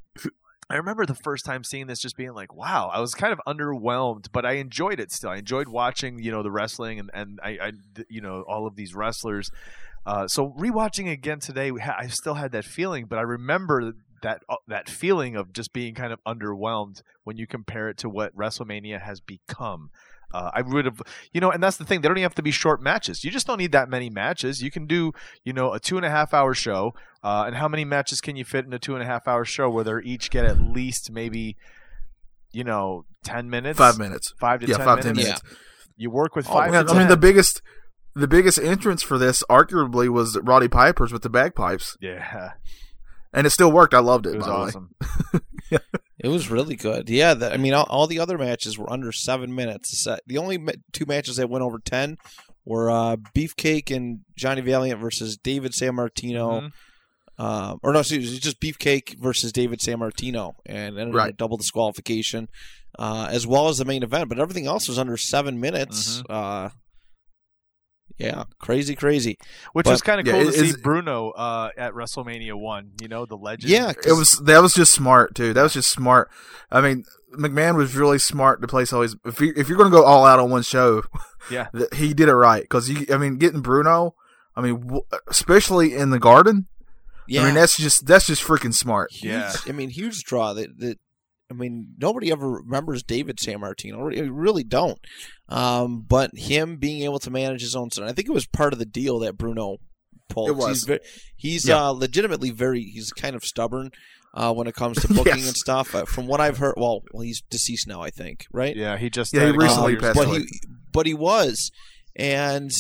I 0.70 0.76
remember 0.76 1.06
the 1.06 1.16
first 1.16 1.46
time 1.46 1.64
seeing 1.64 1.88
this, 1.88 2.00
just 2.00 2.16
being 2.16 2.34
like, 2.34 2.54
"Wow!" 2.54 2.90
I 2.94 3.00
was 3.00 3.14
kind 3.14 3.34
of 3.34 3.40
underwhelmed, 3.48 4.28
but 4.32 4.46
I 4.46 4.54
enjoyed 4.54 5.00
it 5.00 5.12
still. 5.12 5.30
I 5.30 5.38
enjoyed 5.38 5.68
watching, 5.68 6.20
you 6.20 6.32
know, 6.32 6.44
the 6.44 6.52
wrestling 6.52 7.00
and 7.00 7.12
and 7.14 7.40
I, 7.44 7.50
I 7.62 7.72
you 8.10 8.22
know, 8.22 8.44
all 8.48 8.66
of 8.66 8.76
these 8.76 8.96
wrestlers. 8.96 9.50
Uh, 10.06 10.28
so 10.28 10.54
rewatching 10.60 11.12
again 11.12 11.40
today, 11.40 11.72
I 11.72 12.08
still 12.08 12.34
had 12.34 12.52
that 12.52 12.66
feeling, 12.66 13.06
but 13.06 13.20
I 13.20 13.22
remember 13.22 13.94
that 14.22 14.42
uh, 14.50 14.56
that 14.68 14.90
feeling 14.90 15.36
of 15.36 15.54
just 15.54 15.74
being 15.74 15.94
kind 15.94 16.12
of 16.12 16.20
underwhelmed 16.26 17.02
when 17.24 17.38
you 17.38 17.48
compare 17.48 17.90
it 17.90 17.98
to 18.00 18.10
what 18.10 18.36
WrestleMania 18.36 19.02
has 19.02 19.20
become. 19.20 19.92
Uh, 20.34 20.50
I 20.54 20.62
would 20.64 20.86
have, 20.86 21.00
you 21.32 21.40
know, 21.40 21.52
and 21.52 21.62
that's 21.62 21.78
the 21.78 21.86
thing. 21.86 22.02
They 22.02 22.08
don't 22.08 22.18
even 22.18 22.24
have 22.24 22.36
to 22.36 22.42
be 22.42 22.50
short 22.52 22.82
matches. 22.82 23.24
You 23.24 23.30
just 23.32 23.46
don't 23.46 23.60
need 23.60 23.72
that 23.74 23.88
many 23.88 24.10
matches. 24.10 24.62
You 24.64 24.72
can 24.72 24.88
do, 24.88 25.12
you 25.44 25.54
know, 25.54 25.74
a 25.74 25.80
two 25.80 25.96
and 25.98 26.06
a 26.06 26.10
half 26.10 26.34
hour 26.34 26.54
show. 26.54 26.94
Uh, 27.24 27.44
and 27.48 27.56
how 27.56 27.68
many 27.68 27.86
matches 27.86 28.20
can 28.20 28.36
you 28.36 28.44
fit 28.44 28.66
in 28.66 28.74
a 28.74 28.80
two 28.80 28.96
and 28.96 29.04
a 29.04 29.06
half 29.06 29.28
hour 29.28 29.46
show 29.46 29.70
where 29.70 29.84
they 29.84 29.94
each 30.04 30.30
get 30.32 30.44
at 30.46 30.60
least 30.60 31.12
maybe, 31.12 31.56
you 32.52 32.64
know, 32.64 33.06
ten 33.24 33.50
minutes, 33.50 33.78
Five 33.78 33.98
minutes. 34.00 34.34
five 34.40 34.60
to 34.62 34.68
Yeah, 34.68 34.78
ten 34.78 34.86
five 34.86 35.02
ten 35.02 35.16
minutes. 35.16 35.42
minutes. 35.44 35.62
You 35.96 36.10
work 36.10 36.36
with 36.36 36.48
Oh, 36.50 36.54
five. 36.54 36.72
man, 36.72 36.86
to 36.88 36.94
I 36.94 36.98
mean, 36.98 37.08
the 37.08 37.16
biggest, 37.16 37.62
the 38.16 38.28
biggest 38.28 38.58
entrance 38.60 39.04
for 39.04 39.18
this, 39.20 39.44
arguably, 39.50 40.10
was 40.10 40.38
Roddy 40.42 40.68
Piper's 40.68 41.14
with 41.14 41.22
the 41.22 41.30
bagpipes, 41.30 41.96
yeah, 42.02 42.54
and 43.32 43.46
it 43.46 43.52
still 43.52 43.72
worked. 43.72 43.94
I 43.94 44.00
loved 44.00 44.26
it. 44.26 44.34
it 44.34 44.38
was 44.38 44.46
by 44.48 44.52
the 44.52 44.58
way. 44.58 44.66
awesome. 44.66 44.96
It 46.24 46.30
was 46.30 46.50
really 46.50 46.76
good. 46.78 47.10
Yeah, 47.10 47.34
that, 47.36 47.52
I 47.54 47.58
mean, 47.58 47.74
all, 47.74 47.86
all 47.90 48.08
the 48.08 48.20
other 48.20 48.38
matches 48.38 48.78
were 48.78 48.92
under 48.92 49.12
seven 49.12 49.54
minutes. 49.54 50.08
The 50.26 50.38
only 50.38 50.58
two 50.94 51.06
matches 51.06 51.36
that 51.36 51.50
went 51.50 51.64
over 51.64 51.80
ten 51.80 52.18
were 52.66 52.90
uh, 52.90 53.18
Beefcake 53.36 53.94
and 53.96 54.22
Johnny 54.38 54.62
Valiant 54.62 55.00
versus 55.02 55.36
David 55.38 55.74
Sammartino. 55.74 56.62
Mhm. 56.64 56.72
Um, 57.38 57.80
or 57.84 57.92
no, 57.92 58.00
excuse 58.00 58.32
me, 58.32 58.40
just 58.40 58.62
Beefcake 58.62 59.20
versus 59.20 59.52
David 59.52 59.80
Sammartino, 59.80 60.54
and 60.66 60.98
ended 61.00 61.16
Right. 61.16 61.36
double 61.36 61.58
disqualification, 61.58 62.48
uh, 63.00 63.28
as 63.32 63.46
well 63.48 63.68
as 63.70 63.80
the 63.80 63.86
main 63.86 64.04
event. 64.04 64.30
But 64.30 64.40
everything 64.40 64.68
else 64.68 64.88
was 64.88 65.00
under 65.00 65.18
seven 65.18 65.60
minutes. 65.60 66.22
Mm-hmm. 66.22 66.32
Uh, 66.32 66.70
yeah, 68.18 68.44
crazy, 68.60 68.96
crazy. 68.96 69.38
Which 69.74 69.86
But- 69.86 69.92
was 69.92 70.02
kind 70.02 70.20
of 70.20 70.28
Yeah, 70.28 70.34
cool 70.34 70.50
it 70.50 70.54
to 70.54 70.68
see 70.68 70.82
Bruno 70.82 71.32
uh, 71.32 71.70
at 71.78 71.94
WrestleMania 71.94 72.54
one. 72.54 72.92
You 73.02 73.08
know, 73.08 73.26
the 73.26 73.38
legend. 73.38 73.72
Yeah, 73.72 73.92
It 74.06 74.14
was 74.14 74.38
that 74.40 74.62
was 74.62 74.74
just 74.74 74.92
smart 74.94 75.36
too. 75.36 75.54
That 75.54 75.64
was 75.64 75.74
just 75.74 75.92
smart. 75.92 76.30
I 76.72 76.82
mean, 76.82 77.06
McMahon 77.36 77.76
was 77.76 77.96
really 77.96 78.20
smart 78.20 78.62
to 78.62 78.68
place 78.68 78.94
all 78.94 79.02
his. 79.02 79.16
If 79.26 79.42
you 79.42 79.54
if 79.56 79.68
you're 79.68 79.78
going 79.78 79.92
to 79.92 79.98
go 79.98 80.04
all 80.06 80.26
out 80.26 80.40
on 80.40 80.50
one 80.52 80.62
show, 80.64 81.04
Yeah. 81.52 81.68
that 81.74 81.96
he 81.96 82.14
did 82.14 82.30
it 82.30 82.36
right. 82.36 82.62
Because 82.62 82.90
you, 82.90 83.06
I 83.12 83.18
mean, 83.18 83.38
getting 83.38 83.62
Bruno, 83.62 84.16
I 84.56 84.62
mean, 84.62 84.80
w- 84.82 85.02
especially 85.28 85.96
in 85.96 86.10
the 86.12 86.20
Garden. 86.20 86.68
Yeah, 87.28 87.42
I 87.42 87.46
mean, 87.46 87.56
that's 87.56 87.78
just 87.78 88.06
that's 88.06 88.28
just 88.28 88.44
freaking 88.44 88.74
smart. 88.74 89.12
huge, 89.12 89.32
Yeah. 89.32 89.54
I 89.66 89.72
mean, 89.72 89.90
huge 89.90 90.24
draw. 90.26 90.54
That 90.54 90.78
that 90.80 91.00
I 91.54 91.60
mean, 91.60 91.94
nobody 92.00 92.32
ever 92.32 92.50
remembers 92.50 93.04
David 93.04 93.38
Sammartino. 93.38 94.04
Really- 94.06 94.30
really 94.30 94.64
don't. 94.64 95.00
Um, 95.50 96.02
but 96.08 96.32
him 96.36 96.78
being 96.78 97.04
able 97.04 97.20
to 97.20 97.30
manage 97.32 97.62
his 97.62 97.76
own 97.76 97.92
son, 97.92 98.06
I 98.06 98.12
think 98.14 98.28
it 98.28 98.34
was 98.34 98.46
part 98.48 98.74
of 98.74 98.80
the 98.80 98.86
deal 98.86 99.20
that 99.20 99.38
Bruno 99.38 99.78
pulled. 100.30 100.50
It 100.50 100.56
was. 100.56 100.68
He's, 100.70 100.84
ve- 100.86 101.00
he's 101.36 101.68
Yeah. 101.68 101.86
uh, 101.88 101.90
legitimately 101.92 102.50
very. 102.52 102.82
He's 102.84 103.12
kind 103.12 103.36
of 103.36 103.44
stubborn 103.44 103.92
uh, 104.34 104.54
when 104.54 104.68
it 104.68 104.74
comes 104.74 105.00
to 105.02 105.08
booking 105.14 105.38
Yes. 105.38 105.48
and 105.48 105.56
stuff. 105.58 105.94
Uh, 105.94 106.06
from 106.06 106.28
what 106.28 106.42
I've 106.42 106.58
heard, 106.58 106.76
well, 106.78 107.04
well, 107.14 107.22
he's 107.24 107.42
deceased 107.50 107.88
now, 107.88 108.02
I 108.02 108.10
think, 108.10 108.48
right? 108.52 108.76
Yeah, 108.76 108.98
he 108.98 109.10
just 109.10 109.34
Yeah, 109.34 109.42
he 109.42 109.46
died 109.52 109.56
a 109.56 109.60
recently 109.60 109.96
passed 109.98 110.12
ago. 110.18 110.26
but 110.26 110.28
away. 110.30 110.40
he 110.40 110.62
but 110.92 111.06
he 111.06 111.14
was 111.14 111.72
and 112.16 112.72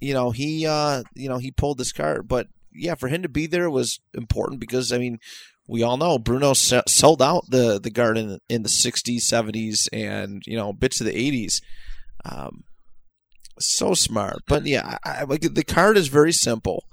you 0.00 0.12
know 0.12 0.30
he 0.32 0.66
uh 0.66 1.02
you 1.14 1.28
know 1.28 1.38
he 1.38 1.50
pulled 1.52 1.78
this 1.78 1.92
card 1.92 2.26
but 2.26 2.48
yeah 2.72 2.96
for 2.96 3.06
him 3.06 3.22
to 3.22 3.28
be 3.28 3.46
there 3.46 3.70
was 3.70 4.00
important 4.14 4.58
because 4.60 4.90
i 4.92 4.98
mean 4.98 5.18
we 5.70 5.82
all 5.82 5.96
know 5.96 6.18
bruno 6.18 6.52
sold 6.52 7.22
out 7.22 7.44
the 7.48 7.78
the 7.80 7.90
garden 7.90 8.38
in 8.48 8.62
the 8.62 8.68
60s 8.68 9.20
70s 9.22 9.88
and 9.92 10.42
you 10.46 10.56
know 10.56 10.72
bits 10.72 11.00
of 11.00 11.06
the 11.06 11.12
80s 11.12 11.62
um 12.24 12.64
so 13.58 13.94
smart 13.94 14.42
but 14.48 14.66
yeah 14.66 14.98
I, 15.04 15.10
I, 15.10 15.22
like 15.24 15.42
the 15.42 15.64
card 15.64 15.96
is 15.96 16.08
very 16.08 16.32
simple 16.32 16.84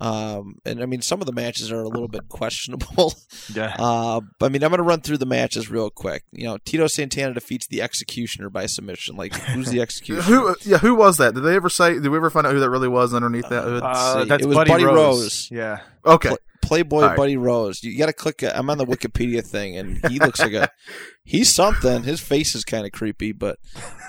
um 0.00 0.54
and 0.64 0.82
i 0.82 0.86
mean 0.86 1.02
some 1.02 1.20
of 1.20 1.26
the 1.26 1.32
matches 1.32 1.70
are 1.72 1.82
a 1.82 1.88
little 1.88 2.08
bit 2.08 2.28
questionable 2.28 3.14
Yeah. 3.54 3.74
uh, 3.78 4.20
I 4.42 4.48
mean, 4.48 4.62
I'm 4.62 4.70
going 4.70 4.78
to 4.78 4.82
run 4.82 5.00
through 5.00 5.18
the 5.18 5.26
matches 5.26 5.70
real 5.70 5.88
quick. 5.90 6.22
You 6.32 6.44
know, 6.44 6.58
Tito 6.64 6.86
Santana 6.86 7.32
defeats 7.32 7.66
the 7.66 7.80
Executioner 7.80 8.50
by 8.50 8.66
submission. 8.66 9.16
Like, 9.16 9.34
who's 9.34 9.70
the 9.70 9.80
Executioner? 9.86 10.22
Who? 10.22 10.56
Yeah, 10.62 10.78
who 10.78 10.94
was 10.94 11.16
that? 11.16 11.34
Did 11.34 11.40
they 11.40 11.56
ever 11.56 11.70
say? 11.70 11.94
Did 11.94 12.08
we 12.08 12.16
ever 12.16 12.28
find 12.30 12.46
out 12.46 12.52
who 12.52 12.60
that 12.60 12.68
really 12.68 12.88
was 12.88 13.14
underneath 13.14 13.48
that 13.48 13.64
hood? 13.64 13.82
Uh, 13.82 14.22
see. 14.22 14.28
that's 14.28 14.42
It 14.42 14.46
was 14.46 14.56
Buddy, 14.56 14.70
Buddy 14.70 14.84
Rose. 14.84 14.96
Rose. 14.96 15.48
Yeah. 15.50 15.80
okay, 16.04 16.36
Playboy 16.60 17.02
All 17.02 17.08
right. 17.08 17.16
Buddy 17.16 17.36
Rose. 17.36 17.82
You 17.82 17.96
got 17.96 18.06
to 18.06 18.12
click. 18.12 18.42
i 18.42 18.50
I'm 18.50 18.68
on 18.70 18.78
the 18.78 18.86
Wikipedia 18.86 19.44
thing, 19.44 19.76
and 19.76 20.04
he 20.08 20.18
looks 20.18 20.40
like 20.40 20.52
a 20.52 20.70
he's 21.24 21.52
something. 21.52 22.02
His 22.02 22.20
face 22.20 22.54
is 22.54 22.64
kind 22.64 22.84
of 22.86 22.92
creepy, 22.92 23.32
but 23.32 23.58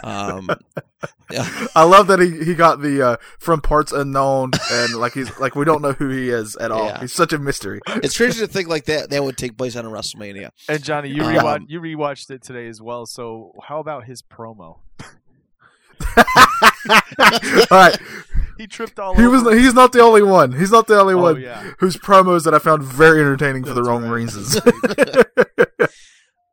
um, 0.04 0.50
yeah, 1.32 1.68
I 1.76 1.84
love 1.84 2.08
that 2.08 2.20
he, 2.20 2.44
he 2.44 2.56
got 2.56 2.82
the 2.82 3.02
uh, 3.02 3.18
from 3.40 3.62
parts 3.62 3.92
unknown 3.92 4.52
and 4.72 4.96
like 4.96 5.14
he's 5.14 5.38
like 5.40 5.56
we 5.56 5.66
don't 5.66 5.82
know 5.82 5.94
who 5.94 6.10
he 6.10 6.30
is 6.30 6.56
at 6.56 6.72
all. 6.72 6.86
Yeah. 6.88 7.02
He's 7.02 7.14
such 7.14 7.34
a 7.34 7.38
mystery. 7.38 7.80
it's 7.88 8.18
crazy 8.18 8.40
to 8.40 8.48
think 8.48 8.68
like 8.68 8.86
that 8.86 9.10
that 9.10 9.24
would 9.24 9.38
take 9.38 9.58
place 9.58 9.76
on 9.76 9.86
a 9.86 9.90
WrestleMania. 9.90 10.52
And 10.68 10.84
Johnny, 10.84 11.10
you 11.10 11.24
Um, 11.24 11.34
rewatch 11.34 11.66
you 11.68 11.82
rewatched 11.82 12.32
it 12.32 12.42
today 12.42 12.68
as 12.68 12.82
well. 12.82 13.06
So 13.06 13.54
how 13.64 13.80
about 13.80 14.06
his 14.06 14.22
promo? 14.22 14.80
all 16.18 16.24
right, 17.72 17.98
He 18.60 18.68
tripped 18.68 19.00
all 19.00 19.16
he 19.16 19.26
was 19.26 19.42
he's 19.58 19.74
not 19.74 19.94
the 19.94 20.02
only 20.02 20.22
one. 20.22 20.52
He's 20.52 20.70
not 20.72 20.86
the 20.88 21.00
only 21.00 21.14
Oh, 21.16 21.22
one 21.22 21.42
yeah. 21.42 21.72
whose 21.80 21.96
promos 21.96 22.44
that 22.44 22.54
I 22.54 22.60
found 22.60 22.84
very 22.84 23.22
entertaining 23.22 23.64
for 23.64 23.74
the 23.74 23.82
wrong 23.82 24.04
right. 24.04 24.12
reasons. 24.12 24.60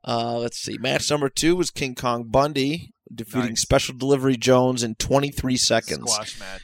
Uh, 0.09 0.38
let's 0.38 0.57
see. 0.59 0.78
Match 0.78 1.11
number 1.11 1.28
two 1.28 1.57
was 1.57 1.72
King 1.72 1.96
Kong 1.96 2.22
Bundy 2.28 2.94
defeating 3.12 3.50
Nice. 3.50 3.61
Special 3.62 3.92
Delivery 3.96 4.36
Jones 4.36 4.84
in 4.84 4.94
23 4.94 5.57
seconds. 5.57 6.12
squash 6.12 6.38
match. 6.38 6.62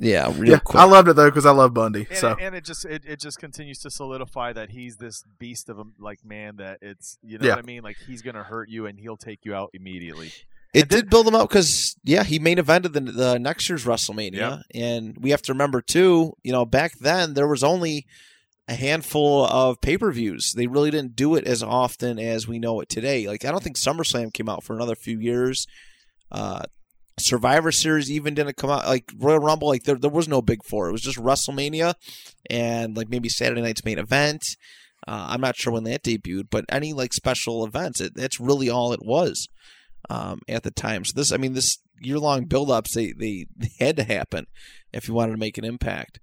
Yeah, 0.00 0.32
real 0.34 0.52
yeah, 0.52 0.58
quick. 0.60 0.80
I 0.80 0.84
loved 0.86 1.08
it 1.08 1.14
though 1.14 1.28
because 1.28 1.44
I 1.44 1.50
love 1.50 1.74
Bundy. 1.74 2.06
And, 2.08 2.18
So 2.18 2.30
it, 2.32 2.38
and 2.40 2.54
it 2.54 2.64
just 2.64 2.86
it, 2.86 3.04
it 3.04 3.20
just 3.20 3.38
continues 3.38 3.80
to 3.80 3.90
solidify 3.90 4.54
that 4.54 4.70
he's 4.70 4.96
this 4.96 5.22
beast 5.38 5.68
of 5.68 5.78
a 5.78 5.84
like 6.00 6.24
man 6.24 6.56
that 6.56 6.78
it's 6.80 7.18
you 7.22 7.36
know 7.38 7.46
Yeah. 7.46 7.56
what 7.56 7.64
I 7.64 7.66
mean 7.66 7.82
like 7.82 7.98
he's 8.06 8.22
gonna 8.22 8.42
hurt 8.42 8.70
you 8.70 8.86
and 8.86 8.98
he'll 8.98 9.18
take 9.18 9.40
you 9.44 9.54
out 9.54 9.68
immediately. 9.74 10.32
It 10.74 10.88
did 10.88 11.08
build 11.08 11.28
him 11.28 11.36
up 11.36 11.48
because 11.48 11.94
yeah, 12.02 12.24
he 12.24 12.40
main 12.40 12.58
evented 12.58 12.94
the, 12.94 13.00
the 13.00 13.38
next 13.38 13.68
year's 13.68 13.84
WrestleMania, 13.84 14.62
and 14.74 15.16
we 15.20 15.30
have 15.30 15.42
to 15.42 15.52
remember 15.52 15.80
too. 15.80 16.32
You 16.42 16.50
know, 16.50 16.66
back 16.66 16.98
then 16.98 17.34
there 17.34 17.46
was 17.46 17.62
only 17.62 18.06
a 18.66 18.74
handful 18.74 19.44
of 19.46 19.80
pay 19.80 19.96
per 19.96 20.10
views. 20.10 20.52
They 20.56 20.66
really 20.66 20.90
didn't 20.90 21.14
do 21.14 21.36
it 21.36 21.46
as 21.46 21.62
often 21.62 22.18
as 22.18 22.48
we 22.48 22.58
know 22.58 22.80
it 22.80 22.88
today. 22.88 23.28
Like 23.28 23.44
I 23.44 23.52
don't 23.52 23.62
think 23.62 23.78
SummerSlam 23.78 24.34
came 24.34 24.48
out 24.48 24.64
for 24.64 24.74
another 24.74 24.96
few 24.96 25.20
years. 25.20 25.68
Uh, 26.32 26.64
Survivor 27.20 27.70
Series 27.70 28.10
even 28.10 28.34
didn't 28.34 28.56
come 28.56 28.70
out. 28.70 28.86
Like 28.86 29.12
Royal 29.16 29.38
Rumble, 29.38 29.68
like 29.68 29.84
there 29.84 29.94
there 29.94 30.10
was 30.10 30.26
no 30.26 30.42
big 30.42 30.64
four. 30.64 30.88
It 30.88 30.92
was 30.92 31.02
just 31.02 31.18
WrestleMania 31.18 31.94
and 32.50 32.96
like 32.96 33.08
maybe 33.08 33.28
Saturday 33.28 33.62
night's 33.62 33.84
main 33.84 34.00
event. 34.00 34.42
Uh, 35.06 35.26
I'm 35.28 35.40
not 35.40 35.54
sure 35.54 35.72
when 35.72 35.84
that 35.84 36.02
debuted, 36.02 36.48
but 36.50 36.64
any 36.68 36.92
like 36.92 37.12
special 37.12 37.64
events, 37.64 38.00
it, 38.00 38.14
that's 38.16 38.40
really 38.40 38.68
all 38.68 38.92
it 38.92 39.04
was 39.04 39.46
um, 40.10 40.40
at 40.48 40.62
the 40.62 40.70
time. 40.70 41.04
So 41.04 41.12
this, 41.14 41.32
I 41.32 41.36
mean, 41.36 41.54
this 41.54 41.78
year 42.00 42.18
long 42.18 42.44
build 42.44 42.70
ups, 42.70 42.94
they, 42.94 43.12
they 43.12 43.46
they 43.56 43.70
had 43.78 43.96
to 43.96 44.04
happen 44.04 44.46
if 44.92 45.08
you 45.08 45.14
wanted 45.14 45.32
to 45.32 45.38
make 45.38 45.58
an 45.58 45.64
impact. 45.64 46.20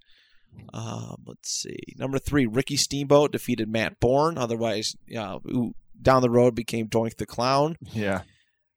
Um, 0.74 1.22
let's 1.26 1.50
see, 1.62 1.78
number 1.96 2.18
three, 2.18 2.46
Ricky 2.46 2.76
Steamboat 2.76 3.32
defeated 3.32 3.68
Matt 3.70 4.00
Borne. 4.00 4.36
Otherwise, 4.36 4.94
yeah, 5.06 5.38
who 5.44 5.74
down 6.00 6.20
the 6.22 6.28
road 6.30 6.54
became 6.54 6.88
Doink 6.88 7.16
the 7.16 7.26
Clown. 7.26 7.76
Yeah. 7.92 8.22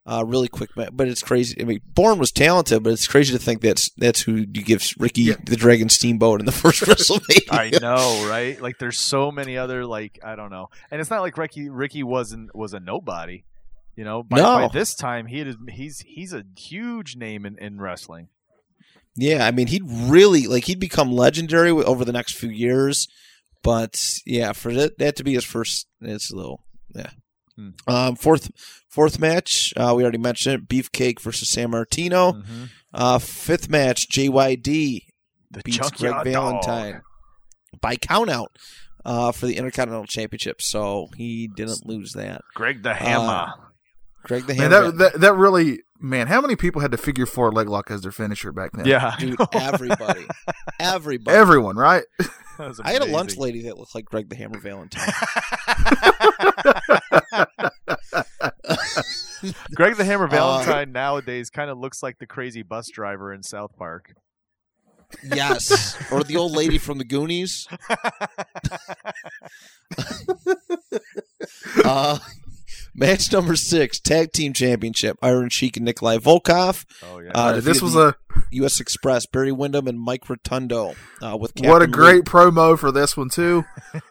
Uh, 0.07 0.23
really 0.23 0.47
quick, 0.47 0.69
but 0.75 1.07
it's 1.07 1.23
crazy. 1.23 1.59
I 1.59 1.63
mean, 1.63 1.81
Borne 1.83 2.19
was 2.19 2.31
talented, 2.31 2.83
but 2.83 2.93
it's 2.93 3.07
crazy 3.07 3.33
to 3.33 3.39
think 3.39 3.61
that's 3.61 3.89
that's 3.97 4.21
who 4.21 4.35
you 4.35 4.45
give 4.45 4.87
Ricky 4.99 5.23
Yeah. 5.23 5.35
the 5.43 5.55
Dragon 5.55 5.89
Steamboat 5.89 6.39
in 6.41 6.45
the 6.45 6.51
first 6.63 6.81
WrestleMania. 6.83 7.51
I 7.51 7.71
know, 7.81 8.29
right? 8.29 8.61
Like 8.61 8.77
there's 8.77 8.99
so 8.99 9.31
many 9.31 9.57
other 9.57 9.83
like 9.83 10.19
I 10.23 10.35
don't 10.35 10.51
know. 10.51 10.69
And 10.91 11.01
it's 11.01 11.09
not 11.09 11.21
like 11.21 11.37
Ricky 11.39 11.69
Ricky 11.69 12.03
wasn't 12.03 12.55
was 12.55 12.73
a 12.75 12.79
nobody. 12.79 13.45
You 13.95 14.03
know, 14.03 14.23
by, 14.23 14.41
by 14.41 14.69
this 14.73 14.93
time 14.93 15.27
he 15.27 15.39
is 15.41 15.55
he's 15.69 16.01
he's 16.01 16.33
a 16.33 16.43
huge 16.57 17.15
name 17.15 17.45
in, 17.45 17.57
in 17.57 17.79
wrestling. 17.79 18.27
Yeah, 19.15 19.45
I 19.45 19.51
mean, 19.51 19.67
he'd 19.67 19.83
really 19.85 20.47
like 20.47 20.65
he'd 20.65 20.79
become 20.79 21.11
legendary 21.11 21.71
over 21.71 22.03
the 22.03 22.11
next 22.11 22.35
few 22.35 22.49
years, 22.49 23.07
but 23.63 24.19
yeah, 24.25 24.51
for 24.51 24.73
that, 24.73 24.97
that 24.97 25.15
to 25.15 25.23
be 25.23 25.33
his 25.33 25.45
first, 25.45 25.87
it's 26.01 26.31
a 26.31 26.35
little 26.35 26.61
yeah. 26.93 27.11
Hmm. 27.55 27.69
Um, 27.87 28.15
fourth 28.17 28.51
fourth 28.89 29.17
match, 29.17 29.73
uh, 29.77 29.93
we 29.95 30.03
already 30.03 30.17
mentioned 30.17 30.55
it, 30.55 30.67
Beefcake 30.67 31.21
versus 31.21 31.49
Sammartino. 31.49 32.43
Mhm. 32.43 32.69
Uh, 32.93 33.19
fifth 33.19 33.69
match, 33.69 34.09
JYD 34.09 35.05
The 35.51 35.61
beats 35.63 35.91
Greg 35.91 36.23
Valentine 36.25 36.93
Dog. 36.93 37.01
by 37.79 37.95
countout 37.95 38.47
uh, 39.05 39.31
for 39.31 39.45
the 39.45 39.55
Intercontinental 39.55 40.05
Championship, 40.07 40.61
so 40.61 41.07
he 41.15 41.47
didn't 41.47 41.85
lose 41.85 42.11
that. 42.13 42.41
Greg 42.53 42.83
the 42.83 42.93
Hammer. 42.93 43.53
Greg 44.25 44.45
the 44.47 44.55
man, 44.55 44.71
Hammer, 44.71 44.91
that, 44.91 44.97
that 45.13 45.19
that 45.21 45.33
really 45.35 45.81
man, 45.99 46.27
how 46.27 46.41
many 46.41 46.55
people 46.55 46.81
had 46.81 46.91
to 46.91 46.97
figure 46.97 47.25
four 47.25 47.51
leg 47.51 47.69
lock 47.69 47.89
as 47.89 48.01
their 48.01 48.11
finisher 48.11 48.51
back 48.51 48.71
then? 48.73 48.85
yeah. 48.85 49.15
dude, 49.17 49.37
everybody, 49.53 50.25
everybody. 50.79 51.35
everyone, 51.37 51.75
right? 51.77 52.03
I 52.59 52.93
had 52.93 53.01
a 53.01 53.05
lunch 53.05 53.35
lady 53.37 53.63
that 53.63 53.77
looked 53.77 53.93
like 53.95 54.05
Greg 54.05 54.29
the 54.29 54.35
Hammer 54.35 54.59
Valentine. 54.59 55.01
Greg 59.75 59.95
the 59.97 60.05
Hammer 60.05 60.25
Uh, 60.25 60.29
Valentine 60.29 60.91
nowadays 60.91 61.49
kind 61.49 61.69
of 61.69 61.77
looks 61.77 62.01
like 62.01 62.17
the 62.19 62.25
crazy 62.25 62.63
bus 62.63 62.89
driver 62.89 63.33
in 63.33 63.43
South 63.43 63.75
Park. 63.77 64.13
Yes, 65.23 65.97
or 66.11 66.23
the 66.23 66.35
old 66.37 66.53
lady 66.53 66.77
from 66.77 66.97
the 66.97 67.03
Goonies. 67.05 67.67
uh, 71.83 72.17
match 72.95 73.31
number 73.31 73.55
six, 73.55 73.99
tag 73.99 74.31
team 74.31 74.53
championship: 74.53 75.17
Iron 75.21 75.49
Sheik 75.49 75.77
and 75.77 75.85
Nikolai 75.85 76.17
Volkov. 76.17 76.85
Oh 77.03 77.19
yeah. 77.19 77.31
Uh, 77.33 77.59
this 77.59 77.81
was 77.81 77.95
a 77.95 78.15
U.S. 78.51 78.79
Express, 78.79 79.25
Barry 79.25 79.51
Windham 79.51 79.87
and 79.87 79.99
Mike 79.99 80.29
Rotundo. 80.29 80.95
Uh, 81.21 81.37
with 81.37 81.51
what 81.59 81.81
a 81.81 81.85
Captain 81.85 81.91
great 81.91 82.23
promo 82.23 82.77
for 82.77 82.91
this 82.91 83.15
one 83.15 83.29
too. 83.29 83.65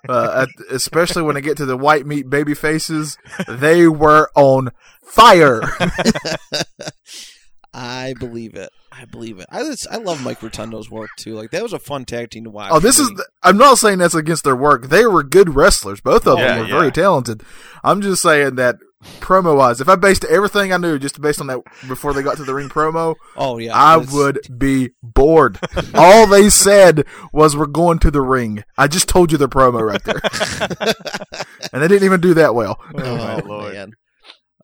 Uh, 0.09 0.47
at, 0.47 0.49
especially 0.71 1.23
when 1.23 1.35
they 1.35 1.41
get 1.41 1.57
to 1.57 1.67
the 1.67 1.77
white 1.77 2.07
meat 2.07 2.29
baby 2.29 2.55
faces, 2.55 3.19
they 3.49 3.89
were 3.89 4.31
on 4.35 4.71
fire. 5.03 5.63
Lou. 7.75 7.81
I 7.81 8.15
believe 8.19 8.55
it. 8.55 8.71
I 8.93 9.05
believe 9.07 9.39
it. 9.41 9.47
I 9.51 9.63
just, 9.65 9.87
I 9.91 9.97
love 9.97 10.23
Mike 10.23 10.41
Rotundo's 10.41 10.91
work 10.91 11.11
too. 11.19 11.35
Like 11.35 11.51
that 11.51 11.63
was 11.63 11.73
a 11.73 11.79
fun 11.79 12.05
tag 12.05 12.31
team 12.31 12.45
to 12.45 12.51
watch. 12.51 12.71
Oh, 12.73 12.79
this 12.81 12.99
is. 12.99 13.09
The, 13.09 13.27
I'm 13.43 13.57
not 13.59 13.79
saying 13.79 13.99
that's 13.99 14.15
against 14.15 14.45
their 14.45 14.55
work. 14.57 14.89
They 14.89 15.05
were 15.07 15.23
good 15.25 15.55
wrestlers. 15.57 16.01
Both 16.01 16.27
of 16.27 16.39
Yeah, 16.39 16.47
them 16.49 16.59
were 16.61 16.67
yeah. 16.69 16.79
very 16.79 16.93
talented. 16.93 17.43
I'm 17.83 18.01
just 18.01 18.23
saying 18.23 18.55
that 18.55 18.77
promo 19.21 19.57
wise, 19.57 19.81
if 19.81 19.89
I 19.89 19.97
based 19.97 20.25
everything 20.27 20.73
I 20.73 20.77
knew 20.77 20.99
just 20.99 21.21
based 21.21 21.41
on 21.41 21.49
that 21.49 21.61
before 21.89 22.13
they 22.15 22.23
got 22.23 22.37
to 22.39 22.45
the 22.45 22.55
ring 22.55 22.69
promo, 22.69 23.17
oh 23.37 23.59
yeah. 23.59 23.77
I 23.77 23.97
it's- 23.97 24.13
would 24.15 24.39
be 24.57 24.91
bored. 25.03 25.59
All 25.93 26.27
they 26.29 26.49
said 26.51 27.05
was, 27.33 27.57
"We're 27.57 27.67
going 27.67 27.99
to 27.99 28.11
the 28.13 28.23
ring." 28.23 28.63
I 28.79 28.87
just 28.87 29.09
told 29.09 29.33
you 29.33 29.39
the 29.39 29.49
promo 29.49 29.83
right 29.85 30.03
there, 30.05 30.21
and 31.73 31.83
they 31.83 31.89
didn't 31.89 32.05
even 32.05 32.21
do 32.21 32.35
that 32.35 32.55
well. 32.55 32.79
Oh, 32.95 33.17
my 33.17 33.35
Oh, 33.41 33.47
lord. 33.47 33.75
man. 33.75 33.93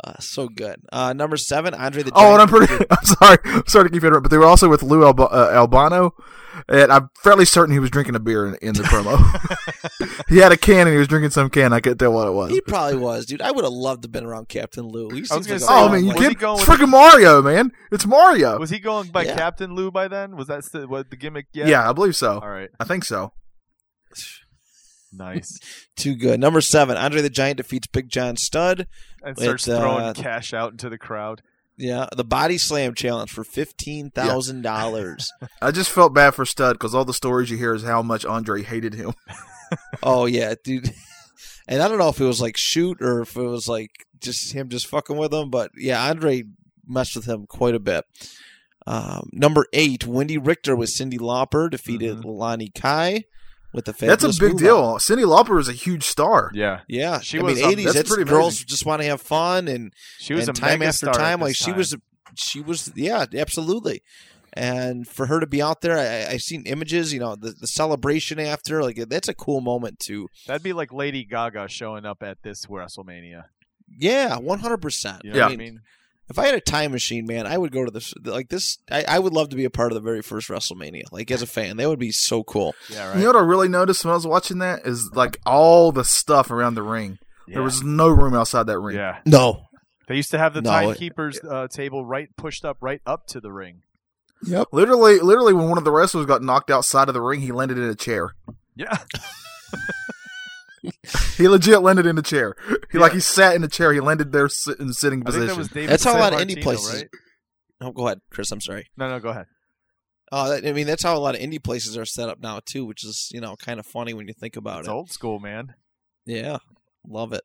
Uh, 0.02 0.14
so 0.18 0.48
good. 0.48 0.76
Uh, 0.92 1.12
number 1.12 1.36
seven, 1.36 1.74
Andre 1.74 2.02
the 2.02 2.10
Giant. 2.10 2.26
Oh, 2.26 2.32
and 2.32 2.42
I'm 2.42 2.48
pretty. 2.48 2.72
I'm 2.90 3.04
sorry. 3.04 3.38
I'm 3.44 3.66
sorry 3.66 3.84
to 3.88 3.90
keep 3.90 4.02
interrupting, 4.02 4.22
but 4.22 4.30
they 4.30 4.38
were 4.38 4.46
also 4.46 4.68
with 4.68 4.82
Lou 4.82 5.04
Alba, 5.04 5.24
uh, 5.24 5.50
Albano, 5.52 6.14
and 6.68 6.90
I'm 6.90 7.10
fairly 7.22 7.44
certain 7.44 7.72
he 7.74 7.78
was 7.78 7.90
drinking 7.90 8.14
a 8.14 8.18
beer 8.20 8.46
in, 8.46 8.54
in 8.62 8.74
the 8.74 8.82
promo. 8.84 9.18
he 10.28 10.38
had 10.38 10.52
a 10.52 10.56
can 10.56 10.86
and 10.86 10.90
he 10.90 10.96
was 10.96 11.08
drinking 11.08 11.30
some 11.30 11.50
can. 11.50 11.72
I 11.74 11.80
couldn't 11.80 11.98
tell 11.98 12.12
what 12.12 12.28
it 12.28 12.32
was. 12.32 12.50
He 12.50 12.60
probably 12.62 12.96
was, 12.96 13.26
dude. 13.26 13.42
I 13.42 13.50
would 13.50 13.64
have 13.64 13.72
loved 13.74 14.02
to 14.02 14.06
have 14.06 14.12
been 14.12 14.24
around 14.24 14.48
Captain 14.48 14.84
Lou. 14.86 15.10
He 15.10 15.18
I 15.30 15.36
was 15.36 15.46
gonna 15.46 15.52
like 15.52 15.60
say, 15.60 15.66
oh, 15.68 15.88
I 15.88 15.92
mean, 15.92 16.04
you 16.04 16.12
like- 16.12 16.18
was 16.20 16.34
going 16.36 16.60
It's 16.60 16.64
freaking 16.68 16.88
Mario, 16.88 17.42
man. 17.42 17.70
It's 17.92 18.06
Mario. 18.06 18.58
Was 18.58 18.70
he 18.70 18.78
going 18.78 19.08
by 19.08 19.24
Yeah. 19.24 19.36
Captain 19.36 19.74
Lou 19.74 19.90
by 19.90 20.08
then? 20.08 20.34
Was 20.36 20.46
that 20.48 20.64
the, 20.72 20.88
what 20.88 21.10
the 21.10 21.16
gimmick 21.16 21.46
yet? 21.52 21.68
yeah. 21.68 21.88
I 21.88 21.92
believe 21.92 22.16
so. 22.16 22.38
All 22.40 22.48
right. 22.48 22.70
I 22.80 22.84
think 22.84 23.04
so. 23.04 23.32
Nice. 25.12 25.58
too 25.96 26.14
good. 26.14 26.40
Number 26.40 26.60
seven, 26.60 26.96
Andre 26.96 27.20
the 27.22 27.30
Giant 27.30 27.56
defeats 27.58 27.86
Big 27.88 28.08
John 28.08 28.36
Studd. 28.36 28.86
And 29.22 29.36
With, 29.36 29.44
starts 29.44 29.68
uh, 29.68 29.78
throwing 29.80 30.14
cash 30.14 30.54
out 30.54 30.72
into 30.72 30.88
the 30.88 30.98
crowd. 30.98 31.42
Yeah, 31.76 32.06
the 32.14 32.24
body 32.24 32.58
slam 32.58 32.94
challenge 32.94 33.30
for 33.30 33.42
fifteen 33.42 34.10
thousand 34.10 34.62
dollars. 34.62 35.30
I 35.62 35.70
just 35.70 35.90
felt 35.90 36.14
bad 36.14 36.34
for 36.34 36.44
Studd 36.44 36.74
because 36.74 36.94
all 36.94 37.04
the 37.06 37.14
stories 37.14 37.50
you 37.50 37.56
hear 37.56 37.74
is 37.74 37.82
how 37.82 38.02
much 38.02 38.24
Andre 38.24 38.62
hated 38.62 38.94
him. 38.94 39.12
Oh 40.02 40.26
yeah, 40.26 40.54
dude. 40.64 40.92
And 41.68 41.80
I 41.80 41.86
don't 41.86 41.98
know 41.98 42.08
if 42.08 42.20
it 42.20 42.24
was 42.24 42.40
like 42.40 42.56
shoot 42.56 43.00
or 43.00 43.20
if 43.20 43.36
it 43.36 43.42
was 43.42 43.68
like 43.68 43.90
just 44.20 44.52
him 44.52 44.68
just 44.68 44.88
fucking 44.88 45.16
with 45.16 45.32
him, 45.32 45.48
but 45.48 45.70
yeah, 45.76 46.04
Andre 46.10 46.42
messed 46.88 47.14
with 47.14 47.26
him 47.26 47.46
quite 47.46 47.76
a 47.76 47.78
bit. 47.80 48.04
Um, 48.84 49.28
number 49.32 49.66
eight, 49.72 50.00
Wendi 50.00 50.44
Richter 50.44 50.74
with 50.74 50.90
Cyndi 50.90 51.18
Lauper 51.20 51.70
defeated 51.70 52.18
Mhm. 52.18 52.36
Lani 52.36 52.70
Kai 52.74 53.22
with 53.72 53.84
the 53.84 53.92
That's 53.92 54.24
a 54.24 54.28
big 54.40 54.52
move 54.52 54.60
deal. 54.60 54.82
Cyndi 54.96 55.24
Lauper 55.24 55.58
is 55.60 55.68
a 55.68 55.72
huge 55.72 56.04
star. 56.04 56.50
Yeah. 56.54 56.80
Yeah, 56.88 57.20
She 57.20 57.38
I 57.38 57.42
was, 57.42 57.56
mean, 57.56 57.64
um, 57.64 57.70
eighties. 57.72 57.84
that's 57.86 57.96
That's, 57.96 58.08
pretty 58.08 58.28
girls 58.28 58.54
amazing. 58.54 58.66
just 58.68 58.86
want 58.86 59.02
to 59.02 59.08
have 59.08 59.20
fun 59.20 59.68
and 59.68 59.92
She 60.18 60.34
was 60.34 60.48
and 60.48 60.56
a 60.56 60.60
time 60.60 60.82
after 60.82 61.06
megastar 61.06 61.10
at 61.10 61.14
time. 61.14 61.40
Like 61.40 61.54
she 61.56 61.72
was, 61.72 61.96
she 62.36 62.60
was, 62.60 62.92
yeah, 62.94 63.26
absolutely. 63.34 64.02
And 64.52 65.06
for 65.06 65.26
her 65.26 65.38
to 65.38 65.46
be 65.46 65.62
out 65.62 65.80
there, 65.80 65.96
I, 65.96 66.32
I've 66.32 66.40
seen 66.42 66.64
images. 66.66 67.12
You 67.12 67.20
know, 67.20 67.36
the, 67.36 67.52
the 67.52 67.68
celebration 67.68 68.40
after, 68.40 68.82
like 68.82 68.96
that's 69.08 69.28
a 69.28 69.34
cool 69.34 69.60
moment 69.60 70.00
too. 70.00 70.26
That'd 70.48 70.64
be 70.64 70.72
like 70.72 70.92
Lady 70.92 71.24
Gaga 71.24 71.68
showing 71.68 72.04
up 72.04 72.22
at 72.24 72.42
this 72.42 72.66
WrestleMania. 72.66 73.44
Yeah, 73.96 74.38
one 74.38 74.58
hundred 74.58 74.78
percent. 74.78 75.22
You 75.24 75.32
know 75.32 75.38
Yeah. 75.38 75.46
I 75.46 75.56
mean? 75.56 75.80
If 76.30 76.38
I 76.38 76.46
had 76.46 76.54
a 76.54 76.60
time 76.60 76.92
machine, 76.92 77.26
man, 77.26 77.46
I 77.46 77.58
would 77.58 77.72
go 77.72 77.84
to 77.84 77.90
this. 77.90 78.14
Like 78.24 78.48
this, 78.48 78.78
I, 78.90 79.04
I 79.08 79.18
would 79.18 79.32
love 79.32 79.48
to 79.50 79.56
be 79.56 79.64
a 79.64 79.70
part 79.70 79.90
of 79.90 79.94
the 79.96 80.00
very 80.00 80.22
first 80.22 80.48
WrestleMania. 80.48 81.02
Like 81.10 81.30
as 81.32 81.42
a 81.42 81.46
fan, 81.46 81.76
that 81.78 81.88
would 81.88 81.98
be 81.98 82.12
so 82.12 82.44
cool. 82.44 82.74
Yeah, 82.88 83.14
You 83.16 83.22
know 83.22 83.26
what 83.32 83.36
I 83.36 83.40
really 83.40 83.68
noticed 83.68 84.04
when 84.04 84.12
I 84.12 84.14
was 84.14 84.26
watching 84.28 84.58
that 84.58 84.86
is 84.86 85.10
like 85.12 85.38
all 85.44 85.90
the 85.90 86.04
stuff 86.04 86.50
around 86.52 86.76
the 86.76 86.82
ring. 86.82 87.18
There 87.48 87.62
was 87.62 87.82
no 87.82 88.08
room 88.08 88.32
outside 88.34 88.68
that 88.68 88.78
ring. 88.78 88.96
Yeah. 88.96 89.18
No. 89.26 89.64
They 90.06 90.14
used 90.14 90.30
to 90.30 90.38
have 90.38 90.54
the 90.54 90.62
No, 90.62 90.70
it- 90.70 90.72
timekeeper's 90.84 91.40
uh, 91.40 91.66
table 91.66 92.06
right 92.06 92.28
pushed 92.36 92.64
up 92.64 92.76
right 92.80 93.00
up 93.04 93.26
to 93.28 93.40
the 93.40 93.50
ring. 93.52 93.82
Yep. 94.46 94.68
Literally, 94.72 95.18
literally, 95.18 95.52
when 95.52 95.68
one 95.68 95.78
of 95.78 95.84
the 95.84 95.90
wrestlers 95.90 96.26
got 96.26 96.42
knocked 96.42 96.70
outside 96.70 97.08
of 97.08 97.14
the 97.14 97.20
ring, 97.20 97.40
he 97.40 97.50
landed 97.52 97.76
in 97.76 97.84
a 97.84 97.94
chair. 97.96 98.34
Yeah. 98.76 98.98
He 101.36 101.48
legit 101.48 101.80
landed 101.82 102.06
in 102.06 102.16
the 102.16 102.22
chair. 102.22 102.54
He 102.92 102.98
like 102.98 103.12
he 103.12 103.20
sat 103.20 103.54
in 103.54 103.62
the 103.62 103.68
chair. 103.68 103.92
He 103.92 104.00
landed 104.00 104.30
there 104.32 104.48
sit, 104.48 104.78
in 104.78 104.92
sitting 104.92 105.22
position. 105.22 105.62
that 105.62 105.86
That's 105.88 106.04
how 106.04 106.10
a 106.10 106.12
San 106.14 106.20
lot 106.20 106.32
of 106.34 106.40
indie 106.40 106.62
places. 106.62 106.94
right? 107.02 107.08
Oh, 107.80 107.92
go 107.92 108.06
ahead, 108.06 108.20
Chris. 108.30 108.50
I'm 108.52 108.60
sorry. 108.60 108.86
No, 108.96 109.08
no, 109.08 109.18
go 109.20 109.30
ahead. 109.30 109.46
Uh, 110.32 110.60
I 110.64 110.72
mean, 110.72 110.86
that's 110.86 111.02
how 111.02 111.16
a 111.16 111.18
lot 111.18 111.34
of 111.34 111.40
indie 111.40 111.62
places 111.62 111.96
are 111.96 112.04
set 112.04 112.28
up 112.28 112.40
now 112.40 112.60
too, 112.64 112.84
which 112.84 113.04
is 113.04 113.28
you 113.32 113.40
know 113.40 113.56
kind 113.56 113.80
of 113.80 113.86
funny 113.86 114.12
when 114.14 114.28
you 114.28 114.34
think 114.34 114.56
about 114.56 114.80
It's 114.80 114.88
it. 114.88 114.92
old 114.92 115.10
school, 115.10 115.38
man. 115.40 115.74
Yeah, 116.26 116.58
love 117.06 117.32
it. 117.32 117.42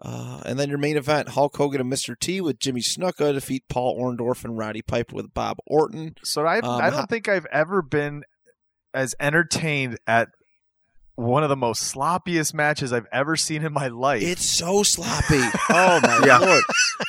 Uh, 0.00 0.40
and 0.46 0.58
then 0.58 0.68
your 0.68 0.78
main 0.78 0.96
event: 0.96 1.30
Hulk 1.30 1.56
Hogan 1.56 1.80
and 1.80 1.92
Mr. 1.92 2.18
T 2.18 2.40
with 2.40 2.58
Jimmy 2.58 2.80
Snuka 2.80 3.32
defeat 3.32 3.64
Paul 3.68 3.98
Orndorff 4.00 4.44
and 4.44 4.56
Roddy 4.56 4.82
Piper 4.82 5.14
with 5.16 5.34
Bob 5.34 5.58
Orton. 5.66 6.14
So 6.24 6.44
I, 6.46 6.58
Um, 6.60 6.80
I 6.80 6.90
don't 6.90 7.08
think 7.08 7.28
I've 7.28 7.46
ever 7.46 7.82
been 7.82 8.22
as 8.94 9.14
entertained 9.20 9.98
at 10.06 10.28
one 11.14 11.42
of 11.42 11.48
the 11.50 11.56
most 11.56 11.94
sloppiest 11.94 12.54
matches 12.54 12.92
I've 12.92 13.06
ever 13.12 13.36
seen 13.36 13.62
in 13.64 13.72
my 13.72 13.88
life. 13.88 14.22
It's 14.22 14.44
so 14.44 14.82
sloppy. 14.82 15.40
Oh 15.70 16.00
my 16.02 16.22
Yeah. 16.26 16.38
lord! 16.38 16.62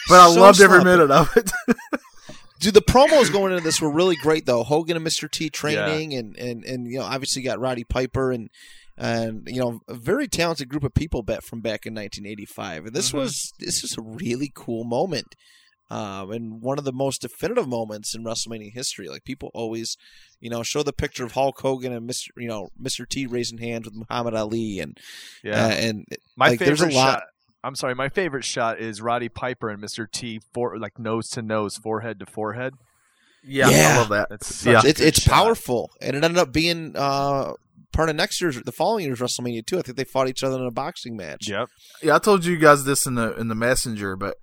but 0.09 0.19
I 0.19 0.33
so 0.33 0.39
loved 0.41 0.61
every 0.61 0.81
sloppy. 0.81 0.89
minute 0.89 1.11
of 1.11 1.35
it. 1.37 1.51
Dude, 2.59 2.73
the 2.73 2.81
promos 2.81 3.31
going 3.31 3.51
into 3.51 3.63
this 3.63 3.81
were 3.81 3.91
really 3.91 4.15
great 4.15 4.45
though. 4.45 4.63
Hogan 4.63 4.95
and 4.95 5.05
Mr. 5.05 5.29
T 5.29 5.49
training, 5.49 6.13
and 6.13 6.35
and 6.37 6.63
and 6.63 6.87
you 6.87 6.99
know 6.99 7.05
obviously 7.05 7.41
you 7.41 7.47
got 7.49 7.59
Roddy 7.59 7.83
Piper 7.83 8.31
and 8.31 8.49
and 8.97 9.47
you 9.47 9.59
know 9.59 9.79
a 9.87 9.93
very 9.95 10.27
talented 10.27 10.69
group 10.69 10.83
of 10.83 10.93
people 10.93 11.23
bet 11.23 11.43
from 11.43 11.59
back 11.61 11.85
in 11.85 11.93
1985. 11.93 12.85
And 12.85 12.95
this 12.95 13.11
Mhm. 13.11 13.15
was 13.15 13.53
this 13.59 13.83
is 13.83 13.97
a 13.97 14.01
really 14.01 14.51
cool 14.55 14.83
moment. 14.85 15.35
Um, 15.93 16.31
and 16.31 16.61
one 16.61 16.77
of 16.79 16.85
the 16.85 16.91
most 16.93 17.21
definitive 17.21 17.67
moments 17.67 18.15
in 18.15 18.23
WrestleMania 18.23 18.71
history. 18.73 19.07
Like 19.09 19.23
people 19.25 19.51
always, 19.53 19.95
you 20.39 20.49
know, 20.49 20.63
show 20.63 20.81
the 20.81 20.93
picture 20.93 21.23
of 21.23 21.33
Hulk 21.33 21.59
Hogan 21.61 21.93
and 21.93 22.09
Mr. 22.09 22.29
You 22.37 22.47
know 22.47 22.69
Mr. 22.81 23.07
T 23.07 23.27
raising 23.27 23.59
hands 23.59 23.85
with 23.85 23.95
Muhammad 23.95 24.33
Ali, 24.33 24.79
and 24.79 24.97
yeah. 25.43 25.65
uh, 25.65 25.69
and 25.69 26.05
my 26.35 26.49
like, 26.49 26.59
favorite 26.59 26.79
there's 26.79 26.93
a 26.93 26.95
lot- 26.97 27.13
shot. 27.19 27.23
I'm 27.65 27.75
sorry. 27.75 27.95
My 27.95 28.09
favorite 28.09 28.43
shot 28.43 28.79
is 28.79 29.01
Roddy 29.01 29.29
Piper 29.29 29.69
and 29.69 29.81
Mr. 29.81 30.09
T 30.11 30.41
for 30.53 30.77
like 30.77 30.97
nose 30.99 31.29
to 31.29 31.41
nose, 31.41 31.77
forehead 31.77 32.19
to 32.19 32.25
forehead. 32.25 32.73
yeah, 33.43 33.69
Yeah. 33.69 33.93
I 33.93 33.97
love 33.99 34.09
that. 34.09 34.29
That's 34.29 34.55
such 34.55 34.73
Yeah. 34.83 34.89
it's 34.89 34.99
it's 34.99 35.25
powerful, 35.25 35.91
and 36.01 36.15
it 36.15 36.23
ended 36.23 36.39
up 36.39 36.51
being 36.51 36.93
uh, 36.95 37.53
part 37.93 38.09
of 38.09 38.15
next 38.15 38.41
year's, 38.41 38.59
the 38.61 38.71
following 38.71 39.05
year's 39.05 39.19
WrestleMania 39.19 39.65
too. 39.65 39.77
I 39.79 39.81
think 39.83 39.97
they 39.97 40.03
fought 40.03 40.27
each 40.27 40.43
other 40.43 40.57
in 40.59 40.65
a 40.65 40.71
boxing 40.71 41.15
match. 41.15 41.47
Yep. 41.47 41.69
Yeah, 42.01 42.15
I 42.15 42.19
told 42.19 42.43
you 42.45 42.57
guys 42.57 42.83
this 42.83 43.05
in 43.05 43.15
the 43.15 43.33
in 43.39 43.47
the 43.47 43.55
messenger, 43.55 44.15
but 44.17 44.35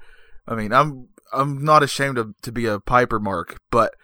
I 0.47 0.55
mean, 0.55 0.73
I'm 0.73 1.09
I'm 1.33 1.63
not 1.65 1.83
ashamed 1.83 2.19
of, 2.19 2.35
to 2.43 2.53
be 2.53 2.67
a 2.67 2.81
Piper 2.81 3.19
mark, 3.21 3.59
but 3.71 3.95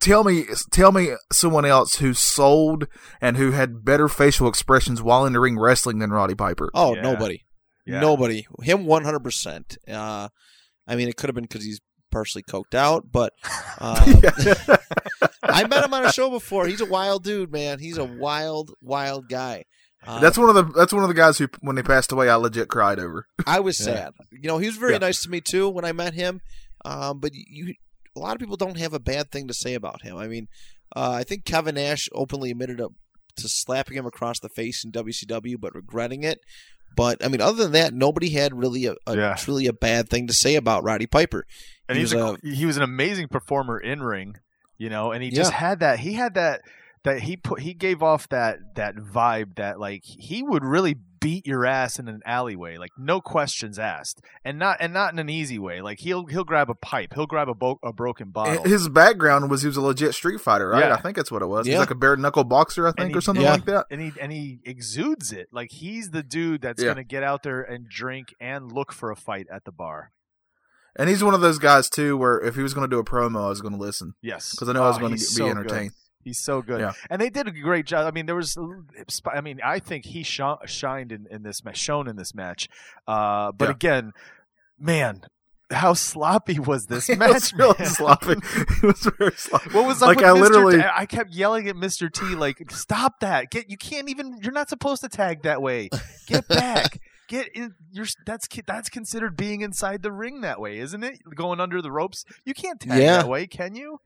tell 0.00 0.24
me 0.24 0.44
tell 0.72 0.92
me 0.92 1.10
someone 1.32 1.64
else 1.64 1.96
who 1.96 2.14
sold 2.14 2.86
and 3.20 3.36
who 3.36 3.52
had 3.52 3.84
better 3.84 4.08
facial 4.08 4.48
expressions 4.48 5.02
while 5.02 5.24
in 5.26 5.32
the 5.32 5.40
ring 5.40 5.58
wrestling 5.58 5.98
than 5.98 6.10
Roddy 6.10 6.34
Piper. 6.34 6.70
Oh, 6.74 6.94
Yeah. 6.94 7.02
nobody, 7.02 7.44
Yeah. 7.86 8.00
nobody. 8.00 8.46
Him 8.62 8.86
one 8.86 9.04
hundred 9.04 9.20
percent. 9.20 9.76
Uh, 9.88 10.28
I 10.86 10.96
mean, 10.96 11.08
it 11.08 11.16
could 11.16 11.28
have 11.28 11.34
been 11.34 11.44
because 11.44 11.64
he's 11.64 11.80
partially 12.10 12.42
coked 12.42 12.74
out, 12.74 13.10
but 13.10 13.32
um, 13.80 13.96
I 15.42 15.66
met 15.66 15.84
him 15.84 15.94
on 15.94 16.04
a 16.06 16.12
show 16.12 16.30
before. 16.30 16.66
He's 16.66 16.80
a 16.80 16.86
wild 16.86 17.24
dude, 17.24 17.52
man. 17.52 17.78
He's 17.78 17.98
a 17.98 18.04
wild, 18.04 18.72
wild 18.80 19.28
guy. 19.28 19.64
Uh, 20.06 20.20
That's 20.20 20.36
one 20.36 20.48
of 20.48 20.54
the 20.54 20.64
that's 20.78 20.92
one 20.92 21.02
of 21.02 21.08
the 21.08 21.14
guys 21.14 21.38
who 21.38 21.48
when 21.60 21.76
they 21.76 21.82
passed 21.82 22.12
away 22.12 22.28
I 22.28 22.34
legit 22.36 22.68
cried 22.68 22.98
over. 22.98 23.26
I 23.46 23.60
was 23.60 23.78
Yeah. 23.80 23.86
sad. 23.94 24.12
You 24.30 24.48
know, 24.48 24.58
he 24.58 24.66
was 24.66 24.76
very 24.76 24.92
Yeah. 24.92 24.98
nice 24.98 25.22
to 25.22 25.30
me 25.30 25.40
too 25.40 25.68
when 25.68 25.84
I 25.84 25.92
met 25.92 26.14
him. 26.14 26.40
Um, 26.84 27.20
but 27.20 27.30
you, 27.34 27.74
a 28.14 28.20
lot 28.20 28.34
of 28.34 28.38
people 28.40 28.56
don't 28.56 28.76
have 28.78 28.92
a 28.92 28.98
bad 29.00 29.30
thing 29.30 29.48
to 29.48 29.54
say 29.54 29.74
about 29.74 30.02
him. 30.02 30.16
I 30.16 30.28
mean, 30.28 30.48
uh, 30.94 31.12
I 31.12 31.24
think 31.24 31.44
Kevin 31.44 31.76
Nash 31.76 32.08
openly 32.12 32.50
admitted 32.50 32.78
to, 32.78 32.90
to 33.36 33.48
slapping 33.48 33.96
him 33.96 34.06
across 34.06 34.38
the 34.40 34.48
face 34.50 34.84
in 34.84 34.92
WCW, 34.92 35.58
but 35.58 35.74
regretting 35.74 36.22
it. 36.22 36.40
But 36.96 37.24
I 37.24 37.28
mean, 37.28 37.40
other 37.40 37.62
than 37.64 37.72
that, 37.72 37.94
nobody 37.94 38.28
had 38.30 38.54
really 38.56 38.84
a, 38.86 38.94
a 39.06 39.16
Yeah. 39.16 39.36
really 39.48 39.66
a 39.66 39.72
bad 39.72 40.08
thing 40.10 40.26
to 40.28 40.34
say 40.34 40.54
about 40.54 40.84
Roddy 40.84 41.06
Piper. 41.06 41.46
and 41.88 41.96
He 41.96 42.02
he's 42.02 42.14
was 42.14 42.38
a, 42.44 42.46
he 42.48 42.66
was 42.66 42.76
an 42.76 42.82
amazing 42.82 43.28
performer 43.28 43.78
in 43.80 44.02
ring, 44.02 44.36
you 44.78 44.90
know, 44.90 45.10
and 45.12 45.22
he 45.22 45.30
just 45.30 45.52
had 45.52 45.80
that 45.80 45.98
he 46.00 46.12
had 46.12 46.34
that 46.34 46.60
that 47.04 47.20
he 47.20 47.36
put 47.36 47.60
he 47.60 47.74
gave 47.74 48.02
off 48.02 48.28
that 48.30 48.58
that 48.76 48.96
vibe 48.96 49.56
that 49.56 49.78
like 49.78 50.02
he 50.04 50.42
would 50.42 50.64
really 50.64 50.96
beat 51.20 51.46
your 51.46 51.64
ass 51.64 51.98
in 51.98 52.06
an 52.06 52.20
alleyway, 52.26 52.76
like 52.76 52.90
no 52.98 53.18
questions 53.20 53.78
asked, 53.78 54.20
and 54.44 54.58
not 54.58 54.76
and 54.80 54.92
not 54.92 55.12
in 55.12 55.18
an 55.18 55.30
easy 55.30 55.58
way. 55.58 55.80
Like 55.80 56.00
he'll 56.00 56.26
he'll 56.26 56.44
grab 56.44 56.68
a 56.68 56.74
pipe, 56.74 57.14
he'll 57.14 57.26
grab 57.26 57.48
a, 57.48 57.54
bo- 57.54 57.78
a 57.82 57.92
broken 57.94 58.30
bottle. 58.30 58.64
His 58.64 58.88
background 58.90 59.50
was 59.50 59.62
he 59.62 59.68
was 59.68 59.76
a 59.78 59.80
legit 59.82 60.14
street 60.14 60.40
fighter, 60.40 60.68
right? 60.68 60.84
Yeah. 60.88 60.94
I 60.94 61.00
think 61.00 61.16
that's 61.16 61.30
what 61.32 61.40
it 61.42 61.46
was. 61.46 61.66
He's 61.66 61.78
like 61.78 61.90
a 61.90 61.94
bare 61.94 62.16
knuckle 62.16 62.44
boxer, 62.44 62.86
I 62.86 62.92
think, 62.92 63.10
he- 63.12 63.16
or 63.16 63.20
something 63.22 63.44
yeah. 63.44 63.52
like 63.52 63.64
that. 63.66 63.86
and 63.90 64.00
he 64.00 64.12
and 64.20 64.30
he 64.32 64.60
exudes 64.64 65.32
it 65.32 65.48
like 65.52 65.70
he's 65.72 66.10
the 66.10 66.22
dude 66.22 66.60
that's 66.62 66.82
Yeah. 66.82 66.88
gonna 66.90 67.04
get 67.04 67.22
out 67.22 67.42
there 67.42 67.62
and 67.62 67.88
drink 67.88 68.34
and 68.40 68.70
look 68.72 68.92
for 68.92 69.10
a 69.10 69.16
fight 69.16 69.46
at 69.50 69.64
the 69.64 69.72
bar. 69.72 70.10
And 70.96 71.08
he's 71.08 71.24
one 71.24 71.34
of 71.34 71.40
those 71.40 71.58
guys 71.58 71.88
too, 71.88 72.16
where 72.16 72.38
if 72.40 72.54
he 72.54 72.62
was 72.62 72.72
going 72.72 72.88
to 72.88 72.94
do 72.94 73.00
a 73.00 73.04
promo, 73.04 73.46
I 73.46 73.48
was 73.48 73.60
going 73.60 73.74
to 73.74 73.80
listen 73.80 74.14
Yes, 74.22 74.52
because 74.52 74.68
I 74.68 74.72
know 74.74 74.84
I 74.84 74.88
was 74.88 74.96
Oh, 74.98 75.00
going 75.00 75.10
to 75.10 75.16
be 75.16 75.20
so 75.20 75.52
good. 75.52 75.90
He's 76.24 76.38
so 76.42 76.62
good, 76.62 76.80
Yeah. 76.80 76.92
and 77.10 77.20
they 77.20 77.28
did 77.30 77.46
a 77.46 77.50
great 77.52 77.86
job. 77.86 78.06
I 78.06 78.10
mean, 78.10 78.26
there 78.26 78.34
was, 78.34 78.56
I 79.32 79.40
mean, 79.42 79.60
I 79.64 79.78
think 79.78 80.06
he 80.06 80.22
sh- 80.22 80.40
shined 80.66 81.12
in, 81.12 81.26
in 81.30 81.42
this 81.42 81.62
match, 81.64 81.76
shown 81.78 82.08
in 82.08 82.16
this 82.16 82.34
match. 82.34 82.68
Uh, 83.06 83.52
but 83.52 83.66
Yeah. 83.66 83.70
again, 83.72 84.12
man, 84.78 85.22
how 85.70 85.92
sloppy 85.94 86.58
was 86.58 86.86
this 86.88 87.08
It 87.08 87.18
match? 87.18 87.32
was 87.32 87.52
really 87.54 87.84
sloppy. 87.84 88.34
It 88.54 88.82
was 88.82 89.08
very 89.18 89.32
sloppy. 89.36 89.70
What 89.70 89.86
was 89.86 90.02
up 90.02 90.08
Like, 90.08 90.16
with 90.18 90.26
I 90.26 90.30
Mr. 90.30 90.40
literally- 90.40 90.78
T? 90.78 90.84
I 90.94 91.06
kept 91.06 91.30
yelling 91.30 91.68
at 91.68 91.76
Mr. 91.76 92.12
T, 92.12 92.34
like, 92.34 92.70
"Stop 92.70 93.20
that! 93.20 93.50
Get 93.50 93.70
you 93.70 93.76
can't 93.76 94.08
even. 94.08 94.38
You're 94.42 94.52
not 94.52 94.68
supposed 94.68 95.02
to 95.02 95.08
tag 95.08 95.42
that 95.42 95.60
way. 95.62 95.88
Get 96.26 96.46
back. 96.48 97.00
Get 97.28 97.48
in. 97.54 97.74
You're 97.90 98.06
that's 98.26 98.46
that's 98.66 98.90
considered 98.90 99.36
being 99.36 99.62
inside 99.62 100.02
the 100.02 100.12
ring 100.12 100.42
that 100.42 100.60
way, 100.60 100.78
isn't 100.78 101.02
it? 101.02 101.18
Going 101.34 101.60
under 101.60 101.80
the 101.80 101.90
ropes. 101.90 102.24
You 102.44 102.52
can't 102.54 102.78
tag 102.80 103.00
Yeah. 103.02 103.18
that 103.18 103.28
way, 103.28 103.46
can 103.46 103.74
you? 103.74 103.98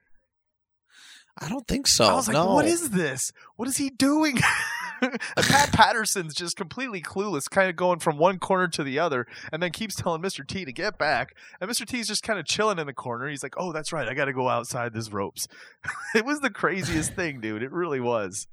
I 1.40 1.48
don't 1.48 1.66
think 1.66 1.86
so. 1.86 2.04
I 2.04 2.14
was 2.14 2.26
like, 2.26 2.34
no. 2.34 2.52
what 2.54 2.64
is 2.64 2.90
this? 2.90 3.32
What 3.56 3.68
is 3.68 3.76
he 3.76 3.90
doing? 3.90 4.36
Pat 5.36 5.72
Patterson's 5.72 6.34
just 6.34 6.56
completely 6.56 7.00
clueless, 7.00 7.48
kind 7.48 7.70
of 7.70 7.76
going 7.76 8.00
from 8.00 8.18
one 8.18 8.38
corner 8.38 8.66
to 8.68 8.82
the 8.82 8.98
other, 8.98 9.26
and 9.52 9.62
then 9.62 9.70
keeps 9.70 9.94
telling 9.94 10.20
Mr. 10.20 10.46
T 10.46 10.64
to 10.64 10.72
get 10.72 10.98
back. 10.98 11.34
And 11.60 11.70
Mr. 11.70 11.86
T's 11.86 12.08
just 12.08 12.24
kind 12.24 12.40
of 12.40 12.46
chilling 12.46 12.78
in 12.80 12.86
the 12.86 12.92
corner. 12.92 13.28
He's 13.28 13.42
like, 13.44 13.54
oh, 13.56 13.72
that's 13.72 13.92
right. 13.92 14.08
I 14.08 14.14
got 14.14 14.24
to 14.24 14.32
go 14.32 14.48
outside 14.48 14.92
this 14.92 15.12
ropes. 15.12 15.46
it 16.14 16.24
was 16.24 16.40
the 16.40 16.50
craziest 16.50 17.14
thing, 17.14 17.40
dude. 17.40 17.62
It 17.62 17.72
really 17.72 18.00
was. 18.00 18.48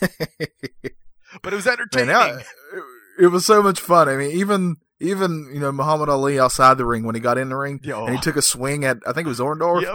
But 1.42 1.52
it 1.52 1.56
was 1.56 1.66
entertaining. 1.66 2.08
Man, 2.08 2.36
that- 2.36 2.46
it, 3.18 3.24
it 3.24 3.26
was 3.28 3.44
so 3.44 3.62
much 3.62 3.80
fun. 3.80 4.08
I 4.08 4.16
mean, 4.16 4.30
even 4.32 4.76
even 5.00 5.50
you 5.52 5.60
know 5.60 5.72
Muhammad 5.72 6.08
Ali 6.08 6.38
outside 6.38 6.78
the 6.78 6.84
ring 6.84 7.04
when 7.04 7.14
he 7.14 7.20
got 7.20 7.38
in 7.38 7.48
the 7.48 7.56
ring 7.56 7.80
Yo. 7.82 8.06
and 8.06 8.14
he 8.14 8.20
took 8.20 8.36
a 8.36 8.42
swing 8.42 8.84
at 8.84 8.98
I 9.06 9.12
think 9.12 9.26
it 9.26 9.28
was 9.28 9.40
Orndorff. 9.40 9.82
Yep. 9.82 9.94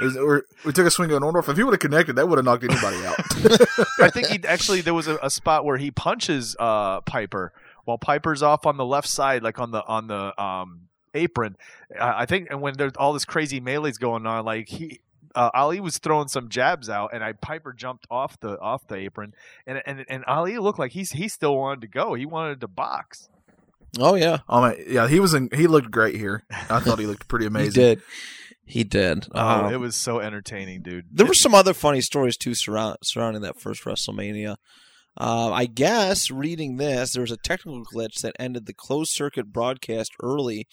Was- 0.00 0.16
or 0.16 0.44
we 0.64 0.72
took 0.72 0.86
a 0.86 0.90
swing 0.90 1.10
at 1.10 1.22
Orndorff. 1.22 1.48
If 1.48 1.56
he 1.56 1.62
would 1.62 1.72
have 1.72 1.80
connected, 1.80 2.16
that 2.16 2.28
would 2.28 2.36
have 2.38 2.44
knocked 2.44 2.64
anybody 2.64 3.04
out. 3.06 3.16
I 4.00 4.10
think 4.10 4.26
he 4.26 4.44
actually 4.46 4.82
there 4.82 4.94
was 4.94 5.08
a, 5.08 5.16
a 5.22 5.30
spot 5.30 5.64
where 5.64 5.78
he 5.78 5.90
punches 5.90 6.54
uh, 6.58 7.00
Piper 7.00 7.52
while 7.86 7.96
Piper's 7.98 8.42
off 8.42 8.66
on 8.66 8.76
the 8.76 8.84
left 8.84 9.08
side, 9.08 9.42
like 9.42 9.58
on 9.58 9.70
the 9.70 9.82
on 9.86 10.06
the 10.08 10.38
um, 10.42 10.88
apron. 11.14 11.56
Uh, 11.98 12.12
I 12.14 12.26
think, 12.26 12.48
and 12.50 12.60
when 12.60 12.74
there's 12.76 12.92
all 12.98 13.12
this 13.12 13.24
crazy 13.24 13.60
melee's 13.60 13.98
going 13.98 14.26
on, 14.26 14.44
like 14.44 14.68
he. 14.68 15.00
Uh, 15.34 15.50
Ali 15.52 15.80
was 15.80 15.98
throwing 15.98 16.28
some 16.28 16.48
jabs 16.48 16.88
out, 16.88 17.10
and 17.12 17.22
I 17.22 17.32
Piper 17.32 17.74
jumped 17.74 18.06
off 18.10 18.40
the 18.40 18.58
off 18.58 18.88
the 18.88 18.94
apron, 18.96 19.34
and 19.66 19.82
and 19.84 20.02
and 20.08 20.24
Ali 20.24 20.56
looked 20.56 20.78
like 20.78 20.92
he's 20.92 21.12
he 21.12 21.28
still 21.28 21.54
wanted 21.58 21.82
to 21.82 21.88
go. 21.88 22.14
He 22.14 22.24
wanted 22.24 22.62
to 22.62 22.68
box. 22.68 23.28
Oh 23.98 24.14
yeah, 24.14 24.38
oh 24.48 24.60
man, 24.62 24.76
yeah, 24.88 25.08
he 25.08 25.20
was 25.20 25.34
in. 25.34 25.48
He 25.54 25.66
looked 25.66 25.90
great 25.90 26.16
here. 26.16 26.44
I 26.50 26.80
thought 26.80 26.98
he 26.98 27.06
looked 27.06 27.28
pretty 27.28 27.46
amazing. 27.52 27.72
he 27.72 27.88
did. 27.94 28.02
He 28.68 28.84
did. 28.84 29.26
Oh, 29.32 29.66
Um, 29.66 29.72
it 29.72 29.78
was 29.78 29.94
so 29.96 30.18
entertaining, 30.20 30.82
dude. 30.82 31.06
There 31.12 31.26
were 31.26 31.34
some 31.34 31.54
other 31.54 31.72
funny 31.72 32.00
stories 32.00 32.36
too 32.36 32.54
surround, 32.54 32.96
surrounding 33.02 33.42
that 33.42 33.60
first 33.60 33.84
WrestleMania. 33.84 34.56
Uh, 35.18 35.50
I 35.52 35.66
guess 35.66 36.30
reading 36.30 36.76
this, 36.76 37.12
there 37.12 37.22
was 37.22 37.30
a 37.30 37.36
technical 37.38 37.82
glitch 37.84 38.20
that 38.22 38.34
ended 38.38 38.66
the 38.66 38.74
closed 38.74 39.12
circuit 39.12 39.52
broadcast 39.52 40.12
early 40.22 40.66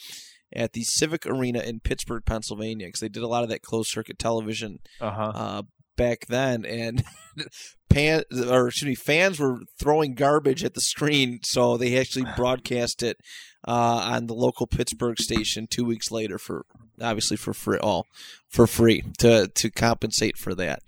at 0.55 0.73
the 0.73 0.83
Civic 0.83 1.25
Arena 1.25 1.59
in 1.59 1.79
Pittsburgh, 1.79 2.23
Pennsylvania, 2.25 2.87
because 2.87 2.99
they 2.99 3.09
did 3.09 3.23
a 3.23 3.27
lot 3.27 3.43
of 3.43 3.49
that 3.49 3.61
closed 3.61 3.89
circuit 3.89 4.19
television 4.19 4.79
Uh 4.99 5.11
huh. 5.11 5.31
uh, 5.35 5.61
back 5.95 6.25
then, 6.27 6.65
and 6.65 7.03
pan 7.93 8.23
or 8.49 8.67
excuse 8.67 8.89
me, 8.89 8.95
fans 8.95 9.39
were 9.39 9.59
throwing 9.79 10.15
garbage 10.15 10.63
at 10.63 10.73
the 10.73 10.81
screen, 10.81 11.39
so 11.43 11.77
they 11.77 11.97
actually 11.97 12.25
broadcast 12.35 13.03
it 13.03 13.17
uh, 13.67 13.71
on 14.11 14.27
the 14.27 14.33
local 14.33 14.67
Pittsburgh 14.67 15.19
station 15.19 15.67
two 15.67 15.85
weeks 15.85 16.11
later 16.11 16.37
for 16.37 16.65
obviously 17.01 17.37
for 17.37 17.53
free, 17.53 17.77
all 17.77 18.07
for 18.49 18.67
free 18.67 19.03
to 19.19 19.47
to 19.47 19.69
compensate 19.69 20.37
for 20.37 20.53
that. 20.55 20.81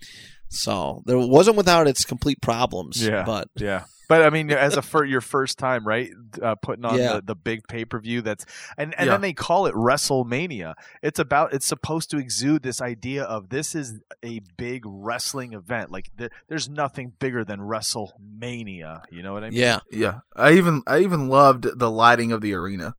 So 0.48 1.02
there 1.06 1.18
wasn't 1.18 1.56
without 1.56 1.88
its 1.88 2.04
complete 2.04 2.40
problems. 2.40 3.04
Yeah. 3.06 3.24
but 3.24 3.48
Yeah. 3.56 3.84
But 4.08 4.22
I 4.22 4.30
mean, 4.30 4.50
as 4.52 4.76
a 4.76 4.82
fir- 4.82 5.04
your 5.04 5.20
first 5.20 5.58
time, 5.58 5.86
right? 5.86 6.10
Uh, 6.40 6.54
putting 6.56 6.84
on 6.84 6.98
Yeah. 6.98 7.14
the, 7.14 7.22
the 7.22 7.34
big 7.34 7.66
pay 7.68 7.84
per 7.84 7.98
view. 7.98 8.22
That's 8.22 8.44
and 8.78 8.94
and 8.98 9.06
Yeah. 9.06 9.12
then 9.14 9.20
they 9.20 9.32
call 9.32 9.66
it 9.66 9.74
WrestleMania. 9.74 10.74
It's 11.02 11.18
about. 11.18 11.52
It's 11.52 11.66
supposed 11.66 12.10
to 12.10 12.18
exude 12.18 12.62
this 12.62 12.80
idea 12.80 13.24
of 13.24 13.48
this 13.48 13.74
is 13.74 14.00
a 14.22 14.40
big 14.56 14.82
wrestling 14.86 15.54
event. 15.54 15.90
Like 15.90 16.10
th- 16.16 16.30
there's 16.48 16.68
nothing 16.68 17.12
bigger 17.18 17.44
than 17.44 17.60
WrestleMania. 17.60 19.02
You 19.10 19.22
know 19.22 19.32
what 19.32 19.44
I 19.44 19.50
mean? 19.50 19.58
yeah, 19.58 19.80
Yeah, 19.90 20.18
I 20.34 20.52
even 20.52 20.82
I 20.86 21.00
even 21.00 21.28
loved 21.28 21.66
the 21.78 21.90
lighting 21.90 22.32
of 22.32 22.40
the 22.40 22.54
arena. 22.54 22.94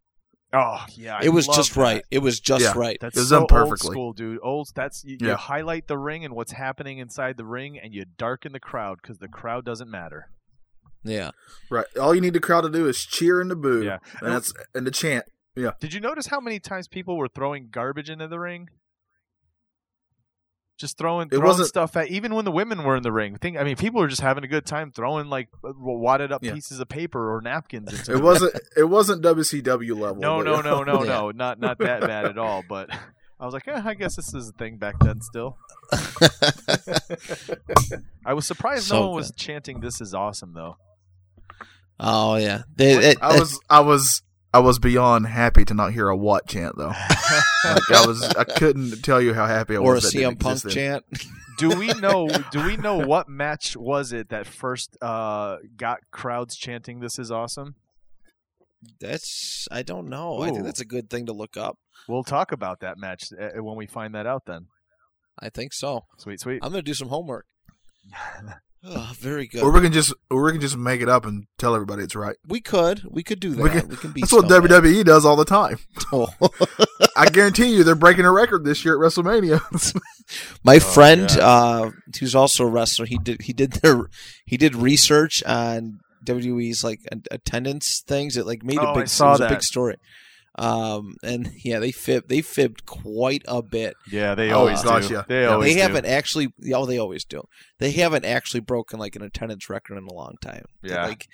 Oh 0.53 0.85
yeah. 0.95 1.17
I 1.17 1.25
it 1.25 1.29
was 1.29 1.45
just 1.47 1.73
that. 1.75 1.81
right. 1.81 2.03
It 2.09 2.19
was 2.19 2.39
just 2.39 2.63
Yeah. 2.63 2.73
right. 2.75 2.97
That's 3.01 3.17
It 3.17 3.21
was 3.21 3.29
so 3.29 3.35
done 3.35 3.41
old 3.43 3.49
perfectly. 3.69 3.91
school, 3.91 4.13
dude. 4.13 4.39
Old. 4.41 4.69
That's 4.75 5.03
you, 5.03 5.17
you 5.19 5.35
highlight 5.35 5.87
the 5.87 5.97
ring 5.97 6.23
and 6.23 6.33
what's 6.33 6.53
happening 6.53 6.99
inside 6.99 7.37
the 7.37 7.45
ring, 7.45 7.77
and 7.77 7.93
you 7.93 8.05
darken 8.17 8.53
the 8.53 8.59
crowd 8.59 8.99
because 9.01 9.17
the 9.19 9.27
crowd 9.27 9.65
doesn't 9.65 9.89
matter. 9.91 10.29
Yeah, 11.07 11.31
Right. 11.69 11.85
All 11.99 12.13
you 12.15 12.21
need 12.21 12.33
the 12.33 12.39
crowd 12.39 12.61
to 12.61 12.69
do 12.69 12.87
is 12.87 12.97
cheer 13.03 13.41
and 13.41 13.49
the 13.51 13.55
boo. 13.55 13.83
Yeah. 13.83 13.97
And 14.21 14.31
that's 14.33 14.53
and 14.75 14.85
the 14.87 14.91
chant. 14.91 15.25
Yeah. 15.55 15.71
Did 15.79 15.93
you 15.93 15.99
notice 15.99 16.27
how 16.27 16.39
many 16.39 16.59
times 16.59 16.87
people 16.87 17.17
were 17.17 17.27
throwing 17.27 17.69
garbage 17.71 18.09
into 18.09 18.27
the 18.27 18.39
ring? 18.39 18.69
Just 20.77 20.99
throwing, 20.99 21.25
It 21.27 21.31
throwing 21.31 21.43
wasn't- 21.45 21.69
stuff 21.69 21.97
at 21.97 22.09
even 22.09 22.35
when 22.35 22.45
the 22.45 22.51
women 22.51 22.83
were 22.83 22.95
in 22.95 23.01
the 23.01 23.11
ring. 23.11 23.35
Think, 23.37 23.57
I 23.57 23.63
mean, 23.63 23.75
people 23.77 23.99
were 23.99 24.07
just 24.07 24.21
having 24.21 24.43
a 24.43 24.47
good 24.47 24.63
time 24.67 24.91
throwing 24.91 25.27
like 25.27 25.49
uh, 25.65 25.71
wadded 25.75 26.31
up 26.31 26.43
Yeah. 26.43 26.53
pieces 26.53 26.79
of 26.79 26.87
paper 26.87 27.33
or 27.35 27.41
napkins. 27.41 27.91
Into 27.91 28.11
It 28.11 28.17
the 28.17 28.21
wasn't 28.21 28.59
it 28.77 28.83
wasn't 28.83 29.23
WCW 29.23 29.97
level. 29.99 30.21
No, 30.21 30.43
no, 30.43 30.61
no, 30.61 30.83
no, 30.83 31.03
Yeah. 31.03 31.09
no, 31.09 31.31
not 31.31 31.59
not 31.59 31.79
that 31.79 32.01
bad 32.01 32.25
at 32.25 32.37
all. 32.37 32.63
But 32.69 32.91
I 33.39 33.45
was 33.45 33.55
like, 33.55 33.67
eh, 33.67 33.81
I 33.83 33.95
guess 33.95 34.15
this 34.17 34.31
is 34.35 34.49
a 34.49 34.51
thing 34.51 34.77
back 34.77 34.99
then. 34.99 35.19
Still, 35.21 35.57
I 38.25 38.33
was 38.33 38.45
surprised 38.45 38.89
no 38.91 38.95
So 38.97 39.07
one 39.07 39.15
was 39.15 39.31
chanting, 39.35 39.79
"This 39.79 39.99
is 40.01 40.13
awesome," 40.13 40.53
though. 40.53 40.77
Oh 41.99 42.35
yeah. 42.35 42.63
They, 42.75 42.93
it- 43.11 43.17
I 43.21 43.37
was 43.39 43.59
I 43.69 43.79
was 43.81 44.21
I 44.53 44.59
was 44.59 44.79
beyond 44.79 45.27
happy 45.27 45.65
to 45.65 45.73
not 45.73 45.93
hear 45.93 46.07
a 46.09 46.15
what 46.17 46.47
chant 46.47 46.75
though. 46.77 46.93
Like 47.65 47.91
I 47.91 48.05
was 48.05 48.23
I 48.23 48.43
couldn't 48.45 49.03
tell 49.03 49.21
you 49.21 49.33
how 49.33 49.45
happy 49.45 49.75
I 49.75 49.79
or 49.79 49.95
was. 49.95 50.03
that 50.03 50.11
didn't 50.13 50.37
CM 50.37 50.39
Punk 50.39 50.61
then. 50.61 50.71
chant. 50.71 51.05
Do 51.57 51.69
we 51.77 51.87
know? 51.99 52.29
Do 52.51 52.63
we 52.63 52.77
know 52.77 52.97
what 53.05 53.27
match 53.27 53.75
was 53.75 54.13
it 54.13 54.29
that 54.29 54.47
first 54.47 54.95
uh, 55.01 55.57
got 55.75 55.99
crowds 56.11 56.55
chanting, 56.55 56.99
"This 57.01 57.19
is 57.19 57.29
awesome"? 57.31 57.75
That's 59.01 59.67
I 59.71 59.81
don't 59.81 60.07
know. 60.07 60.41
I 60.41 60.51
think 60.51 60.63
that's 60.63 60.79
a 60.81 60.85
good 60.85 61.09
thing 61.09 61.25
to 61.25 61.33
look 61.33 61.57
up. 61.57 61.77
We'll 62.07 62.23
talk 62.23 62.51
about 62.51 62.79
that 62.81 62.97
match 62.97 63.25
uh, 63.37 63.61
when 63.61 63.75
we 63.75 63.85
find 63.87 64.13
that 64.15 64.25
out. 64.27 64.43
Then, 64.45 64.67
I 65.39 65.49
think 65.49 65.73
so. 65.73 66.05
sweet, 66.17 66.39
sweet. 66.39 66.59
I'm 66.63 66.69
gonna 66.71 66.83
do 66.83 66.93
some 66.93 67.09
homework. 67.09 67.45
Oh, 68.89 69.11
very 69.19 69.47
good. 69.47 69.63
Or 69.63 69.71
we 69.71 69.81
can 69.81 69.91
just 69.91 70.13
or 70.31 70.43
we 70.45 70.51
can 70.53 70.61
just 70.61 70.77
make 70.77 71.01
it 71.01 71.09
up 71.09 71.25
and 71.25 71.45
tell 71.57 71.75
everybody 71.75 72.03
it's 72.03 72.15
right. 72.15 72.35
we 72.47 72.61
could. 72.61 73.03
We 73.09 73.21
could 73.21 73.39
do 73.39 73.49
that. 73.49 73.57
We 73.57 73.63
We 73.63 73.69
can- 73.69 73.95
can, 73.97 74.11
be. 74.11 74.21
That's 74.21 74.31
what 74.33 74.45
WWE 74.45 75.03
does 75.03 75.25
all 75.25 75.35
the 75.35 75.45
time. 75.45 75.79
Oh. 76.13 76.27
I 77.17 77.25
guarantee 77.29 77.75
you 77.75 77.83
they're 77.83 77.95
breaking 77.95 78.23
a 78.25 78.31
record 78.31 78.63
this 78.63 78.85
year 78.85 78.93
at 78.95 78.99
WrestleMania. 79.01 79.59
My 80.63 80.79
friend, 80.79 81.29
yeah. 81.35 81.45
uh, 81.45 81.91
who's 82.19 82.33
also 82.35 82.63
a 82.63 82.69
wrestler, 82.69 83.05
he 83.05 83.17
did 83.17 83.41
he 83.41 83.51
did 83.53 83.73
their 83.73 84.09
he 84.45 84.55
did 84.55 84.73
research 84.75 85.43
on 85.43 85.99
WWE's 86.23 86.83
like 86.83 87.01
attendance 87.31 88.03
things. 88.07 88.37
It 88.37 88.45
like 88.45 88.63
made 88.63 88.77
Oh, 88.79 88.83
a 88.87 88.91
I 88.91 88.99
big 88.99 89.07
saw 89.09 89.29
it 89.29 89.31
was 89.31 89.39
a 89.41 89.43
that. 89.43 89.49
big 89.49 89.63
story. 89.63 89.95
Um, 90.57 91.15
and 91.23 91.51
yeah, 91.63 91.79
they 91.79 91.91
fibbed 91.91 92.29
they 92.29 92.41
fibbed 92.41 92.85
quite 92.85 93.43
a 93.47 93.61
bit. 93.61 93.95
yeah, 94.11 94.35
they 94.35 94.51
always 94.51 94.81
gosh, 94.83 95.07
do. 95.07 95.21
They 95.27 95.41
Yeah. 95.41 95.49
always 95.49 95.69
they 95.69 95.75
do. 95.75 95.81
haven't 95.81 96.05
actually. 96.05 96.47
Oh, 96.73 96.85
they 96.85 96.97
always 96.97 97.25
do. 97.25 97.43
They 97.79 97.91
haven't 97.91 98.25
actually 98.25 98.61
broken 98.61 98.99
like 98.99 99.15
an 99.15 99.21
attendance 99.21 99.69
record 99.69 99.97
in 99.97 100.03
a 100.05 100.13
long 100.13 100.35
time. 100.41 100.65
Yeah. 100.81 101.05
like, 101.05 101.27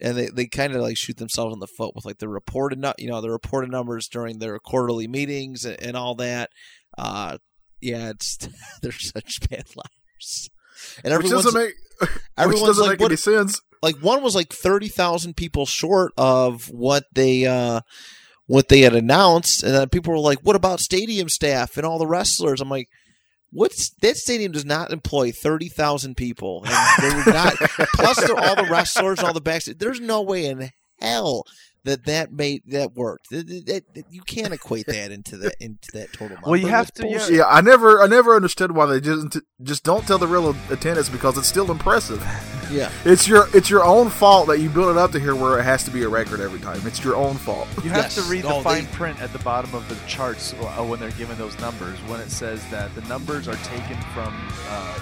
and 0.00 0.16
they, 0.16 0.28
they 0.28 0.46
kind 0.46 0.74
of 0.74 0.82
like 0.82 0.96
shoot 0.96 1.16
themselves 1.16 1.54
in 1.54 1.58
the 1.60 1.66
foot 1.66 1.94
with 1.94 2.04
like 2.04 2.18
the 2.18 2.28
reported, 2.28 2.78
nu- 2.78 2.92
you 2.98 3.08
know, 3.08 3.20
the 3.20 3.30
reported 3.30 3.70
numbers 3.70 4.08
during 4.08 4.38
their 4.38 4.58
quarterly 4.58 5.08
meetings 5.08 5.64
and, 5.64 5.80
and 5.82 5.96
all 5.96 6.14
that. 6.16 6.50
Uh, 6.98 7.38
yeah, 7.80 8.10
it's 8.10 8.38
they're 8.82 8.92
such 8.92 9.40
bad 9.50 9.64
liars. 9.74 10.50
And 11.02 11.12
which 11.14 11.24
everyone's 11.24 11.44
doesn't 11.46 11.60
make 11.60 11.74
which 12.00 12.60
doesn't 12.60 12.82
like, 12.82 12.90
make 12.92 13.00
what, 13.00 13.10
any 13.10 13.16
sense. 13.16 13.60
like 13.82 13.96
one 13.96 14.22
was 14.22 14.34
like 14.34 14.52
thirty 14.52 14.88
thousand 14.88 15.34
people 15.36 15.64
short 15.64 16.12
of 16.18 16.66
what 16.66 17.04
they 17.14 17.46
uh 17.46 17.80
what 18.46 18.68
they 18.68 18.80
had 18.80 18.94
announced, 18.94 19.62
and 19.62 19.74
then 19.74 19.88
people 19.88 20.12
were 20.12 20.18
like, 20.18 20.40
"What 20.40 20.56
about 20.56 20.80
stadium 20.80 21.28
staff 21.28 21.76
and 21.76 21.86
all 21.86 21.98
the 21.98 22.06
wrestlers?" 22.06 22.60
I'm 22.60 22.70
like. 22.70 22.88
What's 23.52 23.90
that 24.02 24.16
stadium 24.16 24.52
does 24.52 24.64
not 24.64 24.92
employ 24.92 25.30
thirty 25.30 25.68
thousand 25.68 26.16
people, 26.16 26.64
and 26.66 26.74
they 27.00 27.16
were 27.16 27.32
not. 27.32 27.54
plus, 27.94 28.28
all 28.28 28.56
the 28.56 28.68
wrestlers, 28.68 29.20
all 29.20 29.32
the 29.32 29.40
backstage. 29.40 29.78
There's 29.78 30.00
no 30.00 30.20
way 30.20 30.46
in 30.46 30.72
hell 31.00 31.44
that 31.86 32.04
that 32.04 32.30
made 32.32 32.62
that 32.66 32.94
worked. 32.94 33.30
That- 33.30 33.48
that- 33.66 33.94
that- 33.94 34.04
you 34.12 34.20
can't 34.22 34.52
equate 34.52 34.86
that 34.86 35.10
into 35.10 35.36
that 35.38 35.54
into 35.60 35.88
that 35.94 36.12
total. 36.12 36.36
Number. 36.36 36.50
Well, 36.50 36.60
you 36.60 36.66
have 36.66 36.88
That's 36.88 37.00
to- 37.00 37.06
yeah. 37.08 37.18
bullshit. 37.18 37.34
Yeah, 37.36 37.44
I 37.48 37.60
never 37.62 38.02
I 38.02 38.06
never 38.06 38.36
understood 38.36 38.72
why 38.72 38.86
they 38.86 39.00
just 39.00 39.38
just 39.62 39.82
don't 39.84 40.06
tell 40.06 40.18
the 40.18 40.26
real 40.26 40.54
attendance 40.70 41.08
because 41.08 41.38
it's 41.38 41.48
still 41.48 41.70
impressive. 41.70 42.22
yeah. 42.70 42.90
It's 43.04 43.26
your 43.26 43.48
it's 43.54 43.70
your 43.70 43.84
own 43.84 44.10
fault 44.10 44.48
that 44.48 44.58
you 44.60 44.68
build 44.68 44.90
it 44.90 44.98
up 44.98 45.12
to 45.12 45.18
here 45.20 45.34
where 45.34 45.58
it 45.58 45.62
has 45.64 45.82
to 45.84 45.90
be 45.90 46.02
a 46.02 46.08
record 46.08 46.40
every 46.40 46.60
time. 46.60 46.80
It's 46.86 47.02
your 47.02 47.16
own 47.16 47.36
fault. 47.36 47.66
You 47.82 47.90
have 47.90 48.04
Yes. 48.04 48.14
to 48.16 48.22
read 48.22 48.44
the 48.44 48.50
No, 48.50 48.60
fine 48.62 48.84
they- 48.84 48.90
print 48.92 49.20
at 49.22 49.32
the 49.32 49.38
bottom 49.40 49.74
of 49.74 49.88
the 49.88 49.96
charts 50.06 50.52
uh, 50.54 50.82
when 50.84 51.00
they're 51.00 51.10
giving 51.12 51.36
those 51.38 51.58
numbers. 51.60 51.98
When 52.08 52.20
it 52.20 52.30
says 52.30 52.60
that 52.70 52.94
the 52.94 53.02
numbers 53.02 53.48
are 53.48 53.56
taken 53.56 53.96
from. 54.12 54.34
Uh, 54.68 54.98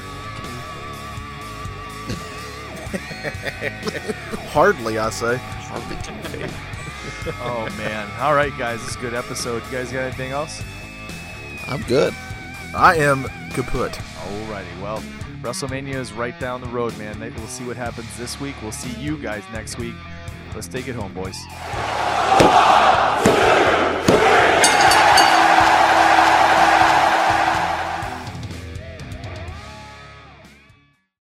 Hardly, 4.52 4.98
I 4.98 5.10
say. 5.10 5.40
Oh 7.26 7.68
man! 7.78 8.08
All 8.20 8.34
right, 8.34 8.52
guys, 8.58 8.80
this 8.80 8.90
is 8.90 8.96
a 8.96 9.00
good 9.00 9.14
episode. 9.14 9.62
You 9.66 9.70
guys 9.72 9.92
got 9.92 10.00
anything 10.00 10.32
else? 10.32 10.62
I'm 11.66 11.82
good. 11.82 12.14
I 12.74 12.96
am 12.96 13.24
kaput. 13.50 13.92
Alrighty, 13.92 14.82
well, 14.82 15.02
WrestleMania 15.40 15.94
is 15.94 16.12
right 16.12 16.38
down 16.40 16.60
the 16.60 16.68
road, 16.68 16.96
man. 16.98 17.18
We'll 17.20 17.46
see 17.46 17.64
what 17.64 17.76
happens 17.76 18.16
this 18.16 18.40
week. 18.40 18.54
We'll 18.62 18.72
see 18.72 18.98
you 19.00 19.16
guys 19.16 19.42
next 19.52 19.78
week. 19.78 19.94
Let's 20.54 20.68
take 20.68 20.88
it 20.88 20.94
home, 20.94 21.12
boys. 21.12 21.36